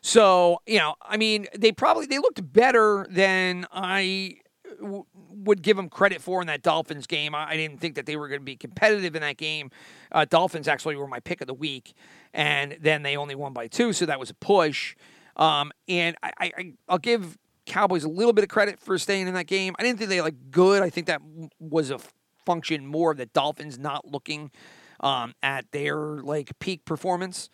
So 0.01 0.61
you 0.67 0.77
know, 0.77 0.95
I 1.01 1.17
mean, 1.17 1.47
they 1.57 1.71
probably 1.71 2.05
they 2.05 2.19
looked 2.19 2.53
better 2.53 3.07
than 3.09 3.65
I 3.71 4.35
w- 4.79 5.05
would 5.29 5.61
give 5.61 5.77
them 5.77 5.89
credit 5.89 6.21
for 6.21 6.41
in 6.41 6.47
that 6.47 6.61
Dolphins 6.61 7.07
game. 7.07 7.33
I, 7.33 7.49
I 7.51 7.55
didn't 7.57 7.79
think 7.79 7.95
that 7.95 8.05
they 8.05 8.15
were 8.15 8.27
going 8.27 8.41
to 8.41 8.45
be 8.45 8.55
competitive 8.55 9.15
in 9.15 9.21
that 9.21 9.37
game. 9.37 9.71
Uh, 10.11 10.25
Dolphins 10.25 10.67
actually 10.67 10.95
were 10.97 11.07
my 11.07 11.19
pick 11.19 11.41
of 11.41 11.47
the 11.47 11.53
week, 11.53 11.93
and 12.33 12.77
then 12.81 13.03
they 13.03 13.15
only 13.15 13.35
won 13.35 13.53
by 13.53 13.67
two, 13.67 13.93
so 13.93 14.05
that 14.05 14.19
was 14.19 14.29
a 14.29 14.35
push. 14.35 14.95
Um, 15.37 15.71
and 15.87 16.15
I, 16.21 16.31
I- 16.39 16.73
I'll 16.89 16.97
give 16.97 17.37
Cowboys 17.71 18.03
a 18.03 18.09
little 18.09 18.33
bit 18.33 18.43
of 18.43 18.49
credit 18.49 18.79
for 18.79 18.97
staying 18.97 19.27
in 19.27 19.33
that 19.33 19.47
game. 19.47 19.75
I 19.79 19.83
didn't 19.83 19.97
think 19.97 20.09
they 20.09 20.21
like 20.21 20.51
good. 20.51 20.83
I 20.83 20.89
think 20.89 21.07
that 21.07 21.21
was 21.59 21.89
a 21.89 21.99
function 22.45 22.85
more 22.85 23.11
of 23.11 23.17
the 23.17 23.27
Dolphins 23.27 23.79
not 23.79 24.05
looking 24.05 24.51
um, 24.99 25.33
at 25.41 25.71
their 25.71 25.95
like 25.95 26.51
peak 26.59 26.83
performance, 26.85 27.49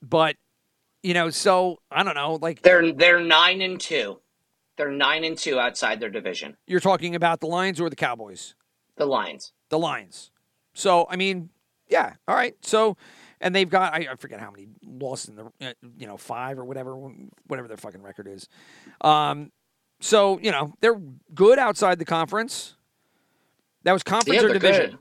but 0.00 0.36
you 1.02 1.12
know, 1.12 1.30
so 1.30 1.78
I 1.90 2.02
don't 2.04 2.14
know, 2.14 2.38
like 2.40 2.62
They're 2.62 2.92
they're 2.92 3.20
nine 3.20 3.60
and 3.60 3.80
two. 3.80 4.20
They're 4.76 4.92
nine 4.92 5.24
and 5.24 5.36
two 5.36 5.58
outside 5.58 5.98
their 5.98 6.10
division. 6.10 6.56
you're 6.68 6.78
talking 6.78 7.16
about 7.16 7.40
the 7.40 7.48
Lions 7.48 7.80
or 7.80 7.90
the 7.90 7.96
Cowboys. 7.96 8.54
The 8.96 9.06
Lions. 9.06 9.52
the 9.70 9.78
Lions. 9.78 10.30
So 10.72 11.06
I 11.10 11.16
mean, 11.16 11.50
yeah, 11.88 12.14
all 12.28 12.36
right. 12.36 12.54
So, 12.62 12.96
and 13.40 13.54
they've 13.54 13.68
got 13.68 13.94
I, 13.94 14.08
I 14.10 14.16
forget 14.16 14.40
how 14.40 14.50
many 14.50 14.68
losses 14.84 15.30
in 15.30 15.36
the 15.36 15.44
uh, 15.68 15.72
you 15.96 16.06
know 16.06 16.16
five 16.16 16.58
or 16.58 16.64
whatever 16.64 16.94
whatever 17.46 17.68
their 17.68 17.76
fucking 17.76 18.02
record 18.02 18.26
is. 18.28 18.48
Um, 19.00 19.52
so 20.00 20.38
you 20.40 20.50
know 20.50 20.74
they're 20.80 21.00
good 21.34 21.58
outside 21.58 21.98
the 21.98 22.04
conference. 22.04 22.76
That 23.84 23.92
was 23.92 24.02
conference 24.02 24.42
Yeah, 24.42 24.48
or 24.48 24.52
division. 24.52 24.90
good. 24.90 24.98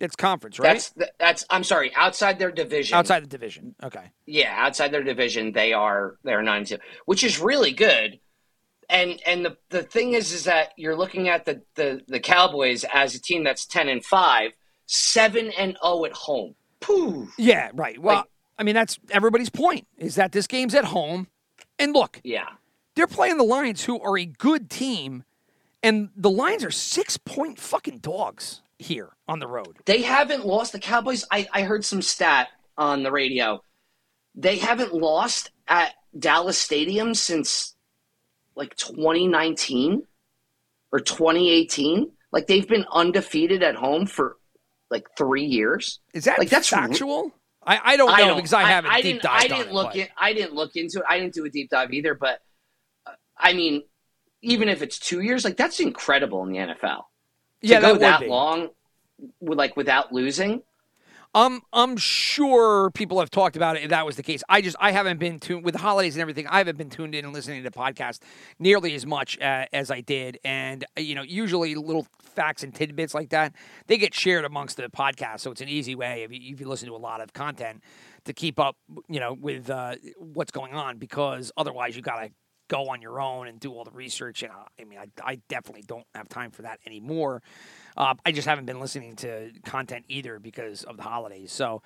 It's 0.00 0.14
conference, 0.14 0.60
right? 0.60 0.74
That's 0.96 1.10
that's. 1.18 1.44
I'm 1.50 1.64
sorry. 1.64 1.92
Outside 1.96 2.38
their 2.38 2.52
division. 2.52 2.96
outside 2.96 3.24
the 3.24 3.26
division. 3.28 3.74
Okay. 3.82 4.12
Yeah, 4.26 4.54
outside 4.56 4.92
their 4.92 5.02
division, 5.02 5.50
they 5.52 5.72
are 5.72 6.18
they're 6.22 6.40
nine 6.42 6.58
and 6.58 6.66
two, 6.68 6.78
which 7.06 7.24
is 7.24 7.40
really 7.40 7.72
good. 7.72 8.20
And 8.88 9.20
and 9.26 9.44
the 9.44 9.56
the 9.70 9.82
thing 9.82 10.12
is, 10.12 10.32
is 10.32 10.44
that 10.44 10.68
you're 10.76 10.94
looking 10.96 11.28
at 11.28 11.46
the 11.46 11.62
the 11.74 12.02
the 12.06 12.20
Cowboys 12.20 12.84
as 12.92 13.16
a 13.16 13.20
team 13.20 13.42
that's 13.42 13.66
ten 13.66 13.88
and 13.88 14.04
five, 14.04 14.52
seven 14.86 15.50
and 15.58 15.76
zero 15.82 16.04
at 16.04 16.12
home. 16.12 16.54
Pooh. 16.80 17.28
Yeah, 17.38 17.70
right. 17.74 17.98
Well, 17.98 18.16
Like- 18.16 18.26
I 18.58 18.62
mean 18.64 18.74
that's 18.74 18.98
everybody's 19.10 19.50
point 19.50 19.86
is 19.96 20.16
that 20.16 20.32
this 20.32 20.46
game's 20.46 20.74
at 20.74 20.86
home, 20.86 21.28
and 21.78 21.92
look, 21.92 22.20
Yeah. 22.24 22.48
they're 22.96 23.06
playing 23.06 23.36
the 23.36 23.44
Lions, 23.44 23.84
who 23.84 24.00
are 24.00 24.18
a 24.18 24.24
good 24.24 24.68
team, 24.70 25.24
and 25.82 26.10
the 26.16 26.30
Lions 26.30 26.64
are 26.64 26.70
six 26.70 27.16
point 27.16 27.58
fucking 27.60 27.98
dogs 27.98 28.62
here 28.78 29.10
on 29.28 29.38
the 29.38 29.46
road. 29.46 29.78
They 29.84 30.02
haven't 30.02 30.44
lost 30.46 30.72
the 30.72 30.78
Cowboys. 30.80 31.24
I, 31.30 31.46
I 31.52 31.62
heard 31.62 31.84
some 31.84 32.02
stat 32.02 32.48
on 32.76 33.02
the 33.02 33.12
radio. 33.12 33.62
They 34.34 34.56
haven't 34.58 34.92
lost 34.94 35.50
at 35.68 35.94
Dallas 36.18 36.58
Stadium 36.58 37.14
since 37.14 37.74
like 38.56 38.74
2019 38.76 40.02
or 40.92 41.00
2018. 41.00 42.10
Like 42.32 42.46
they've 42.48 42.66
been 42.68 42.86
undefeated 42.92 43.62
at 43.62 43.74
home 43.76 44.06
for 44.06 44.37
like 44.90 45.06
three 45.16 45.44
years. 45.44 46.00
Is 46.14 46.24
that 46.24 46.38
Like, 46.38 46.50
that's 46.50 46.68
factual? 46.68 47.32
I, 47.66 47.80
I 47.84 47.96
don't 47.96 48.16
know 48.16 48.36
because 48.36 48.54
I 48.54 48.62
haven't 48.62 48.92
deep 48.94 49.02
didn't, 49.02 49.22
dived 49.22 49.44
I 49.44 49.48
didn't 49.48 49.72
look 49.74 49.94
it. 49.94 50.00
in, 50.00 50.08
I 50.16 50.32
didn't 50.32 50.54
look 50.54 50.74
into 50.76 51.00
it. 51.00 51.04
I 51.08 51.18
didn't 51.18 51.34
do 51.34 51.44
a 51.44 51.50
deep 51.50 51.68
dive 51.68 51.92
either. 51.92 52.14
But 52.14 52.40
uh, 53.06 53.12
I 53.36 53.52
mean, 53.52 53.82
even 54.40 54.68
if 54.68 54.80
it's 54.80 54.98
two 54.98 55.20
years, 55.20 55.44
like 55.44 55.56
that's 55.56 55.78
incredible 55.80 56.42
in 56.44 56.52
the 56.52 56.58
NFL. 56.58 57.02
yeah, 57.60 57.80
to 57.80 57.86
go 57.86 57.98
that, 57.98 58.20
that 58.20 58.28
long, 58.28 58.70
like 59.40 59.76
without 59.76 60.12
losing. 60.12 60.62
I'm 61.34 61.60
I'm 61.72 61.96
sure 61.98 62.90
people 62.92 63.20
have 63.20 63.30
talked 63.30 63.54
about 63.54 63.76
it 63.76 63.82
if 63.82 63.90
that 63.90 64.06
was 64.06 64.16
the 64.16 64.22
case. 64.22 64.42
I 64.48 64.62
just 64.62 64.76
I 64.80 64.92
haven't 64.92 65.18
been 65.18 65.38
tuned 65.38 65.64
with 65.64 65.74
the 65.74 65.80
holidays 65.80 66.14
and 66.14 66.22
everything. 66.22 66.46
I 66.46 66.58
haven't 66.58 66.78
been 66.78 66.88
tuned 66.88 67.14
in 67.14 67.24
and 67.24 67.34
listening 67.34 67.62
to 67.64 67.70
podcasts 67.70 68.20
nearly 68.58 68.94
as 68.94 69.04
much 69.04 69.38
uh, 69.40 69.66
as 69.72 69.90
I 69.90 70.00
did. 70.00 70.38
And 70.42 70.84
uh, 70.96 71.02
you 71.02 71.14
know, 71.14 71.22
usually 71.22 71.74
little 71.74 72.06
facts 72.38 72.62
and 72.62 72.72
tidbits 72.72 73.14
like 73.14 73.30
that 73.30 73.52
they 73.88 73.98
get 73.98 74.14
shared 74.14 74.44
amongst 74.44 74.76
the 74.76 74.84
podcast, 74.84 75.40
so 75.40 75.50
it's 75.50 75.60
an 75.60 75.68
easy 75.68 75.96
way 75.96 76.22
if 76.22 76.32
you, 76.32 76.52
if 76.52 76.60
you 76.60 76.68
listen 76.68 76.88
to 76.88 76.94
a 76.94 76.96
lot 76.96 77.20
of 77.20 77.32
content 77.32 77.82
to 78.24 78.32
keep 78.32 78.60
up, 78.60 78.76
you 79.08 79.18
know, 79.18 79.32
with 79.32 79.68
uh, 79.68 79.96
what's 80.18 80.52
going 80.52 80.72
on. 80.74 80.98
Because 80.98 81.50
otherwise, 81.56 81.96
you 81.96 82.02
gotta 82.02 82.30
go 82.68 82.90
on 82.90 83.02
your 83.02 83.20
own 83.20 83.48
and 83.48 83.58
do 83.58 83.72
all 83.72 83.82
the 83.82 83.90
research. 83.90 84.42
And 84.42 84.52
uh, 84.52 84.66
I 84.80 84.84
mean, 84.84 84.98
I, 84.98 85.06
I 85.24 85.40
definitely 85.48 85.82
don't 85.82 86.06
have 86.14 86.28
time 86.28 86.50
for 86.50 86.62
that 86.62 86.78
anymore. 86.86 87.42
Uh, 87.96 88.14
I 88.24 88.30
just 88.30 88.46
haven't 88.46 88.66
been 88.66 88.78
listening 88.78 89.16
to 89.16 89.50
content 89.64 90.04
either 90.08 90.38
because 90.38 90.84
of 90.84 90.96
the 90.96 91.02
holidays. 91.02 91.50
So 91.50 91.82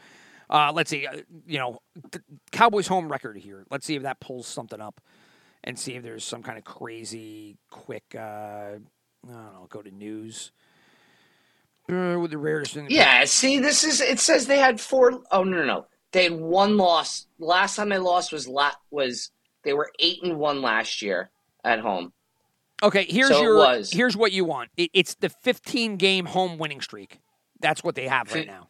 uh, 0.50 0.72
let's 0.74 0.90
see, 0.90 1.06
uh, 1.06 1.18
you 1.46 1.58
know, 1.58 1.78
Cowboys 2.50 2.88
home 2.88 3.10
record 3.10 3.38
here. 3.38 3.64
Let's 3.70 3.86
see 3.86 3.94
if 3.94 4.02
that 4.02 4.20
pulls 4.20 4.46
something 4.46 4.80
up 4.80 5.00
and 5.64 5.78
see 5.78 5.94
if 5.94 6.02
there's 6.02 6.24
some 6.24 6.42
kind 6.42 6.58
of 6.58 6.64
crazy 6.64 7.56
quick. 7.70 8.14
Uh, 9.28 9.32
I 9.32 9.34
don't 9.44 9.52
know. 9.54 9.66
Go 9.68 9.82
to 9.82 9.90
news. 9.90 10.52
Uh, 11.90 12.18
with 12.18 12.30
the 12.30 12.38
rarest 12.38 12.74
thing. 12.74 12.86
Yeah, 12.90 13.24
see, 13.24 13.58
this 13.58 13.84
is 13.84 14.00
it 14.00 14.18
says 14.20 14.46
they 14.46 14.58
had 14.58 14.80
four 14.80 15.20
oh 15.30 15.44
no 15.44 15.58
no 15.58 15.64
no. 15.64 15.86
They 16.12 16.24
had 16.24 16.34
one 16.40 16.76
loss. 16.76 17.26
Last 17.38 17.76
time 17.76 17.88
they 17.88 17.98
lost 17.98 18.32
was 18.32 18.46
la- 18.46 18.70
was 18.90 19.30
they 19.64 19.72
were 19.72 19.90
eight 19.98 20.22
and 20.22 20.38
one 20.38 20.62
last 20.62 21.02
year 21.02 21.30
at 21.64 21.80
home. 21.80 22.12
Okay, 22.82 23.04
here's 23.08 23.28
So 23.28 23.42
your 23.42 23.56
was. 23.56 23.90
here's 23.92 24.16
what 24.16 24.32
you 24.32 24.44
want. 24.44 24.70
It, 24.76 24.90
it's 24.92 25.14
the 25.14 25.28
15 25.28 25.96
game 25.96 26.26
home 26.26 26.58
winning 26.58 26.80
streak. 26.80 27.20
That's 27.60 27.84
what 27.84 27.94
they 27.94 28.08
have 28.08 28.32
right 28.32 28.46
now. 28.46 28.68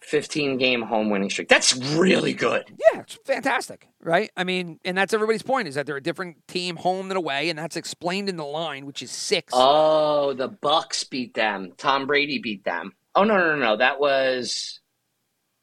15 0.00 0.58
game 0.58 0.82
home 0.82 1.10
winning 1.10 1.30
streak. 1.30 1.48
That's 1.48 1.76
really 1.96 2.32
good. 2.32 2.64
Yeah, 2.92 3.00
it's 3.00 3.18
fantastic, 3.24 3.88
right? 4.00 4.30
I 4.36 4.44
mean, 4.44 4.78
and 4.84 4.96
that's 4.96 5.12
everybody's 5.12 5.42
point 5.42 5.68
is 5.68 5.74
that 5.74 5.86
they're 5.86 5.96
a 5.96 6.02
different 6.02 6.46
team 6.46 6.76
home 6.76 7.08
than 7.08 7.16
away, 7.16 7.50
and 7.50 7.58
that's 7.58 7.76
explained 7.76 8.28
in 8.28 8.36
the 8.36 8.44
line, 8.44 8.86
which 8.86 9.02
is 9.02 9.10
six. 9.10 9.52
Oh, 9.56 10.32
the 10.32 10.48
Bucks 10.48 11.04
beat 11.04 11.34
them. 11.34 11.72
Tom 11.76 12.06
Brady 12.06 12.38
beat 12.38 12.64
them. 12.64 12.92
Oh 13.14 13.24
no 13.24 13.36
no 13.36 13.56
no 13.56 13.56
no. 13.56 13.76
That 13.76 13.98
was 13.98 14.80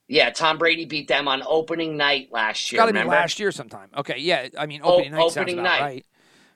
yeah. 0.07 0.29
Tom 0.31 0.57
Brady 0.57 0.85
beat 0.85 1.07
them 1.07 1.27
on 1.27 1.43
opening 1.45 1.95
night 1.95 2.29
last 2.31 2.71
year. 2.71 2.81
got 2.81 2.87
to 2.87 2.93
be 2.93 3.03
last 3.03 3.39
year 3.39 3.51
sometime. 3.51 3.89
Okay, 3.95 4.17
yeah. 4.19 4.49
I 4.57 4.65
mean, 4.65 4.81
opening 4.83 5.11
night 5.11 5.19
sounds 5.31 5.37
opening 5.37 5.63
night. 5.63 5.81
right. 5.81 6.05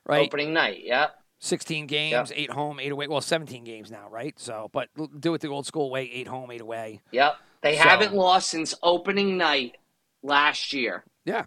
Right. 0.05 0.25
Opening 0.25 0.53
night. 0.53 0.83
Yep. 0.83 1.15
16 1.39 1.85
games, 1.85 2.31
eight 2.35 2.49
home, 2.49 2.79
eight 2.79 2.91
away. 2.91 3.07
Well, 3.07 3.21
17 3.21 3.63
games 3.63 3.91
now, 3.91 4.07
right? 4.09 4.33
So, 4.39 4.69
but 4.73 4.89
do 5.19 5.33
it 5.35 5.41
the 5.41 5.49
old 5.49 5.67
school 5.67 5.91
way: 5.91 6.09
eight 6.11 6.27
home, 6.27 6.49
eight 6.49 6.61
away. 6.61 7.01
Yep. 7.11 7.35
They 7.61 7.77
So- 7.77 7.83
haven't 7.83 8.13
lost 8.13 8.49
since 8.49 8.75
opening 8.83 9.37
night 9.37 9.77
last 10.23 10.73
year. 10.73 11.03
Yeah. 11.25 11.45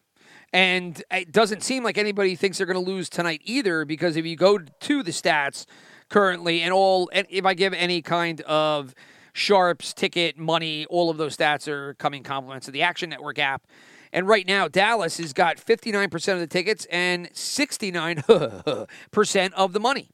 And 0.53 1.03
it 1.13 1.31
doesn't 1.31 1.63
seem 1.63 1.85
like 1.85 1.97
anybody 1.97 2.35
thinks 2.35 2.59
they're 2.59 2.67
going 2.67 2.85
to 2.85 2.91
lose 2.91 3.09
tonight 3.09 3.41
either, 3.45 3.85
because 3.85 4.17
if 4.17 4.27
you 4.27 4.37
go 4.37 4.59
to 4.59 5.03
the 5.03 5.13
stats 5.13 5.65
currently, 6.09 6.61
and 6.63 6.73
all, 6.73 7.09
and 7.13 7.27
if 7.31 7.47
I 7.47 7.55
give 7.55 7.73
any 7.73 8.03
kind 8.03 8.41
of 8.43 8.95
sharps, 9.33 9.95
ticket, 9.95 10.37
money, 10.37 10.87
all 10.87 11.09
of 11.09 11.19
those 11.19 11.37
stats 11.37 11.69
are 11.69 11.95
coming 11.95 12.25
compliments 12.25 12.67
of 12.67 12.75
the 12.75 12.83
Action 12.83 13.11
Network 13.11 13.39
app. 13.39 13.63
And 14.13 14.27
right 14.27 14.45
now, 14.45 14.67
Dallas 14.67 15.19
has 15.19 15.33
got 15.33 15.59
59% 15.59 16.35
of 16.35 16.41
the 16.41 16.49
tickets 16.49 16.85
and 16.91 17.29
69% 17.33 19.53
of 19.55 19.73
the 19.73 19.81
money. 19.81 20.11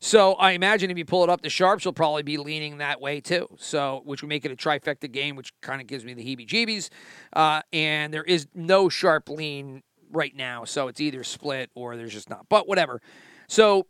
So 0.00 0.32
I 0.34 0.52
imagine 0.52 0.90
if 0.90 0.96
you 0.96 1.04
pull 1.04 1.22
it 1.24 1.30
up, 1.30 1.42
the 1.42 1.50
sharps 1.50 1.84
will 1.84 1.92
probably 1.92 2.22
be 2.22 2.38
leaning 2.38 2.78
that 2.78 3.00
way 3.00 3.20
too. 3.20 3.48
So 3.58 4.02
which 4.04 4.22
would 4.22 4.28
make 4.28 4.44
it 4.44 4.50
a 4.50 4.56
trifecta 4.56 5.10
game, 5.10 5.36
which 5.36 5.52
kind 5.60 5.80
of 5.80 5.86
gives 5.86 6.04
me 6.04 6.14
the 6.14 6.24
heebie-jeebies. 6.24 6.88
Uh, 7.34 7.62
and 7.72 8.12
there 8.12 8.24
is 8.24 8.46
no 8.54 8.88
sharp 8.88 9.28
lean 9.28 9.82
right 10.10 10.34
now, 10.34 10.64
so 10.64 10.88
it's 10.88 11.00
either 11.00 11.22
split 11.22 11.70
or 11.74 11.96
there's 11.96 12.12
just 12.12 12.30
not. 12.30 12.46
But 12.48 12.66
whatever. 12.66 13.00
So 13.48 13.86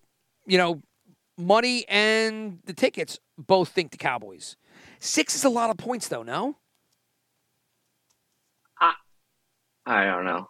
you 0.47 0.59
know, 0.59 0.83
money 1.39 1.85
and 1.89 2.59
the 2.65 2.73
tickets 2.73 3.19
both 3.39 3.69
think 3.69 3.93
the 3.93 3.97
Cowboys. 3.97 4.57
Six 4.99 5.35
is 5.35 5.45
a 5.45 5.49
lot 5.49 5.71
of 5.71 5.77
points, 5.77 6.09
though. 6.09 6.23
No. 6.23 6.57
I 9.87 10.05
don't 10.05 10.25
know. 10.25 10.49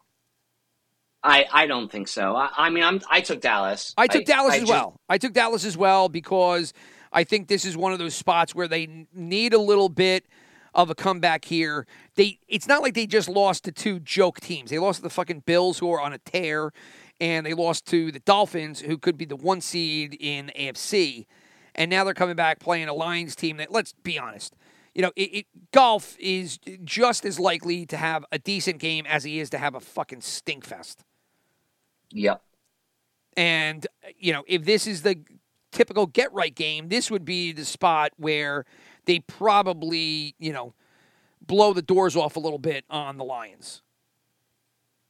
I 1.22 1.46
I 1.52 1.66
don't 1.66 1.90
think 1.90 2.08
so. 2.08 2.34
I, 2.36 2.50
I 2.56 2.70
mean, 2.70 2.84
I'm 2.84 3.00
I 3.10 3.20
took 3.20 3.40
Dallas. 3.40 3.94
I 3.96 4.06
took 4.06 4.24
Dallas 4.24 4.54
I 4.54 4.56
as 4.56 4.60
just- 4.62 4.72
well. 4.72 5.00
I 5.08 5.18
took 5.18 5.32
Dallas 5.32 5.64
as 5.64 5.76
well 5.76 6.08
because 6.08 6.72
I 7.12 7.24
think 7.24 7.48
this 7.48 7.64
is 7.64 7.76
one 7.76 7.92
of 7.92 7.98
those 7.98 8.14
spots 8.14 8.54
where 8.54 8.68
they 8.68 9.06
need 9.12 9.52
a 9.52 9.60
little 9.60 9.88
bit 9.88 10.26
of 10.74 10.88
a 10.88 10.94
comeback 10.94 11.44
here. 11.44 11.86
They 12.14 12.38
it's 12.48 12.66
not 12.66 12.82
like 12.82 12.94
they 12.94 13.06
just 13.06 13.28
lost 13.28 13.64
to 13.64 13.72
two 13.72 14.00
joke 14.00 14.40
teams. 14.40 14.70
They 14.70 14.78
lost 14.78 14.98
to 14.98 15.02
the 15.02 15.10
fucking 15.10 15.40
Bills 15.40 15.78
who 15.78 15.92
are 15.92 16.00
on 16.00 16.12
a 16.12 16.18
tear 16.18 16.72
and 17.20 17.44
they 17.44 17.54
lost 17.54 17.86
to 17.86 18.10
the 18.10 18.20
Dolphins 18.20 18.80
who 18.80 18.96
could 18.96 19.16
be 19.18 19.24
the 19.24 19.36
one 19.36 19.60
seed 19.60 20.16
in 20.18 20.50
AFC. 20.58 21.26
And 21.74 21.90
now 21.90 22.04
they're 22.04 22.14
coming 22.14 22.36
back 22.36 22.60
playing 22.60 22.88
a 22.88 22.94
Lions 22.94 23.36
team 23.36 23.58
that 23.58 23.70
let's 23.70 23.92
be 23.92 24.18
honest. 24.18 24.54
You 24.94 25.02
know, 25.02 25.12
it, 25.14 25.34
it, 25.34 25.46
Goff 25.72 26.16
is 26.18 26.58
just 26.84 27.24
as 27.24 27.38
likely 27.38 27.86
to 27.86 27.96
have 27.96 28.24
a 28.32 28.38
decent 28.40 28.78
game 28.78 29.06
as 29.06 29.22
he 29.22 29.38
is 29.38 29.48
to 29.50 29.58
have 29.58 29.76
a 29.76 29.80
fucking 29.80 30.20
stink 30.20 30.64
fest. 30.64 31.04
Yep. 32.12 32.42
And, 33.36 33.86
you 34.18 34.32
know, 34.32 34.44
if 34.46 34.64
this 34.64 34.86
is 34.86 35.02
the 35.02 35.16
typical 35.72 36.06
get 36.06 36.32
right 36.32 36.54
game, 36.54 36.88
this 36.88 37.10
would 37.10 37.24
be 37.24 37.52
the 37.52 37.64
spot 37.64 38.10
where 38.16 38.64
they 39.04 39.20
probably, 39.20 40.34
you 40.38 40.52
know, 40.52 40.74
blow 41.40 41.72
the 41.72 41.82
doors 41.82 42.16
off 42.16 42.36
a 42.36 42.40
little 42.40 42.58
bit 42.58 42.84
on 42.90 43.16
the 43.16 43.24
Lions. 43.24 43.82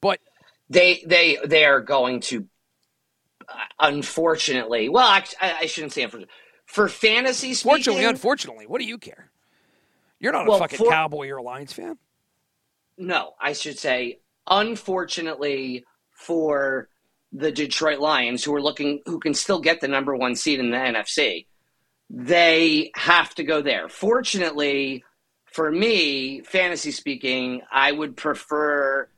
But 0.00 0.20
They 0.68 1.02
they 1.06 1.38
they 1.44 1.64
are 1.64 1.80
going 1.80 2.20
to, 2.20 2.46
uh, 3.48 3.54
unfortunately. 3.80 4.88
Well, 4.88 5.06
I, 5.08 5.24
I 5.40 5.66
shouldn't 5.66 5.92
say 5.92 6.02
unfortunately. 6.02 6.34
For 6.66 6.88
fantasy 6.88 7.52
speaking, 7.54 7.76
fortunately, 7.78 8.04
unfortunately, 8.04 8.66
what 8.66 8.80
do 8.80 8.86
you 8.86 8.96
care? 8.96 9.30
You're 10.20 10.32
not 10.32 10.46
a 10.46 10.50
Well, 10.50 10.58
fucking 10.60 10.78
for- 10.78 10.90
Cowboy 10.90 11.28
or 11.30 11.38
a 11.38 11.42
Lions 11.42 11.72
fan. 11.72 11.98
no, 12.96 13.32
I 13.40 13.54
should 13.54 13.78
say 13.78 14.20
unfortunately 14.46 15.84
for 16.20 16.88
the 17.32 17.50
Detroit 17.50 18.00
Lions, 18.00 18.44
who 18.44 18.54
are 18.54 18.62
looking, 18.62 19.00
who 19.06 19.18
can 19.18 19.34
still 19.34 19.60
get 19.60 19.80
the 19.80 19.88
number 19.88 20.14
one 20.14 20.36
seed 20.36 20.60
in 20.60 20.70
the 20.70 20.76
NFC, 20.76 21.46
they 22.08 22.90
have 22.94 23.34
to 23.36 23.44
go 23.44 23.62
there. 23.62 23.88
Fortunately 23.88 25.04
for 25.50 25.70
me, 25.70 26.40
fantasy 26.42 26.92
speaking, 26.92 27.62
I 27.70 27.90
would 27.90 28.16
prefer 28.16 29.08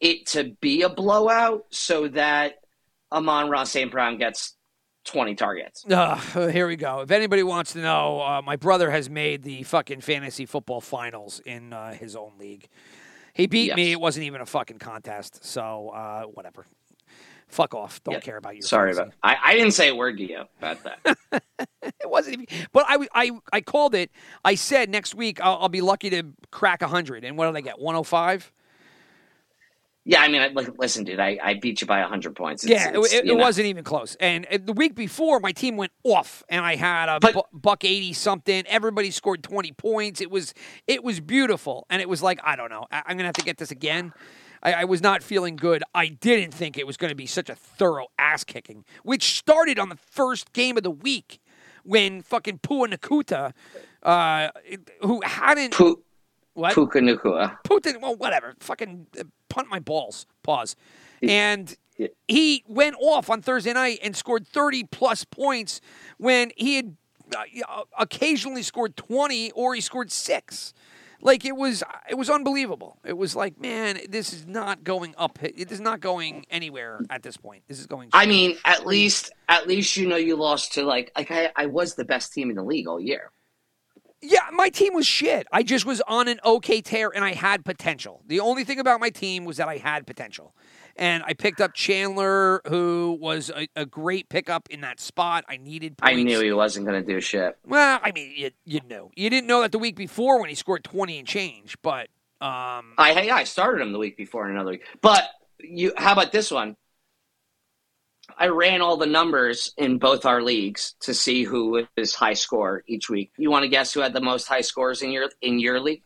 it 0.00 0.26
to 0.28 0.56
be 0.60 0.82
a 0.82 0.88
blowout 0.88 1.66
so 1.70 2.08
that 2.08 2.60
Amon-Ra 3.10 3.64
St. 3.64 3.90
Brown 3.90 4.18
gets 4.18 4.56
20 5.04 5.34
targets. 5.34 5.84
Uh, 5.86 6.16
here 6.50 6.66
we 6.66 6.76
go. 6.76 7.00
If 7.00 7.10
anybody 7.10 7.42
wants 7.42 7.74
to 7.74 7.80
know, 7.80 8.20
uh, 8.20 8.42
my 8.42 8.56
brother 8.56 8.90
has 8.90 9.10
made 9.10 9.42
the 9.42 9.62
fucking 9.64 10.00
fantasy 10.00 10.46
football 10.46 10.80
finals 10.80 11.40
in 11.44 11.72
uh, 11.72 11.92
his 11.92 12.16
own 12.16 12.32
league. 12.38 12.68
He 13.34 13.46
beat 13.46 13.74
me. 13.74 13.92
It 13.92 14.00
wasn't 14.00 14.26
even 14.26 14.40
a 14.40 14.46
fucking 14.46 14.78
contest. 14.78 15.44
So 15.44 15.88
uh, 15.90 16.22
whatever. 16.24 16.66
Fuck 17.48 17.74
off. 17.74 18.02
Don't 18.04 18.14
Yeah. 18.14 18.20
care 18.20 18.36
about 18.38 18.56
you. 18.56 18.62
Sorry 18.62 18.94
fantasy. 18.94 19.14
about 19.22 19.36
I, 19.42 19.50
I 19.50 19.54
didn't 19.54 19.72
say 19.72 19.88
a 19.88 19.94
word 19.94 20.16
to 20.18 20.24
you 20.28 20.44
about 20.58 20.78
that. 20.84 21.42
It 21.82 22.08
wasn't 22.10 22.34
even. 22.48 22.66
But 22.72 22.84
I, 22.88 23.06
I, 23.14 23.30
I 23.52 23.60
called 23.60 23.94
it. 23.94 24.10
I 24.44 24.54
said 24.54 24.88
next 24.88 25.14
week 25.14 25.40
I'll, 25.40 25.58
I'll 25.62 25.68
be 25.68 25.80
lucky 25.80 26.10
to 26.10 26.22
crack 26.50 26.82
hundred. 26.82 27.24
And 27.24 27.36
what 27.36 27.46
did 27.46 27.56
I 27.56 27.60
get? 27.60 27.78
One 27.80 27.94
hundred 27.94 28.04
five. 28.06 28.52
Yeah, 30.04 30.20
I 30.20 30.26
mean, 30.28 30.42
I, 30.42 30.48
like, 30.48 30.68
listen, 30.78 31.04
dude, 31.04 31.20
I, 31.20 31.38
I 31.40 31.54
beat 31.54 31.80
you 31.80 31.86
by 31.86 32.00
100 32.00 32.34
points. 32.34 32.64
It's- 32.64 32.80
Yeah, 32.80 32.90
it, 32.90 32.98
it's, 32.98 33.12
it, 33.12 33.26
it 33.26 33.36
wasn't 33.36 33.68
even 33.68 33.84
close. 33.84 34.16
And 34.18 34.46
the 34.64 34.72
week 34.72 34.96
before, 34.96 35.38
my 35.38 35.52
team 35.52 35.76
went 35.76 35.92
off, 36.02 36.42
and 36.48 36.64
I 36.64 36.74
had 36.74 37.08
a 37.08 37.20
But- 37.20 37.34
bu- 37.34 37.40
buck 37.52 37.84
eighty 37.84 38.12
something. 38.12 38.64
Everybody 38.66 39.10
scored 39.12 39.42
twenty 39.44 39.70
points. 39.72 40.20
It 40.20 40.30
was 40.30 40.54
it 40.88 41.04
was 41.04 41.20
beautiful, 41.20 41.86
and 41.88 42.02
it 42.02 42.08
was 42.08 42.20
like 42.22 42.40
I 42.42 42.56
don't 42.56 42.70
know. 42.70 42.86
I, 42.90 43.02
I'm 43.06 43.16
gonna 43.16 43.28
have 43.28 43.34
to 43.36 43.44
get 43.44 43.58
this 43.58 43.70
again. 43.70 44.12
I, 44.64 44.72
I 44.72 44.84
was 44.84 45.02
not 45.02 45.22
feeling 45.22 45.54
good. 45.56 45.82
I 45.94 46.08
didn't 46.08 46.52
think 46.54 46.76
it 46.78 46.86
was 46.86 46.96
going 46.96 47.10
to 47.10 47.16
be 47.16 47.26
such 47.26 47.48
a 47.48 47.54
thorough 47.54 48.06
ass 48.18 48.42
kicking, 48.44 48.84
which 49.04 49.36
started 49.38 49.78
on 49.78 49.88
the 49.88 49.96
first 49.96 50.52
game 50.52 50.76
of 50.76 50.82
the 50.84 50.90
week 50.90 51.40
when 51.84 52.22
fucking 52.22 52.58
Pua 52.60 52.92
Nakuta, 52.92 53.52
uh, 54.04 54.50
who 55.00 55.20
hadn't 55.24 55.74
Pu- 55.74 56.02
what 56.54 56.74
Puka 56.74 57.00
Nacua. 57.00 57.56
Putin, 57.64 58.00
well, 58.00 58.14
whatever. 58.14 58.54
Fucking 58.60 59.06
uh, 59.18 59.24
punt 59.52 59.68
my 59.68 59.78
balls. 59.78 60.26
Pause. 60.42 60.76
And 61.22 61.76
he 62.26 62.64
went 62.66 62.96
off 62.98 63.28
on 63.28 63.42
Thursday 63.42 63.74
night 63.74 63.98
and 64.02 64.16
scored 64.16 64.46
30 64.46 64.84
plus 64.84 65.24
points 65.24 65.80
when 66.16 66.52
he 66.56 66.76
had 66.76 66.96
uh, 67.36 67.42
uh, 67.68 67.82
occasionally 67.98 68.62
scored 68.62 68.96
20 68.96 69.52
or 69.52 69.74
he 69.74 69.80
scored 69.80 70.10
six. 70.10 70.72
Like 71.20 71.44
it 71.44 71.54
was, 71.54 71.84
it 72.10 72.16
was 72.16 72.30
unbelievable. 72.30 72.98
It 73.04 73.16
was 73.16 73.36
like, 73.36 73.60
man, 73.60 74.00
this 74.08 74.32
is 74.32 74.46
not 74.46 74.82
going 74.82 75.14
up. 75.16 75.38
It 75.42 75.70
is 75.70 75.80
not 75.80 76.00
going 76.00 76.46
anywhere 76.50 77.00
at 77.10 77.22
this 77.22 77.36
point. 77.36 77.62
This 77.68 77.78
is 77.78 77.86
going. 77.86 78.08
I 78.12 78.26
mean, 78.26 78.56
at 78.64 78.86
least, 78.86 79.30
at 79.48 79.68
least 79.68 79.96
you 79.96 80.08
know 80.08 80.16
you 80.16 80.34
lost 80.34 80.72
to 80.72 80.82
like, 80.82 81.12
like 81.16 81.30
I, 81.30 81.52
I 81.54 81.66
was 81.66 81.94
the 81.94 82.04
best 82.04 82.32
team 82.32 82.50
in 82.50 82.56
the 82.56 82.64
league 82.64 82.88
all 82.88 82.98
year. 82.98 83.30
Yeah, 84.22 84.48
my 84.52 84.68
team 84.68 84.94
was 84.94 85.06
shit. 85.06 85.46
I 85.50 85.62
just 85.62 85.84
was 85.84 86.00
on 86.02 86.28
an 86.28 86.38
okay 86.44 86.80
tear 86.80 87.10
and 87.14 87.24
I 87.24 87.32
had 87.32 87.64
potential. 87.64 88.22
The 88.26 88.40
only 88.40 88.62
thing 88.64 88.78
about 88.78 89.00
my 89.00 89.10
team 89.10 89.44
was 89.44 89.56
that 89.56 89.68
I 89.68 89.78
had 89.78 90.06
potential. 90.06 90.54
And 90.94 91.24
I 91.26 91.32
picked 91.32 91.60
up 91.60 91.74
Chandler, 91.74 92.60
who 92.68 93.18
was 93.20 93.50
a, 93.50 93.66
a 93.74 93.86
great 93.86 94.28
pickup 94.28 94.68
in 94.70 94.82
that 94.82 95.00
spot. 95.00 95.44
I 95.48 95.56
needed 95.56 95.96
points. 95.96 96.18
I 96.18 96.22
knew 96.22 96.40
he 96.40 96.52
wasn't 96.52 96.86
going 96.86 97.02
to 97.02 97.06
do 97.06 97.20
shit. 97.20 97.58
Well, 97.66 97.98
I 98.02 98.12
mean, 98.12 98.32
you, 98.36 98.50
you 98.64 98.80
knew. 98.86 99.10
You 99.16 99.30
didn't 99.30 99.46
know 99.46 99.62
that 99.62 99.72
the 99.72 99.78
week 99.78 99.96
before 99.96 100.38
when 100.38 100.48
he 100.50 100.54
scored 100.54 100.84
20 100.84 101.18
and 101.18 101.26
change, 101.26 101.76
but 101.82 102.08
um, 102.40 102.94
I 102.98 103.14
hey, 103.14 103.30
I 103.30 103.44
started 103.44 103.82
him 103.82 103.92
the 103.92 103.98
week 103.98 104.16
before 104.16 104.46
in 104.46 104.52
another 104.52 104.72
week. 104.72 104.84
But 105.00 105.24
you, 105.60 105.92
how 105.96 106.12
about 106.12 106.32
this 106.32 106.50
one? 106.50 106.76
I 108.38 108.48
ran 108.48 108.80
all 108.80 108.96
the 108.96 109.06
numbers 109.06 109.72
in 109.76 109.98
both 109.98 110.26
our 110.26 110.42
leagues 110.42 110.94
to 111.00 111.14
see 111.14 111.44
who 111.44 111.86
is 111.96 112.14
high 112.14 112.34
score 112.34 112.82
each 112.86 113.08
week. 113.08 113.32
You 113.36 113.50
want 113.50 113.64
to 113.64 113.68
guess 113.68 113.92
who 113.92 114.00
had 114.00 114.12
the 114.12 114.20
most 114.20 114.48
high 114.48 114.60
scores 114.60 115.02
in 115.02 115.10
your 115.10 115.30
in 115.40 115.58
your 115.58 115.80
league? 115.80 116.02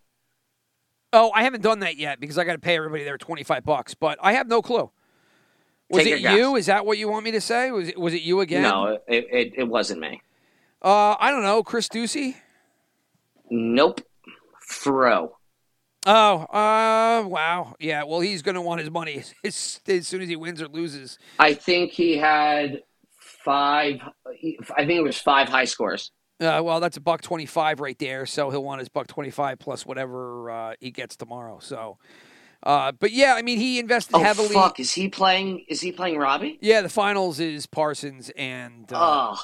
oh, 1.16 1.32
I 1.34 1.42
haven't 1.42 1.62
done 1.62 1.80
that 1.80 1.96
yet 1.96 2.20
because 2.20 2.38
I 2.38 2.44
got 2.44 2.52
to 2.52 2.58
pay 2.58 2.76
everybody 2.76 3.04
their 3.04 3.18
25 3.18 3.64
bucks, 3.64 3.94
but 3.94 4.18
I 4.22 4.34
have 4.34 4.46
no 4.46 4.62
clue. 4.62 4.90
Was 5.88 6.04
Take 6.04 6.24
it 6.24 6.32
you? 6.32 6.56
Is 6.56 6.66
that 6.66 6.84
what 6.84 6.98
you 6.98 7.08
want 7.08 7.24
me 7.24 7.30
to 7.32 7.40
say? 7.40 7.70
Was 7.70 7.88
it, 7.88 7.98
was 7.98 8.12
it 8.12 8.22
you 8.22 8.40
again? 8.40 8.62
No, 8.62 8.98
it, 9.06 9.26
it, 9.30 9.52
it 9.56 9.64
wasn't 9.64 10.00
me. 10.00 10.20
Uh, 10.82 11.16
I 11.18 11.30
don't 11.30 11.42
know. 11.42 11.62
Chris 11.62 11.88
Ducey? 11.88 12.34
Nope. 13.50 14.00
Fro. 14.60 15.35
Oh, 16.06 16.42
uh, 16.52 17.26
wow. 17.26 17.74
Yeah, 17.80 18.04
well, 18.04 18.20
he's 18.20 18.40
going 18.42 18.54
to 18.54 18.60
want 18.60 18.80
his 18.80 18.90
money 18.90 19.24
as, 19.44 19.80
as 19.88 20.06
soon 20.06 20.22
as 20.22 20.28
he 20.28 20.36
wins 20.36 20.62
or 20.62 20.68
loses. 20.68 21.18
I 21.38 21.52
think 21.54 21.90
he 21.90 22.16
had 22.16 22.82
five. 23.18 24.00
I 24.26 24.86
think 24.86 24.90
it 24.98 25.02
was 25.02 25.18
five 25.18 25.48
high 25.48 25.64
scores. 25.64 26.12
Uh, 26.38 26.60
well, 26.62 26.80
that's 26.80 26.96
a 26.96 27.00
buck 27.00 27.22
25 27.22 27.80
right 27.80 27.98
there, 27.98 28.26
so 28.26 28.50
he'll 28.50 28.62
want 28.62 28.78
his 28.78 28.88
buck 28.88 29.06
25 29.06 29.58
plus 29.58 29.86
whatever 29.86 30.50
uh, 30.50 30.74
he 30.80 30.90
gets 30.90 31.16
tomorrow. 31.16 31.58
So, 31.60 31.96
uh, 32.62 32.92
but 32.92 33.10
yeah, 33.10 33.34
I 33.34 33.42
mean, 33.42 33.58
he 33.58 33.78
invested 33.78 34.16
Oh 34.16 34.20
heavily. 34.20 34.54
fuck! 34.54 34.78
Is 34.78 34.92
he 34.92 35.08
playing? 35.08 35.64
Is 35.68 35.80
he 35.80 35.92
playing 35.92 36.18
Robbie? 36.18 36.58
Yeah, 36.60 36.82
the 36.82 36.90
finals 36.90 37.40
is 37.40 37.66
Parsons 37.66 38.30
and 38.36 38.92
uh, 38.92 38.96
Oh, 39.34 39.40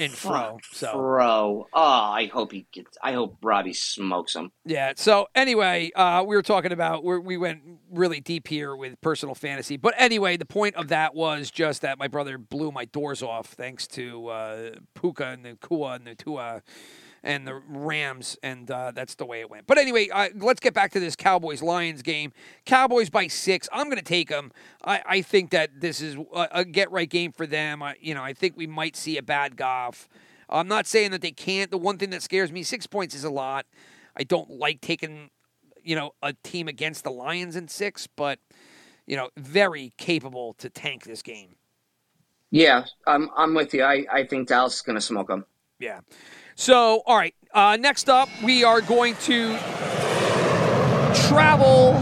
and 0.00 0.12
Fro. 0.12 0.58
So 0.72 0.92
Fro. 0.92 1.66
Oh, 1.72 1.80
I 1.80 2.26
hope 2.32 2.52
he 2.52 2.66
gets. 2.72 2.96
I 3.02 3.12
hope 3.12 3.36
Robbie 3.42 3.74
smokes 3.74 4.34
him. 4.34 4.52
Yeah. 4.64 4.92
So 4.96 5.28
anyway, 5.34 5.90
uh, 5.94 6.24
we 6.26 6.34
were 6.34 6.42
talking 6.42 6.72
about 6.72 7.04
we're, 7.04 7.20
we 7.20 7.36
went 7.36 7.60
really 7.90 8.20
deep 8.20 8.48
here 8.48 8.74
with 8.74 9.00
personal 9.00 9.34
fantasy, 9.34 9.76
but 9.76 9.94
anyway, 9.96 10.36
the 10.36 10.46
point 10.46 10.74
of 10.76 10.88
that 10.88 11.14
was 11.14 11.50
just 11.50 11.82
that 11.82 11.98
my 11.98 12.08
brother 12.08 12.38
blew 12.38 12.72
my 12.72 12.84
doors 12.86 13.22
off 13.22 13.46
thanks 13.48 13.86
to 13.88 14.28
uh, 14.28 14.70
Puka 14.94 15.26
and 15.26 15.44
the 15.44 15.56
Kua 15.60 15.92
and 15.92 16.06
the 16.06 16.14
Tua 16.14 16.62
and 17.22 17.46
the 17.46 17.54
Rams, 17.68 18.38
and 18.42 18.70
uh, 18.70 18.92
that's 18.94 19.14
the 19.14 19.26
way 19.26 19.40
it 19.40 19.50
went. 19.50 19.66
But 19.66 19.78
anyway, 19.78 20.08
uh, 20.08 20.28
let's 20.36 20.60
get 20.60 20.74
back 20.74 20.92
to 20.92 21.00
this 21.00 21.16
Cowboys 21.16 21.62
Lions 21.62 22.02
game. 22.02 22.32
Cowboys 22.64 23.10
by 23.10 23.26
six. 23.26 23.68
I'm 23.72 23.86
going 23.86 23.98
to 23.98 24.04
take 24.04 24.28
them. 24.28 24.52
I, 24.84 25.02
I 25.06 25.22
think 25.22 25.50
that 25.50 25.80
this 25.80 26.00
is 26.00 26.16
a, 26.34 26.48
a 26.52 26.64
get 26.64 26.90
right 26.90 27.08
game 27.08 27.32
for 27.32 27.46
them. 27.46 27.82
I, 27.82 27.96
you 28.00 28.14
know, 28.14 28.22
I 28.22 28.32
think 28.32 28.56
we 28.56 28.66
might 28.66 28.96
see 28.96 29.18
a 29.18 29.22
bad 29.22 29.56
Goff. 29.56 30.08
I'm 30.48 30.68
not 30.68 30.86
saying 30.86 31.12
that 31.12 31.20
they 31.20 31.30
can't. 31.30 31.70
The 31.70 31.78
one 31.78 31.98
thing 31.98 32.10
that 32.10 32.22
scares 32.22 32.50
me, 32.50 32.62
six 32.62 32.86
points 32.86 33.14
is 33.14 33.24
a 33.24 33.30
lot. 33.30 33.66
I 34.16 34.24
don't 34.24 34.50
like 34.50 34.80
taking, 34.80 35.30
you 35.84 35.94
know, 35.94 36.12
a 36.22 36.32
team 36.42 36.68
against 36.68 37.04
the 37.04 37.10
Lions 37.10 37.54
in 37.54 37.68
six, 37.68 38.06
but 38.06 38.38
you 39.06 39.16
know, 39.16 39.28
very 39.36 39.92
capable 39.98 40.54
to 40.54 40.70
tank 40.70 41.04
this 41.04 41.22
game. 41.22 41.56
Yeah, 42.50 42.84
I'm. 43.06 43.30
I'm 43.36 43.54
with 43.54 43.74
you. 43.74 43.84
I. 43.84 44.06
I 44.10 44.26
think 44.26 44.48
Dallas 44.48 44.76
is 44.76 44.82
going 44.82 44.96
to 44.96 45.00
smoke 45.00 45.28
them. 45.28 45.44
Yeah. 45.78 46.00
So, 46.60 47.02
all 47.06 47.16
right. 47.16 47.34
Uh, 47.54 47.78
next 47.80 48.10
up, 48.10 48.28
we 48.44 48.64
are 48.64 48.82
going 48.82 49.14
to 49.22 49.56
travel 51.26 51.96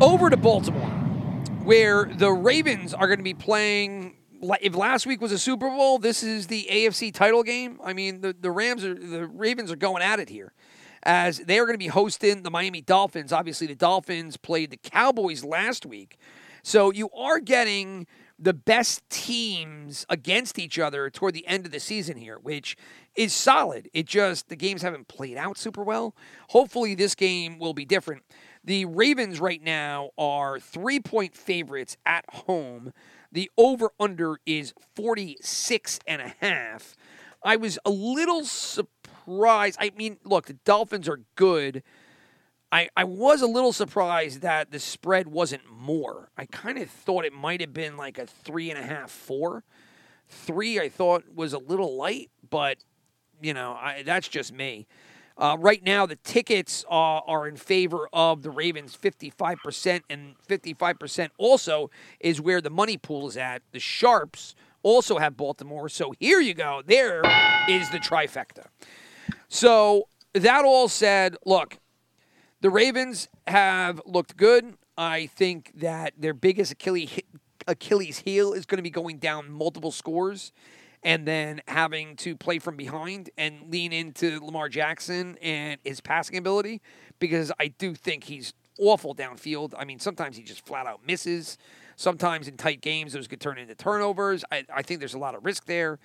over 0.00 0.28
to 0.28 0.36
Baltimore, 0.36 0.90
where 1.62 2.06
the 2.06 2.32
Ravens 2.32 2.92
are 2.92 3.06
going 3.06 3.20
to 3.20 3.22
be 3.24 3.32
playing. 3.32 4.16
If 4.60 4.74
last 4.74 5.06
week 5.06 5.20
was 5.20 5.30
a 5.30 5.38
Super 5.38 5.68
Bowl, 5.68 6.00
this 6.00 6.24
is 6.24 6.48
the 6.48 6.66
AFC 6.68 7.14
title 7.14 7.44
game. 7.44 7.78
I 7.84 7.92
mean, 7.92 8.22
the, 8.22 8.32
the 8.32 8.50
Rams 8.50 8.84
are 8.84 8.94
the 8.94 9.28
Ravens 9.28 9.70
are 9.70 9.76
going 9.76 10.02
at 10.02 10.18
it 10.18 10.28
here, 10.28 10.52
as 11.04 11.38
they 11.38 11.60
are 11.60 11.64
going 11.64 11.74
to 11.74 11.78
be 11.78 11.86
hosting 11.86 12.42
the 12.42 12.50
Miami 12.50 12.80
Dolphins. 12.80 13.32
Obviously, 13.32 13.68
the 13.68 13.76
Dolphins 13.76 14.36
played 14.36 14.72
the 14.72 14.78
Cowboys 14.78 15.44
last 15.44 15.86
week, 15.86 16.18
so 16.64 16.90
you 16.90 17.08
are 17.10 17.38
getting 17.38 18.08
the 18.42 18.52
best 18.52 19.08
teams 19.08 20.04
against 20.08 20.58
each 20.58 20.76
other 20.76 21.08
toward 21.08 21.32
the 21.32 21.46
end 21.46 21.64
of 21.64 21.70
the 21.70 21.78
season 21.78 22.16
here, 22.16 22.38
which 22.40 22.76
is 23.14 23.32
solid. 23.32 23.88
It 23.92 24.06
just 24.06 24.48
the 24.48 24.56
games 24.56 24.82
haven't 24.82 25.08
played 25.08 25.36
out 25.36 25.58
super 25.58 25.82
well. 25.82 26.14
Hopefully 26.48 26.94
this 26.94 27.14
game 27.14 27.58
will 27.58 27.74
be 27.74 27.84
different. 27.84 28.22
The 28.64 28.84
Ravens 28.84 29.40
right 29.40 29.62
now 29.62 30.10
are 30.16 30.58
3-point 30.58 31.34
favorites 31.34 31.96
at 32.06 32.24
home. 32.32 32.92
The 33.30 33.50
over 33.58 33.90
under 33.98 34.38
is 34.46 34.72
46 34.94 35.98
and 36.06 36.22
a 36.22 36.34
half. 36.40 36.96
I 37.42 37.56
was 37.56 37.78
a 37.84 37.90
little 37.90 38.44
surprised. 38.44 39.78
I 39.80 39.90
mean, 39.96 40.18
look, 40.24 40.46
the 40.46 40.52
Dolphins 40.64 41.08
are 41.08 41.20
good. 41.34 41.82
I, 42.70 42.88
I 42.96 43.04
was 43.04 43.42
a 43.42 43.46
little 43.46 43.72
surprised 43.72 44.40
that 44.40 44.70
the 44.70 44.78
spread 44.78 45.28
wasn't 45.28 45.70
more. 45.70 46.30
I 46.38 46.46
kind 46.46 46.78
of 46.78 46.88
thought 46.88 47.24
it 47.24 47.32
might 47.32 47.60
have 47.60 47.74
been 47.74 47.96
like 47.96 48.16
a 48.18 48.26
three 48.26 48.70
and 48.70 48.78
a 48.78 48.82
half, 48.82 49.10
four. 49.10 49.64
Three, 50.28 50.80
I 50.80 50.88
thought 50.88 51.24
was 51.34 51.52
a 51.52 51.58
little 51.58 51.96
light, 51.96 52.30
but 52.48 52.78
you 53.42 53.54
know, 53.54 53.72
I, 53.72 54.02
that's 54.04 54.28
just 54.28 54.52
me. 54.52 54.86
Uh, 55.36 55.56
right 55.58 55.82
now, 55.82 56.06
the 56.06 56.16
tickets 56.16 56.84
are, 56.88 57.22
are 57.26 57.48
in 57.48 57.56
favor 57.56 58.08
of 58.12 58.42
the 58.42 58.50
Ravens 58.50 58.96
55%, 58.96 60.02
and 60.10 60.34
55% 60.48 61.30
also 61.38 61.90
is 62.20 62.40
where 62.40 62.60
the 62.60 62.70
money 62.70 62.96
pool 62.96 63.28
is 63.28 63.36
at. 63.36 63.62
The 63.72 63.80
Sharps 63.80 64.54
also 64.82 65.18
have 65.18 65.36
Baltimore. 65.36 65.88
So 65.88 66.12
here 66.20 66.40
you 66.40 66.54
go. 66.54 66.82
There 66.84 67.22
is 67.68 67.90
the 67.90 67.98
trifecta. 67.98 68.66
So 69.48 70.08
that 70.34 70.64
all 70.64 70.88
said, 70.88 71.36
look, 71.44 71.78
the 72.60 72.70
Ravens 72.70 73.28
have 73.46 74.00
looked 74.06 74.36
good. 74.36 74.74
I 74.96 75.26
think 75.26 75.72
that 75.76 76.12
their 76.18 76.34
biggest 76.34 76.72
Achilles 76.72 77.18
Achilles 77.66 78.18
heel 78.18 78.52
is 78.52 78.66
going 78.66 78.78
to 78.78 78.82
be 78.82 78.90
going 78.90 79.18
down 79.18 79.50
multiple 79.50 79.92
scores 79.92 80.52
and 81.02 81.26
then 81.26 81.60
having 81.66 82.16
to 82.16 82.36
play 82.36 82.58
from 82.58 82.76
behind 82.76 83.30
and 83.36 83.70
lean 83.70 83.92
into 83.92 84.44
Lamar 84.44 84.68
Jackson 84.68 85.36
and 85.42 85.80
his 85.84 86.00
passing 86.00 86.36
ability 86.36 86.80
because 87.18 87.50
I 87.58 87.68
do 87.68 87.94
think 87.94 88.24
he's 88.24 88.54
awful 88.78 89.14
downfield. 89.14 89.74
I 89.76 89.84
mean, 89.84 89.98
sometimes 89.98 90.36
he 90.36 90.42
just 90.42 90.64
flat 90.66 90.86
out 90.86 91.00
misses. 91.06 91.58
Sometimes 91.96 92.48
in 92.48 92.56
tight 92.56 92.80
games, 92.80 93.12
those 93.12 93.28
could 93.28 93.40
turn 93.40 93.58
into 93.58 93.74
turnovers. 93.74 94.44
I, 94.50 94.64
I 94.72 94.82
think 94.82 95.00
there's 95.00 95.14
a 95.14 95.18
lot 95.18 95.34
of 95.34 95.44
risk 95.44 95.66
there. 95.66 95.98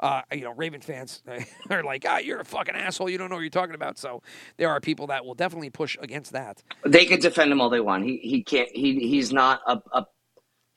Uh, 0.00 0.22
you 0.32 0.40
know, 0.40 0.52
Raven 0.52 0.80
fans 0.80 1.22
are 1.70 1.84
like, 1.84 2.04
ah, 2.08 2.18
you're 2.18 2.40
a 2.40 2.44
fucking 2.44 2.74
asshole. 2.74 3.08
You 3.08 3.18
don't 3.18 3.30
know 3.30 3.36
what 3.36 3.42
you're 3.42 3.50
talking 3.50 3.74
about. 3.74 3.98
So 3.98 4.22
there 4.56 4.68
are 4.68 4.80
people 4.80 5.06
that 5.08 5.24
will 5.24 5.34
definitely 5.34 5.70
push 5.70 5.96
against 6.00 6.32
that. 6.32 6.62
They 6.84 7.04
could 7.04 7.20
defend 7.20 7.52
him 7.52 7.60
all 7.60 7.70
they 7.70 7.80
want. 7.80 8.04
He 8.04 8.16
he 8.18 8.42
can't. 8.42 8.68
He 8.72 8.98
he's 9.08 9.32
not 9.32 9.60
a, 9.66 9.80
a 9.92 10.06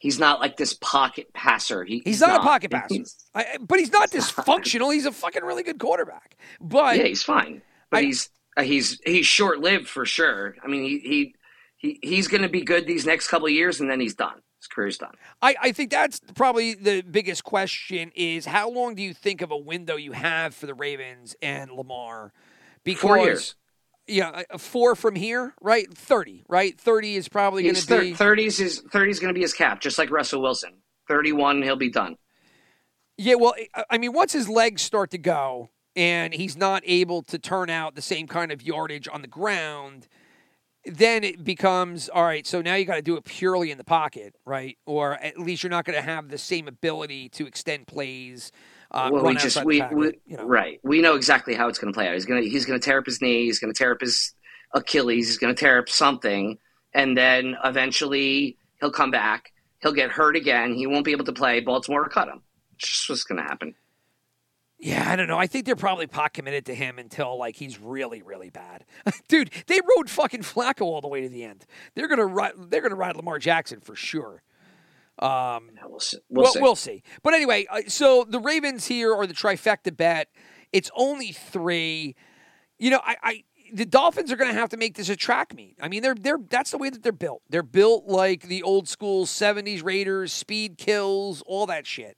he's 0.05 0.19
not 0.19 0.39
like 0.39 0.55
this 0.55 0.75
pocket 0.75 1.33
passer. 1.33 1.83
He, 1.83 2.03
He's, 2.05 2.21
not, 2.21 2.39
a 2.41 2.43
pocket 2.43 2.69
passer, 2.69 2.93
He's- 2.93 3.15
I, 3.33 3.57
but 3.59 3.79
he's 3.79 3.91
not 3.91 4.11
dysfunctional. 4.11 4.93
He's 4.93 5.07
a 5.07 5.11
fucking 5.11 5.43
really 5.43 5.63
good 5.63 5.79
quarterback. 5.79 6.37
But 6.61 6.97
yeah, 6.97 7.05
he's 7.05 7.23
fine, 7.23 7.63
but 7.89 7.97
I- 7.97 8.01
he's 8.03 8.29
uh, 8.55 8.61
he's 8.61 9.01
he's 9.03 9.25
short 9.25 9.59
lived 9.59 9.87
for 9.89 10.05
sure. 10.05 10.55
I 10.63 10.67
mean, 10.67 10.83
he 10.83 10.99
he, 10.99 11.35
he 11.77 11.99
he's 12.07 12.27
going 12.27 12.43
to 12.43 12.49
be 12.49 12.61
good 12.61 12.85
these 12.85 13.05
next 13.05 13.27
couple 13.29 13.47
of 13.47 13.51
years, 13.53 13.81
and 13.81 13.89
then 13.89 13.99
he's 13.99 14.13
done. 14.13 14.41
His 14.59 14.67
career's 14.67 14.97
done. 14.99 15.13
I, 15.41 15.55
I 15.61 15.71
think 15.71 15.89
that's 15.91 16.19
probably 16.35 16.75
the 16.75 17.01
biggest 17.01 17.43
question 17.43 18.11
is 18.15 18.45
how 18.45 18.69
long 18.69 18.93
do 18.95 19.01
you 19.01 19.13
think 19.13 19.41
of 19.41 19.49
a 19.51 19.57
window 19.57 19.95
you 19.95 20.11
have 20.11 20.53
for 20.55 20.67
the 20.67 20.73
Ravens 20.75 21.35
and 21.41 21.71
Lamar? 21.71 22.31
Because 22.83 23.01
Four 23.01 23.17
years. 23.17 23.55
Yeah, 24.07 24.43
a- 24.49 24.55
a 24.55 24.57
four 24.57 24.95
from 24.95 25.15
here, 25.15 25.53
right? 25.61 25.91
Thirty, 25.95 26.43
right? 26.47 26.79
Thirty 26.79 27.15
is 27.15 27.27
probably 27.27 27.63
going 27.63 27.75
to 27.75 27.99
be. 28.01 28.13
thirties. 28.13 28.59
Is 28.59 28.81
thirties 28.91 29.19
going 29.19 29.29
to 29.33 29.37
be 29.37 29.41
his 29.41 29.53
cap, 29.53 29.81
just 29.81 29.97
like 29.97 30.11
Russell 30.11 30.41
Wilson. 30.41 30.73
Thirty 31.07 31.31
one, 31.31 31.61
he'll 31.61 31.75
be 31.75 31.89
done. 31.91 32.17
Yeah, 33.17 33.35
well, 33.35 33.55
I- 33.73 33.83
I 33.91 33.97
mean, 33.97 34.13
once 34.13 34.33
his 34.33 34.49
legs 34.49 34.81
start 34.81 35.11
to 35.11 35.17
go 35.17 35.69
and 35.95 36.33
he's 36.33 36.57
not 36.57 36.83
able 36.85 37.21
to 37.23 37.39
turn 37.39 37.69
out 37.69 37.95
the 37.95 38.01
same 38.01 38.27
kind 38.27 38.51
of 38.51 38.61
yardage 38.61 39.07
on 39.11 39.21
the 39.21 39.27
ground, 39.27 40.07
then 40.85 41.23
it 41.23 41.43
becomes 41.43 42.09
all 42.09 42.23
right. 42.23 42.45
So 42.45 42.61
now 42.61 42.75
you 42.75 42.85
got 42.85 42.95
to 42.95 43.01
do 43.01 43.15
it 43.15 43.23
purely 43.23 43.71
in 43.71 43.77
the 43.77 43.83
pocket, 43.85 44.35
right? 44.45 44.77
Or 44.85 45.13
at 45.13 45.39
least 45.39 45.63
you're 45.63 45.69
not 45.69 45.85
going 45.85 45.95
to 45.95 46.01
have 46.01 46.27
the 46.29 46.37
same 46.37 46.67
ability 46.67 47.29
to 47.29 47.47
extend 47.47 47.87
plays. 47.87 48.51
Uh, 48.95 49.09
well, 49.11 49.25
we 49.25 49.35
just 49.35 49.63
we, 49.65 49.81
pocket, 49.81 49.97
we 49.97 50.05
you 50.25 50.37
know. 50.37 50.45
right. 50.45 50.79
We 50.81 51.01
know 51.01 51.15
exactly 51.15 51.53
how 51.53 51.67
it's 51.67 51.77
going 51.77 51.91
to 51.93 51.97
play 51.97 52.07
out. 52.07 52.13
He's 52.13 52.25
going 52.25 52.41
to 52.41 52.49
he's 52.49 52.65
going 52.65 52.79
to 52.79 52.83
tear 52.83 52.97
up 52.99 53.05
his 53.05 53.21
knee. 53.21 53.43
He's 53.43 53.59
going 53.59 53.73
to 53.73 53.77
tear 53.77 53.91
up 53.91 53.99
his 53.99 54.33
Achilles. 54.73 55.27
He's 55.27 55.37
going 55.37 55.53
to 55.53 55.59
tear 55.59 55.79
up 55.79 55.89
something, 55.89 56.57
and 56.93 57.17
then 57.17 57.57
eventually 57.65 58.57
he'll 58.79 58.91
come 58.91 59.11
back. 59.11 59.51
He'll 59.81 59.91
get 59.91 60.11
hurt 60.11 60.37
again. 60.37 60.73
He 60.73 60.87
won't 60.87 61.03
be 61.03 61.11
able 61.11 61.25
to 61.25 61.33
play. 61.33 61.59
Baltimore 61.59 62.03
will 62.03 62.09
cut 62.09 62.29
him. 62.29 62.41
It's 62.77 62.89
just 62.89 63.09
what's 63.09 63.23
going 63.25 63.41
to 63.41 63.43
happen. 63.43 63.75
Yeah, 64.79 65.09
I 65.09 65.15
don't 65.15 65.27
know. 65.27 65.37
I 65.37 65.47
think 65.47 65.65
they're 65.65 65.75
probably 65.75 66.07
pot 66.07 66.33
committed 66.33 66.65
to 66.67 66.75
him 66.75 66.97
until 66.97 67.37
like 67.37 67.55
he's 67.55 67.79
really, 67.79 68.21
really 68.21 68.49
bad. 68.49 68.85
Dude, 69.27 69.51
they 69.67 69.79
rode 69.97 70.09
fucking 70.09 70.41
Flacco 70.41 70.81
all 70.81 71.01
the 71.01 71.07
way 71.07 71.21
to 71.21 71.29
the 71.29 71.43
end. 71.43 71.65
They're 71.95 72.07
gonna 72.07 72.25
ride. 72.25 72.53
They're 72.69 72.81
gonna 72.81 72.95
ride 72.95 73.15
Lamar 73.15 73.39
Jackson 73.39 73.79
for 73.79 73.95
sure. 73.95 74.43
Yeah, 75.21 75.59
we'll 75.85 75.99
see. 75.99 76.17
We'll, 76.29 76.43
well, 76.43 76.53
see. 76.53 76.59
we'll 76.61 76.75
see. 76.75 77.03
But 77.23 77.33
anyway, 77.33 77.65
uh, 77.69 77.81
so 77.87 78.25
the 78.27 78.39
Ravens 78.39 78.87
here 78.87 79.13
are 79.13 79.25
the 79.27 79.33
trifecta 79.33 79.95
bet. 79.95 80.29
It's 80.71 80.91
only 80.95 81.31
three. 81.31 82.15
You 82.77 82.89
know, 82.91 82.99
I, 83.03 83.15
I 83.23 83.43
the 83.73 83.85
Dolphins 83.85 84.31
are 84.31 84.35
going 84.35 84.51
to 84.53 84.59
have 84.59 84.69
to 84.69 84.77
make 84.77 84.95
this 84.95 85.09
a 85.09 85.15
track 85.15 85.55
meet. 85.55 85.77
I 85.81 85.87
mean, 85.87 86.01
they're 86.01 86.15
they're 86.15 86.39
that's 86.49 86.71
the 86.71 86.77
way 86.77 86.89
that 86.89 87.03
they're 87.03 87.11
built. 87.11 87.41
They're 87.49 87.63
built 87.63 88.05
like 88.07 88.43
the 88.43 88.63
old 88.63 88.87
school 88.87 89.25
'70s 89.25 89.83
Raiders, 89.83 90.33
speed 90.33 90.77
kills, 90.77 91.41
all 91.45 91.65
that 91.67 91.87
shit. 91.87 92.17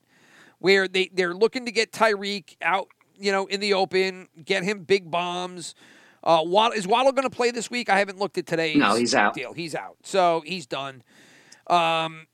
Where 0.59 0.87
they 0.87 1.09
they're 1.13 1.35
looking 1.35 1.65
to 1.65 1.71
get 1.71 1.91
Tyreek 1.91 2.55
out, 2.61 2.87
you 3.17 3.31
know, 3.31 3.45
in 3.45 3.59
the 3.59 3.73
open, 3.75 4.27
get 4.43 4.63
him 4.63 4.83
big 4.83 5.11
bombs. 5.11 5.75
Uh, 6.23 6.41
Waddle, 6.43 6.77
is 6.77 6.87
Waddle 6.87 7.11
going 7.11 7.29
to 7.29 7.35
play 7.35 7.51
this 7.51 7.69
week? 7.69 7.89
I 7.89 7.99
haven't 7.99 8.17
looked 8.17 8.37
at 8.37 8.47
today's 8.47 8.75
No, 8.75 8.95
he's 8.95 9.13
out. 9.13 9.33
deal. 9.35 9.53
He's 9.53 9.75
out, 9.75 9.97
so 10.03 10.41
he's 10.45 10.65
done. 10.65 11.03
Um, 11.67 12.25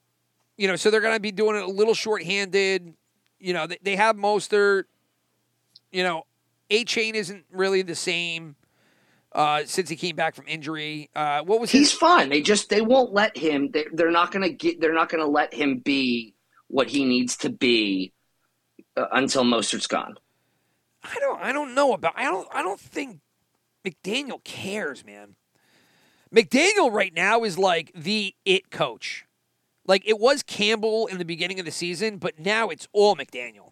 you 0.57 0.67
know, 0.67 0.75
so 0.75 0.91
they're 0.91 1.01
going 1.01 1.15
to 1.15 1.19
be 1.19 1.31
doing 1.31 1.55
it 1.55 1.63
a 1.63 1.67
little 1.67 1.93
shorthanded. 1.93 2.93
You 3.39 3.53
know, 3.53 3.67
they, 3.67 3.79
they 3.81 3.95
have 3.95 4.15
Mostert. 4.15 4.85
You 5.91 6.03
know, 6.03 6.23
Achane 6.69 7.13
isn't 7.13 7.45
really 7.51 7.81
the 7.81 7.95
same 7.95 8.55
uh, 9.33 9.63
since 9.65 9.89
he 9.89 9.95
came 9.95 10.15
back 10.15 10.35
from 10.35 10.45
injury. 10.47 11.09
Uh, 11.15 11.41
what 11.41 11.59
was 11.59 11.71
he? 11.71 11.79
He's 11.79 11.91
his? 11.91 11.99
fine. 11.99 12.29
They 12.29 12.41
just 12.41 12.69
they 12.69 12.81
won't 12.81 13.13
let 13.13 13.35
him. 13.37 13.71
They, 13.71 13.85
they're 13.93 14.11
not 14.11 14.31
going 14.31 14.43
to 14.43 14.53
get. 14.53 14.79
They're 14.79 14.93
not 14.93 15.09
going 15.09 15.23
to 15.23 15.29
let 15.29 15.53
him 15.53 15.79
be 15.79 16.35
what 16.67 16.89
he 16.89 17.05
needs 17.05 17.37
to 17.37 17.49
be 17.49 18.13
uh, 18.95 19.05
until 19.11 19.43
Mostert's 19.43 19.87
gone. 19.87 20.15
I 21.03 21.15
don't. 21.19 21.41
I 21.41 21.51
don't 21.51 21.75
know 21.75 21.93
about. 21.93 22.13
I 22.15 22.23
don't. 22.23 22.47
I 22.53 22.61
don't 22.61 22.79
think 22.79 23.19
McDaniel 23.85 24.43
cares, 24.43 25.05
man. 25.05 25.35
McDaniel 26.33 26.91
right 26.91 27.13
now 27.13 27.43
is 27.43 27.57
like 27.57 27.91
the 27.93 28.35
it 28.45 28.71
coach. 28.71 29.25
Like 29.85 30.07
it 30.07 30.19
was 30.19 30.43
Campbell 30.43 31.07
in 31.07 31.17
the 31.17 31.25
beginning 31.25 31.59
of 31.59 31.65
the 31.65 31.71
season, 31.71 32.17
but 32.17 32.39
now 32.39 32.69
it's 32.69 32.87
all 32.93 33.15
McDaniel. 33.15 33.71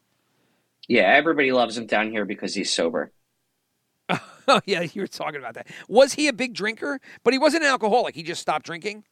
Yeah, 0.87 1.03
everybody 1.03 1.51
loves 1.51 1.77
him 1.77 1.85
down 1.85 2.11
here 2.11 2.25
because 2.25 2.55
he's 2.55 2.73
sober. 2.73 3.11
Oh 4.47 4.59
yeah, 4.65 4.81
you 4.81 5.01
were 5.01 5.07
talking 5.07 5.39
about 5.39 5.53
that. 5.53 5.67
Was 5.87 6.13
he 6.13 6.27
a 6.27 6.33
big 6.33 6.55
drinker? 6.55 6.99
But 7.23 7.31
he 7.31 7.39
wasn't 7.39 7.63
an 7.63 7.69
alcoholic. 7.69 8.15
He 8.15 8.23
just 8.23 8.41
stopped 8.41 8.65
drinking. 8.65 9.05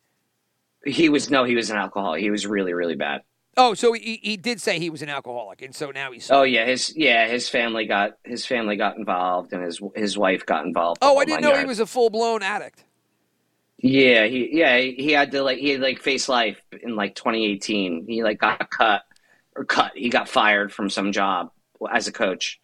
He 0.83 1.07
was 1.07 1.29
no, 1.29 1.43
he 1.43 1.55
was 1.55 1.69
an 1.69 1.77
alcoholic. 1.77 2.21
He 2.21 2.31
was 2.31 2.47
really, 2.47 2.73
really 2.73 2.95
bad. 2.95 3.21
Oh, 3.55 3.73
so 3.73 3.93
he, 3.93 4.19
he 4.23 4.37
did 4.37 4.59
say 4.59 4.79
he 4.79 4.89
was 4.89 5.01
an 5.01 5.09
alcoholic, 5.09 5.61
and 5.61 5.73
so 5.73 5.91
now 5.91 6.11
he's. 6.11 6.29
Oh 6.31 6.43
yeah, 6.43 6.65
his 6.65 6.95
yeah, 6.95 7.27
his 7.27 7.47
family 7.47 7.85
got 7.85 8.13
his 8.23 8.45
family 8.45 8.75
got 8.75 8.97
involved, 8.97 9.53
and 9.53 9.63
his 9.63 9.79
his 9.95 10.17
wife 10.17 10.45
got 10.45 10.65
involved. 10.65 10.99
Oh, 11.01 11.17
I 11.17 11.25
didn't 11.25 11.41
know 11.41 11.57
he 11.57 11.65
was 11.65 11.79
a 11.79 11.85
full 11.85 12.09
blown 12.09 12.41
addict. 12.41 12.83
Yeah, 13.81 14.25
he 14.25 14.49
yeah 14.57 14.77
he 14.77 15.13
had 15.13 15.31
to 15.31 15.41
like 15.41 15.57
he 15.57 15.69
had 15.69 15.81
like 15.81 16.01
face 16.01 16.27
life 16.27 16.61
in 16.83 16.95
like 16.95 17.15
2018. 17.15 18.05
He 18.07 18.23
like 18.23 18.39
got 18.39 18.69
cut 18.69 19.03
or 19.55 19.63
cut. 19.63 19.93
He 19.95 20.09
got 20.09 20.27
fired 20.27 20.73
from 20.73 20.89
some 20.89 21.13
job 21.13 21.51
as 21.89 22.07
a 22.07 22.11
coach, 22.11 22.59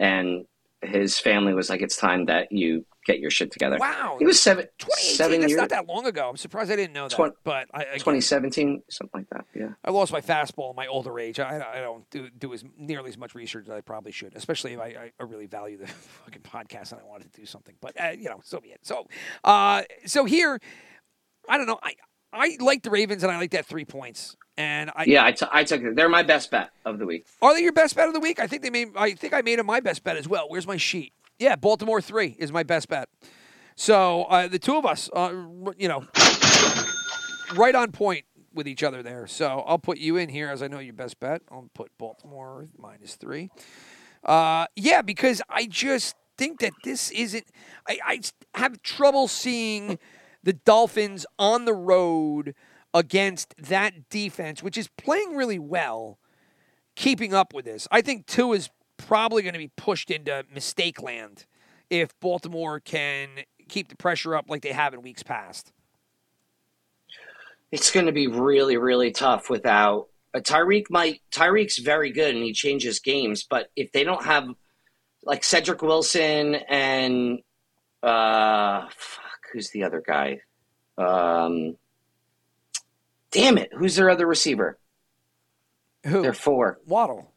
and 0.00 0.44
his 0.82 1.18
family 1.20 1.54
was 1.54 1.70
like, 1.70 1.82
"It's 1.82 1.96
time 1.96 2.24
that 2.26 2.50
you 2.50 2.84
get 3.06 3.18
your 3.20 3.30
shit 3.30 3.50
together." 3.52 3.78
Wow, 3.80 4.16
He 4.18 4.26
was 4.26 4.40
seven 4.40 4.66
2018. 4.78 5.14
seven 5.16 5.40
that's 5.40 5.50
years. 5.50 5.60
not 5.60 5.68
that 5.70 5.86
long 5.86 6.06
ago. 6.06 6.28
I'm 6.28 6.36
surprised 6.36 6.70
I 6.70 6.76
didn't 6.76 6.92
know 6.92 7.08
that. 7.08 7.14
Twen- 7.14 7.32
but 7.44 7.68
I, 7.72 7.82
again, 7.82 7.94
2017, 7.98 8.82
something 8.90 9.20
like 9.20 9.30
that. 9.30 9.46
Yeah. 9.54 9.70
I 9.84 9.90
lost 9.90 10.12
my 10.12 10.20
fastball 10.20 10.70
in 10.70 10.76
my 10.76 10.86
older 10.86 11.18
age. 11.18 11.40
I, 11.40 11.64
I 11.76 11.80
don't 11.80 12.08
do, 12.10 12.28
do 12.30 12.52
as 12.52 12.64
nearly 12.76 13.08
as 13.08 13.16
much 13.18 13.34
research 13.34 13.66
as 13.66 13.70
I 13.70 13.80
probably 13.80 14.12
should, 14.12 14.34
especially 14.36 14.74
if 14.74 14.80
I, 14.80 15.10
I, 15.18 15.22
really 15.22 15.46
value 15.46 15.78
the 15.78 15.86
fucking 16.24 16.42
podcast 16.42 16.92
and 16.92 17.00
I 17.00 17.04
wanted 17.04 17.32
to 17.32 17.40
do 17.40 17.46
something. 17.46 17.74
But 17.80 18.00
uh, 18.00 18.08
you 18.10 18.28
know, 18.28 18.40
so 18.44 18.60
be 18.60 18.68
it. 18.68 18.80
So, 18.82 19.06
uh, 19.44 19.82
so 20.04 20.24
here, 20.24 20.60
I 21.48 21.58
don't 21.58 21.66
know. 21.66 21.78
I 21.82 21.94
I 22.32 22.56
like 22.60 22.82
the 22.82 22.90
Ravens 22.90 23.22
and 23.22 23.32
I 23.32 23.38
like 23.38 23.52
that 23.52 23.66
three 23.66 23.84
points. 23.84 24.36
And 24.58 24.90
I 24.94 25.04
Yeah, 25.04 25.24
I, 25.24 25.32
t- 25.32 25.46
I 25.50 25.64
took 25.64 25.82
it. 25.82 25.96
They're 25.96 26.08
my 26.08 26.22
best 26.22 26.50
bet 26.50 26.70
of 26.84 26.98
the 26.98 27.06
week. 27.06 27.26
are 27.42 27.54
they 27.54 27.62
your 27.62 27.72
best 27.72 27.94
bet 27.94 28.08
of 28.08 28.14
the 28.14 28.20
week? 28.20 28.40
I 28.40 28.46
think 28.46 28.62
they 28.62 28.70
made. 28.70 28.88
I 28.96 29.12
think 29.12 29.34
I 29.34 29.42
made 29.42 29.58
it 29.58 29.64
my 29.64 29.80
best 29.80 30.02
bet 30.02 30.16
as 30.16 30.28
well. 30.28 30.48
Where's 30.48 30.66
my 30.66 30.76
sheet? 30.76 31.12
Yeah, 31.38 31.56
Baltimore 31.56 32.00
three 32.00 32.36
is 32.38 32.50
my 32.50 32.62
best 32.62 32.88
bet. 32.88 33.08
So 33.74 34.24
uh, 34.24 34.48
the 34.48 34.58
two 34.58 34.76
of 34.76 34.86
us, 34.86 35.10
uh, 35.12 35.32
you 35.76 35.88
know, 35.88 36.06
right 37.54 37.74
on 37.74 37.92
point 37.92 38.24
with 38.54 38.66
each 38.66 38.82
other 38.82 39.02
there. 39.02 39.26
So 39.26 39.62
I'll 39.66 39.78
put 39.78 39.98
you 39.98 40.16
in 40.16 40.30
here 40.30 40.48
as 40.48 40.62
I 40.62 40.68
know 40.68 40.78
your 40.78 40.94
best 40.94 41.20
bet. 41.20 41.42
I'll 41.50 41.68
put 41.74 41.90
Baltimore 41.98 42.68
minus 42.78 43.16
three. 43.16 43.50
Uh, 44.24 44.66
yeah, 44.74 45.02
because 45.02 45.42
I 45.48 45.66
just 45.66 46.16
think 46.38 46.60
that 46.60 46.72
this 46.84 47.10
isn't. 47.10 47.44
I 47.86 48.20
have 48.54 48.82
trouble 48.82 49.28
seeing 49.28 49.98
the 50.42 50.54
Dolphins 50.54 51.26
on 51.38 51.66
the 51.66 51.74
road 51.74 52.54
against 52.94 53.54
that 53.58 54.08
defense, 54.08 54.62
which 54.62 54.78
is 54.78 54.88
playing 54.96 55.36
really 55.36 55.58
well, 55.58 56.18
keeping 56.94 57.34
up 57.34 57.52
with 57.52 57.66
this. 57.66 57.86
I 57.90 58.00
think 58.00 58.26
two 58.26 58.54
is 58.54 58.70
probably 59.06 59.42
going 59.42 59.52
to 59.52 59.58
be 59.58 59.70
pushed 59.76 60.10
into 60.10 60.44
mistake 60.52 61.02
land 61.02 61.46
if 61.88 62.18
Baltimore 62.20 62.80
can 62.80 63.28
keep 63.68 63.88
the 63.88 63.96
pressure 63.96 64.34
up 64.34 64.46
like 64.48 64.62
they 64.62 64.72
have 64.72 64.94
in 64.94 65.02
weeks 65.02 65.22
past. 65.22 65.72
It's 67.70 67.90
going 67.90 68.06
to 68.06 68.12
be 68.12 68.26
really, 68.26 68.76
really 68.76 69.12
tough 69.12 69.48
without 69.48 70.08
uh, 70.34 70.40
Tyreek. 70.40 70.86
Might 70.90 71.20
Tyreek's 71.30 71.78
very 71.78 72.10
good 72.10 72.34
and 72.34 72.44
he 72.44 72.52
changes 72.52 73.00
games, 73.00 73.44
but 73.44 73.70
if 73.76 73.92
they 73.92 74.04
don't 74.04 74.24
have 74.24 74.48
like 75.22 75.44
Cedric 75.44 75.82
Wilson 75.82 76.54
and 76.54 77.40
uh, 78.02 78.86
fuck, 78.90 79.40
who's 79.52 79.70
the 79.70 79.84
other 79.84 80.02
guy? 80.04 80.40
Um, 80.98 81.76
damn 83.30 83.58
it, 83.58 83.70
who's 83.76 83.96
their 83.96 84.10
other 84.10 84.26
receiver? 84.26 84.78
Who? 86.06 86.22
They're 86.22 86.32
four. 86.32 86.78
Waddle. 86.86 87.32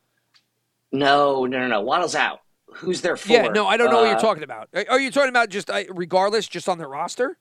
No, 0.91 1.45
no, 1.45 1.59
no, 1.59 1.67
no. 1.67 1.81
Waddle's 1.81 2.15
out. 2.15 2.39
Who's 2.75 3.01
there 3.01 3.17
for? 3.17 3.31
Yeah, 3.31 3.47
no, 3.47 3.67
I 3.67 3.77
don't 3.77 3.89
know 3.89 3.97
what 4.01 4.07
you're 4.09 4.17
Uh, 4.17 4.21
talking 4.21 4.43
about. 4.43 4.69
Are- 4.89 4.99
you 4.99 5.11
talking 5.11 5.29
about 5.29 5.49
just 5.49 5.69
uh, 5.69 5.83
regardless, 5.89 6.47
just 6.47 6.69
on 6.69 6.77
their 6.77 6.87
roster? 6.87 7.37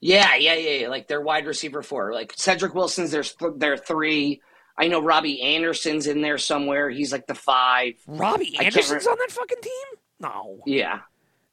Yeah, 0.00 0.34
yeah, 0.36 0.54
yeah, 0.54 0.70
yeah. 0.82 0.88
Like 0.88 1.08
their 1.08 1.20
wide 1.20 1.46
receiver 1.46 1.82
four. 1.82 2.12
Like 2.12 2.32
Cedric 2.36 2.74
Wilson's 2.74 3.10
their 3.10 3.24
their 3.56 3.76
three. 3.76 4.40
I 4.78 4.88
know 4.88 5.02
Robbie 5.02 5.42
Anderson's 5.42 6.06
in 6.06 6.22
there 6.22 6.38
somewhere. 6.38 6.88
He's 6.88 7.12
like 7.12 7.26
the 7.26 7.34
five. 7.34 7.94
Robbie 8.06 8.56
Anderson's 8.58 9.04
re- 9.04 9.12
on 9.12 9.18
that 9.18 9.30
fucking 9.30 9.60
team? 9.60 9.98
No, 10.20 10.60
Yeah. 10.66 11.00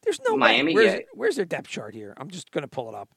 there's 0.04 0.20
no 0.28 0.38
Miami, 0.38 0.74
way. 0.76 0.84
Where's, 0.84 0.94
yeah. 0.94 1.00
where's 1.14 1.36
their 1.36 1.46
depth 1.46 1.68
chart 1.70 1.94
here? 1.94 2.14
I'm 2.18 2.30
just 2.30 2.52
gonna 2.52 2.68
pull 2.70 2.88
it 2.90 2.96
up. 2.96 3.10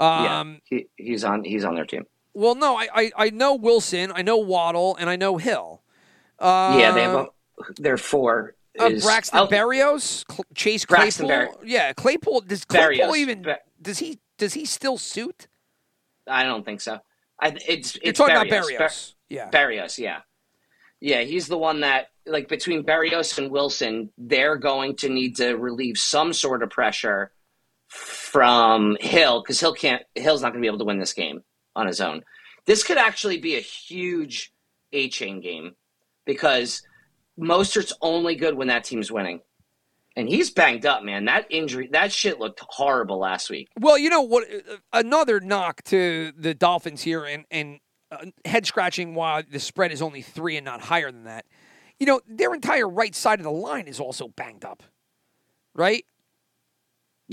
Yeah, 0.00 0.40
Um, 0.40 0.60
he, 0.64 0.86
he's 0.96 1.24
on. 1.24 1.44
He's 1.44 1.64
on 1.64 1.74
their 1.74 1.84
team. 1.86 2.04
Well, 2.34 2.54
no, 2.54 2.76
I, 2.76 2.88
I 2.94 3.10
I 3.16 3.30
know 3.30 3.54
Wilson, 3.54 4.10
I 4.14 4.22
know 4.22 4.38
Waddle, 4.38 4.96
and 4.96 5.08
I 5.10 5.16
know 5.16 5.36
Hill. 5.36 5.81
Uh, 6.42 6.76
yeah, 6.78 6.90
they 6.92 7.02
have 7.02 7.14
a, 7.14 7.26
they're 7.78 7.96
four 7.96 8.54
uh, 8.80 8.86
is 8.86 9.04
Braxton 9.04 9.38
I'll- 9.38 9.48
Berrios, 9.48 10.24
Cl- 10.30 10.44
Chase 10.54 10.84
Braxton 10.84 11.26
Claypool. 11.26 11.54
Bar- 11.54 11.64
yeah, 11.64 11.92
Claypool. 11.92 12.40
Does 12.42 12.64
Claypool 12.64 13.06
Berrios. 13.12 13.16
even? 13.16 13.46
Does 13.80 13.98
he? 13.98 14.18
Does 14.38 14.54
he 14.54 14.64
still 14.64 14.98
suit? 14.98 15.46
I 16.26 16.44
don't 16.44 16.64
think 16.64 16.80
so. 16.80 16.98
I, 17.40 17.56
it's 17.68 17.96
it's 17.96 18.04
You're 18.04 18.12
talking 18.12 18.34
Berrios. 18.50 18.74
about 18.76 18.90
Berrios. 18.90 19.14
yeah. 19.28 19.48
Bar- 19.50 19.68
Berrios, 19.70 19.98
yeah, 19.98 20.20
yeah. 21.00 21.22
He's 21.22 21.46
the 21.48 21.58
one 21.58 21.80
that 21.80 22.08
like 22.26 22.48
between 22.48 22.82
Berrios 22.84 23.38
and 23.38 23.50
Wilson, 23.50 24.10
they're 24.18 24.56
going 24.56 24.96
to 24.96 25.08
need 25.08 25.36
to 25.36 25.54
relieve 25.56 25.98
some 25.98 26.32
sort 26.32 26.62
of 26.62 26.70
pressure 26.70 27.32
from 27.88 28.96
Hill 29.00 29.42
because 29.42 29.60
Hill 29.60 29.74
can't. 29.74 30.02
Hill's 30.14 30.42
not 30.42 30.48
going 30.52 30.60
to 30.62 30.64
be 30.64 30.68
able 30.68 30.78
to 30.78 30.84
win 30.84 30.98
this 30.98 31.12
game 31.12 31.42
on 31.76 31.86
his 31.86 32.00
own. 32.00 32.22
This 32.66 32.82
could 32.84 32.96
actually 32.98 33.38
be 33.38 33.56
a 33.56 33.60
huge 33.60 34.52
Achane 34.92 35.42
game 35.42 35.74
because 36.24 36.82
Mostert's 37.38 37.92
only 38.00 38.34
good 38.34 38.54
when 38.56 38.68
that 38.68 38.84
team's 38.84 39.10
winning. 39.10 39.40
And 40.14 40.28
he's 40.28 40.50
banged 40.50 40.84
up, 40.84 41.02
man. 41.02 41.24
That 41.24 41.46
injury, 41.48 41.88
that 41.92 42.12
shit 42.12 42.38
looked 42.38 42.60
horrible 42.68 43.18
last 43.18 43.48
week. 43.48 43.68
Well, 43.80 43.96
you 43.96 44.10
know 44.10 44.20
what? 44.20 44.44
uh, 44.52 44.76
Another 44.92 45.40
knock 45.40 45.82
to 45.84 46.32
the 46.36 46.52
Dolphins 46.52 47.00
here, 47.02 47.24
and 47.24 47.46
and 47.50 47.80
uh, 48.10 48.26
head 48.44 48.66
scratching. 48.66 49.14
Why 49.14 49.40
the 49.40 49.58
spread 49.58 49.90
is 49.90 50.02
only 50.02 50.20
three 50.20 50.58
and 50.58 50.66
not 50.66 50.82
higher 50.82 51.10
than 51.10 51.24
that, 51.24 51.46
you 51.98 52.04
know 52.04 52.20
their 52.28 52.52
entire 52.52 52.86
right 52.86 53.14
side 53.14 53.40
of 53.40 53.44
the 53.44 53.50
line 53.50 53.88
is 53.88 53.98
also 54.00 54.28
banged 54.28 54.66
up, 54.66 54.82
right? 55.74 56.04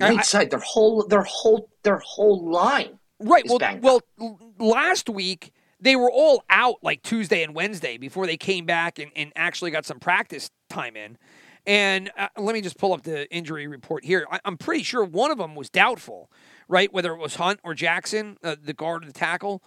I- 0.02 0.16
Right 0.16 0.24
side, 0.26 0.50
their 0.50 0.60
whole, 0.60 1.06
their 1.06 1.24
whole, 1.24 1.70
their 1.84 1.98
whole 2.00 2.50
line. 2.50 2.98
Right. 3.20 3.44
Well, 3.46 3.60
well, 3.82 4.02
l- 4.22 4.40
last 4.58 5.10
week 5.10 5.52
they 5.80 5.96
were 5.96 6.12
all 6.12 6.44
out 6.50 6.76
like 6.84 7.02
Tuesday 7.04 7.44
and 7.44 7.56
Wednesday 7.56 7.98
before 7.98 8.26
they 8.28 8.38
came 8.38 8.66
back 8.66 9.00
and, 9.00 9.12
and 9.16 9.32
actually 9.36 9.72
got 9.72 9.86
some 9.86 10.00
practice 10.00 10.50
time 10.70 10.96
in. 10.96 11.18
And 11.66 12.10
uh, 12.18 12.28
let 12.38 12.54
me 12.54 12.62
just 12.62 12.78
pull 12.78 12.94
up 12.94 13.04
the 13.04 13.32
injury 13.34 13.68
report 13.68 14.04
here. 14.04 14.26
I, 14.32 14.40
I'm 14.46 14.58
pretty 14.58 14.84
sure 14.84 15.04
one 15.04 15.32
of 15.32 15.38
them 15.38 15.56
was 15.56 15.70
doubtful, 15.70 16.32
right? 16.68 16.92
Whether 16.92 17.14
it 17.14 17.20
was 17.20 17.36
Hunt 17.36 17.60
or 17.64 17.74
Jackson, 17.74 18.38
uh, 18.44 18.56
the 18.62 18.74
guard 18.74 19.04
or 19.04 19.08
the 19.08 19.14
tackle. 19.14 19.62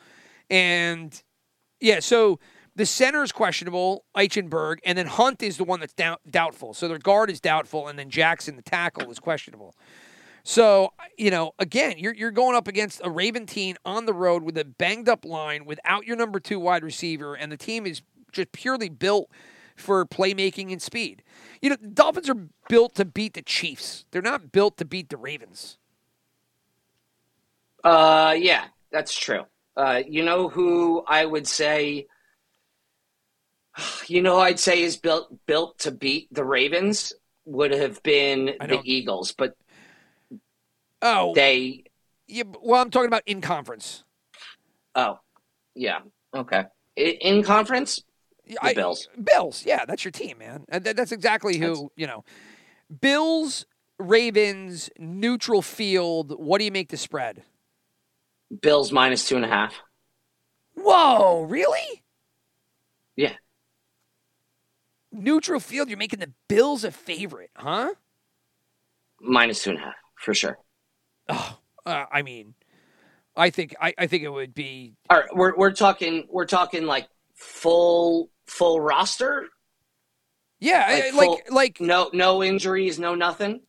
And 0.50 1.22
yeah, 1.80 2.00
so 2.00 2.40
The 2.74 2.86
center 2.86 3.22
is 3.22 3.32
questionable, 3.32 4.06
Eichenberg, 4.16 4.78
and 4.84 4.96
then 4.96 5.06
Hunt 5.06 5.42
is 5.42 5.58
the 5.58 5.64
one 5.64 5.80
that's 5.80 5.92
doubt, 5.92 6.20
doubtful. 6.30 6.72
So 6.72 6.88
their 6.88 6.98
guard 6.98 7.28
is 7.30 7.38
doubtful, 7.38 7.86
and 7.86 7.98
then 7.98 8.08
Jackson, 8.08 8.56
the 8.56 8.62
tackle, 8.62 9.10
is 9.10 9.18
questionable. 9.18 9.74
So, 10.44 10.92
you 11.16 11.30
know, 11.30 11.54
again, 11.58 11.98
you're, 11.98 12.14
you're 12.14 12.32
going 12.32 12.56
up 12.56 12.66
against 12.66 13.00
a 13.04 13.10
Raven 13.10 13.46
team 13.46 13.76
on 13.84 14.06
the 14.06 14.12
road 14.12 14.42
with 14.42 14.58
a 14.58 14.64
banged 14.64 15.08
up 15.08 15.24
line 15.24 15.64
without 15.64 16.06
your 16.06 16.16
number 16.16 16.40
two 16.40 16.58
wide 16.58 16.82
receiver, 16.82 17.34
and 17.34 17.52
the 17.52 17.56
team 17.56 17.86
is 17.86 18.02
just 18.32 18.50
purely 18.52 18.88
built 18.88 19.30
for 19.76 20.04
playmaking 20.04 20.72
and 20.72 20.82
speed. 20.82 21.22
You 21.60 21.70
know, 21.70 21.76
the 21.80 21.88
Dolphins 21.88 22.28
are 22.28 22.48
built 22.68 22.94
to 22.96 23.04
beat 23.04 23.34
the 23.34 23.42
Chiefs. 23.42 24.04
They're 24.10 24.22
not 24.22 24.52
built 24.52 24.76
to 24.78 24.84
beat 24.84 25.10
the 25.10 25.16
Ravens. 25.16 25.78
Uh, 27.84 28.34
yeah, 28.36 28.64
that's 28.90 29.16
true. 29.16 29.44
Uh, 29.76 30.02
you 30.06 30.24
know 30.24 30.48
who 30.48 31.04
I 31.06 31.24
would 31.24 31.46
say, 31.46 32.06
you 34.06 34.22
know, 34.22 34.38
I'd 34.38 34.60
say 34.60 34.82
is 34.82 34.96
built 34.96 35.34
built 35.46 35.78
to 35.80 35.90
beat 35.90 36.28
the 36.32 36.44
Ravens 36.44 37.12
would 37.44 37.72
have 37.72 38.02
been 38.02 38.54
the 38.60 38.80
Eagles, 38.84 39.32
but 39.32 39.56
Oh, 41.02 41.34
they. 41.34 41.84
yeah, 42.28 42.44
well, 42.62 42.80
I'm 42.80 42.90
talking 42.90 43.08
about 43.08 43.22
in 43.26 43.40
conference. 43.40 44.04
Oh, 44.94 45.18
yeah, 45.74 45.98
okay. 46.34 46.64
In 46.96 47.42
conference, 47.42 48.00
I- 48.60 48.74
Bills. 48.74 49.08
Bills, 49.22 49.64
yeah, 49.66 49.84
that's 49.84 50.04
your 50.04 50.12
team, 50.12 50.38
man. 50.38 50.64
And 50.68 50.84
that's 50.84 51.12
exactly 51.12 51.56
who 51.58 51.66
That's- 51.68 51.88
you 51.96 52.06
know. 52.06 52.24
Bills, 53.00 53.66
Ravens, 53.98 54.90
neutral 54.98 55.62
field. 55.62 56.34
What 56.38 56.58
do 56.58 56.64
you 56.64 56.72
make 56.72 56.90
the 56.90 56.96
spread? 56.96 57.42
Bills 58.60 58.92
minus 58.92 59.26
two 59.26 59.36
and 59.36 59.44
a 59.44 59.48
half. 59.48 59.74
Whoa, 60.74 61.42
really? 61.42 62.02
Yeah, 63.16 63.34
Neutral 65.10 65.60
field. 65.60 65.88
You're 65.88 65.98
making 65.98 66.20
the 66.20 66.32
Bills 66.48 66.84
a 66.84 66.90
favorite, 66.90 67.50
huh? 67.54 67.94
minus 69.20 69.62
two 69.62 69.70
and 69.70 69.78
a 69.78 69.82
half 69.82 69.94
for 70.16 70.32
sure. 70.34 70.58
Oh, 71.28 71.58
uh, 71.86 72.04
I 72.12 72.22
mean, 72.22 72.54
I 73.36 73.50
think 73.50 73.74
I, 73.80 73.94
I 73.98 74.06
think 74.06 74.22
it 74.24 74.28
would 74.30 74.54
be. 74.54 74.94
All 75.10 75.18
right, 75.20 75.28
we're 75.34 75.56
we're 75.56 75.72
talking 75.72 76.26
we're 76.30 76.46
talking 76.46 76.84
like 76.86 77.08
full 77.34 78.30
full 78.46 78.80
roster. 78.80 79.48
Yeah, 80.60 80.86
Like 80.88 81.04
I- 81.04 81.10
like 81.10 81.12
full- 81.14 81.40
like 81.56 81.80
No 81.80 82.10
no 82.12 82.42
injuries, 82.42 82.98
no 82.98 83.14
nothing. 83.14 83.60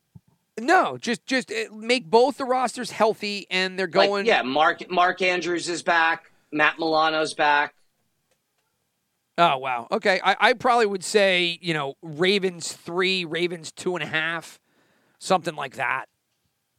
no, 0.60 0.98
just 0.98 1.26
just 1.26 1.52
uh, 1.52 1.74
make 1.74 2.10
both 2.10 2.38
the 2.38 2.46
rosters 2.46 2.92
healthy, 2.92 3.48
and 3.50 3.78
they're 3.80 3.88
Like, 3.92 4.10
going. 4.10 4.26
yeah, 4.26 4.42
Mark 4.44 4.90
Mark 4.92 5.22
Andrews 5.22 5.70
is 5.70 5.82
back. 5.84 6.32
Matt 6.52 6.78
Milano's 6.78 7.34
back. 7.34 7.74
Oh 9.40 9.58
wow. 9.58 9.88
Okay. 9.92 10.20
I, 10.24 10.36
I 10.40 10.54
probably 10.54 10.86
would 10.86 11.04
say 11.04 11.58
you 11.62 11.74
know 11.74 11.96
Ravens 12.04 12.72
three, 12.74 13.26
Ravens 13.26 13.72
two 13.72 13.96
and 13.96 14.04
a 14.04 14.08
half, 14.08 14.60
something 15.18 15.56
like 15.56 15.76
that. 15.78 16.06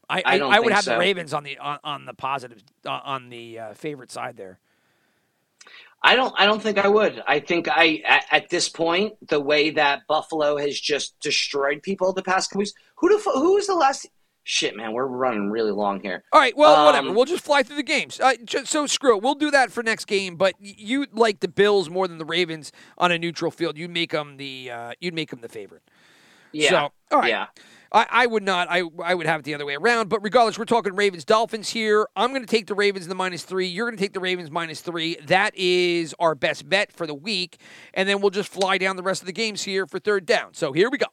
I 0.09 0.23
I 0.25 0.39
I, 0.39 0.61
would 0.61 0.73
have 0.73 0.85
the. 0.85 0.99
Ravens 0.99 1.33
on 1.35 1.45
the 1.45 1.59
on, 1.59 1.79
on 1.85 2.05
the 2.07 2.15
positive 2.15 2.63
uh, 2.87 3.01
on 3.05 3.31
the 3.31 3.59
uh, 3.59 3.75
favorite 3.75 4.11
side 4.11 4.37
there. 4.37 4.59
I 6.03 6.17
don't. 6.17 6.35
I 6.37 6.45
don't 6.45 6.63
think 6.63 6.77
I 6.79 6.89
would. 6.89 7.23
I 7.27 7.41
think 7.41 7.67
I 7.69 8.03
at, 8.07 8.25
at 8.31 8.49
this 8.51 8.69
point, 8.69 9.15
the 9.29 9.41
way 9.41 9.71
that 9.71 10.07
Buffalo 10.07 10.59
has 10.59 10.79
just 10.79 11.19
destroyed 11.21 11.83
people 11.83 12.13
the 12.13 12.23
past 12.23 12.51
couple 12.51 12.59
weeks. 12.61 12.75
Who 12.97 13.09
the 13.09 13.19
fu- 13.19 13.33
who 13.33 13.55
was 13.55 13.67
the 13.67 13.75
last? 13.75 14.07
Shit, 14.47 14.77
man, 14.77 14.93
we're 14.93 15.07
running 15.07 15.51
really 15.51 15.71
long 15.71 16.03
here. 16.03 16.23
All 16.31 16.39
right. 16.39 16.55
Well, 16.55 16.85
whatever. 16.85 17.09
Um, 17.09 17.15
We'll 17.15 17.25
just 17.25 17.43
fly 17.43 17.63
through 17.63 17.77
the 17.77 17.83
games. 17.83 18.21
Uh, 18.21 18.35
ju- 18.45 18.67
so 18.67 18.87
screw 18.87 19.17
it. 19.17 19.23
We'll 19.23 19.35
do 19.35 19.51
that 19.51 19.73
for 19.73 19.83
next 19.83 20.05
game. 20.05 20.37
But 20.37 20.53
you 20.61 21.07
like 21.15 21.41
the 21.41 21.49
Bills 21.49 21.89
more 21.89 22.07
than 22.07 22.19
the 22.19 22.27
Ravens 22.27 22.71
on 22.99 23.11
a 23.11 23.19
neutral 23.19 23.51
field. 23.51 23.79
You 23.79 23.89
make 23.89 24.11
them 24.11 24.37
the 24.37 24.71
uh, 24.71 24.93
you'd 25.01 25.15
make 25.15 25.31
them 25.31 25.41
the 25.41 25.49
favorite. 25.49 25.81
Yeah, 26.53 26.69
So, 26.69 26.77
all 27.11 27.21
right. 27.21 27.31
yeah. 27.31 27.47
I, 27.95 28.07
I 28.11 28.27
would 28.27 28.43
not. 28.43 28.67
I 28.69 28.83
I 29.03 29.15
would 29.15 29.27
have 29.27 29.41
it 29.41 29.45
the 29.45 29.55
other 29.55 29.65
way 29.65 29.77
around. 29.77 30.09
But 30.09 30.23
regardless, 30.23 30.59
we're 30.59 30.65
talking 30.65 30.95
Ravens 30.97 31.25
Dolphins 31.25 31.71
here. 31.71 32.07
I'm 32.17 32.31
going 32.31 32.43
to 32.43 32.47
take 32.47 32.67
the 32.67 32.75
Ravens 32.75 33.05
in 33.05 33.09
the 33.09 33.15
minus 33.15 33.45
three. 33.45 33.69
You're 33.69 33.87
going 33.87 33.97
to 33.97 34.03
take 34.03 34.13
the 34.13 34.21
Ravens 34.21 34.51
minus 34.51 34.81
three. 34.81 35.17
That 35.27 35.55
is 35.57 36.15
our 36.19 36.35
best 36.35 36.69
bet 36.69 36.93
for 36.93 37.07
the 37.07 37.15
week. 37.15 37.59
And 37.95 38.09
then 38.09 38.21
we'll 38.21 38.31
just 38.31 38.53
fly 38.53 38.79
down 38.79 38.97
the 38.97 39.03
rest 39.05 39.23
of 39.23 39.27
the 39.27 39.33
games 39.33 39.63
here 39.63 39.87
for 39.87 40.01
third 40.01 40.27
down. 40.27 40.55
So 40.55 40.73
here 40.73 40.91
we 40.91 40.99
go. 40.99 41.07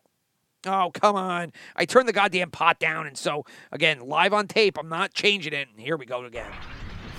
Oh, 0.65 0.91
come 0.93 1.15
on. 1.15 1.53
I 1.75 1.86
turned 1.86 2.07
the 2.07 2.13
goddamn 2.13 2.51
pot 2.51 2.79
down. 2.79 3.07
And 3.07 3.17
so, 3.17 3.45
again, 3.71 3.99
live 3.99 4.34
on 4.34 4.47
tape, 4.47 4.77
I'm 4.77 4.89
not 4.89 5.13
changing 5.13 5.53
it. 5.53 5.67
And 5.71 5.79
here 5.79 5.97
we 5.97 6.05
go 6.05 6.25
again. 6.25 6.51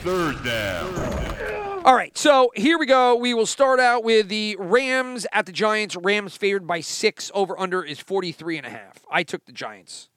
Third 0.02 0.42
down. 0.44 1.71
All 1.84 1.96
right, 1.96 2.16
so 2.16 2.52
here 2.54 2.78
we 2.78 2.86
go. 2.86 3.16
We 3.16 3.34
will 3.34 3.44
start 3.44 3.80
out 3.80 4.04
with 4.04 4.28
the 4.28 4.56
Rams 4.60 5.26
at 5.32 5.46
the 5.46 5.52
Giants. 5.52 5.96
Rams 5.96 6.36
favored 6.36 6.64
by 6.64 6.78
six. 6.80 7.28
Over 7.34 7.58
under 7.58 7.82
is 7.82 7.98
43 7.98 8.58
and 8.58 8.66
a 8.66 8.70
half. 8.70 9.04
I 9.10 9.24
took 9.24 9.44
the 9.46 9.52
Giants. 9.52 10.08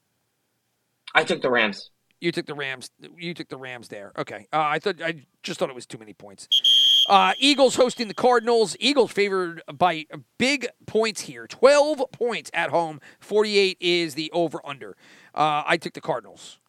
I 1.16 1.24
took 1.24 1.41
the 1.41 1.49
Rams. 1.49 1.89
You 2.22 2.32
took 2.32 2.45
the 2.45 2.53
Rams. 2.53 2.91
You 3.18 3.34
took 3.34 3.49
the 3.49 3.57
Rams 3.57 3.88
there. 3.88 4.11
Okay. 4.16 4.47
Uh, 4.53 4.61
I 4.61 4.78
thought 4.78 5.01
I 5.01 5.26
just 5.41 5.59
thought 5.59 5.70
it 5.70 5.76
was 5.76 5.88
too 5.88 5.97
many 5.97 6.13
points. 6.13 6.47
Uh, 7.09 7.34
Eagles 7.39 7.76
hosting 7.76 8.09
the 8.09 8.13
Cardinals. 8.13 8.78
Eagles 8.80 9.11
favored 9.11 9.63
by 9.74 10.05
big 10.38 10.68
points 10.86 11.22
here. 11.22 11.47
Twelve 11.47 12.03
points 12.11 12.51
at 12.53 12.70
home. 12.70 13.01
Forty-eight 13.20 13.78
is 13.80 14.13
the 14.13 14.30
over/under. 14.34 14.95
Uh, 15.34 15.63
I 15.66 15.78
took 15.78 15.93
the 15.93 16.01
Cardinals. 16.01 16.59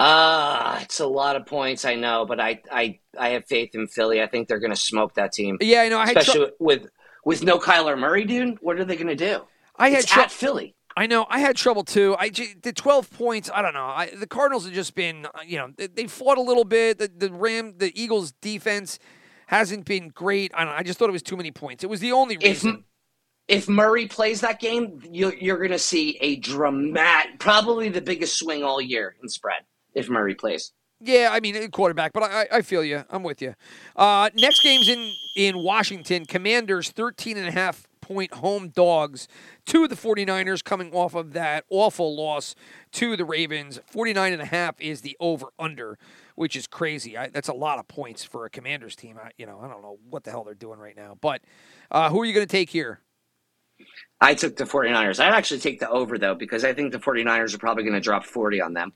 Ah, 0.00 0.80
it's 0.80 1.00
a 1.00 1.06
lot 1.06 1.34
of 1.34 1.44
points, 1.44 1.84
I 1.84 1.96
know, 1.96 2.24
but 2.24 2.38
I 2.38 2.62
I 2.70 3.00
I 3.18 3.30
have 3.30 3.46
faith 3.46 3.74
in 3.74 3.88
Philly. 3.88 4.22
I 4.22 4.28
think 4.28 4.46
they're 4.46 4.60
going 4.60 4.70
to 4.70 4.76
smoke 4.76 5.14
that 5.14 5.32
team, 5.32 5.58
Yeah, 5.60 5.80
I 5.82 5.88
know. 5.88 5.98
I 5.98 6.06
had 6.06 6.16
especially 6.18 6.46
trou- 6.46 6.54
with 6.60 6.86
with 7.24 7.42
no 7.42 7.58
Kyler 7.58 7.98
Murray, 7.98 8.24
dude. 8.24 8.58
What 8.60 8.78
are 8.78 8.84
they 8.84 8.94
going 8.94 9.08
to 9.08 9.16
do? 9.16 9.40
I 9.76 9.90
had 9.90 10.00
it's 10.04 10.10
trou- 10.12 10.22
at 10.22 10.30
Philly. 10.30 10.76
I 10.96 11.06
know. 11.06 11.26
I 11.28 11.40
had 11.40 11.56
trouble 11.56 11.82
too. 11.82 12.14
I 12.18 12.28
the 12.30 12.72
twelve 12.72 13.10
points. 13.10 13.50
I 13.52 13.60
don't 13.60 13.74
know. 13.74 13.86
I, 13.86 14.10
the 14.16 14.26
Cardinals 14.28 14.66
have 14.66 14.72
just 14.74 14.94
been. 14.94 15.26
uh, 15.26 15.40
You 15.44 15.58
know, 15.58 15.72
they, 15.76 15.88
they 15.88 16.06
fought 16.06 16.38
a 16.38 16.42
little 16.42 16.64
bit. 16.64 16.98
The, 16.98 17.10
the 17.14 17.32
Ram, 17.32 17.74
the 17.78 17.92
Eagles 18.00 18.30
defense 18.40 19.00
hasn't 19.48 19.84
been 19.84 20.08
great. 20.10 20.52
I 20.54 20.64
don't. 20.64 20.72
know. 20.74 20.78
I 20.78 20.82
just 20.84 20.98
thought 20.98 21.08
it 21.08 21.12
was 21.12 21.22
too 21.24 21.36
many 21.36 21.50
points. 21.50 21.82
It 21.82 21.90
was 21.90 21.98
the 22.00 22.12
only 22.12 22.36
If 22.36 22.62
reason. 22.64 22.84
if 23.48 23.68
Murray 23.68 24.06
plays 24.06 24.40
that 24.42 24.60
game, 24.60 25.00
you're 25.10 25.58
going 25.58 25.70
to 25.70 25.78
see 25.78 26.18
a 26.20 26.36
dramatic, 26.36 27.38
probably 27.40 27.88
the 27.88 28.00
biggest 28.00 28.36
swing 28.38 28.62
all 28.62 28.80
year 28.80 29.16
in 29.22 29.28
spread. 29.28 29.62
If 29.98 30.08
Murray 30.08 30.34
plays, 30.34 30.72
Yeah, 31.00 31.28
I 31.32 31.40
mean 31.40 31.56
uh, 31.56 31.66
quarterback, 31.68 32.12
but 32.12 32.22
I, 32.24 32.42
I- 32.42 32.48
I 32.58 32.62
feel 32.62 32.82
you. 32.84 33.04
I'm 33.10 33.22
with 33.22 33.40
you. 33.42 33.54
Uh, 33.96 34.30
next 34.34 34.62
game's 34.62 34.88
in 34.88 35.12
in 35.36 35.58
Washington. 35.58 36.24
Commanders 36.26 36.90
13 36.90 37.36
and 37.36 37.46
a 37.46 37.52
half 37.52 37.86
point 38.00 38.32
home 38.34 38.68
dogs 38.70 39.28
to 39.66 39.86
the 39.86 39.94
49ers 39.94 40.64
coming 40.64 40.92
off 40.94 41.14
of 41.14 41.34
that 41.34 41.64
awful 41.68 42.16
loss 42.16 42.54
to 42.92 43.16
the 43.18 43.24
Ravens. 43.24 43.78
49 43.86 44.32
and 44.32 44.40
a 44.40 44.46
half 44.46 44.80
is 44.80 45.02
the 45.02 45.14
over 45.20 45.48
under, 45.58 45.98
which 46.34 46.56
is 46.56 46.66
crazy. 46.66 47.18
I, 47.18 47.28
that's 47.28 47.48
a 47.48 47.52
lot 47.52 47.78
of 47.78 47.86
points 47.86 48.24
for 48.24 48.46
a 48.46 48.50
Commanders 48.50 48.96
team. 48.96 49.18
I, 49.22 49.32
you 49.36 49.44
know, 49.44 49.60
I 49.62 49.68
don't 49.68 49.82
know 49.82 49.98
what 50.08 50.24
the 50.24 50.30
hell 50.30 50.42
they're 50.44 50.54
doing 50.54 50.78
right 50.78 50.96
now. 50.96 51.18
But 51.20 51.42
uh, 51.90 52.08
who 52.08 52.22
are 52.22 52.24
you 52.24 52.32
going 52.32 52.46
to 52.46 52.50
take 52.50 52.70
here? 52.70 53.00
I 54.20 54.32
took 54.34 54.56
the 54.56 54.64
49ers. 54.64 55.20
I'd 55.22 55.34
actually 55.34 55.60
take 55.60 55.78
the 55.78 55.90
over 55.90 56.16
though 56.18 56.34
because 56.34 56.64
I 56.64 56.72
think 56.72 56.92
the 56.92 56.98
49ers 56.98 57.54
are 57.54 57.58
probably 57.58 57.82
going 57.84 57.94
to 57.94 58.00
drop 58.00 58.24
40 58.24 58.60
on 58.62 58.72
them. 58.72 58.92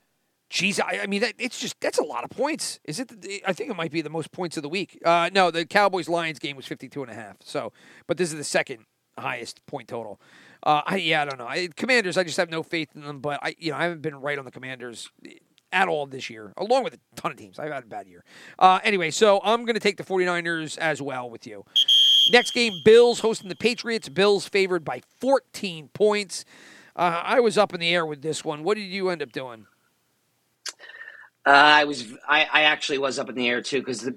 Jeez, 0.53 0.78
I, 0.84 1.00
I 1.05 1.07
mean, 1.07 1.22
that, 1.22 1.32
it's 1.38 1.59
just 1.59 1.80
that's 1.80 1.96
a 1.98 2.03
lot 2.05 2.24
of 2.24 2.30
points. 2.30 2.78
Is 2.84 3.00
it? 3.00 3.22
the- 3.22 3.42
I 3.46 3.55
think 3.55 3.70
it 3.70 3.76
might 3.76 3.90
be 3.90 4.03
the 4.03 4.11
most 4.11 4.30
points 4.32 4.59
of 4.59 4.62
the 4.62 4.68
week. 4.68 5.00
Uh, 5.03 5.30
no, 5.32 5.50
the 5.50 5.64
Cowboys 5.64 6.11
Lions 6.11 6.38
game 6.38 6.57
was 6.57 6.66
52 6.66 7.03
and 7.03 7.11
a 7.11 7.14
half. 7.14 7.36
So, 7.42 7.72
but 8.07 8.18
this 8.18 8.30
is 8.30 8.36
the 8.36 8.44
second 8.44 8.84
highest 9.18 9.64
point 9.64 9.88
total. 9.88 10.20
Uh, 10.62 10.82
I, 10.86 10.96
yeah, 10.96 11.22
I 11.22 11.24
don't 11.24 11.38
know. 11.38 11.46
I, 11.46 11.68
commanders, 11.74 12.18
I 12.18 12.24
just 12.24 12.36
have 12.36 12.50
no 12.50 12.62
faith 12.62 12.90
in 12.94 13.00
them. 13.00 13.20
But 13.20 13.40
I, 13.42 13.55
you 13.59 13.70
know, 13.72 13.78
I 13.78 13.84
haven't 13.84 14.03
been 14.03 14.16
right 14.16 14.38
on 14.38 14.44
the 14.44 14.50
Commanders 14.50 15.11
at 15.72 15.88
all 15.88 16.05
this 16.05 16.28
year, 16.28 16.53
along 16.59 16.84
with 16.84 16.94
a 16.94 16.98
ton 17.16 17.30
of 17.30 17.38
teams. 17.38 17.59
I've 17.59 17.72
had 17.72 17.84
a 17.84 17.86
bad 17.86 18.07
year. 18.07 18.22
Uh, 18.59 18.78
anyway, 18.84 19.11
so 19.11 19.40
I'm 19.42 19.64
going 19.64 19.74
to 19.74 19.80
take 19.80 19.96
the 19.96 20.05
49ers 20.05 20.76
as 20.76 21.00
well 21.00 21.30
with 21.30 21.46
you. 21.46 21.64
Next 22.30 22.53
game, 22.53 22.74
Bills 22.84 23.20
hosting 23.20 23.48
the 23.48 23.57
Patriots. 23.57 24.11
Bills 24.11 24.46
favored 24.46 24.84
by 24.84 25.00
14 25.18 25.88
points. 25.94 26.44
Uh, 26.94 27.22
I 27.24 27.40
was 27.40 27.57
up 27.57 27.72
in 27.72 27.80
the 27.80 27.88
air 27.88 28.05
with 28.05 28.20
this 28.20 28.44
one. 28.44 28.64
What 28.64 28.76
did 28.76 28.82
you 28.82 29.09
end 29.09 29.22
up 29.22 29.32
doing? 29.32 29.66
Uh, 31.45 31.51
I 31.51 31.84
was 31.84 32.12
I, 32.28 32.47
I 32.53 32.62
actually 32.62 32.99
was 32.99 33.18
up 33.18 33.28
in 33.28 33.34
the 33.34 33.49
air 33.49 33.62
too 33.62 33.80
because 33.80 34.09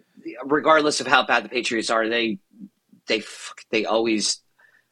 regardless 0.45 1.01
of 1.01 1.07
how 1.07 1.25
bad 1.25 1.43
the 1.43 1.49
Patriots 1.49 1.89
are, 1.89 2.07
they 2.07 2.37
they 3.07 3.23
they 3.71 3.85
always 3.85 4.41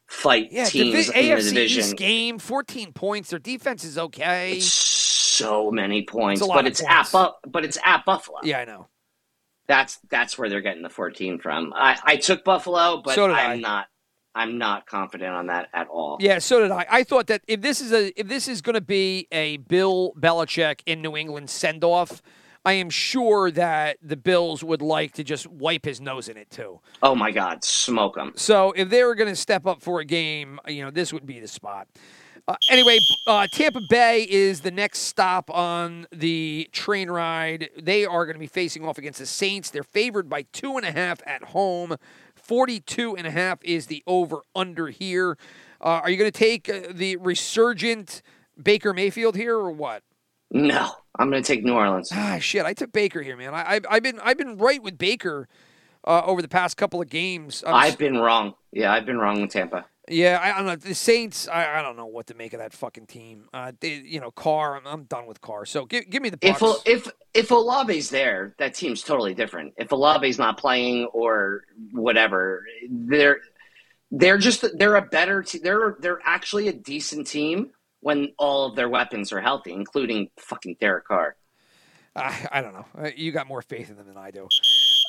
fight 0.08 0.48
Yeah, 0.50 0.64
teams 0.64 1.06
divi- 1.06 1.30
in 1.30 1.36
the 1.36 1.42
division. 1.42 1.80
East 1.80 1.96
game, 1.96 2.38
14 2.38 2.92
points. 2.92 3.30
Their 3.30 3.38
defense 3.38 3.84
is 3.84 3.96
okay. 3.98 4.54
It's 4.56 4.72
so 4.72 5.70
many 5.70 6.04
points, 6.04 6.40
It's 6.42 6.48
but 6.52 6.66
it's 6.66 6.80
points. 6.80 7.14
at 7.14 7.26
Bu- 7.44 7.50
but 7.50 7.64
it's 7.64 7.78
at 7.84 8.04
Buffalo. 8.04 8.38
yeah, 8.42 8.58
I 8.58 8.64
know. 8.64 8.88
That's 9.66 9.98
that's 10.10 10.36
where 10.36 10.48
they're 10.50 10.60
getting 10.60 10.82
the 10.82 10.90
14 10.90 11.38
from. 11.38 11.72
I, 11.74 11.98
I 12.04 12.16
took 12.16 12.44
Buffalo, 12.44 13.00
but 13.02 13.14
So 13.14 13.30
I'm 13.30 13.50
I. 13.50 13.56
not 13.56 13.86
I'm 14.34 14.58
not 14.58 14.86
confident 14.86 15.32
on 15.32 15.46
that 15.46 15.68
at 15.72 15.88
all. 15.88 16.16
Yeah, 16.20 16.38
so 16.38 16.60
did 16.60 16.70
I. 16.70 16.86
I 16.90 17.04
thought 17.04 17.28
that 17.28 17.42
if 17.46 17.60
this 17.60 17.80
is 17.80 17.92
a 17.92 18.18
if 18.18 18.28
this 18.28 18.48
is 18.48 18.62
going 18.62 18.74
to 18.74 18.80
be 18.80 19.28
a 19.30 19.58
Bill 19.58 20.12
Belichick 20.18 20.80
in 20.86 21.02
New 21.02 21.16
England 21.16 21.50
send 21.50 21.84
off, 21.84 22.20
I 22.64 22.72
am 22.74 22.90
sure 22.90 23.50
that 23.52 23.98
the 24.02 24.16
Bills 24.16 24.64
would 24.64 24.82
like 24.82 25.12
to 25.14 25.24
just 25.24 25.46
wipe 25.46 25.84
his 25.84 26.00
nose 26.00 26.28
in 26.28 26.36
it 26.36 26.50
too. 26.50 26.80
Oh 27.02 27.14
my 27.14 27.30
God, 27.30 27.62
smoke 27.62 28.16
them. 28.16 28.32
So 28.36 28.72
if 28.72 28.88
they 28.88 29.04
were 29.04 29.14
going 29.14 29.28
to 29.28 29.36
step 29.36 29.66
up 29.66 29.82
for 29.82 30.00
a 30.00 30.04
game, 30.04 30.58
you 30.66 30.82
know, 30.82 30.90
this 30.90 31.12
would 31.12 31.26
be 31.26 31.40
the 31.40 31.48
spot. 31.48 31.86
Uh, 32.46 32.56
anyway, 32.70 32.98
uh, 33.26 33.46
Tampa 33.52 33.80
Bay 33.88 34.26
is 34.28 34.60
the 34.60 34.70
next 34.70 35.00
stop 35.00 35.50
on 35.50 36.06
the 36.12 36.68
train 36.72 37.10
ride. 37.10 37.70
They 37.80 38.04
are 38.04 38.26
going 38.26 38.34
to 38.34 38.40
be 38.40 38.46
facing 38.46 38.84
off 38.84 38.98
against 38.98 39.18
the 39.18 39.26
Saints. 39.26 39.70
They're 39.70 39.82
favored 39.82 40.28
by 40.28 40.42
two 40.52 40.76
and 40.76 40.84
a 40.84 40.92
half 40.92 41.20
at 41.26 41.42
home. 41.42 41.96
42 42.44 43.16
and 43.16 43.26
a 43.26 43.30
half 43.30 43.58
is 43.62 43.86
the 43.86 44.02
over 44.06 44.40
under 44.54 44.88
here. 44.88 45.38
Uh, 45.80 46.00
are 46.02 46.10
you 46.10 46.16
going 46.16 46.30
to 46.30 46.38
take 46.38 46.68
uh, 46.68 46.80
the 46.90 47.16
resurgent 47.16 48.22
Baker 48.60 48.92
Mayfield 48.92 49.36
here 49.36 49.56
or 49.56 49.70
what? 49.70 50.02
No, 50.50 50.92
I'm 51.18 51.30
going 51.30 51.42
to 51.42 51.46
take 51.46 51.64
New 51.64 51.74
Orleans. 51.74 52.10
Ah, 52.12 52.38
shit! 52.40 52.64
I 52.64 52.74
took 52.74 52.92
Baker 52.92 53.22
here, 53.22 53.36
man. 53.36 53.54
I, 53.54 53.74
I've, 53.74 53.86
I've 53.90 54.02
been 54.02 54.20
I've 54.22 54.38
been 54.38 54.56
right 54.56 54.82
with 54.82 54.98
Baker 54.98 55.48
uh, 56.06 56.22
over 56.24 56.42
the 56.42 56.48
past 56.48 56.76
couple 56.76 57.00
of 57.00 57.08
games. 57.08 57.64
I'm 57.66 57.74
I've 57.74 57.98
been 57.98 58.18
wrong. 58.18 58.54
Yeah, 58.70 58.92
I've 58.92 59.06
been 59.06 59.18
wrong 59.18 59.40
with 59.40 59.50
Tampa. 59.50 59.86
Yeah, 60.08 60.38
I, 60.42 60.52
I 60.52 60.56
don't 60.58 60.66
know. 60.66 60.76
The 60.76 60.94
Saints, 60.94 61.48
I, 61.48 61.78
I 61.78 61.82
don't 61.82 61.96
know 61.96 62.06
what 62.06 62.26
to 62.26 62.34
make 62.34 62.52
of 62.52 62.58
that 62.58 62.74
fucking 62.74 63.06
team. 63.06 63.48
Uh, 63.54 63.72
they, 63.80 63.94
you 63.94 64.20
know, 64.20 64.30
Carr, 64.30 64.76
I'm, 64.76 64.86
I'm 64.86 65.04
done 65.04 65.26
with 65.26 65.40
Carr. 65.40 65.64
So 65.64 65.86
give, 65.86 66.10
give 66.10 66.22
me 66.22 66.28
the 66.28 66.36
Bucks. 66.36 66.60
If 66.84 67.06
if 67.06 67.12
if 67.32 67.52
Olave's 67.52 68.10
there, 68.10 68.54
that 68.58 68.74
team's 68.74 69.02
totally 69.02 69.32
different. 69.34 69.74
If 69.78 69.92
Olave's 69.92 70.38
not 70.38 70.58
playing 70.58 71.06
or 71.06 71.64
whatever, 71.92 72.64
they're 72.90 73.38
they're 74.10 74.38
just 74.38 74.64
they're 74.78 74.96
a 74.96 75.02
better 75.02 75.42
team. 75.42 75.62
They're 75.64 75.96
they're 75.98 76.20
actually 76.24 76.68
a 76.68 76.72
decent 76.72 77.26
team 77.26 77.70
when 78.00 78.32
all 78.38 78.66
of 78.66 78.76
their 78.76 78.90
weapons 78.90 79.32
are 79.32 79.40
healthy, 79.40 79.72
including 79.72 80.28
fucking 80.36 80.76
Derek 80.80 81.06
Carr. 81.06 81.36
I, 82.14 82.46
I 82.52 82.60
don't 82.60 82.74
know. 82.74 82.86
Uh, 82.96 83.10
You 83.16 83.32
got 83.32 83.46
more 83.46 83.62
faith 83.62 83.90
in 83.90 83.96
them 83.96 84.06
than 84.06 84.16
I 84.18 84.30
do. 84.30 84.48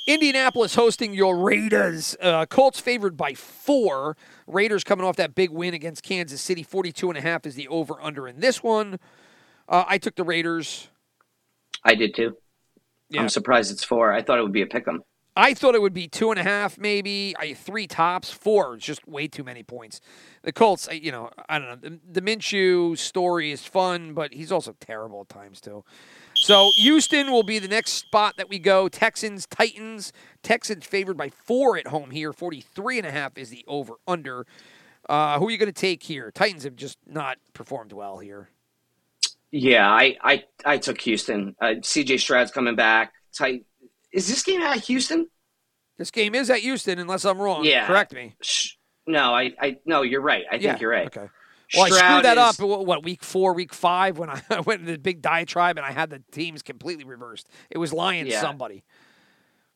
Indianapolis 0.08 0.76
hosting 0.76 1.14
your 1.14 1.38
Raiders. 1.38 2.16
Uh, 2.22 2.46
Colts 2.46 2.80
favored 2.80 3.18
by 3.18 3.34
four. 3.34 4.16
Raiders 4.46 4.84
coming 4.84 5.06
off 5.06 5.16
that 5.16 5.34
big 5.34 5.50
win 5.50 5.74
against 5.74 6.04
Kansas 6.04 6.42
City. 6.42 6.62
42 6.62 7.10
and 7.10 7.18
a 7.18 7.22
half 7.22 7.46
is 7.46 7.56
the 7.56 7.68
over 7.68 8.00
under 8.02 8.28
in 8.28 8.40
this 8.40 8.62
one. 8.62 9.00
Uh, 9.68 9.84
I 9.88 9.98
took 9.98 10.16
the 10.16 10.24
Raiders. 10.24 10.90
I 11.84 11.96
did 11.96 12.14
too. 12.14 12.38
Yeah. 13.10 13.22
I'm 13.22 13.30
surprised 13.30 13.72
it's 13.72 13.84
four. 13.84 14.14
I 14.14 14.22
thought 14.22 14.38
it 14.38 14.44
would 14.44 14.52
be 14.52 14.62
a 14.62 14.68
pick 14.68 14.88
'em. 14.88 15.02
I 15.38 15.54
thought 15.54 15.76
it 15.76 15.82
would 15.82 15.94
be 15.94 16.08
two 16.08 16.32
and 16.32 16.40
a 16.40 16.44
half, 16.44 16.78
maybe. 16.78 17.36
I 17.38 17.54
three 17.54 17.88
tops, 17.88 18.32
four. 18.32 18.76
It's 18.76 18.86
just 18.86 19.06
way 19.08 19.28
too 19.28 19.44
many 19.44 19.64
points. 19.64 20.00
The 20.44 20.54
Colts, 20.54 20.88
you 20.92 21.12
know, 21.12 21.30
I 21.50 21.60
don't 21.60 21.68
know. 21.68 21.90
The, 21.90 22.22
the 22.22 22.22
Minshew 22.22 22.98
story 22.98 23.52
is 23.52 23.66
fun, 23.66 24.14
but 24.14 24.34
he's 24.34 24.52
also 24.52 24.76
terrible 24.80 25.22
at 25.22 25.30
times 25.30 25.60
too. 25.60 25.84
So 26.46 26.70
Houston 26.76 27.32
will 27.32 27.42
be 27.42 27.58
the 27.58 27.68
next 27.68 27.94
spot 27.94 28.38
that 28.38 28.48
we 28.48 28.60
go. 28.60 28.88
Texans, 28.88 29.48
Titans. 29.48 30.14
Texans 30.44 30.86
favored 30.86 31.18
by 31.18 31.30
four 31.30 31.76
at 31.76 31.88
home 31.88 32.12
here. 32.12 32.32
43 32.34 33.00
and 33.00 33.08
a 33.08 33.12
half 33.12 33.36
is 33.36 33.50
the 33.50 33.66
over 33.68 33.94
under. 34.08 34.46
Uh, 35.10 35.40
who 35.40 35.48
are 35.48 35.50
you 35.50 35.58
going 35.58 35.74
to 35.74 35.74
take 35.74 36.04
here? 36.04 36.30
Titans 36.30 36.64
have 36.64 36.76
just 36.76 37.00
not 37.08 37.40
performed 37.54 37.94
well 37.94 38.20
here. 38.20 38.50
Yeah, 39.50 39.90
I 39.90 40.18
I, 40.22 40.44
I 40.64 40.78
took 40.78 41.02
Houston. 41.02 41.56
Uh, 41.60 41.76
C.J. 41.82 42.18
Stroud's 42.18 42.52
coming 42.52 42.76
back. 42.76 43.14
Tight. 43.36 43.66
Is 44.12 44.28
this 44.28 44.44
game 44.44 44.62
at 44.62 44.78
Houston? 44.82 45.28
This 45.98 46.12
game 46.12 46.36
is 46.36 46.52
at 46.52 46.60
Houston, 46.60 47.00
unless 47.00 47.26
I'm 47.26 47.42
wrong. 47.42 47.66
Yeah. 47.66 47.88
Correct 47.88 48.14
me. 48.14 48.36
Sh- 48.44 48.74
No, 49.08 49.34
I, 49.34 49.56
I 49.60 49.78
no, 49.88 50.04
you're 50.04 50.22
right. 50.22 50.46
I 50.48 50.60
think 50.60 50.64
yeah. 50.64 50.78
you're 50.80 50.92
right. 50.92 51.08
Okay. 51.08 51.28
Well, 51.76 51.86
I 51.86 51.88
screwed 51.90 51.98
Stroud 52.00 52.26
that 52.26 52.38
is- 52.38 52.60
up. 52.60 52.66
What, 52.68 52.86
what, 52.86 53.04
week 53.04 53.24
four, 53.24 53.54
week 53.54 53.74
five, 53.74 54.18
when 54.18 54.30
I 54.50 54.60
went 54.66 54.86
to 54.86 54.92
the 54.92 54.98
big 54.98 55.22
diatribe 55.22 55.78
and 55.78 55.86
I 55.86 55.92
had 55.92 56.10
the 56.10 56.22
teams 56.32 56.62
completely 56.62 57.04
reversed. 57.06 57.48
It 57.70 57.78
was 57.78 57.92
Lions 57.94 58.30
Yeah. 58.30 58.42
somebody. 58.42 58.84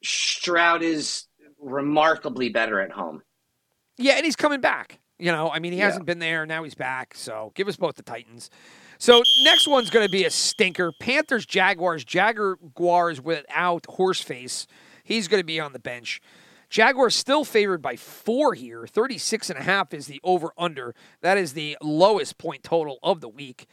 Stroud 0.04 0.82
is 0.82 1.26
remarkably 1.60 2.50
better 2.50 2.80
at 2.80 2.92
home. 2.92 3.22
Yeah, 3.98 4.14
and 4.14 4.24
he's 4.26 4.36
coming 4.38 4.62
back. 4.62 5.00
You 5.18 5.32
know, 5.34 5.50
I 5.52 5.60
mean, 5.60 5.74
he 5.74 5.80
Yeah. 5.80 5.86
hasn't 5.86 6.06
been 6.06 6.20
there. 6.20 6.46
Now 6.46 6.64
he's 6.64 6.76
back. 6.76 7.14
So 7.16 7.52
give 7.56 7.68
us 7.68 7.76
both 7.76 7.96
the 7.96 8.04
Titans. 8.04 8.50
So 8.98 9.22
next 9.44 9.68
one's 9.68 9.90
going 9.90 10.06
to 10.06 10.12
be 10.12 10.24
a 10.24 10.30
stinker. 10.30 10.94
Panthers, 11.02 11.46
Jaguars. 11.46 12.06
Jaguars 12.06 13.22
without 13.22 13.84
Horseface. 13.84 14.66
He's 15.04 15.28
going 15.28 15.42
to 15.42 15.46
be 15.46 15.60
on 15.60 15.74
the 15.74 15.80
bench. 15.80 16.22
Jaguars 16.70 17.16
still 17.16 17.44
favored 17.44 17.82
by 17.82 17.96
four 17.96 18.54
here. 18.54 18.86
36 18.86 19.50
and 19.50 19.60
a 19.60 19.64
half 19.64 19.94
is 19.94 20.08
the 20.08 20.20
over 20.24 20.52
under. 20.58 20.94
That 21.22 21.38
is 21.38 21.54
the 21.54 21.78
lowest 21.82 22.38
point 22.38 22.64
total 22.64 23.00
of 23.02 23.22
the 23.22 23.30
week. 23.30 23.66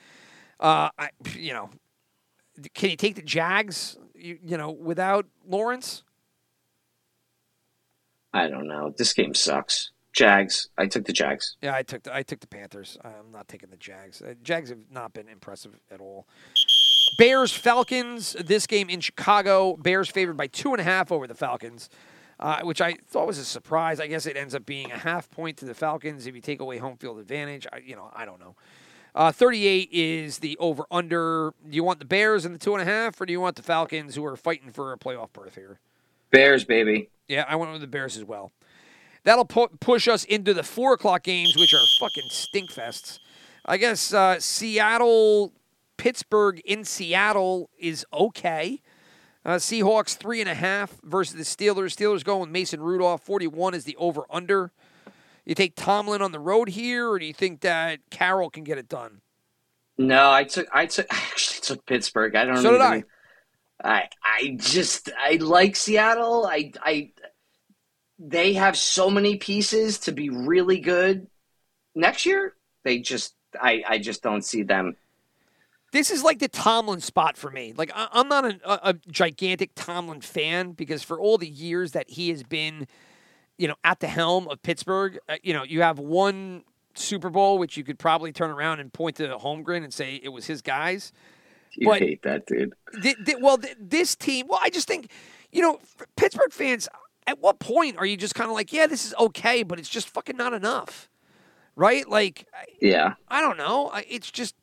Uh, 0.59 0.91
I, 0.99 1.11
you 1.35 1.53
know, 1.53 1.71
can 2.75 2.91
you 2.91 2.97
take 2.97 3.17
the 3.17 3.23
Jags, 3.23 3.99
you, 4.15 4.39
you 4.43 4.57
know, 4.57 4.71
without 4.71 5.27
Lawrence? 5.47 6.05
I 8.33 8.49
don't 8.49 8.67
know. 8.67 8.95
This 8.97 9.13
game 9.13 9.35
sucks. 9.35 9.91
Jags. 10.15 10.69
I 10.79 10.87
took 10.87 11.05
the 11.05 11.13
Jags. 11.13 11.57
Yeah, 11.61 11.75
I 11.75 11.83
took 11.83 12.03
the 12.03 12.15
I 12.15 12.23
took 12.23 12.41
the 12.41 12.47
Panthers. 12.47 12.97
I'm 13.05 13.31
not 13.31 13.49
taking 13.49 13.69
the 13.69 13.77
Jags. 13.77 14.23
Uh, 14.23 14.33
Jags 14.43 14.71
have 14.71 14.79
not 14.91 15.13
been 15.13 15.29
impressive 15.29 15.73
at 15.91 16.01
all. 16.01 16.27
Bears 17.19 17.53
Falcons. 17.53 18.35
This 18.43 18.67
game 18.67 18.89
in 18.89 19.01
Chicago. 19.01 19.77
Bears 19.77 20.09
favored 20.09 20.39
by 20.39 20.47
two 20.47 20.73
and 20.73 20.81
a 20.81 20.85
half 20.85 21.13
over 21.13 21.27
the 21.27 21.35
Falcons, 21.35 21.91
uh, 22.39 22.61
which 22.63 22.81
I 22.81 22.97
thought 23.07 23.27
was 23.27 23.39
a 23.39 23.45
surprise. 23.45 24.01
I 24.01 24.07
guess 24.07 24.27
it 24.27 24.37
ends 24.37 24.55
up 24.55 24.67
being 24.67 24.91
a 24.93 24.99
half 24.99 25.31
point 25.31 25.57
to 25.59 25.65
the 25.65 25.75
Falcons 25.75 26.27
if 26.27 26.35
you 26.35 26.41
take 26.41 26.61
away 26.61 26.79
home 26.79 26.97
field 26.97 27.19
advantage. 27.19 27.67
I, 27.73 27.79
you 27.79 27.97
know, 27.97 28.11
I 28.15 28.25
don't 28.25 28.41
know. 28.41 28.55
Uh, 29.15 29.33
38 29.33 29.89
is 29.93 30.39
the 30.39 30.57
over 30.59 30.85
under. 30.91 31.55
Do 31.69 31.75
you 31.75 31.83
want 31.83 32.01
the 32.01 32.05
Bears 32.05 32.45
in 32.45 32.53
the 32.53 32.59
two 32.59 32.75
and 32.75 32.83
a 32.83 32.85
half, 32.85 33.19
or 33.21 33.25
do 33.25 33.33
you 33.33 33.41
want 33.41 33.57
the 33.57 33.63
Falcons 33.63 34.15
who 34.15 34.25
are 34.27 34.37
fighting 34.37 34.71
for 34.71 34.93
a 34.93 34.99
playoff 34.99 35.33
berth 35.33 35.55
here? 35.55 35.81
Bears, 36.31 36.65
baby. 36.65 37.09
Yeah, 37.27 37.47
I 37.49 37.57
went 37.57 37.73
with 37.73 37.81
the 37.81 37.87
Bears 37.87 38.17
as 38.17 38.25
well. 38.25 38.53
That'll 39.25 39.47
pu- 39.47 39.69
push 39.81 40.07
us 40.07 40.25
into 40.25 40.53
the 40.53 40.63
four 40.63 40.93
o'clock 40.93 41.23
games, 41.23 41.57
which 41.57 41.73
are 41.73 41.81
fucking 41.99 42.29
stink 42.29 42.71
fests. 42.71 43.19
I 43.65 43.79
guess 43.79 44.13
uh, 44.13 44.39
Seattle, 44.39 45.53
Pittsburgh 45.97 46.61
in 46.65 46.85
Seattle 46.85 47.71
is 47.79 48.05
okay. 48.13 48.83
Uh, 49.47 49.59
Seahawks 49.59 50.17
three 50.17 50.41
and 50.41 50.51
a 50.51 50.55
half 50.55 51.01
versus 51.05 51.37
the 51.37 51.45
Steelers. 51.45 51.95
Steelers 51.95 52.25
going 52.25 52.41
with 52.41 52.51
Mason 52.51 52.81
Rudolph. 52.81 53.23
Forty-one 53.23 53.75
is 53.75 53.85
the 53.85 53.95
over/under. 53.95 54.73
You 55.45 55.55
take 55.55 55.77
Tomlin 55.77 56.21
on 56.21 56.33
the 56.33 56.41
road 56.41 56.69
here, 56.69 57.09
or 57.09 57.21
do 57.21 57.25
you 57.25 57.33
think 57.33 57.61
that 57.61 58.01
Carroll 58.11 58.51
can 58.51 58.65
get 58.65 58.77
it 58.77 58.89
done? 58.89 59.21
No, 59.97 60.33
I 60.33 60.43
took. 60.43 60.67
I 60.73 60.87
took. 60.87 61.07
I 61.15 61.17
actually 61.17 61.61
took 61.61 61.87
Pittsburgh. 61.87 62.35
I 62.35 62.45
don't. 62.45 62.57
So 62.57 62.73
did 62.73 62.83
even, 62.83 63.05
I. 63.85 64.09
I 64.25 64.57
just. 64.59 65.11
I 65.17 65.37
like 65.37 65.77
Seattle. 65.77 66.45
I. 66.45 66.73
I. 66.83 67.13
They 68.19 68.55
have 68.55 68.77
so 68.77 69.11
many 69.11 69.37
pieces 69.37 70.01
to 70.01 70.13
be 70.13 70.29
really 70.29 70.81
good 70.81 71.29
next 71.95 72.27
year. 72.27 72.55
They 72.83 72.99
just. 72.99 73.33
I. 73.59 73.85
I 73.87 73.99
just 73.99 74.25
don't 74.25 74.45
see 74.45 74.65
them. 74.65 74.97
This 75.97 76.11
is 76.11 76.23
like 76.23 76.41
the 76.41 76.49
Tomlin 76.49 77.01
spot 77.01 77.39
for 77.39 77.51
me. 77.51 77.73
Like 77.75 77.91
I, 77.95 78.09
I'm 78.13 78.29
not 78.29 78.45
a, 78.45 78.91
a, 78.91 78.95
gigantic 79.11 79.71
Tomlin 79.75 80.21
fan 80.21 80.73
because 80.73 81.03
for 81.03 81.19
all 81.19 81.39
the 81.39 81.49
years 81.49 81.93
that 81.93 82.11
he 82.11 82.29
has 82.29 82.43
been, 82.43 82.87
you 83.57 83.67
know, 83.67 83.77
at 83.83 84.01
the 84.01 84.07
helm 84.07 84.47
of 84.49 84.61
Pittsburgh, 84.63 85.19
uh, 85.27 85.37
you 85.43 85.55
know, 85.55 85.63
you 85.63 85.81
have 85.81 85.99
one 85.99 86.65
Super 86.95 87.31
Bowl 87.31 87.57
which 87.59 87.79
you 87.79 87.83
could 87.83 87.99
probably 87.99 88.31
turn 88.31 88.51
around 88.51 88.81
and 88.81 88.93
point 88.93 89.17
to 89.17 89.39
Holmgren 89.39 89.85
and 89.85 89.95
say 89.95 90.21
it 90.23 90.29
was 90.29 90.45
his 90.45 90.61
guys. 90.61 91.15
You 91.75 91.89
But- 91.89 92.03
hate 92.03 92.23
that 92.25 92.45
dude. 92.45 92.75
Th- 93.03 93.17
th- 93.25 93.39
well, 93.41 93.57
th- 93.57 93.77
this 93.81 94.15
team. 94.15 94.49
Well, 94.49 94.61
I 94.63 94.69
just 94.69 94.87
think, 94.87 95.11
you 95.51 95.63
know, 95.63 95.81
Pittsburgh 96.17 96.53
fans. 96.53 96.91
At 97.27 97.41
what 97.41 97.59
point 97.59 97.97
are 97.97 98.05
you 98.05 98.19
just 98.19 98.35
kind 98.35 98.51
of 98.51 98.55
like, 98.55 98.71
yeah, 98.71 98.87
this 98.87 99.07
is 99.07 99.15
okay, 99.19 99.63
but 99.63 99.79
it's 99.79 99.89
just 99.89 100.11
fucking 100.11 100.37
not 100.37 100.53
enough, 100.53 101.09
right? 101.75 102.07
Like, 102.07 102.47
Yeah. 102.83 103.15
I 103.29 103.41
don't 103.41 103.57
know. 103.57 103.91
It's 104.09 104.31
just 104.31 104.55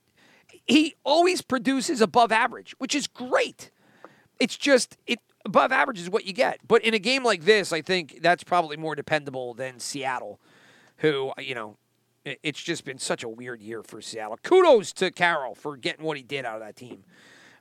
he 0.67 0.95
always 1.03 1.41
produces 1.41 2.01
above 2.01 2.31
average, 2.31 2.75
which 2.77 2.95
is 2.95 3.07
great. 3.07 3.71
It's 4.39 4.57
just 4.57 4.97
it 5.07 5.19
above 5.45 5.71
average 5.71 5.99
is 5.99 6.09
what 6.09 6.25
you 6.25 6.33
get. 6.33 6.59
But 6.67 6.83
in 6.83 6.93
a 6.93 6.99
game 6.99 7.23
like 7.23 7.43
this, 7.43 7.73
I 7.73 7.81
think 7.81 8.19
that's 8.21 8.43
probably 8.43 8.77
more 8.77 8.95
dependable 8.95 9.53
than 9.53 9.79
Seattle, 9.79 10.39
who 10.97 11.33
you 11.37 11.55
know, 11.55 11.77
it's 12.25 12.61
just 12.61 12.85
been 12.85 12.97
such 12.97 13.23
a 13.23 13.29
weird 13.29 13.61
year 13.61 13.83
for 13.83 14.01
Seattle. 14.01 14.37
Kudos 14.43 14.93
to 14.93 15.11
Carroll 15.11 15.55
for 15.55 15.75
getting 15.75 16.05
what 16.05 16.17
he 16.17 16.23
did 16.23 16.45
out 16.45 16.55
of 16.55 16.61
that 16.61 16.75
team. 16.75 17.03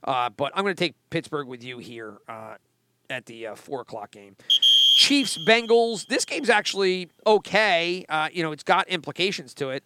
Uh, 0.04 0.30
but 0.30 0.52
I'm 0.54 0.64
going 0.64 0.74
to 0.74 0.84
take 0.84 0.94
Pittsburgh 1.10 1.46
with 1.46 1.62
you 1.62 1.78
here 1.78 2.18
uh, 2.28 2.54
at 3.08 3.26
the 3.26 3.48
uh, 3.48 3.54
four 3.54 3.80
o'clock 3.80 4.12
game. 4.12 4.36
Chiefs 4.96 5.38
Bengals. 5.46 6.06
This 6.06 6.24
game's 6.24 6.50
actually 6.50 7.08
okay. 7.26 8.04
Uh, 8.08 8.28
you 8.32 8.42
know, 8.42 8.52
it's 8.52 8.62
got 8.62 8.88
implications 8.88 9.54
to 9.54 9.70
it. 9.70 9.84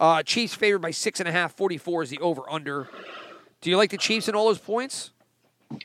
Uh, 0.00 0.22
Chiefs 0.22 0.54
favored 0.54 0.80
by 0.80 0.90
six 0.90 1.20
and 1.20 1.28
a 1.28 1.32
half. 1.32 1.54
44 1.54 2.04
is 2.04 2.10
the 2.10 2.18
over 2.18 2.42
under. 2.50 2.88
Do 3.60 3.70
you 3.70 3.76
like 3.76 3.90
the 3.90 3.98
Chiefs 3.98 4.28
in 4.28 4.34
all 4.34 4.46
those 4.46 4.58
points? 4.58 5.12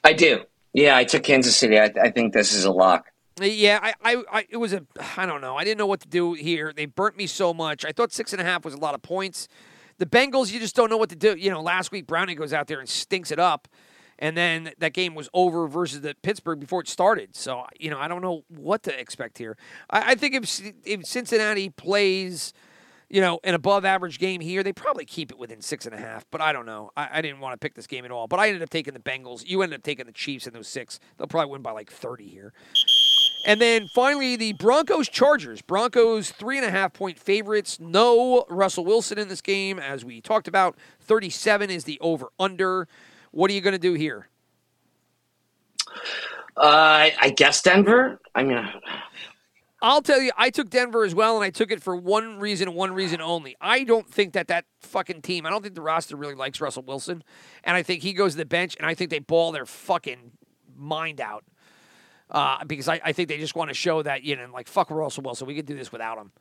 I 0.03 0.13
do. 0.13 0.45
Yeah, 0.73 0.95
I 0.95 1.03
took 1.03 1.23
Kansas 1.23 1.55
City. 1.55 1.77
I, 1.77 1.91
I 2.01 2.09
think 2.09 2.33
this 2.33 2.53
is 2.53 2.65
a 2.65 2.71
lock. 2.71 3.11
Yeah, 3.41 3.79
I, 3.81 3.93
I, 4.01 4.23
I, 4.31 4.47
it 4.49 4.57
was 4.57 4.71
a, 4.71 4.85
I 5.17 5.25
don't 5.25 5.41
know. 5.41 5.57
I 5.57 5.65
didn't 5.65 5.77
know 5.77 5.85
what 5.85 5.99
to 5.99 6.07
do 6.07 6.33
here. 6.33 6.71
They 6.73 6.85
burnt 6.85 7.17
me 7.17 7.27
so 7.27 7.53
much. 7.53 7.83
I 7.83 7.91
thought 7.91 8.13
six 8.13 8.31
and 8.31 8.41
a 8.41 8.45
half 8.45 8.63
was 8.63 8.73
a 8.73 8.77
lot 8.77 8.95
of 8.95 9.01
points. 9.01 9.49
The 9.97 10.05
Bengals, 10.05 10.53
you 10.53 10.59
just 10.59 10.75
don't 10.75 10.89
know 10.89 10.97
what 10.97 11.09
to 11.09 11.15
do. 11.15 11.35
You 11.35 11.49
know, 11.49 11.61
last 11.61 11.91
week 11.91 12.07
Browning 12.07 12.37
goes 12.37 12.53
out 12.53 12.67
there 12.67 12.79
and 12.79 12.87
stinks 12.87 13.31
it 13.31 13.39
up, 13.39 13.67
And 14.17 14.37
then 14.37 14.71
that 14.79 14.93
game 14.93 15.15
was 15.15 15.29
over 15.33 15.67
versus 15.67 15.99
the 16.01 16.15
Pittsburgh 16.21 16.59
before 16.61 16.81
it 16.81 16.87
started. 16.87 17.35
So 17.35 17.65
you 17.77 17.89
know, 17.89 17.99
I 17.99 18.07
don't 18.07 18.21
know 18.21 18.43
what 18.47 18.83
to 18.83 18.97
expect 18.97 19.37
here. 19.37 19.57
I, 19.89 20.11
I 20.11 20.15
think 20.15 20.35
if 20.35 20.61
if 20.85 21.05
Cincinnati 21.05 21.69
plays, 21.69 22.53
you 23.09 23.21
know, 23.21 23.39
an 23.43 23.53
above 23.53 23.85
average 23.85 24.19
game 24.19 24.41
here, 24.41 24.63
they 24.63 24.73
probably 24.73 25.05
keep 25.05 25.31
it 25.31 25.37
within 25.37 25.61
six 25.61 25.85
and 25.85 25.93
a 25.93 25.97
half. 25.97 26.25
But 26.31 26.41
I 26.41 26.51
don't 26.53 26.65
know. 26.65 26.91
I, 26.97 27.09
I 27.13 27.21
didn't 27.21 27.39
want 27.39 27.53
to 27.53 27.57
pick 27.57 27.75
this 27.75 27.87
game 27.87 28.05
at 28.05 28.11
all. 28.11 28.27
But 28.27 28.39
I 28.39 28.47
ended 28.47 28.63
up 28.63 28.69
taking 28.69 28.93
the 28.93 28.99
Bengals. 28.99 29.43
You 29.45 29.61
ended 29.61 29.79
up 29.79 29.83
taking 29.83 30.05
the 30.05 30.11
Chiefs 30.11 30.47
in 30.47 30.53
those 30.53 30.67
six. 30.67 30.99
They'll 31.17 31.27
probably 31.27 31.51
win 31.51 31.61
by 31.61 31.71
like 31.71 31.91
thirty 31.91 32.27
here. 32.27 32.53
And 33.45 33.61
then 33.61 33.87
finally, 33.93 34.35
the 34.35 34.53
Broncos 34.53 35.07
Chargers. 35.07 35.61
Broncos 35.61 36.31
three 36.31 36.57
and 36.57 36.65
a 36.65 36.71
half 36.71 36.93
point 36.93 37.19
favorites. 37.19 37.79
No 37.79 38.45
Russell 38.49 38.85
Wilson 38.85 39.19
in 39.19 39.27
this 39.27 39.41
game, 39.41 39.77
as 39.77 40.03
we 40.03 40.19
talked 40.19 40.47
about. 40.47 40.75
37 41.01 41.69
is 41.69 41.83
the 41.83 41.99
over 42.01 42.29
under. 42.39 42.87
What 43.31 43.51
are 43.51 43.53
you 43.53 43.61
going 43.61 43.73
to 43.73 43.79
do 43.79 43.93
here? 43.93 44.29
Uh, 46.57 47.09
I 47.21 47.33
guess 47.35 47.61
Denver. 47.61 48.19
I 48.33 48.43
mean, 48.43 48.67
I'll 49.87 50.01
tell 50.01 50.19
you, 50.19 50.31
I 50.35 50.49
took 50.49 50.71
Denver 50.71 51.03
as 51.03 51.13
well, 51.13 51.35
and 51.35 51.43
I 51.43 51.51
took 51.51 51.69
it 51.69 51.79
for 51.79 51.95
one 51.95 52.39
reason, 52.39 52.73
one 52.73 52.91
reason 52.91 53.21
only. 53.21 53.55
I 53.61 53.83
don't 53.83 54.09
think 54.09 54.33
that 54.33 54.47
that 54.47 54.65
fucking 54.81 55.21
team, 55.21 55.45
I 55.45 55.51
don't 55.51 55.61
think 55.61 55.75
the 55.75 55.81
roster 55.83 56.15
really 56.15 56.33
likes 56.33 56.59
Russell 56.59 56.81
Wilson, 56.81 57.23
and 57.63 57.77
I 57.77 57.83
think 57.83 58.01
he 58.01 58.11
goes 58.11 58.31
to 58.31 58.39
the 58.39 58.47
bench, 58.47 58.75
and 58.77 58.87
I 58.87 58.95
think 58.95 59.11
they 59.11 59.19
ball 59.19 59.51
their 59.51 59.67
fucking 59.67 60.31
mind 60.75 61.21
out 61.21 61.43
uh, 62.31 62.65
because 62.65 62.87
I, 62.87 62.99
I 63.05 63.11
think 63.11 63.29
they 63.29 63.37
just 63.37 63.53
want 63.53 63.69
to 63.69 63.75
show 63.75 64.01
that 64.01 64.23
you 64.23 64.35
know, 64.35 64.47
like 64.51 64.67
fuck 64.67 64.89
Russell 64.89 65.21
Wilson, 65.21 65.45
we 65.45 65.53
could 65.53 65.67
do 65.67 65.75
this 65.75 65.91
without 65.91 66.17
him. 66.17 66.31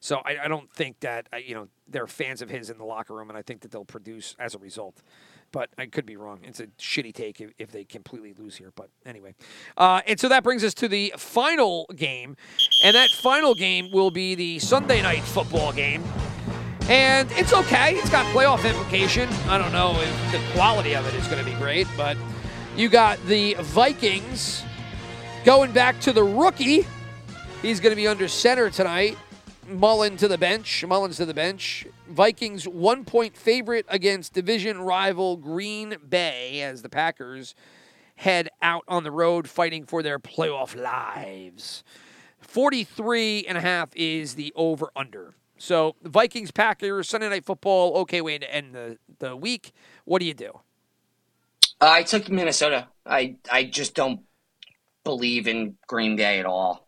So 0.00 0.16
I, 0.24 0.38
I 0.44 0.48
don't 0.48 0.68
think 0.72 0.98
that 1.00 1.28
uh, 1.32 1.36
you 1.36 1.54
know 1.54 1.68
they're 1.86 2.08
fans 2.08 2.42
of 2.42 2.50
his 2.50 2.70
in 2.70 2.78
the 2.78 2.84
locker 2.84 3.14
room, 3.14 3.28
and 3.28 3.38
I 3.38 3.42
think 3.42 3.60
that 3.60 3.70
they'll 3.70 3.84
produce 3.84 4.34
as 4.40 4.56
a 4.56 4.58
result. 4.58 5.00
But 5.52 5.70
I 5.76 5.86
could 5.86 6.06
be 6.06 6.16
wrong. 6.16 6.40
It's 6.44 6.60
a 6.60 6.68
shitty 6.78 7.12
take 7.12 7.40
if, 7.40 7.50
if 7.58 7.72
they 7.72 7.84
completely 7.84 8.34
lose 8.38 8.56
here. 8.56 8.72
But 8.74 8.90
anyway, 9.04 9.34
uh, 9.76 10.00
and 10.06 10.18
so 10.18 10.28
that 10.28 10.44
brings 10.44 10.62
us 10.62 10.74
to 10.74 10.88
the 10.88 11.12
final 11.16 11.86
game, 11.96 12.36
and 12.84 12.94
that 12.94 13.10
final 13.10 13.54
game 13.54 13.90
will 13.90 14.10
be 14.10 14.34
the 14.34 14.58
Sunday 14.60 15.02
night 15.02 15.22
football 15.22 15.72
game. 15.72 16.04
And 16.88 17.30
it's 17.32 17.52
okay. 17.52 17.94
It's 17.94 18.10
got 18.10 18.26
playoff 18.34 18.68
implication. 18.68 19.28
I 19.48 19.58
don't 19.58 19.72
know 19.72 19.96
if 20.00 20.32
the 20.32 20.40
quality 20.54 20.94
of 20.94 21.06
it 21.06 21.14
is 21.14 21.26
going 21.28 21.44
to 21.44 21.48
be 21.48 21.56
great, 21.56 21.86
but 21.96 22.16
you 22.76 22.88
got 22.88 23.24
the 23.26 23.54
Vikings 23.54 24.64
going 25.44 25.72
back 25.72 26.00
to 26.00 26.12
the 26.12 26.22
rookie. 26.22 26.86
He's 27.62 27.80
going 27.80 27.90
to 27.90 27.96
be 27.96 28.08
under 28.08 28.26
center 28.28 28.70
tonight. 28.70 29.16
Mullen 29.70 30.16
to 30.16 30.28
the 30.28 30.38
bench. 30.38 30.84
Mullens 30.86 31.16
to 31.18 31.26
the 31.26 31.34
bench. 31.34 31.86
Vikings 32.08 32.66
one 32.66 33.04
point 33.04 33.36
favorite 33.36 33.86
against 33.88 34.32
division 34.32 34.80
rival 34.80 35.36
Green 35.36 35.96
Bay 36.08 36.62
as 36.62 36.82
the 36.82 36.88
Packers 36.88 37.54
head 38.16 38.48
out 38.60 38.84
on 38.88 39.04
the 39.04 39.10
road 39.10 39.48
fighting 39.48 39.86
for 39.86 40.02
their 40.02 40.18
playoff 40.18 40.76
lives. 40.76 41.84
43 42.40 43.46
and 43.46 43.56
a 43.56 43.60
half 43.60 43.90
is 43.94 44.34
the 44.34 44.52
over 44.56 44.90
under. 44.96 45.34
So 45.56 45.94
Vikings 46.02 46.50
Packers 46.50 47.08
Sunday 47.08 47.28
night 47.28 47.44
football 47.44 47.96
okay 47.98 48.20
way 48.20 48.38
to 48.38 48.54
end 48.54 48.74
the, 48.74 48.98
the 49.18 49.36
week. 49.36 49.72
What 50.04 50.18
do 50.18 50.26
you 50.26 50.34
do? 50.34 50.60
Uh, 51.80 51.88
I 51.90 52.02
took 52.02 52.28
Minnesota. 52.28 52.88
I 53.06 53.36
I 53.50 53.64
just 53.64 53.94
don't 53.94 54.20
believe 55.04 55.46
in 55.46 55.76
Green 55.86 56.16
Bay 56.16 56.40
at 56.40 56.46
all. 56.46 56.86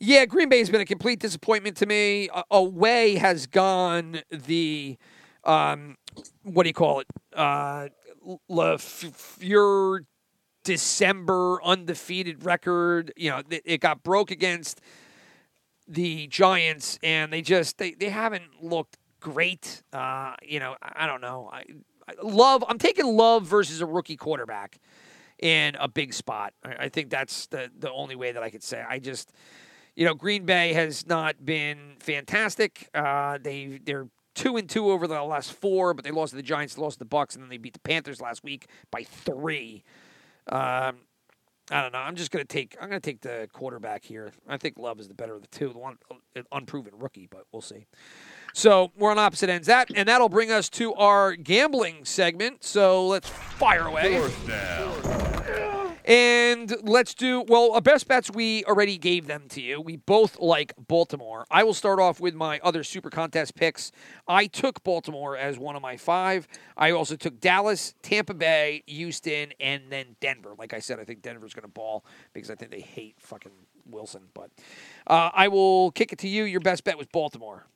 Yeah, 0.00 0.26
Green 0.26 0.48
Bay 0.48 0.58
has 0.58 0.70
been 0.70 0.80
a 0.80 0.84
complete 0.86 1.18
disappointment 1.18 1.76
to 1.78 1.86
me. 1.86 2.28
Away 2.50 3.16
has 3.16 3.46
gone 3.46 4.20
the, 4.30 4.96
um, 5.44 5.96
what 6.44 6.62
do 6.62 6.68
you 6.68 6.74
call 6.74 7.00
it? 7.00 7.06
Uh, 7.34 7.88
Le 8.48 8.74
F- 8.74 9.38
your 9.40 10.02
December 10.64 11.62
undefeated 11.64 12.44
record. 12.44 13.12
You 13.16 13.30
know, 13.30 13.42
it- 13.50 13.80
got 13.80 14.02
broke 14.02 14.30
against 14.30 14.80
the 15.86 16.26
Giants, 16.26 16.98
and 17.02 17.32
they 17.32 17.42
just 17.42 17.78
they, 17.78 17.92
they 17.92 18.10
haven't 18.10 18.62
looked 18.62 18.98
great. 19.20 19.82
Uh, 19.92 20.34
you 20.42 20.60
know, 20.60 20.76
I 20.82 21.04
I 21.04 21.06
don't 21.06 21.20
know. 21.20 21.48
I, 21.52 21.64
I 22.08 22.14
love. 22.22 22.64
I'm 22.68 22.78
taking 22.78 23.06
love 23.16 23.46
versus 23.46 23.80
a 23.80 23.86
rookie 23.86 24.16
quarterback 24.16 24.78
in 25.38 25.76
a 25.76 25.88
big 25.88 26.12
spot. 26.14 26.52
I, 26.64 26.74
I 26.84 26.88
think 26.88 27.10
that's 27.10 27.46
the 27.46 27.70
the 27.78 27.90
only 27.90 28.16
way 28.16 28.32
that 28.32 28.42
I 28.42 28.50
could 28.50 28.62
say. 28.62 28.84
I 28.86 28.98
just, 28.98 29.32
you 29.98 30.04
know, 30.04 30.14
Green 30.14 30.46
Bay 30.46 30.74
has 30.74 31.08
not 31.08 31.44
been 31.44 31.96
fantastic. 31.98 32.88
Uh, 32.94 33.36
they 33.42 33.80
they're 33.84 34.06
two 34.36 34.56
and 34.56 34.70
two 34.70 34.92
over 34.92 35.08
the 35.08 35.20
last 35.24 35.52
four, 35.52 35.92
but 35.92 36.04
they 36.04 36.12
lost 36.12 36.30
to 36.30 36.36
the 36.36 36.42
Giants, 36.42 36.78
lost 36.78 37.00
to 37.00 37.04
the 37.04 37.10
Bucs, 37.10 37.34
and 37.34 37.42
then 37.42 37.50
they 37.50 37.56
beat 37.58 37.72
the 37.72 37.80
Panthers 37.80 38.20
last 38.20 38.44
week 38.44 38.68
by 38.92 39.02
three. 39.02 39.82
Um, 40.46 40.98
I 41.72 41.82
don't 41.82 41.92
know. 41.92 41.98
I'm 41.98 42.14
just 42.14 42.30
gonna 42.30 42.44
take. 42.44 42.76
I'm 42.80 42.88
gonna 42.88 43.00
take 43.00 43.22
the 43.22 43.48
quarterback 43.52 44.04
here. 44.04 44.30
I 44.48 44.56
think 44.56 44.78
Love 44.78 45.00
is 45.00 45.08
the 45.08 45.14
better 45.14 45.34
of 45.34 45.42
the 45.42 45.48
two. 45.48 45.72
The 45.72 45.78
one 45.78 45.96
unproven 46.52 46.92
rookie, 46.96 47.26
but 47.28 47.46
we'll 47.50 47.60
see. 47.60 47.88
So 48.54 48.92
we're 48.96 49.10
on 49.10 49.18
opposite 49.18 49.50
ends. 49.50 49.66
That 49.66 49.90
and 49.96 50.08
that'll 50.08 50.28
bring 50.28 50.52
us 50.52 50.68
to 50.70 50.94
our 50.94 51.34
gambling 51.34 52.04
segment. 52.04 52.62
So 52.62 53.04
let's 53.08 53.28
fire 53.28 53.88
away. 53.88 54.16
Fourth 54.16 54.46
down. 54.46 55.27
And 56.08 56.74
let's 56.84 57.12
do 57.12 57.44
well. 57.48 57.72
Our 57.72 57.82
best 57.82 58.08
bets 58.08 58.30
we 58.30 58.64
already 58.64 58.96
gave 58.96 59.26
them 59.26 59.44
to 59.50 59.60
you. 59.60 59.78
We 59.78 59.96
both 59.96 60.40
like 60.40 60.72
Baltimore. 60.78 61.44
I 61.50 61.64
will 61.64 61.74
start 61.74 62.00
off 62.00 62.18
with 62.18 62.34
my 62.34 62.58
other 62.64 62.82
super 62.82 63.10
contest 63.10 63.54
picks. 63.54 63.92
I 64.26 64.46
took 64.46 64.82
Baltimore 64.82 65.36
as 65.36 65.58
one 65.58 65.76
of 65.76 65.82
my 65.82 65.98
five. 65.98 66.48
I 66.78 66.92
also 66.92 67.14
took 67.14 67.40
Dallas, 67.40 67.92
Tampa 68.00 68.32
Bay, 68.32 68.84
Houston, 68.86 69.52
and 69.60 69.82
then 69.90 70.16
Denver. 70.18 70.54
Like 70.58 70.72
I 70.72 70.78
said, 70.78 70.98
I 70.98 71.04
think 71.04 71.20
Denver's 71.20 71.52
going 71.52 71.64
to 71.64 71.68
ball 71.68 72.06
because 72.32 72.50
I 72.50 72.54
think 72.54 72.70
they 72.70 72.80
hate 72.80 73.16
fucking 73.18 73.52
Wilson. 73.84 74.22
But 74.32 74.50
uh, 75.08 75.28
I 75.34 75.48
will 75.48 75.90
kick 75.90 76.14
it 76.14 76.18
to 76.20 76.28
you. 76.28 76.44
Your 76.44 76.60
best 76.60 76.84
bet 76.84 76.96
was 76.96 77.06
Baltimore. 77.08 77.66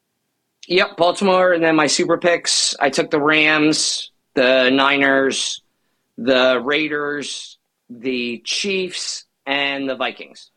Yep, 0.69 0.97
Baltimore, 0.97 1.53
and 1.53 1.63
then 1.63 1.77
my 1.77 1.87
super 1.87 2.17
picks. 2.17 2.75
I 2.81 2.89
took 2.89 3.11
the 3.11 3.21
Rams, 3.21 4.11
the 4.33 4.71
Niners, 4.71 5.61
the 6.17 6.63
Raiders, 6.65 7.59
the 8.01 8.43
Chiefs, 8.45 9.27
and 9.47 9.89
the 9.89 9.97
Vikings. 9.97 10.51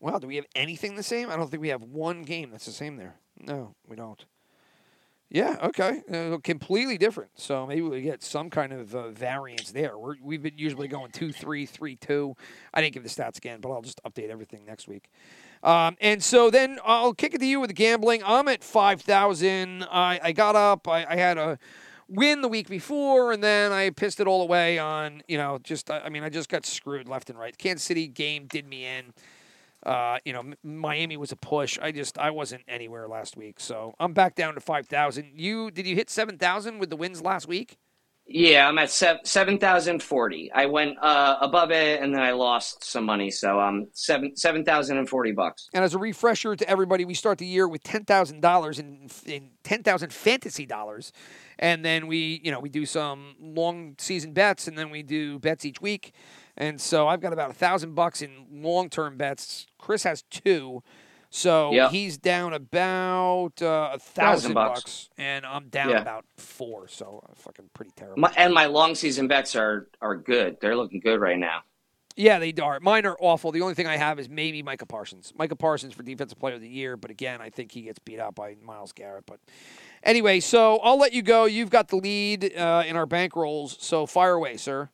Wow, 0.00 0.18
do 0.18 0.26
we 0.26 0.36
have 0.36 0.46
anything 0.54 0.96
the 0.96 1.02
same? 1.02 1.30
I 1.30 1.36
don't 1.36 1.50
think 1.50 1.60
we 1.60 1.68
have 1.68 1.82
one 1.82 2.22
game 2.22 2.50
that's 2.50 2.66
the 2.66 2.72
same 2.72 2.96
there. 2.96 3.14
No, 3.38 3.74
we 3.86 3.96
don't. 3.96 4.24
Yeah, 5.30 5.56
okay. 5.62 6.02
Uh, 6.12 6.36
completely 6.44 6.98
different. 6.98 7.30
So 7.36 7.66
maybe 7.66 7.80
we 7.80 8.02
get 8.02 8.22
some 8.22 8.50
kind 8.50 8.70
of 8.70 8.94
uh, 8.94 9.08
variance 9.12 9.70
there. 9.70 9.96
We're, 9.96 10.16
we've 10.22 10.42
been 10.42 10.58
usually 10.58 10.88
going 10.88 11.10
2 11.10 11.32
3, 11.32 11.64
3 11.64 11.96
2. 11.96 12.36
I 12.74 12.82
didn't 12.82 12.92
give 12.92 13.02
the 13.02 13.08
stats 13.08 13.38
again, 13.38 13.60
but 13.60 13.70
I'll 13.70 13.80
just 13.80 14.02
update 14.04 14.28
everything 14.28 14.66
next 14.66 14.88
week. 14.88 15.08
Um, 15.62 15.96
and 16.02 16.22
so 16.22 16.50
then 16.50 16.78
I'll 16.84 17.14
kick 17.14 17.32
it 17.32 17.38
to 17.38 17.46
you 17.46 17.60
with 17.60 17.68
the 17.68 17.74
gambling. 17.74 18.22
I'm 18.26 18.46
at 18.48 18.62
5,000. 18.62 19.84
I, 19.90 20.20
I 20.22 20.32
got 20.32 20.54
up. 20.54 20.86
I, 20.86 21.06
I 21.06 21.16
had 21.16 21.38
a 21.38 21.58
win 22.12 22.42
the 22.42 22.48
week 22.48 22.68
before, 22.68 23.32
and 23.32 23.42
then 23.42 23.72
I 23.72 23.90
pissed 23.90 24.20
it 24.20 24.26
all 24.26 24.42
away 24.42 24.78
on, 24.78 25.22
you 25.28 25.38
know, 25.38 25.58
just, 25.62 25.90
I 25.90 26.08
mean, 26.08 26.22
I 26.22 26.28
just 26.28 26.48
got 26.48 26.66
screwed 26.66 27.08
left 27.08 27.30
and 27.30 27.38
right. 27.38 27.56
Kansas 27.56 27.84
City 27.84 28.06
game 28.06 28.46
did 28.46 28.66
me 28.66 28.86
in. 28.86 29.12
Uh, 29.84 30.18
you 30.24 30.32
know, 30.32 30.44
Miami 30.62 31.16
was 31.16 31.32
a 31.32 31.36
push. 31.36 31.78
I 31.80 31.90
just 31.90 32.16
I 32.16 32.30
wasn't 32.30 32.62
anywhere 32.68 33.08
last 33.08 33.36
week, 33.36 33.58
so 33.58 33.94
I'm 33.98 34.12
back 34.12 34.36
down 34.36 34.54
to 34.54 34.60
five 34.60 34.86
thousand. 34.86 35.32
You 35.34 35.72
did 35.72 35.88
you 35.88 35.96
hit 35.96 36.08
seven 36.08 36.38
thousand 36.38 36.78
with 36.78 36.88
the 36.88 36.94
wins 36.94 37.20
last 37.20 37.48
week? 37.48 37.78
Yeah, 38.26 38.68
I'm 38.68 38.78
at 38.78 38.90
sev- 38.90 39.18
7,040. 39.24 40.52
I 40.52 40.66
went 40.66 40.96
uh, 41.02 41.38
above 41.40 41.72
it, 41.72 42.00
and 42.00 42.14
then 42.14 42.22
I 42.22 42.30
lost 42.30 42.84
some 42.84 43.04
money. 43.04 43.30
So 43.30 43.60
um, 43.60 43.88
seven 43.92 44.36
7,040 44.36 45.32
bucks. 45.32 45.68
And 45.74 45.84
as 45.84 45.94
a 45.94 45.98
refresher 45.98 46.54
to 46.54 46.68
everybody, 46.68 47.04
we 47.04 47.14
start 47.14 47.38
the 47.38 47.46
year 47.46 47.68
with 47.68 47.82
ten 47.82 48.04
thousand 48.04 48.40
dollars 48.40 48.78
in 48.78 49.08
in 49.26 49.50
ten 49.64 49.82
thousand 49.82 50.12
fantasy 50.12 50.66
dollars, 50.66 51.12
and 51.58 51.84
then 51.84 52.06
we 52.06 52.40
you 52.44 52.50
know 52.50 52.60
we 52.60 52.68
do 52.68 52.86
some 52.86 53.34
long 53.40 53.94
season 53.98 54.32
bets, 54.32 54.68
and 54.68 54.76
then 54.76 54.90
we 54.90 55.02
do 55.02 55.38
bets 55.38 55.64
each 55.64 55.80
week. 55.80 56.12
And 56.56 56.80
so 56.80 57.08
I've 57.08 57.20
got 57.20 57.32
about 57.32 57.50
a 57.50 57.54
thousand 57.54 57.94
bucks 57.94 58.20
in 58.22 58.46
long 58.50 58.88
term 58.90 59.16
bets. 59.16 59.66
Chris 59.78 60.02
has 60.04 60.22
two. 60.30 60.82
So 61.34 61.72
Yep. 61.72 61.90
he's 61.92 62.18
down 62.18 62.52
about 62.52 63.52
uh, 63.62 63.92
a 63.94 63.98
thousand 63.98 64.52
Thousand 64.52 64.52
bucks. 64.54 64.80
bucks. 64.82 65.10
and 65.16 65.46
I'm 65.46 65.68
down 65.68 65.88
Yeah. 65.88 66.02
about 66.02 66.26
four. 66.36 66.88
So 66.88 67.24
uh, 67.26 67.32
fucking 67.36 67.70
pretty 67.72 67.92
terrible. 67.96 68.20
My, 68.20 68.32
and 68.36 68.52
my 68.52 68.66
long 68.66 68.94
season 68.94 69.28
bets 69.28 69.56
are 69.56 69.88
are 70.02 70.14
good. 70.14 70.58
They're 70.60 70.76
looking 70.76 71.00
good 71.00 71.20
right 71.22 71.38
now. 71.38 71.62
Yeah, 72.16 72.38
they 72.38 72.52
are. 72.62 72.78
Mine 72.80 73.06
are 73.06 73.16
awful. 73.18 73.50
The 73.52 73.62
only 73.62 73.72
thing 73.72 73.86
I 73.86 73.96
have 73.96 74.18
is 74.18 74.28
maybe 74.28 74.62
Micah 74.62 74.84
Parsons. 74.84 75.32
Micah 75.34 75.56
Parsons 75.56 75.94
for 75.94 76.02
Defensive 76.02 76.38
Player 76.38 76.56
of 76.56 76.60
the 76.60 76.68
Year, 76.68 76.98
but 76.98 77.10
again, 77.10 77.40
I 77.40 77.48
think 77.48 77.72
he 77.72 77.80
gets 77.80 77.98
beat 77.98 78.20
out 78.20 78.34
by 78.34 78.56
Myles 78.62 78.92
Garrett. 78.92 79.24
But 79.24 79.40
anyway, 80.02 80.40
so 80.40 80.78
I'll 80.78 80.98
let 80.98 81.12
you 81.12 81.22
go. 81.22 81.44
You've 81.44 81.70
got 81.70 81.88
the 81.88 81.96
lead 81.96 82.56
uh, 82.56 82.84
in 82.86 82.96
our 82.96 83.06
bankrolls, 83.06 83.80
so 83.80 84.06
fire 84.06 84.34
away, 84.34 84.56
sir. 84.56 84.90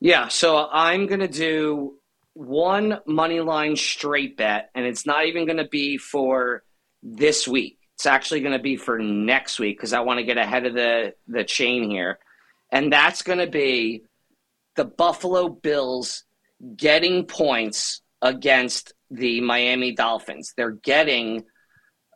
Yeah, 0.00 0.28
so 0.28 0.68
I'm 0.70 1.06
gonna 1.06 1.28
do 1.28 1.98
one 2.34 3.00
money 3.06 3.40
line 3.40 3.74
straight 3.76 4.36
bet, 4.36 4.70
and 4.74 4.86
it's 4.86 5.04
not 5.04 5.26
even 5.26 5.46
gonna 5.46 5.68
be 5.68 5.98
for 5.98 6.62
this 7.02 7.48
week. 7.48 7.78
It's 7.96 8.06
actually 8.06 8.40
gonna 8.40 8.60
be 8.60 8.76
for 8.76 8.98
next 8.98 9.58
week 9.58 9.76
because 9.76 9.92
I 9.92 10.00
want 10.00 10.18
to 10.18 10.24
get 10.24 10.38
ahead 10.38 10.66
of 10.66 10.74
the 10.74 11.14
the 11.26 11.44
chain 11.44 11.90
here, 11.90 12.18
and 12.70 12.92
that's 12.92 13.22
gonna 13.22 13.48
be 13.48 14.04
the 14.76 14.84
Buffalo 14.84 15.48
Bills 15.48 16.24
getting 16.76 17.26
points 17.26 18.02
against 18.22 18.94
the 19.10 19.40
Miami 19.40 19.92
Dolphins. 19.92 20.54
They're 20.56 20.70
getting 20.70 21.44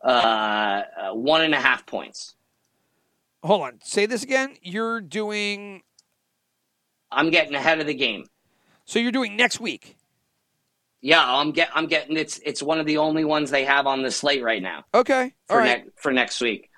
uh, 0.03 0.07
uh, 0.07 1.13
one 1.13 1.41
and 1.41 1.53
a 1.53 1.59
half 1.59 1.85
points. 1.85 2.35
Hold 3.43 3.61
on. 3.61 3.79
Say 3.83 4.05
this 4.05 4.23
again. 4.23 4.55
You're 4.61 5.01
doing. 5.01 5.81
I'm 7.11 7.29
getting 7.29 7.55
ahead 7.55 7.79
of 7.79 7.87
the 7.87 7.93
game. 7.93 8.25
So 8.85 8.99
you're 8.99 9.11
doing 9.11 9.35
next 9.37 9.59
week. 9.59 9.97
Yeah, 11.01 11.23
I'm 11.25 11.51
get 11.51 11.69
I'm 11.75 11.87
getting 11.87 12.15
it's 12.17 12.39
it's 12.45 12.63
one 12.63 12.79
of 12.79 12.85
the 12.85 12.97
only 12.97 13.25
ones 13.25 13.51
they 13.51 13.65
have 13.65 13.87
on 13.87 14.03
the 14.03 14.11
slate 14.11 14.41
right 14.41 14.61
now 14.61 14.85
Okay. 14.93 15.33
for 15.47 15.53
All 15.53 15.59
right. 15.59 15.85
ne- 15.85 15.91
for 15.97 16.11
next 16.13 16.39
week. 16.41 16.69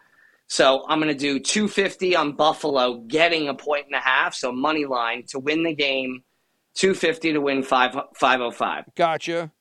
So 0.48 0.84
I'm 0.88 1.00
going 1.00 1.12
to 1.14 1.20
do 1.20 1.40
250 1.40 2.16
on 2.16 2.34
Buffalo, 2.34 3.00
getting 3.08 3.48
a 3.50 3.54
point 3.56 3.86
and 3.88 3.96
a 3.96 4.00
half, 4.00 4.36
so 4.36 4.52
money 4.52 4.86
line 4.86 5.24
to 5.30 5.40
win 5.40 5.64
the 5.64 5.74
game, 5.74 6.24
250 6.76 7.34
to 7.34 7.40
win 7.42 7.64
five 7.64 7.94
505. 8.16 8.86
Gotcha. 8.96 9.52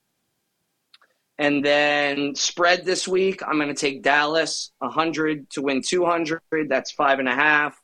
And 1.39 1.65
then 1.65 2.35
spread 2.37 2.85
this 2.85 3.09
week, 3.09 3.43
I'm 3.47 3.57
going 3.57 3.69
to 3.69 3.75
take 3.75 4.03
Dallas 4.03 4.71
100 4.79 5.51
to 5.51 5.63
win 5.63 5.83
200. 5.83 6.41
That's 6.69 6.93
five 6.93 7.19
and 7.19 7.29
a 7.29 7.35
half. 7.35 7.77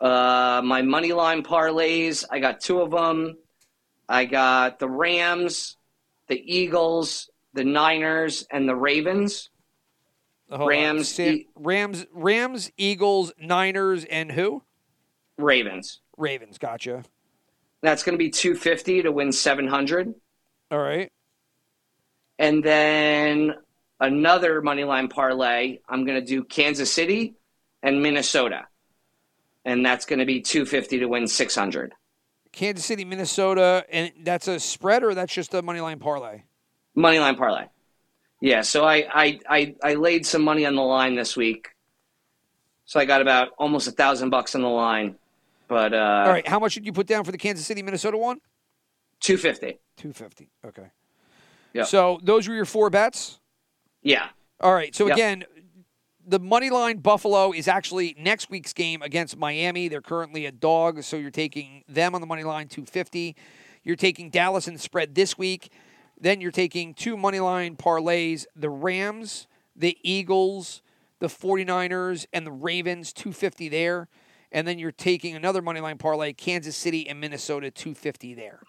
Uh, 0.00 0.60
my 0.64 0.82
money 0.82 1.12
line 1.12 1.42
parlays, 1.42 2.24
I 2.30 2.40
got 2.40 2.60
two 2.60 2.80
of 2.80 2.90
them. 2.90 3.36
I 4.08 4.24
got 4.24 4.78
the 4.78 4.88
Rams, 4.88 5.76
the 6.26 6.40
Eagles, 6.40 7.30
the 7.52 7.64
Niners, 7.64 8.46
and 8.50 8.68
the 8.68 8.74
Ravens. 8.74 9.50
Hold. 10.50 10.68
Rams, 10.68 11.08
Say- 11.08 11.30
E- 11.32 11.48
Rams, 11.54 12.06
Rams, 12.12 12.72
Eagles, 12.76 13.32
Niners, 13.38 14.04
and 14.06 14.32
who? 14.32 14.64
Ravens. 15.38 16.00
Ravens. 16.16 16.58
Gotcha. 16.58 17.04
That's 17.82 18.02
going 18.02 18.14
to 18.14 18.18
be 18.18 18.30
250 18.30 19.02
to 19.02 19.12
win 19.12 19.30
700. 19.32 20.12
All 20.72 20.78
right. 20.78 21.12
And 22.40 22.64
then 22.64 23.52
another 24.00 24.62
money 24.62 24.84
line 24.84 25.08
parlay, 25.08 25.78
I'm 25.86 26.06
going 26.06 26.18
to 26.18 26.26
do 26.26 26.42
Kansas 26.42 26.90
City 26.90 27.34
and 27.82 28.02
Minnesota. 28.02 28.66
And 29.66 29.84
that's 29.84 30.06
going 30.06 30.20
to 30.20 30.24
be 30.24 30.40
250 30.40 31.00
to 31.00 31.06
win 31.06 31.28
600. 31.28 31.92
Kansas 32.50 32.86
City, 32.86 33.04
Minnesota, 33.04 33.84
and 33.90 34.10
that's 34.22 34.48
a 34.48 34.58
spread 34.58 35.04
or 35.04 35.14
that's 35.14 35.32
just 35.34 35.52
a 35.52 35.60
money 35.60 35.80
line 35.80 35.98
parlay? 35.98 36.44
Money 36.94 37.18
line 37.18 37.36
parlay. 37.36 37.66
Yeah, 38.40 38.62
so 38.62 38.86
I, 38.86 39.06
I, 39.12 39.40
I, 39.46 39.74
I 39.84 39.94
laid 39.94 40.24
some 40.24 40.40
money 40.40 40.64
on 40.64 40.74
the 40.74 40.82
line 40.82 41.16
this 41.16 41.36
week. 41.36 41.68
So 42.86 42.98
I 42.98 43.04
got 43.04 43.20
about 43.20 43.50
almost 43.58 43.86
a 43.86 43.92
thousand 43.92 44.30
bucks 44.30 44.54
on 44.54 44.62
the 44.62 44.68
line. 44.68 45.16
But 45.68 45.92
uh, 45.92 46.22
All 46.24 46.32
right. 46.32 46.48
How 46.48 46.58
much 46.58 46.72
did 46.72 46.86
you 46.86 46.92
put 46.94 47.06
down 47.06 47.22
for 47.24 47.32
the 47.32 47.38
Kansas 47.38 47.66
City, 47.66 47.82
Minnesota 47.82 48.16
one? 48.16 48.40
250. 49.20 49.78
Two 49.98 50.14
fifty. 50.14 50.48
Okay. 50.64 50.90
Yeah. 51.72 51.84
So 51.84 52.18
those 52.22 52.48
were 52.48 52.54
your 52.54 52.64
four 52.64 52.90
bets. 52.90 53.38
Yeah. 54.02 54.28
All 54.60 54.74
right. 54.74 54.94
So 54.94 55.06
Yep. 55.06 55.14
again, 55.16 55.44
the 56.26 56.38
money 56.38 56.70
line 56.70 56.98
Buffalo 56.98 57.52
is 57.52 57.66
actually 57.66 58.14
next 58.18 58.50
week's 58.50 58.72
game 58.72 59.02
against 59.02 59.36
Miami. 59.36 59.88
They're 59.88 60.00
currently 60.00 60.46
a 60.46 60.52
dog, 60.52 61.02
so 61.02 61.16
you're 61.16 61.30
taking 61.30 61.82
them 61.88 62.14
on 62.14 62.20
the 62.20 62.26
money 62.26 62.44
line 62.44 62.68
250. 62.68 63.34
You're 63.82 63.96
taking 63.96 64.30
Dallas 64.30 64.68
in 64.68 64.74
the 64.74 64.80
spread 64.80 65.14
this 65.14 65.38
week. 65.38 65.72
Then 66.20 66.40
you're 66.40 66.50
taking 66.50 66.92
two 66.94 67.16
money 67.16 67.40
line 67.40 67.76
parlays, 67.76 68.44
the 68.54 68.68
Rams, 68.68 69.46
the 69.74 69.96
Eagles, 70.02 70.82
the 71.18 71.28
49ers 71.28 72.26
and 72.32 72.46
the 72.46 72.52
Ravens 72.52 73.12
250 73.12 73.68
there. 73.68 74.08
And 74.52 74.68
then 74.68 74.78
you're 74.78 74.92
taking 74.92 75.34
another 75.34 75.62
money 75.62 75.80
line 75.80 75.96
parlay, 75.96 76.32
Kansas 76.32 76.76
City 76.76 77.08
and 77.08 77.20
Minnesota 77.20 77.70
250 77.70 78.34
there. 78.34 78.60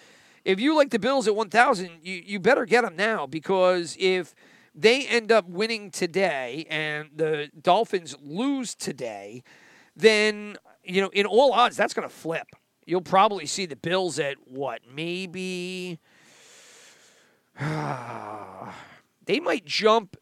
if 0.44 0.60
you 0.60 0.76
like 0.76 0.90
the 0.90 0.98
Bills 0.98 1.26
at 1.26 1.34
1,000, 1.34 2.00
you, 2.02 2.22
you 2.24 2.38
better 2.38 2.66
get 2.66 2.84
them 2.84 2.96
now 2.96 3.26
because 3.26 3.96
if 3.98 4.34
they 4.74 5.06
end 5.06 5.32
up 5.32 5.48
winning 5.48 5.90
today 5.90 6.66
and 6.68 7.08
the 7.14 7.50
Dolphins 7.60 8.14
lose 8.22 8.74
today, 8.74 9.42
then, 9.96 10.56
you 10.82 11.00
know, 11.00 11.08
in 11.08 11.24
all 11.26 11.52
odds, 11.52 11.76
that's 11.76 11.94
going 11.94 12.06
to 12.06 12.14
flip. 12.14 12.48
You'll 12.86 13.00
probably 13.00 13.46
see 13.46 13.64
the 13.64 13.76
Bills 13.76 14.18
at 14.18 14.36
what? 14.44 14.82
Maybe. 14.92 15.98
they 17.58 19.40
might 19.40 19.64
jump 19.64 20.18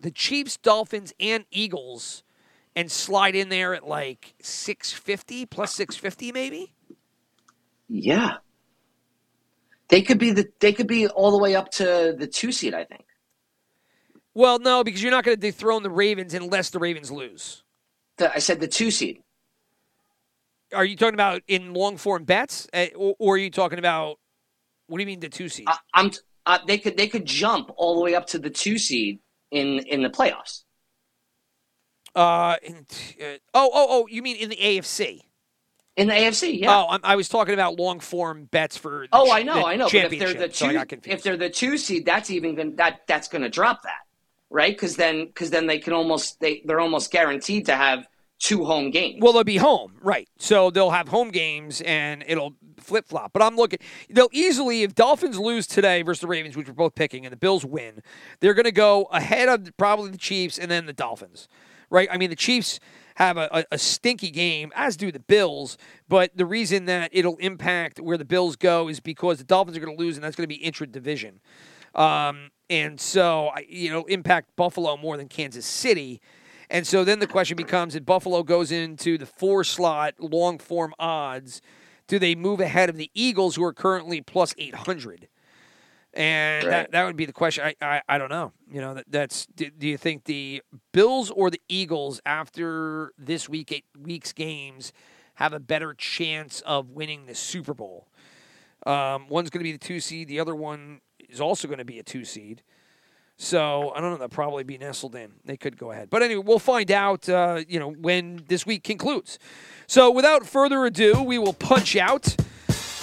the 0.00 0.10
Chiefs, 0.10 0.56
Dolphins, 0.56 1.12
and 1.20 1.44
Eagles 1.50 2.22
and 2.74 2.90
slide 2.90 3.34
in 3.34 3.48
there 3.48 3.74
at 3.74 3.86
like 3.86 4.34
650 4.40 5.46
plus 5.46 5.74
650 5.74 6.32
maybe. 6.32 6.74
Yeah. 7.88 8.36
They 9.88 10.02
could 10.02 10.18
be 10.18 10.30
the 10.30 10.48
they 10.60 10.72
could 10.72 10.86
be 10.86 11.08
all 11.08 11.32
the 11.32 11.38
way 11.38 11.56
up 11.56 11.70
to 11.72 12.14
the 12.16 12.26
two 12.26 12.52
seed, 12.52 12.74
I 12.74 12.84
think. 12.84 13.04
Well, 14.34 14.60
no, 14.60 14.84
because 14.84 15.02
you're 15.02 15.10
not 15.10 15.24
going 15.24 15.36
to 15.36 15.40
dethrone 15.40 15.82
the 15.82 15.90
Ravens 15.90 16.32
unless 16.34 16.70
the 16.70 16.78
Ravens 16.78 17.10
lose. 17.10 17.64
The, 18.16 18.32
I 18.32 18.38
said 18.38 18.60
the 18.60 18.68
two 18.68 18.92
seed. 18.92 19.22
Are 20.72 20.84
you 20.84 20.94
talking 20.94 21.14
about 21.14 21.42
in 21.48 21.74
long 21.74 21.96
form 21.96 22.22
bets, 22.22 22.68
uh, 22.72 22.86
or, 22.96 23.16
or 23.18 23.34
are 23.34 23.38
you 23.38 23.50
talking 23.50 23.80
about 23.80 24.20
what 24.86 24.98
do 24.98 25.02
you 25.02 25.06
mean 25.06 25.18
the 25.18 25.28
two 25.28 25.48
seed? 25.48 25.66
I, 25.68 25.78
I'm 25.94 26.12
uh, 26.46 26.58
they 26.68 26.78
could 26.78 26.96
they 26.96 27.08
could 27.08 27.26
jump 27.26 27.72
all 27.76 27.96
the 27.96 28.02
way 28.02 28.14
up 28.14 28.28
to 28.28 28.38
the 28.38 28.50
two 28.50 28.78
seed 28.78 29.18
in 29.50 29.80
in 29.80 30.02
the 30.02 30.10
playoffs. 30.10 30.62
Uh, 32.14 32.56
in, 32.62 32.86
uh, 33.20 33.24
oh, 33.54 33.70
oh, 33.72 33.86
oh, 33.88 34.06
you 34.08 34.20
mean 34.20 34.36
in 34.36 34.48
the 34.48 34.56
AFC? 34.56 35.22
in 36.00 36.08
the 36.08 36.14
AFC. 36.14 36.58
Yeah. 36.58 36.74
Oh, 36.74 36.86
I'm, 36.88 37.00
I 37.04 37.16
was 37.16 37.28
talking 37.28 37.54
about 37.54 37.78
long 37.78 38.00
form 38.00 38.44
bets 38.44 38.76
for. 38.76 39.06
Oh, 39.12 39.26
ch- 39.26 39.30
I 39.32 39.42
know, 39.42 39.66
I 39.66 39.76
know. 39.76 39.86
But 39.86 40.12
if 40.12 40.18
they're 40.18 40.34
the 40.34 40.48
two, 40.48 40.84
confused. 40.86 41.06
if 41.06 41.22
they're 41.22 41.36
the 41.36 41.50
two 41.50 41.76
seed, 41.76 42.06
that's 42.06 42.30
even 42.30 42.54
gonna, 42.54 42.72
that 42.76 43.00
that's 43.06 43.28
going 43.28 43.42
to 43.42 43.50
drop 43.50 43.82
that, 43.82 44.00
right? 44.48 44.72
Because 44.74 44.96
then 44.96 45.26
because 45.26 45.50
then 45.50 45.66
they 45.66 45.78
can 45.78 45.92
almost 45.92 46.40
they 46.40 46.62
they're 46.64 46.80
almost 46.80 47.10
guaranteed 47.10 47.66
to 47.66 47.76
have 47.76 48.06
two 48.40 48.64
home 48.64 48.90
games. 48.90 49.18
Well, 49.20 49.32
they'll 49.32 49.44
be 49.44 49.58
home, 49.58 49.92
right? 50.00 50.28
So 50.38 50.70
they'll 50.70 50.90
have 50.90 51.08
home 51.08 51.30
games, 51.30 51.80
and 51.82 52.24
it'll 52.26 52.54
flip 52.78 53.06
flop. 53.06 53.32
But 53.32 53.42
I'm 53.42 53.54
looking; 53.54 53.78
they'll 54.08 54.30
easily, 54.32 54.82
if 54.82 54.94
Dolphins 54.94 55.38
lose 55.38 55.66
today 55.66 56.02
versus 56.02 56.22
the 56.22 56.26
Ravens, 56.26 56.56
which 56.56 56.66
we're 56.66 56.74
both 56.74 56.94
picking, 56.96 57.24
and 57.24 57.32
the 57.32 57.36
Bills 57.36 57.64
win, 57.64 58.02
they're 58.40 58.54
going 58.54 58.64
to 58.64 58.72
go 58.72 59.04
ahead 59.04 59.48
of 59.48 59.76
probably 59.76 60.10
the 60.10 60.18
Chiefs 60.18 60.58
and 60.58 60.70
then 60.70 60.86
the 60.86 60.92
Dolphins, 60.92 61.48
right? 61.90 62.08
I 62.10 62.16
mean, 62.16 62.30
the 62.30 62.36
Chiefs 62.36 62.80
have 63.16 63.36
a, 63.36 63.66
a, 63.70 63.76
stinky 63.76 64.30
game, 64.30 64.72
as 64.74 64.96
do 64.96 65.12
the 65.12 65.20
Bills. 65.20 65.76
But 66.08 66.34
the 66.34 66.46
reason 66.46 66.86
that 66.86 67.10
it'll 67.12 67.36
impact 67.36 68.00
where 68.00 68.16
the 68.16 68.24
Bills 68.24 68.56
go 68.56 68.88
is 68.88 68.98
because 68.98 69.36
the 69.36 69.44
Dolphins 69.44 69.76
are 69.76 69.80
going 69.80 69.94
to 69.94 70.02
lose, 70.02 70.16
and 70.16 70.24
that's 70.24 70.36
going 70.36 70.48
to 70.48 70.54
be 70.54 70.62
intra 70.62 70.86
division. 70.86 71.40
Um, 71.94 72.50
and 72.70 72.98
so, 72.98 73.50
you 73.68 73.90
know, 73.90 74.04
impact 74.04 74.56
Buffalo 74.56 74.96
more 74.96 75.18
than 75.18 75.28
Kansas 75.28 75.66
City. 75.66 76.22
And 76.70 76.86
so 76.86 77.02
then 77.04 77.18
the 77.18 77.26
question 77.26 77.56
becomes 77.56 77.94
if 77.96 78.06
Buffalo 78.06 78.42
goes 78.44 78.70
into 78.70 79.18
the 79.18 79.26
four 79.26 79.64
slot 79.64 80.14
long 80.20 80.58
form 80.58 80.94
odds, 80.98 81.60
do 82.06 82.18
they 82.18 82.34
move 82.34 82.60
ahead 82.60 82.88
of 82.88 82.96
the 82.96 83.10
Eagles, 83.12 83.56
who 83.56 83.64
are 83.64 83.72
currently 83.72 84.20
plus 84.20 84.54
800? 84.56 85.28
And 86.14 86.66
that, 86.66 86.70
Right. 86.70 86.90
that 86.92 87.04
would 87.04 87.16
be 87.16 87.24
the 87.26 87.32
question. 87.32 87.64
I, 87.64 87.74
I, 87.80 88.02
I 88.08 88.18
don't 88.18 88.30
know. 88.30 88.52
You 88.70 88.80
know, 88.80 88.94
that, 88.94 89.04
that's 89.08 89.46
do, 89.46 89.70
do 89.70 89.86
you 89.88 89.96
think 89.96 90.24
the 90.24 90.62
Bills 90.92 91.30
or 91.30 91.50
the 91.50 91.60
Eagles 91.68 92.20
after 92.24 93.12
this 93.18 93.48
week 93.48 93.70
eight 93.72 93.84
week's 94.00 94.32
games 94.32 94.92
have 95.34 95.52
a 95.52 95.60
better 95.60 95.94
chance 95.94 96.60
of 96.62 96.90
winning 96.90 97.26
the 97.26 97.34
Super 97.34 97.74
Bowl? 97.74 98.08
Um, 98.86 99.28
one's 99.28 99.50
going 99.50 99.60
to 99.60 99.64
be 99.64 99.72
the 99.72 99.78
two 99.78 100.00
seed. 100.00 100.28
The 100.28 100.40
other 100.40 100.54
one 100.54 101.00
is 101.28 101.40
also 101.40 101.68
going 101.68 101.78
to 101.78 101.84
be 101.84 101.98
a 101.98 102.02
two 102.02 102.24
seed. 102.24 102.62
So 103.40 103.90
I 103.94 104.02
don't 104.02 104.10
know. 104.10 104.18
They'll 104.18 104.28
probably 104.28 104.64
be 104.64 104.76
nestled 104.76 105.14
in. 105.14 105.32
They 105.46 105.56
could 105.56 105.78
go 105.78 105.92
ahead, 105.92 106.10
but 106.10 106.22
anyway, 106.22 106.42
we'll 106.44 106.58
find 106.58 106.90
out. 106.90 107.26
Uh, 107.26 107.64
you 107.66 107.80
know 107.80 107.90
when 107.90 108.44
this 108.48 108.66
week 108.66 108.84
concludes. 108.84 109.38
So 109.86 110.10
without 110.10 110.44
further 110.44 110.84
ado, 110.84 111.22
we 111.22 111.38
will 111.38 111.54
punch 111.54 111.96
out. 111.96 112.36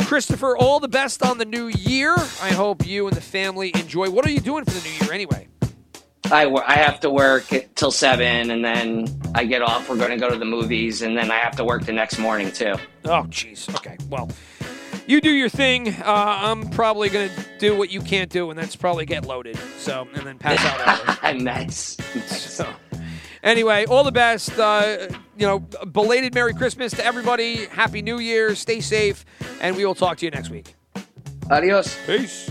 Christopher, 0.06 0.56
all 0.56 0.80
the 0.80 0.88
best 0.88 1.26
on 1.26 1.40
the 1.40 1.44
new 1.44 1.66
year. 1.66 2.14
I 2.16 2.54
hope 2.54 2.86
you 2.86 3.08
and 3.08 3.18
the 3.18 3.22
family 3.22 3.72
enjoy. 3.74 4.12
What 4.12 4.28
are 4.28 4.30
you 4.30 4.40
doing 4.40 4.64
for 4.64 4.72
the 4.72 4.82
new 4.82 5.06
year 5.06 5.12
anyway? 5.12 5.48
I, 6.26 6.46
I 6.46 6.76
have 6.76 7.00
to 7.00 7.10
work 7.10 7.52
till 7.74 7.92
seven, 7.92 8.52
and 8.52 8.64
then 8.64 9.08
I 9.34 9.44
get 9.44 9.64
off. 9.64 9.90
We're 9.90 9.98
going 9.98 10.12
to 10.12 10.18
go 10.18 10.30
to 10.30 10.38
the 10.38 10.46
movies, 10.46 11.02
and 11.02 11.18
then 11.18 11.32
I 11.32 11.38
have 11.38 11.56
to 11.56 11.66
work 11.66 11.84
the 11.84 11.94
next 11.94 12.20
morning 12.20 12.52
too. 12.52 12.76
Oh, 13.06 13.24
jeez. 13.24 13.74
Okay. 13.76 13.98
Well, 14.08 14.30
you 15.08 15.22
do 15.22 15.32
your 15.32 15.50
thing. 15.50 15.90
Uh, 15.90 16.04
I'm 16.06 16.70
probably 16.70 17.10
going 17.10 17.30
to 17.30 17.46
do 17.58 17.76
what 17.76 17.90
you 17.90 18.02
can't 18.02 18.30
do, 18.30 18.50
and 18.50 18.60
that's 18.60 18.76
probably 18.76 19.06
get 19.06 19.26
loaded. 19.26 19.58
So, 19.78 20.08
and 20.14 20.28
then 20.28 20.38
pass 20.38 20.64
out. 20.64 21.24
early. 21.24 21.40
nice. 21.44 21.98
So, 22.28 22.72
anyway, 23.42 23.86
all 23.86 24.04
the 24.04 24.12
best. 24.12 24.58
Uh, 24.60 25.08
you 25.38 25.48
know, 25.48 25.60
belated 25.60 26.34
Merry 26.34 26.54
Christmas 26.54 26.94
to 26.94 27.06
everybody. 27.06 27.66
Happy 27.66 28.02
New 28.02 28.20
Year. 28.20 28.54
Stay 28.56 28.82
safe, 28.82 29.26
and 29.62 29.76
we 29.76 29.86
will 29.86 29.96
talk 29.96 30.18
to 30.18 30.26
you 30.26 30.32
next 30.32 30.50
week. 30.50 30.76
Adios. 31.50 31.98
Peace. 32.06 32.50